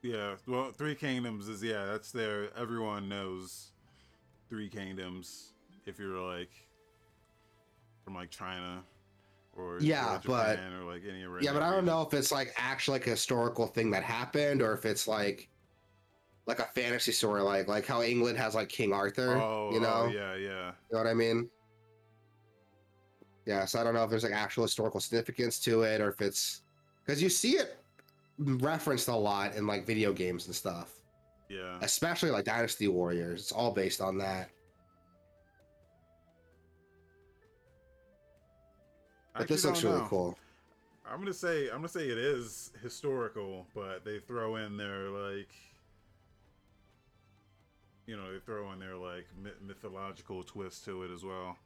Yeah. 0.02 0.34
Well, 0.46 0.70
Three 0.70 0.94
Kingdoms 0.94 1.48
is 1.48 1.62
yeah, 1.62 1.84
that's 1.86 2.12
there. 2.12 2.50
everyone 2.56 3.08
knows 3.08 3.72
Three 4.48 4.68
Kingdoms 4.68 5.52
if 5.86 5.98
you're 5.98 6.20
like 6.20 6.50
from 8.04 8.14
like 8.14 8.30
China 8.30 8.82
or 9.56 9.78
Yeah, 9.80 10.16
or 10.16 10.20
but- 10.24 10.58
or 10.58 10.84
like 10.84 11.02
any 11.08 11.24
Yeah, 11.40 11.52
but 11.52 11.62
I 11.62 11.70
don't 11.70 11.84
know 11.84 12.02
if 12.02 12.14
it's 12.14 12.30
like 12.32 12.52
actually 12.56 12.98
like 12.98 13.06
a 13.06 13.10
historical 13.10 13.66
thing 13.66 13.90
that 13.92 14.02
happened 14.02 14.60
or 14.62 14.72
if 14.72 14.84
it's 14.84 15.06
like 15.08 15.48
like 16.48 16.58
a 16.60 16.64
fantasy 16.64 17.12
story, 17.12 17.42
like 17.42 17.68
like 17.68 17.86
how 17.86 18.02
England 18.02 18.38
has 18.38 18.54
like 18.54 18.70
King 18.70 18.92
Arthur. 18.92 19.36
Oh, 19.36 19.70
you 19.72 19.80
know, 19.80 20.06
oh, 20.06 20.10
yeah, 20.12 20.34
yeah. 20.34 20.72
you 20.90 20.92
know 20.92 20.98
what 20.98 21.06
I 21.06 21.12
mean? 21.14 21.48
Yeah, 23.46 23.66
so 23.66 23.78
I 23.80 23.84
don't 23.84 23.94
know 23.94 24.02
if 24.02 24.10
there's 24.10 24.24
like 24.24 24.32
actual 24.32 24.64
historical 24.64 24.98
significance 24.98 25.58
to 25.60 25.82
it 25.82 26.00
or 26.00 26.08
if 26.08 26.20
it's 26.22 26.62
because 27.04 27.22
you 27.22 27.28
see 27.28 27.52
it 27.52 27.78
referenced 28.38 29.08
a 29.08 29.14
lot 29.14 29.54
in 29.54 29.66
like 29.66 29.86
video 29.86 30.12
games 30.12 30.46
and 30.46 30.54
stuff, 30.54 30.94
Yeah. 31.50 31.78
especially 31.82 32.30
like 32.30 32.44
Dynasty 32.44 32.88
Warriors. 32.88 33.40
It's 33.42 33.52
all 33.52 33.70
based 33.72 34.00
on 34.00 34.16
that. 34.18 34.50
But 39.34 39.42
Actually 39.42 39.54
this 39.56 39.64
looks 39.66 39.84
really 39.84 39.98
know. 39.98 40.06
cool. 40.08 40.38
I'm 41.10 41.18
gonna 41.20 41.32
say 41.32 41.66
I'm 41.70 41.76
gonna 41.76 41.88
say 41.88 42.08
it 42.08 42.18
is 42.18 42.70
historical, 42.82 43.66
but 43.74 44.04
they 44.04 44.18
throw 44.18 44.56
in 44.56 44.76
their 44.76 45.08
like, 45.10 45.48
you 48.08 48.16
know, 48.16 48.32
they 48.32 48.38
throw 48.40 48.72
in 48.72 48.78
their 48.80 48.96
like 48.96 49.26
myth- 49.40 49.60
mythological 49.64 50.42
twist 50.42 50.84
to 50.86 51.02
it 51.04 51.10
as 51.12 51.22
well. 51.24 51.56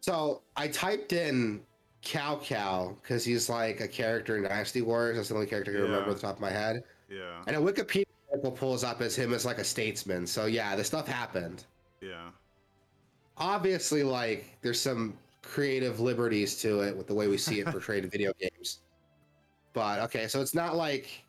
So 0.00 0.40
I 0.56 0.68
typed 0.68 1.12
in 1.12 1.60
Cao 2.02 2.40
Cao 2.42 2.96
because 2.96 3.24
he's 3.24 3.50
like 3.50 3.80
a 3.80 3.88
character 3.88 4.36
in 4.38 4.44
Dynasty 4.44 4.80
Warriors. 4.80 5.16
That's 5.16 5.28
the 5.28 5.34
only 5.34 5.46
character 5.46 5.72
I 5.72 5.74
can 5.74 5.82
remember 5.82 6.06
Yeah. 6.06 6.10
off 6.14 6.20
the 6.20 6.26
top 6.26 6.36
of 6.36 6.40
my 6.40 6.50
head. 6.50 6.82
Yeah, 7.10 7.42
And 7.46 7.56
a 7.56 7.60
Wikipedia 7.60 8.04
article 8.30 8.52
pulls 8.52 8.84
up 8.84 9.00
as 9.02 9.14
him 9.16 9.32
as 9.34 9.44
like 9.44 9.58
a 9.58 9.64
statesman. 9.64 10.26
So 10.26 10.46
yeah, 10.46 10.74
this 10.76 10.86
stuff 10.86 11.06
happened. 11.06 11.64
yeah, 12.00 12.30
Obviously, 13.36 14.02
like 14.02 14.56
there's 14.62 14.80
some 14.80 15.16
creative 15.42 16.00
liberties 16.00 16.56
to 16.62 16.80
it 16.80 16.96
with 16.96 17.06
the 17.06 17.14
way 17.14 17.28
we 17.28 17.38
see 17.38 17.60
it 17.60 17.66
portrayed 17.66 18.04
in 18.04 18.10
video 18.16 18.32
games. 18.38 18.80
But 19.74 20.00
okay, 20.00 20.28
so 20.28 20.40
it's 20.40 20.54
not 20.54 20.76
like 20.76 21.24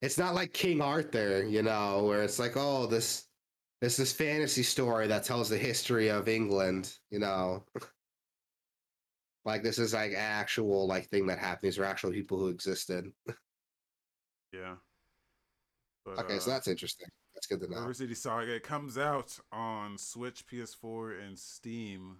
it's 0.00 0.18
not 0.18 0.34
like 0.34 0.52
King 0.52 0.80
Arthur, 0.80 1.44
you 1.44 1.62
know, 1.62 2.04
where 2.04 2.22
it's 2.22 2.38
like, 2.38 2.56
oh, 2.56 2.86
this 2.86 3.24
this 3.80 3.96
this 3.96 4.12
fantasy 4.12 4.62
story 4.62 5.06
that 5.06 5.24
tells 5.24 5.48
the 5.48 5.58
history 5.58 6.08
of 6.08 6.28
England, 6.28 6.92
you 7.10 7.18
know. 7.18 7.64
like 9.44 9.62
this 9.62 9.78
is 9.78 9.94
like 9.94 10.12
actual 10.14 10.86
like 10.86 11.08
thing 11.08 11.26
that 11.26 11.38
happened. 11.38 11.68
These 11.68 11.78
are 11.78 11.84
actual 11.84 12.12
people 12.12 12.38
who 12.38 12.48
existed. 12.48 13.10
yeah. 14.52 14.74
But, 16.04 16.18
Okay, 16.20 16.38
so 16.38 16.50
uh, 16.50 16.54
that's 16.54 16.68
interesting. 16.68 17.08
That's 17.34 17.46
good 17.46 17.60
to 17.60 17.70
know. 17.70 17.80
River 17.80 17.94
City 17.94 18.14
Saga 18.14 18.56
it 18.56 18.62
comes 18.62 18.98
out 18.98 19.38
on 19.52 19.96
Switch, 19.98 20.44
PS4, 20.46 21.26
and 21.26 21.38
Steam, 21.38 22.18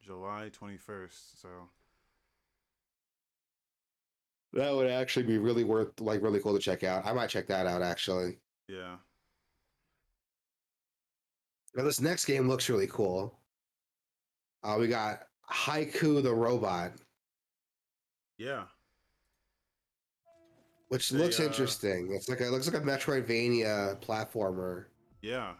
July 0.00 0.50
21st. 0.50 1.40
So 1.40 1.48
That 4.52 4.74
would 4.74 4.90
actually 4.90 5.26
be 5.26 5.38
really 5.38 5.64
worth 5.64 6.00
like 6.00 6.22
really 6.22 6.40
cool 6.40 6.54
to 6.54 6.58
check 6.58 6.82
out. 6.84 7.04
I 7.06 7.12
might 7.12 7.28
check 7.28 7.46
that 7.48 7.66
out 7.66 7.82
actually. 7.82 8.38
yeah, 8.68 8.96
Now 11.74 11.84
this 11.84 12.00
next 12.00 12.24
game 12.24 12.48
looks 12.48 12.68
really 12.68 12.86
cool. 12.86 13.38
Uh, 14.62 14.76
we 14.78 14.88
got 14.88 15.28
Haiku 15.50 16.22
the 16.22 16.34
Robot, 16.34 16.92
yeah, 18.38 18.64
which 20.88 21.10
They, 21.10 21.18
looks 21.18 21.38
uh, 21.40 21.44
interesting. 21.44 22.08
It's 22.12 22.28
like 22.28 22.40
a, 22.40 22.46
it 22.46 22.50
looks 22.50 22.70
like 22.70 22.82
a 22.82 22.84
Metroidvania 22.84 24.00
platformer. 24.00 24.86
yeah. 25.22 25.54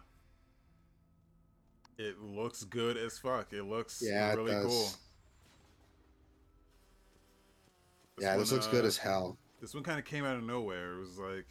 It 2.01 2.21
looks 2.21 2.63
good 2.63 2.97
as 2.97 3.19
fuck. 3.19 3.53
It 3.53 3.65
looks 3.65 4.01
Yeah, 4.01 4.33
really 4.35 4.53
does. 4.53 4.65
cool. 4.67 4.89
Yeah, 8.21 8.37
this 8.37 8.51
one, 8.51 8.61
looks 8.61 8.67
good 8.71 8.85
uh, 8.85 8.89
as 8.89 8.97
hell. 8.97 9.39
This 9.61 9.75
one 9.75 9.83
kind 9.83 9.99
of 9.99 10.05
came 10.05 10.25
out 10.25 10.37
of 10.37 10.43
nowhere. 10.43 10.95
It 10.95 11.01
was 11.01 11.19
like, 11.19 11.47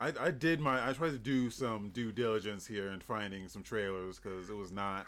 I, 0.00 0.12
I 0.26 0.30
did 0.30 0.60
my, 0.60 0.88
I 0.88 0.92
tried 0.92 1.10
to 1.10 1.18
do 1.18 1.50
some 1.50 1.90
due 1.90 2.12
diligence 2.12 2.66
here 2.66 2.88
and 2.88 3.02
finding 3.02 3.48
some 3.48 3.62
trailers 3.62 4.18
because 4.18 4.50
it 4.50 4.56
was 4.56 4.72
not, 4.72 5.06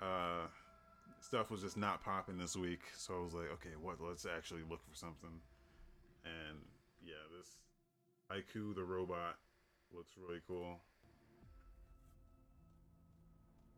uh, 0.00 0.46
stuff 1.20 1.50
was 1.50 1.62
just 1.62 1.76
not 1.76 2.02
popping 2.02 2.38
this 2.38 2.56
week. 2.56 2.80
So 2.96 3.14
I 3.18 3.24
was 3.24 3.34
like, 3.34 3.50
okay, 3.54 3.76
what? 3.80 4.00
Let's 4.00 4.26
actually 4.26 4.62
look 4.68 4.80
for 4.88 4.94
something. 4.94 5.40
And 6.24 6.58
yeah, 7.04 7.14
this 7.36 7.56
Haiku 8.30 8.74
the 8.74 8.84
robot 8.84 9.36
looks 9.94 10.12
really 10.16 10.40
cool. 10.46 10.80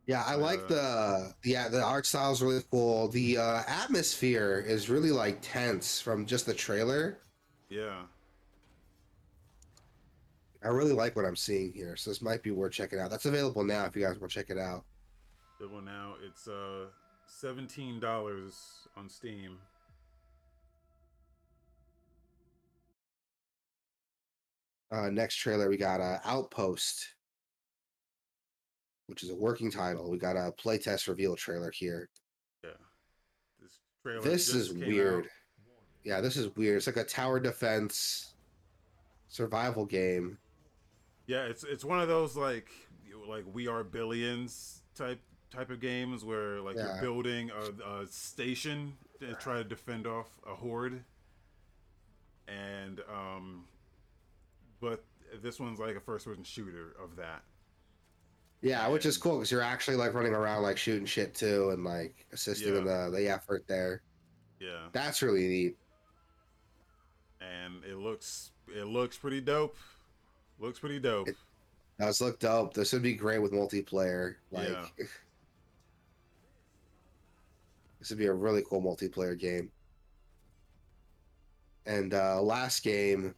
Yeah, 0.09 0.23
I 0.25 0.33
like 0.33 0.63
uh, 0.63 0.67
the 0.69 1.33
yeah 1.43 1.67
the 1.67 1.83
art 1.83 2.03
style 2.03 2.31
is 2.31 2.41
really 2.41 2.63
cool. 2.71 3.09
The 3.09 3.37
uh, 3.37 3.61
atmosphere 3.67 4.65
is 4.67 4.89
really 4.89 5.11
like 5.11 5.37
tense 5.39 6.01
from 6.01 6.25
just 6.25 6.47
the 6.47 6.53
trailer. 6.55 7.19
Yeah, 7.69 8.01
I 10.63 10.69
really 10.69 10.93
like 10.93 11.15
what 11.15 11.25
I'm 11.25 11.35
seeing 11.35 11.71
here, 11.73 11.95
so 11.95 12.09
this 12.09 12.23
might 12.23 12.41
be 12.41 12.49
worth 12.49 12.71
checking 12.71 12.97
out. 12.97 13.11
That's 13.11 13.27
available 13.27 13.63
now 13.63 13.85
if 13.85 13.95
you 13.95 14.01
guys 14.01 14.19
want 14.19 14.31
to 14.31 14.39
check 14.39 14.49
it 14.49 14.57
out. 14.57 14.83
one 15.59 15.85
now. 15.85 16.15
It's 16.25 16.47
uh 16.47 16.87
seventeen 17.27 17.99
dollars 17.99 18.87
on 18.97 19.09
Steam. 19.09 19.59
Uh, 24.91 25.11
next 25.11 25.35
trailer, 25.35 25.69
we 25.69 25.77
got 25.77 26.01
uh, 26.01 26.17
Outpost, 26.25 27.09
which 29.09 29.23
is 29.23 29.31
a 29.31 29.35
working 29.35 29.71
title. 29.71 30.09
We 30.09 30.19
got 30.19 30.35
a 30.37 30.51
playtest 30.51 31.07
reveal 31.07 31.35
trailer 31.35 31.71
here. 31.71 32.07
Yeah, 32.63 32.69
this 33.61 33.79
trailer. 34.03 34.21
This 34.21 34.53
is 34.53 34.71
weird. 34.71 35.25
out. 35.25 35.31
Yeah, 36.03 36.21
this 36.21 36.37
is 36.37 36.55
weird. 36.55 36.77
It's 36.77 36.87
like 36.87 36.97
a 36.97 37.03
tower 37.03 37.39
defense 37.39 38.35
survival 39.27 39.85
game. 39.85 40.37
Yeah, 41.25 41.43
it's 41.45 41.63
it's 41.63 41.83
one 41.83 41.99
of 41.99 42.07
those 42.07 42.37
like 42.37 42.69
like 43.27 43.43
we 43.51 43.67
are 43.67 43.83
billions 43.83 44.83
type 44.95 45.19
type 45.51 45.71
of 45.71 45.79
games 45.79 46.23
where 46.23 46.61
like 46.61 46.75
Yeah. 46.77 46.93
you're 46.93 47.01
building 47.01 47.49
a, 47.51 48.01
a 48.01 48.07
station 48.07 48.93
to 49.19 49.33
try 49.33 49.57
to 49.57 49.63
defend 49.63 50.05
off 50.07 50.27
a 50.47 50.53
horde, 50.55 51.03
and 52.47 53.01
um, 53.11 53.65
but 54.79 55.03
this 55.41 55.59
one's 55.59 55.79
like 55.79 55.95
a 55.95 55.99
first 55.99 56.25
person 56.25 56.43
shooter 56.43 56.95
of 57.03 57.15
that. 57.17 57.41
Yeah, 58.61 58.87
which 58.89 59.05
is 59.05 59.17
cool 59.17 59.37
because 59.37 59.51
you're 59.51 59.61
actually 59.61 59.95
like 59.97 60.13
running 60.13 60.33
around 60.33 60.63
like 60.63 60.77
shooting 60.77 61.05
shit 61.05 61.33
too 61.33 61.69
and 61.69 61.83
like 61.85 62.25
assisting 62.33 62.75
in 62.75 62.83
the 62.83 63.09
the 63.13 63.27
effort 63.29 63.63
there. 63.67 64.01
Yeah, 64.59 64.87
That's 64.91 65.21
really 65.21 65.47
neat. 65.47 65.77
and 67.39 67.83
it 67.85 67.95
looks 67.97 68.51
it 68.67 68.85
looks 68.87 69.17
pretty 69.17 69.39
dope. 69.41 69.77
Looks 70.59 70.79
pretty 70.79 70.99
dope. 70.99 71.29
It- 71.29 71.37
Does 71.99 72.19
look 72.21 72.39
dope. 72.39 72.73
This 72.73 72.91
would 72.93 73.01
be 73.01 73.13
great 73.13 73.39
with 73.41 73.53
multiplayer. 73.53 74.35
Like 74.51 74.67
Yeah. 74.69 74.85
this 77.99 78.09
would 78.09 78.19
be 78.19 78.25
a 78.27 78.33
really 78.33 78.63
cool 78.69 78.81
multiplayer 78.81 79.37
game. 79.39 79.71
And 81.85 82.13
uh 82.13 82.41
last 82.41 82.83
game 82.83 83.33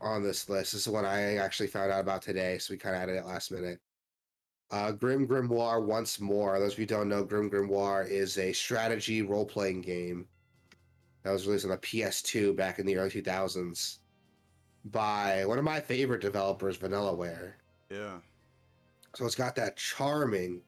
on 0.00 0.22
this 0.22 0.48
list. 0.48 0.72
This 0.72 0.86
is 0.86 0.92
one 0.92 1.04
I 1.04 1.36
actually 1.36 1.68
found 1.68 1.92
out 1.92 2.00
about 2.00 2.22
today, 2.22 2.58
so 2.58 2.72
we 2.72 2.78
kind 2.78 2.96
of 2.96 3.02
added 3.02 3.16
it 3.16 3.26
last 3.26 3.50
minute. 3.52 3.78
Uh, 4.70 4.92
Grim 4.92 5.26
Grimoire 5.26 5.84
once 5.84 6.20
more. 6.20 6.58
Those 6.58 6.74
of 6.74 6.78
you 6.78 6.84
who 6.84 6.88
don't 6.88 7.08
know, 7.08 7.24
Grim 7.24 7.50
Grimoire 7.50 8.08
is 8.08 8.38
a 8.38 8.52
strategy 8.52 9.22
role 9.22 9.44
playing 9.44 9.80
game 9.80 10.26
that 11.22 11.32
was 11.32 11.46
released 11.46 11.64
on 11.64 11.72
the 11.72 11.78
PS2 11.78 12.56
back 12.56 12.78
in 12.78 12.86
the 12.86 12.96
early 12.96 13.10
2000s. 13.10 13.98
by 14.86 15.44
one 15.44 15.58
of 15.58 15.64
my 15.64 15.80
favorite 15.80 16.22
developers, 16.22 16.78
Vanillaware. 16.78 17.52
Yeah. 17.90 18.18
So 19.14 19.26
it's 19.26 19.34
got 19.34 19.54
that 19.56 19.76
charming, 19.76 20.62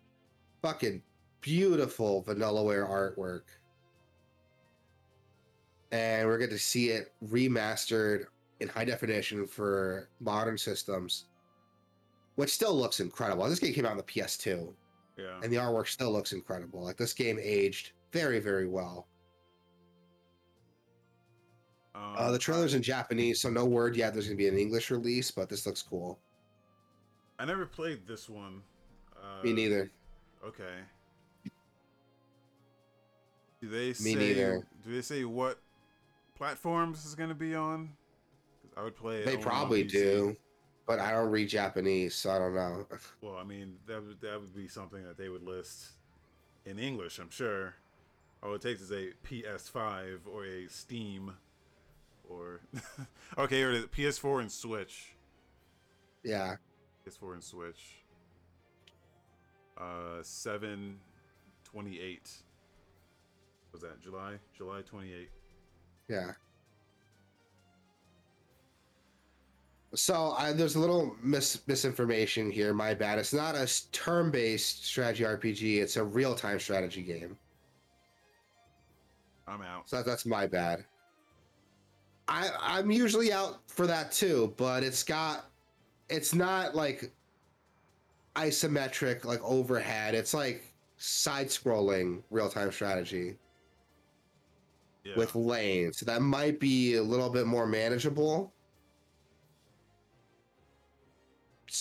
fucking 0.60 1.02
beautiful 1.40 2.22
Vanillaware 2.24 2.88
artwork. 2.88 3.42
And 5.92 6.26
we're 6.26 6.38
going 6.38 6.50
to 6.50 6.58
see 6.58 6.88
it 6.88 7.12
remastered 7.24 8.24
in 8.62 8.68
high 8.68 8.84
definition 8.84 9.46
for 9.46 10.08
modern 10.20 10.56
systems, 10.56 11.26
which 12.36 12.50
still 12.50 12.74
looks 12.74 13.00
incredible. 13.00 13.46
This 13.48 13.58
game 13.58 13.74
came 13.74 13.84
out 13.84 13.90
on 13.92 13.96
the 13.98 14.02
PS2, 14.04 14.72
Yeah. 15.18 15.40
and 15.42 15.52
the 15.52 15.56
artwork 15.56 15.88
still 15.88 16.12
looks 16.12 16.32
incredible. 16.32 16.82
Like 16.82 16.96
this 16.96 17.12
game 17.12 17.38
aged 17.42 17.92
very, 18.12 18.38
very 18.40 18.66
well. 18.68 19.08
Um, 21.94 22.14
Uh, 22.16 22.30
the 22.32 22.38
trailer's 22.38 22.74
in 22.74 22.82
Japanese, 22.82 23.40
so 23.40 23.50
no 23.50 23.64
word 23.66 23.96
yet. 23.96 24.14
There's 24.14 24.26
going 24.26 24.36
to 24.38 24.42
be 24.42 24.48
an 24.48 24.56
English 24.58 24.90
release, 24.90 25.30
but 25.30 25.48
this 25.48 25.66
looks 25.66 25.82
cool. 25.82 26.18
I 27.38 27.44
never 27.44 27.66
played 27.66 28.06
this 28.06 28.28
one. 28.30 28.62
Uh, 29.20 29.42
Me 29.42 29.52
neither. 29.52 29.90
Okay. 30.44 30.78
Do 33.60 33.68
they 33.68 33.88
Me 33.88 33.92
say? 33.94 34.14
neither. 34.14 34.66
Do 34.82 34.92
they 34.92 35.02
say 35.02 35.24
what 35.24 35.60
platforms 36.34 37.04
is 37.04 37.14
going 37.14 37.28
to 37.28 37.34
be 37.34 37.54
on? 37.54 37.90
I 38.76 38.82
would 38.82 38.96
play. 38.96 39.24
They 39.24 39.36
probably 39.36 39.84
do, 39.84 40.36
but 40.86 40.98
I 40.98 41.10
don't 41.12 41.30
read 41.30 41.48
Japanese, 41.48 42.14
so 42.14 42.30
I 42.30 42.38
don't 42.38 42.54
know. 42.54 42.86
Well, 43.20 43.36
I 43.36 43.44
mean, 43.44 43.76
that 43.86 44.02
would 44.04 44.20
that 44.20 44.40
would 44.40 44.54
be 44.54 44.68
something 44.68 45.02
that 45.04 45.16
they 45.16 45.28
would 45.28 45.42
list 45.42 45.92
in 46.64 46.78
English, 46.78 47.18
I'm 47.18 47.30
sure. 47.30 47.74
All 48.42 48.54
it 48.54 48.60
takes 48.62 48.80
is 48.80 48.90
a 48.90 49.10
PS5 49.24 50.20
or 50.26 50.44
a 50.44 50.66
Steam, 50.68 51.32
or 52.28 52.60
okay, 53.38 53.56
here 53.56 53.70
it 53.70 53.76
is: 53.76 53.84
PS4 53.86 54.40
and 54.40 54.50
Switch. 54.52 55.14
yeah. 56.24 56.56
PS4 57.06 57.34
and 57.34 57.44
Switch. 57.44 58.04
Uh, 59.78 60.22
seven 60.22 60.98
twenty-eight. 61.64 62.30
Was 63.72 63.82
that 63.82 64.00
July? 64.00 64.34
July 64.56 64.82
twenty-eight. 64.82 65.30
Yeah. 66.08 66.32
So 69.94 70.34
I, 70.38 70.52
there's 70.52 70.74
a 70.74 70.80
little 70.80 71.14
mis- 71.22 71.60
misinformation 71.66 72.50
here. 72.50 72.72
My 72.72 72.94
bad. 72.94 73.18
It's 73.18 73.34
not 73.34 73.54
a 73.54 73.68
turn-based 73.92 74.86
strategy 74.86 75.24
RPG. 75.24 75.82
It's 75.82 75.96
a 75.96 76.04
real-time 76.04 76.58
strategy 76.58 77.02
game. 77.02 77.36
I'm 79.46 79.60
out. 79.60 79.88
So 79.88 79.96
that, 79.96 80.06
that's 80.06 80.24
my 80.24 80.46
bad. 80.46 80.84
I 82.28 82.50
I'm 82.60 82.90
usually 82.90 83.32
out 83.32 83.58
for 83.66 83.86
that 83.88 84.12
too, 84.12 84.54
but 84.56 84.84
it's 84.84 85.02
got 85.02 85.46
it's 86.08 86.34
not 86.34 86.74
like 86.74 87.10
isometric 88.36 89.24
like 89.24 89.42
overhead. 89.42 90.14
It's 90.14 90.32
like 90.32 90.72
side-scrolling 90.96 92.22
real-time 92.30 92.70
strategy. 92.72 93.36
Yeah. 95.04 95.14
with 95.16 95.34
lanes. 95.34 95.98
So 95.98 96.06
that 96.06 96.22
might 96.22 96.60
be 96.60 96.94
a 96.94 97.02
little 97.02 97.28
bit 97.28 97.44
more 97.44 97.66
manageable. 97.66 98.52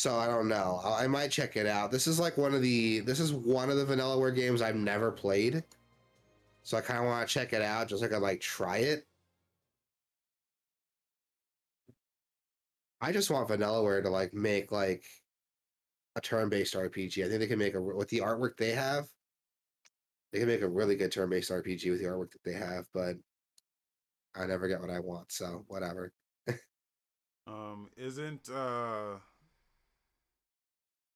So 0.02 0.18
I 0.18 0.26
don't 0.26 0.48
know. 0.48 0.82
I 0.84 1.04
I 1.04 1.08
might 1.08 1.30
check 1.30 1.56
it 1.56 1.68
out. 1.68 1.92
This 1.92 2.08
is 2.08 2.20
like 2.20 2.36
one 2.36 2.56
of 2.56 2.64
the 2.64 3.02
this 3.02 3.20
is 3.20 3.34
one 3.34 3.70
of 3.70 3.78
the 3.78 3.86
Vanillaware 3.86 4.36
games 4.36 4.60
I've 4.60 4.76
never 4.76 5.12
played. 5.12 5.64
So 6.64 6.76
I 6.76 6.82
kind 6.82 7.02
of 7.02 7.06
want 7.06 7.28
to 7.28 7.32
check 7.32 7.54
it 7.54 7.62
out 7.62 7.88
just 7.88 8.02
like 8.02 8.12
I 8.12 8.18
like 8.18 8.42
try 8.42 8.78
it. 8.78 9.06
I 13.00 13.12
just 13.12 13.30
want 13.30 13.48
Vanillaware 13.48 14.02
to 14.02 14.10
like 14.10 14.34
make 14.34 14.72
like 14.72 15.04
a 16.16 16.22
turn-based 16.22 16.74
RPG. 16.74 17.24
I 17.24 17.30
think 17.30 17.40
they 17.40 17.46
can 17.46 17.60
make 17.60 17.76
a 17.76 17.82
with 17.82 18.10
the 18.10 18.22
artwork 18.22 18.58
they 18.58 18.72
have. 18.72 19.06
They 20.34 20.40
can 20.40 20.48
make 20.48 20.64
a 20.64 20.68
really 20.68 20.96
good 20.96 21.12
turn-based 21.12 21.52
RPG 21.52 21.92
with 21.92 22.00
the 22.00 22.08
artwork 22.08 22.32
that 22.32 22.44
they 22.44 22.54
have, 22.54 22.88
but 22.92 23.18
I 24.36 24.48
never 24.48 24.68
get 24.68 24.82
what 24.82 24.90
I 24.90 25.00
want, 25.00 25.32
so 25.32 25.64
whatever. 25.68 26.12
Um, 27.48 27.90
isn't 27.98 28.50
uh 28.50 29.16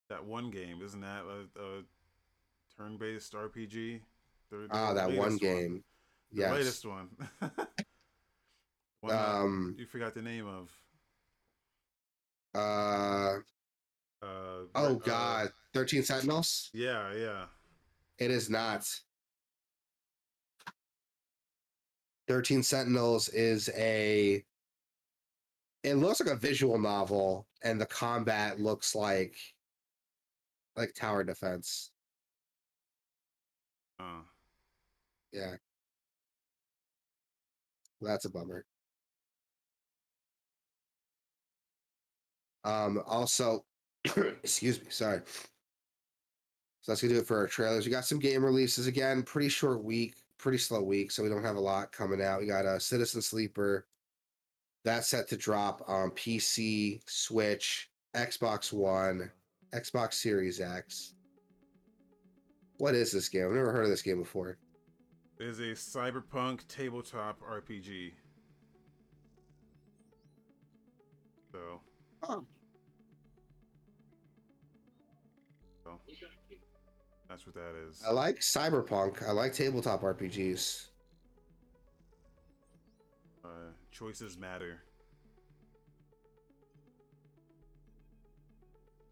that 0.08 0.24
one 0.24 0.50
game? 0.50 0.82
Isn't 0.82 1.00
that 1.00 1.24
a, 1.24 1.60
a 1.60 1.82
turn-based 2.76 3.32
RPG? 3.32 4.00
The- 4.50 4.56
the 4.56 4.68
Ah, 4.70 4.92
that 4.94 5.10
one 5.12 5.36
game. 5.36 5.82
The 6.32 6.42
Yes. 6.42 6.52
latest 6.52 6.84
one. 6.86 7.08
one 9.00 9.14
Um 9.14 9.74
you 9.78 9.86
forgot 9.86 10.14
the 10.14 10.22
name 10.22 10.46
of. 10.46 10.70
uh 12.54 13.38
Uh, 14.22 14.64
oh 14.74 14.94
uh, 14.94 14.94
god, 14.94 15.52
13 15.74 16.02
Sentinels? 16.02 16.70
yeah, 16.72 17.12
yeah. 17.14 17.44
It 18.18 18.30
is 18.30 18.48
not. 18.48 18.88
13 22.28 22.62
Sentinels 22.62 23.28
is 23.28 23.70
a 23.76 24.44
it 25.84 25.94
looks 25.94 26.20
like 26.20 26.30
a 26.34 26.36
visual 26.36 26.78
novel 26.78 27.46
and 27.62 27.80
the 27.80 27.86
combat 27.86 28.58
looks 28.58 28.94
like 28.96 29.36
like 30.76 30.94
tower 30.94 31.24
defense. 31.24 31.90
Uh, 33.98 34.22
Yeah. 35.32 35.56
That's 38.00 38.24
a 38.26 38.30
bummer. 38.30 38.64
Um, 42.64 43.00
also, 43.06 43.64
excuse 44.04 44.80
me, 44.82 44.90
sorry. 44.90 45.22
So 46.80 46.92
that's 46.92 47.00
gonna 47.02 47.14
do 47.14 47.20
it 47.20 47.26
for 47.26 47.38
our 47.38 47.46
trailers. 47.46 47.84
We 47.84 47.90
got 47.90 48.04
some 48.04 48.18
game 48.18 48.44
releases 48.44 48.86
again. 48.86 49.22
Pretty 49.22 49.48
short 49.48 49.82
week, 49.82 50.16
pretty 50.38 50.58
slow 50.58 50.82
week, 50.82 51.10
so 51.10 51.22
we 51.22 51.28
don't 51.28 51.42
have 51.42 51.56
a 51.56 51.60
lot 51.60 51.92
coming 51.92 52.22
out. 52.22 52.40
We 52.40 52.46
got 52.46 52.64
a 52.64 52.78
Citizen 52.78 53.22
Sleeper. 53.22 53.86
That's 54.84 55.08
set 55.08 55.28
to 55.28 55.36
drop 55.36 55.82
on 55.88 56.10
PC, 56.12 57.00
Switch, 57.06 57.90
Xbox 58.14 58.72
One, 58.72 59.32
Xbox 59.74 60.14
Series 60.14 60.60
X. 60.60 61.14
What 62.78 62.94
is 62.94 63.10
this 63.12 63.28
game? 63.28 63.46
I've 63.46 63.52
never 63.52 63.72
heard 63.72 63.84
of 63.84 63.90
this 63.90 64.02
game 64.02 64.18
before. 64.18 64.58
it 65.38 65.46
is 65.46 65.58
a 65.60 65.72
cyberpunk 65.72 66.66
tabletop 66.68 67.40
RPG. 67.40 68.12
So, 71.52 71.80
Oh. 72.22 72.44
so 75.84 76.00
that's 77.28 77.46
what 77.46 77.54
that 77.54 77.74
is. 77.88 78.02
I 78.06 78.10
like 78.12 78.36
cyberpunk. 78.40 79.26
I 79.26 79.32
like 79.32 79.52
tabletop 79.52 80.02
RPGs. 80.02 80.88
Uh, 83.44 83.48
choices 83.90 84.36
matter. 84.36 84.82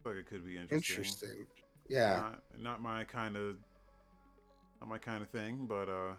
Like 0.04 0.16
it 0.16 0.26
could 0.26 0.44
be 0.44 0.56
interesting. 0.56 0.96
Interesting. 0.96 1.46
Yeah. 1.88 2.16
Not, 2.16 2.42
not 2.58 2.82
my 2.82 3.04
kind 3.04 3.36
of, 3.36 3.56
not 4.80 4.88
my 4.88 4.98
kind 4.98 5.22
of 5.22 5.30
thing, 5.30 5.66
but 5.66 5.88
uh, 5.88 6.14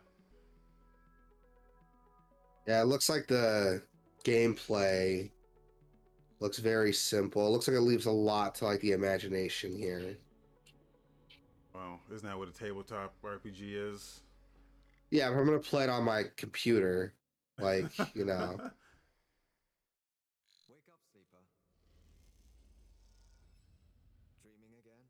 Yeah, 2.68 2.82
it 2.82 2.86
looks 2.86 3.10
like 3.10 3.28
the 3.28 3.84
gameplay 4.24 5.30
looks 6.40 6.58
very 6.58 6.92
simple. 6.94 7.46
It 7.48 7.50
looks 7.52 7.68
like 7.68 7.78
it 7.78 7.82
leaves 7.82 8.08
a 8.08 8.12
lot 8.12 8.56
to 8.56 8.66
like 8.66 8.82
the 8.82 8.94
imagination 8.94 9.76
here. 9.76 10.18
well, 11.74 12.00
isn't 12.14 12.28
that 12.28 12.38
what 12.38 12.48
a 12.48 12.52
tabletop 12.52 13.14
RPG 13.24 13.92
is? 13.92 14.22
Yeah, 15.12 15.30
if 15.30 15.38
I'm 15.38 15.46
gonna 15.46 15.60
play 15.60 15.84
it 15.84 15.90
on 15.90 16.04
my 16.04 16.24
computer, 16.38 17.14
like, 17.60 17.92
you 18.16 18.26
know. 18.26 18.58
Wake 20.68 20.88
up, 20.90 21.00
sleeper. 21.12 21.38
Dreaming 24.42 24.74
again? 24.82 25.06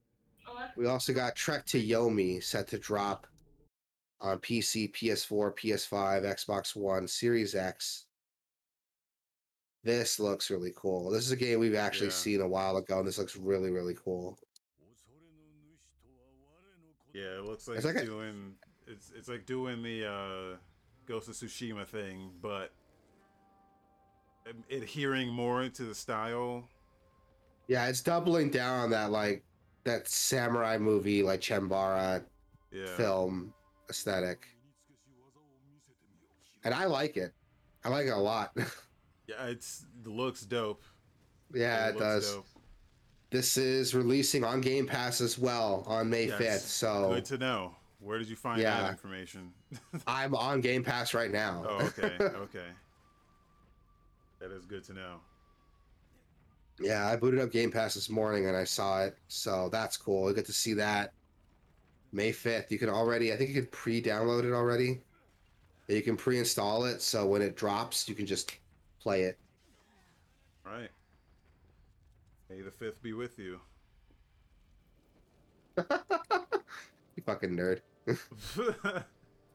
We 0.78 0.88
also 0.88 1.14
got 1.14 1.36
Trek 1.36 1.66
to 1.68 1.82
Yomi 1.82 2.44
set 2.44 2.68
to 2.70 2.78
drop 2.80 3.28
on 4.22 4.40
PC, 4.40 4.92
PS4, 4.94 5.54
PS5, 5.56 6.24
Xbox 6.24 6.76
One, 6.76 7.08
Series 7.08 7.56
X. 7.56 8.06
This 9.84 10.20
looks 10.20 10.50
really 10.50 10.74
cool. 10.76 11.12
This 11.12 11.26
is 11.26 11.32
a 11.32 11.36
game 11.36 11.60
we've 11.60 11.76
actually 11.76 12.08
Yeah. 12.08 12.14
seen 12.14 12.42
a 12.42 12.48
while 12.48 12.78
ago, 12.78 13.00
and 13.00 13.08
this 13.08 13.18
looks 13.20 13.36
really, 13.36 13.70
really 13.70 13.94
cool. 13.96 14.38
Yeah, 17.14 17.38
it 17.40 17.46
looks 17.46 17.68
like 17.68 17.78
It's 17.78 17.86
like 17.86 17.96
a- 17.98 18.06
doing 18.06 18.56
it's 18.88 19.12
it's 19.16 19.28
like 19.28 19.46
doing 19.46 19.82
the 19.82 20.06
uh, 20.06 20.58
Ghost 21.06 21.28
of 21.30 21.36
Tsushima 21.36 21.88
thing, 21.88 22.32
but 22.42 22.72
adhering 24.70 25.30
more 25.30 25.68
to 25.70 25.84
the 25.84 25.96
style. 25.96 26.68
Yeah, 27.68 27.88
it's 27.88 28.02
doubling 28.02 28.50
down 28.52 28.80
on 28.82 28.90
that 28.92 29.12
like 29.12 29.44
that 29.86 30.08
samurai 30.08 30.78
movie, 30.78 31.24
like 31.24 31.40
Chambara 31.42 32.24
Yeah, 32.72 32.86
film 32.98 33.54
aesthetic. 33.90 34.48
And 36.64 36.74
I 36.74 36.86
like 36.86 37.16
it. 37.18 37.32
I 37.84 37.90
like 37.90 38.08
it 38.08 38.12
a 38.14 38.18
lot. 38.18 38.52
Yeah, 39.28 39.48
it's 39.48 39.84
it 40.06 40.08
looks 40.08 40.42
dope. 40.46 40.84
Yeah, 41.52 41.88
it, 41.88 41.96
looks 41.96 42.00
does. 42.06 42.34
dope. 42.36 42.46
This 43.32 43.58
is 43.58 43.96
releasing 43.96 44.44
on 44.44 44.62
Game 44.62 44.86
Pass 44.86 45.20
as 45.20 45.40
well 45.40 45.84
on 45.88 46.12
May 46.12 46.28
Yes. 46.28 46.40
5th. 46.40 46.68
So 46.68 47.10
Good 47.16 47.26
to 47.26 47.38
know. 47.40 47.76
Where 48.00 48.20
did 48.20 48.30
you 48.30 48.36
find 48.36 48.62
Yeah. 48.62 48.82
that 48.84 48.92
information? 48.92 49.52
I'm 50.08 50.36
on 50.36 50.62
Game 50.62 50.84
Pass 50.84 51.16
right 51.16 51.32
now. 51.32 51.66
oh, 51.68 51.86
okay, 51.88 52.16
okay. 52.20 52.68
That 54.40 54.52
is 54.52 54.68
good 54.68 54.84
to 54.84 54.94
know. 54.94 55.16
Yeah, 56.80 57.08
I 57.08 57.16
booted 57.16 57.40
up 57.40 57.52
Game 57.52 57.72
Pass 57.72 57.94
this 57.94 58.10
morning 58.10 58.48
and 58.48 58.56
I 58.56 58.64
saw 58.64 59.04
it. 59.04 59.18
So 59.28 59.70
that's 59.72 59.98
cool. 59.98 60.30
I 60.30 60.34
get 60.34 60.46
to 60.46 60.54
see 60.54 60.74
that. 60.74 61.14
May 62.12 62.32
5th. 62.32 62.72
You 62.72 62.80
can 62.80 62.90
already, 62.90 63.34
I 63.34 63.36
think 63.38 63.50
you 63.50 63.56
can 63.56 63.68
pre 63.68 64.02
download 64.02 64.46
it 64.46 64.54
already. 64.54 65.02
You 65.88 66.02
can 66.02 66.18
pre 66.18 66.40
install 66.40 66.86
it. 66.86 67.02
So 67.02 67.26
when 67.26 67.42
it 67.42 67.56
drops, 67.56 68.10
you 68.10 68.16
can 68.16 68.26
just 68.26 68.56
play 69.00 69.24
it. 69.24 69.38
All 70.66 70.74
right. 70.74 70.90
May 72.50 72.62
the 72.62 72.72
fifth 72.72 73.02
be 73.02 73.14
with 73.14 73.38
you. 73.40 73.60
You 77.16 77.24
fucking 77.24 77.56
nerd. 77.56 77.80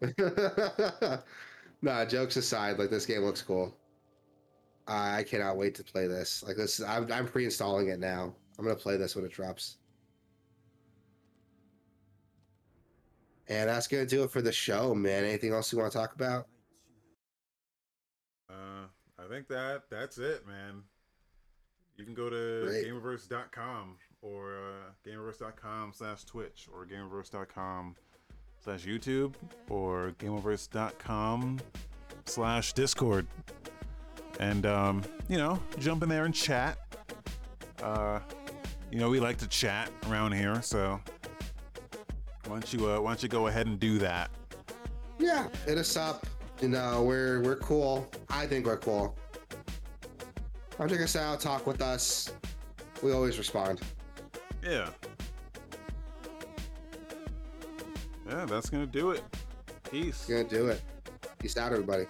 nah, 1.82 2.04
jokes 2.06 2.36
aside, 2.36 2.78
like 2.78 2.90
this 2.90 3.04
game 3.06 3.22
looks 3.22 3.42
cool. 3.42 3.76
I 4.90 5.22
cannot 5.22 5.56
wait 5.56 5.74
to 5.76 5.84
play 5.84 6.08
this. 6.08 6.42
Like 6.44 6.56
this, 6.56 6.82
I'm, 6.82 7.10
I'm 7.12 7.26
pre-installing 7.26 7.88
it 7.88 8.00
now. 8.00 8.34
I'm 8.58 8.64
gonna 8.64 8.76
play 8.76 8.96
this 8.96 9.14
when 9.14 9.24
it 9.24 9.32
drops. 9.32 9.76
And 13.48 13.68
that's 13.68 13.86
gonna 13.86 14.04
do 14.06 14.24
it 14.24 14.30
for 14.30 14.42
the 14.42 14.52
show, 14.52 14.94
man. 14.94 15.24
Anything 15.24 15.52
else 15.52 15.72
you 15.72 15.78
want 15.78 15.92
to 15.92 15.98
talk 15.98 16.14
about? 16.14 16.46
uh, 18.50 18.86
I 19.18 19.28
think 19.28 19.46
that 19.48 19.82
that's 19.90 20.18
it, 20.18 20.46
man. 20.46 20.82
You 21.96 22.04
can 22.04 22.14
go 22.14 22.28
to 22.28 22.64
Great. 22.66 22.86
gamerverse.com 22.86 23.96
or 24.22 24.56
uh, 24.56 25.08
gamerverse.com 25.08 25.92
slash 25.94 26.24
Twitch 26.24 26.66
or 26.72 26.84
gamerverse.com 26.86 27.94
slash 28.62 28.84
YouTube 28.84 29.34
or 29.68 30.14
gamerverse.com 30.18 31.60
slash 32.24 32.72
Discord. 32.72 33.26
And, 34.40 34.64
um, 34.64 35.02
you 35.28 35.36
know, 35.36 35.62
jump 35.78 36.02
in 36.02 36.08
there 36.08 36.24
and 36.24 36.34
chat. 36.34 36.78
Uh, 37.82 38.20
you 38.90 38.98
know, 38.98 39.10
we 39.10 39.20
like 39.20 39.36
to 39.36 39.46
chat 39.46 39.90
around 40.08 40.32
here, 40.32 40.62
so 40.62 40.98
why 42.46 42.54
don't 42.54 42.72
you, 42.72 42.90
uh, 42.90 43.00
why 43.00 43.10
don't 43.10 43.22
you 43.22 43.28
go 43.28 43.48
ahead 43.48 43.66
and 43.66 43.78
do 43.78 43.98
that? 43.98 44.30
Yeah, 45.18 45.46
hit 45.66 45.76
us 45.76 45.94
up. 45.96 46.26
You 46.60 46.68
know, 46.68 47.02
we're 47.04 47.42
we're 47.42 47.56
cool. 47.56 48.10
I 48.30 48.46
think 48.46 48.64
we're 48.64 48.78
cool. 48.78 49.14
Come 50.76 50.88
check 50.88 51.00
us 51.00 51.16
out. 51.16 51.40
Talk 51.40 51.66
with 51.66 51.82
us. 51.82 52.32
We 53.02 53.12
always 53.12 53.36
respond. 53.36 53.82
Yeah. 54.62 54.88
Yeah, 58.26 58.46
that's 58.46 58.70
gonna 58.70 58.86
do 58.86 59.10
it. 59.10 59.22
Peace. 59.90 60.24
Gonna 60.26 60.44
do 60.44 60.68
it. 60.68 60.80
Peace 61.38 61.58
out, 61.58 61.72
everybody. 61.72 62.06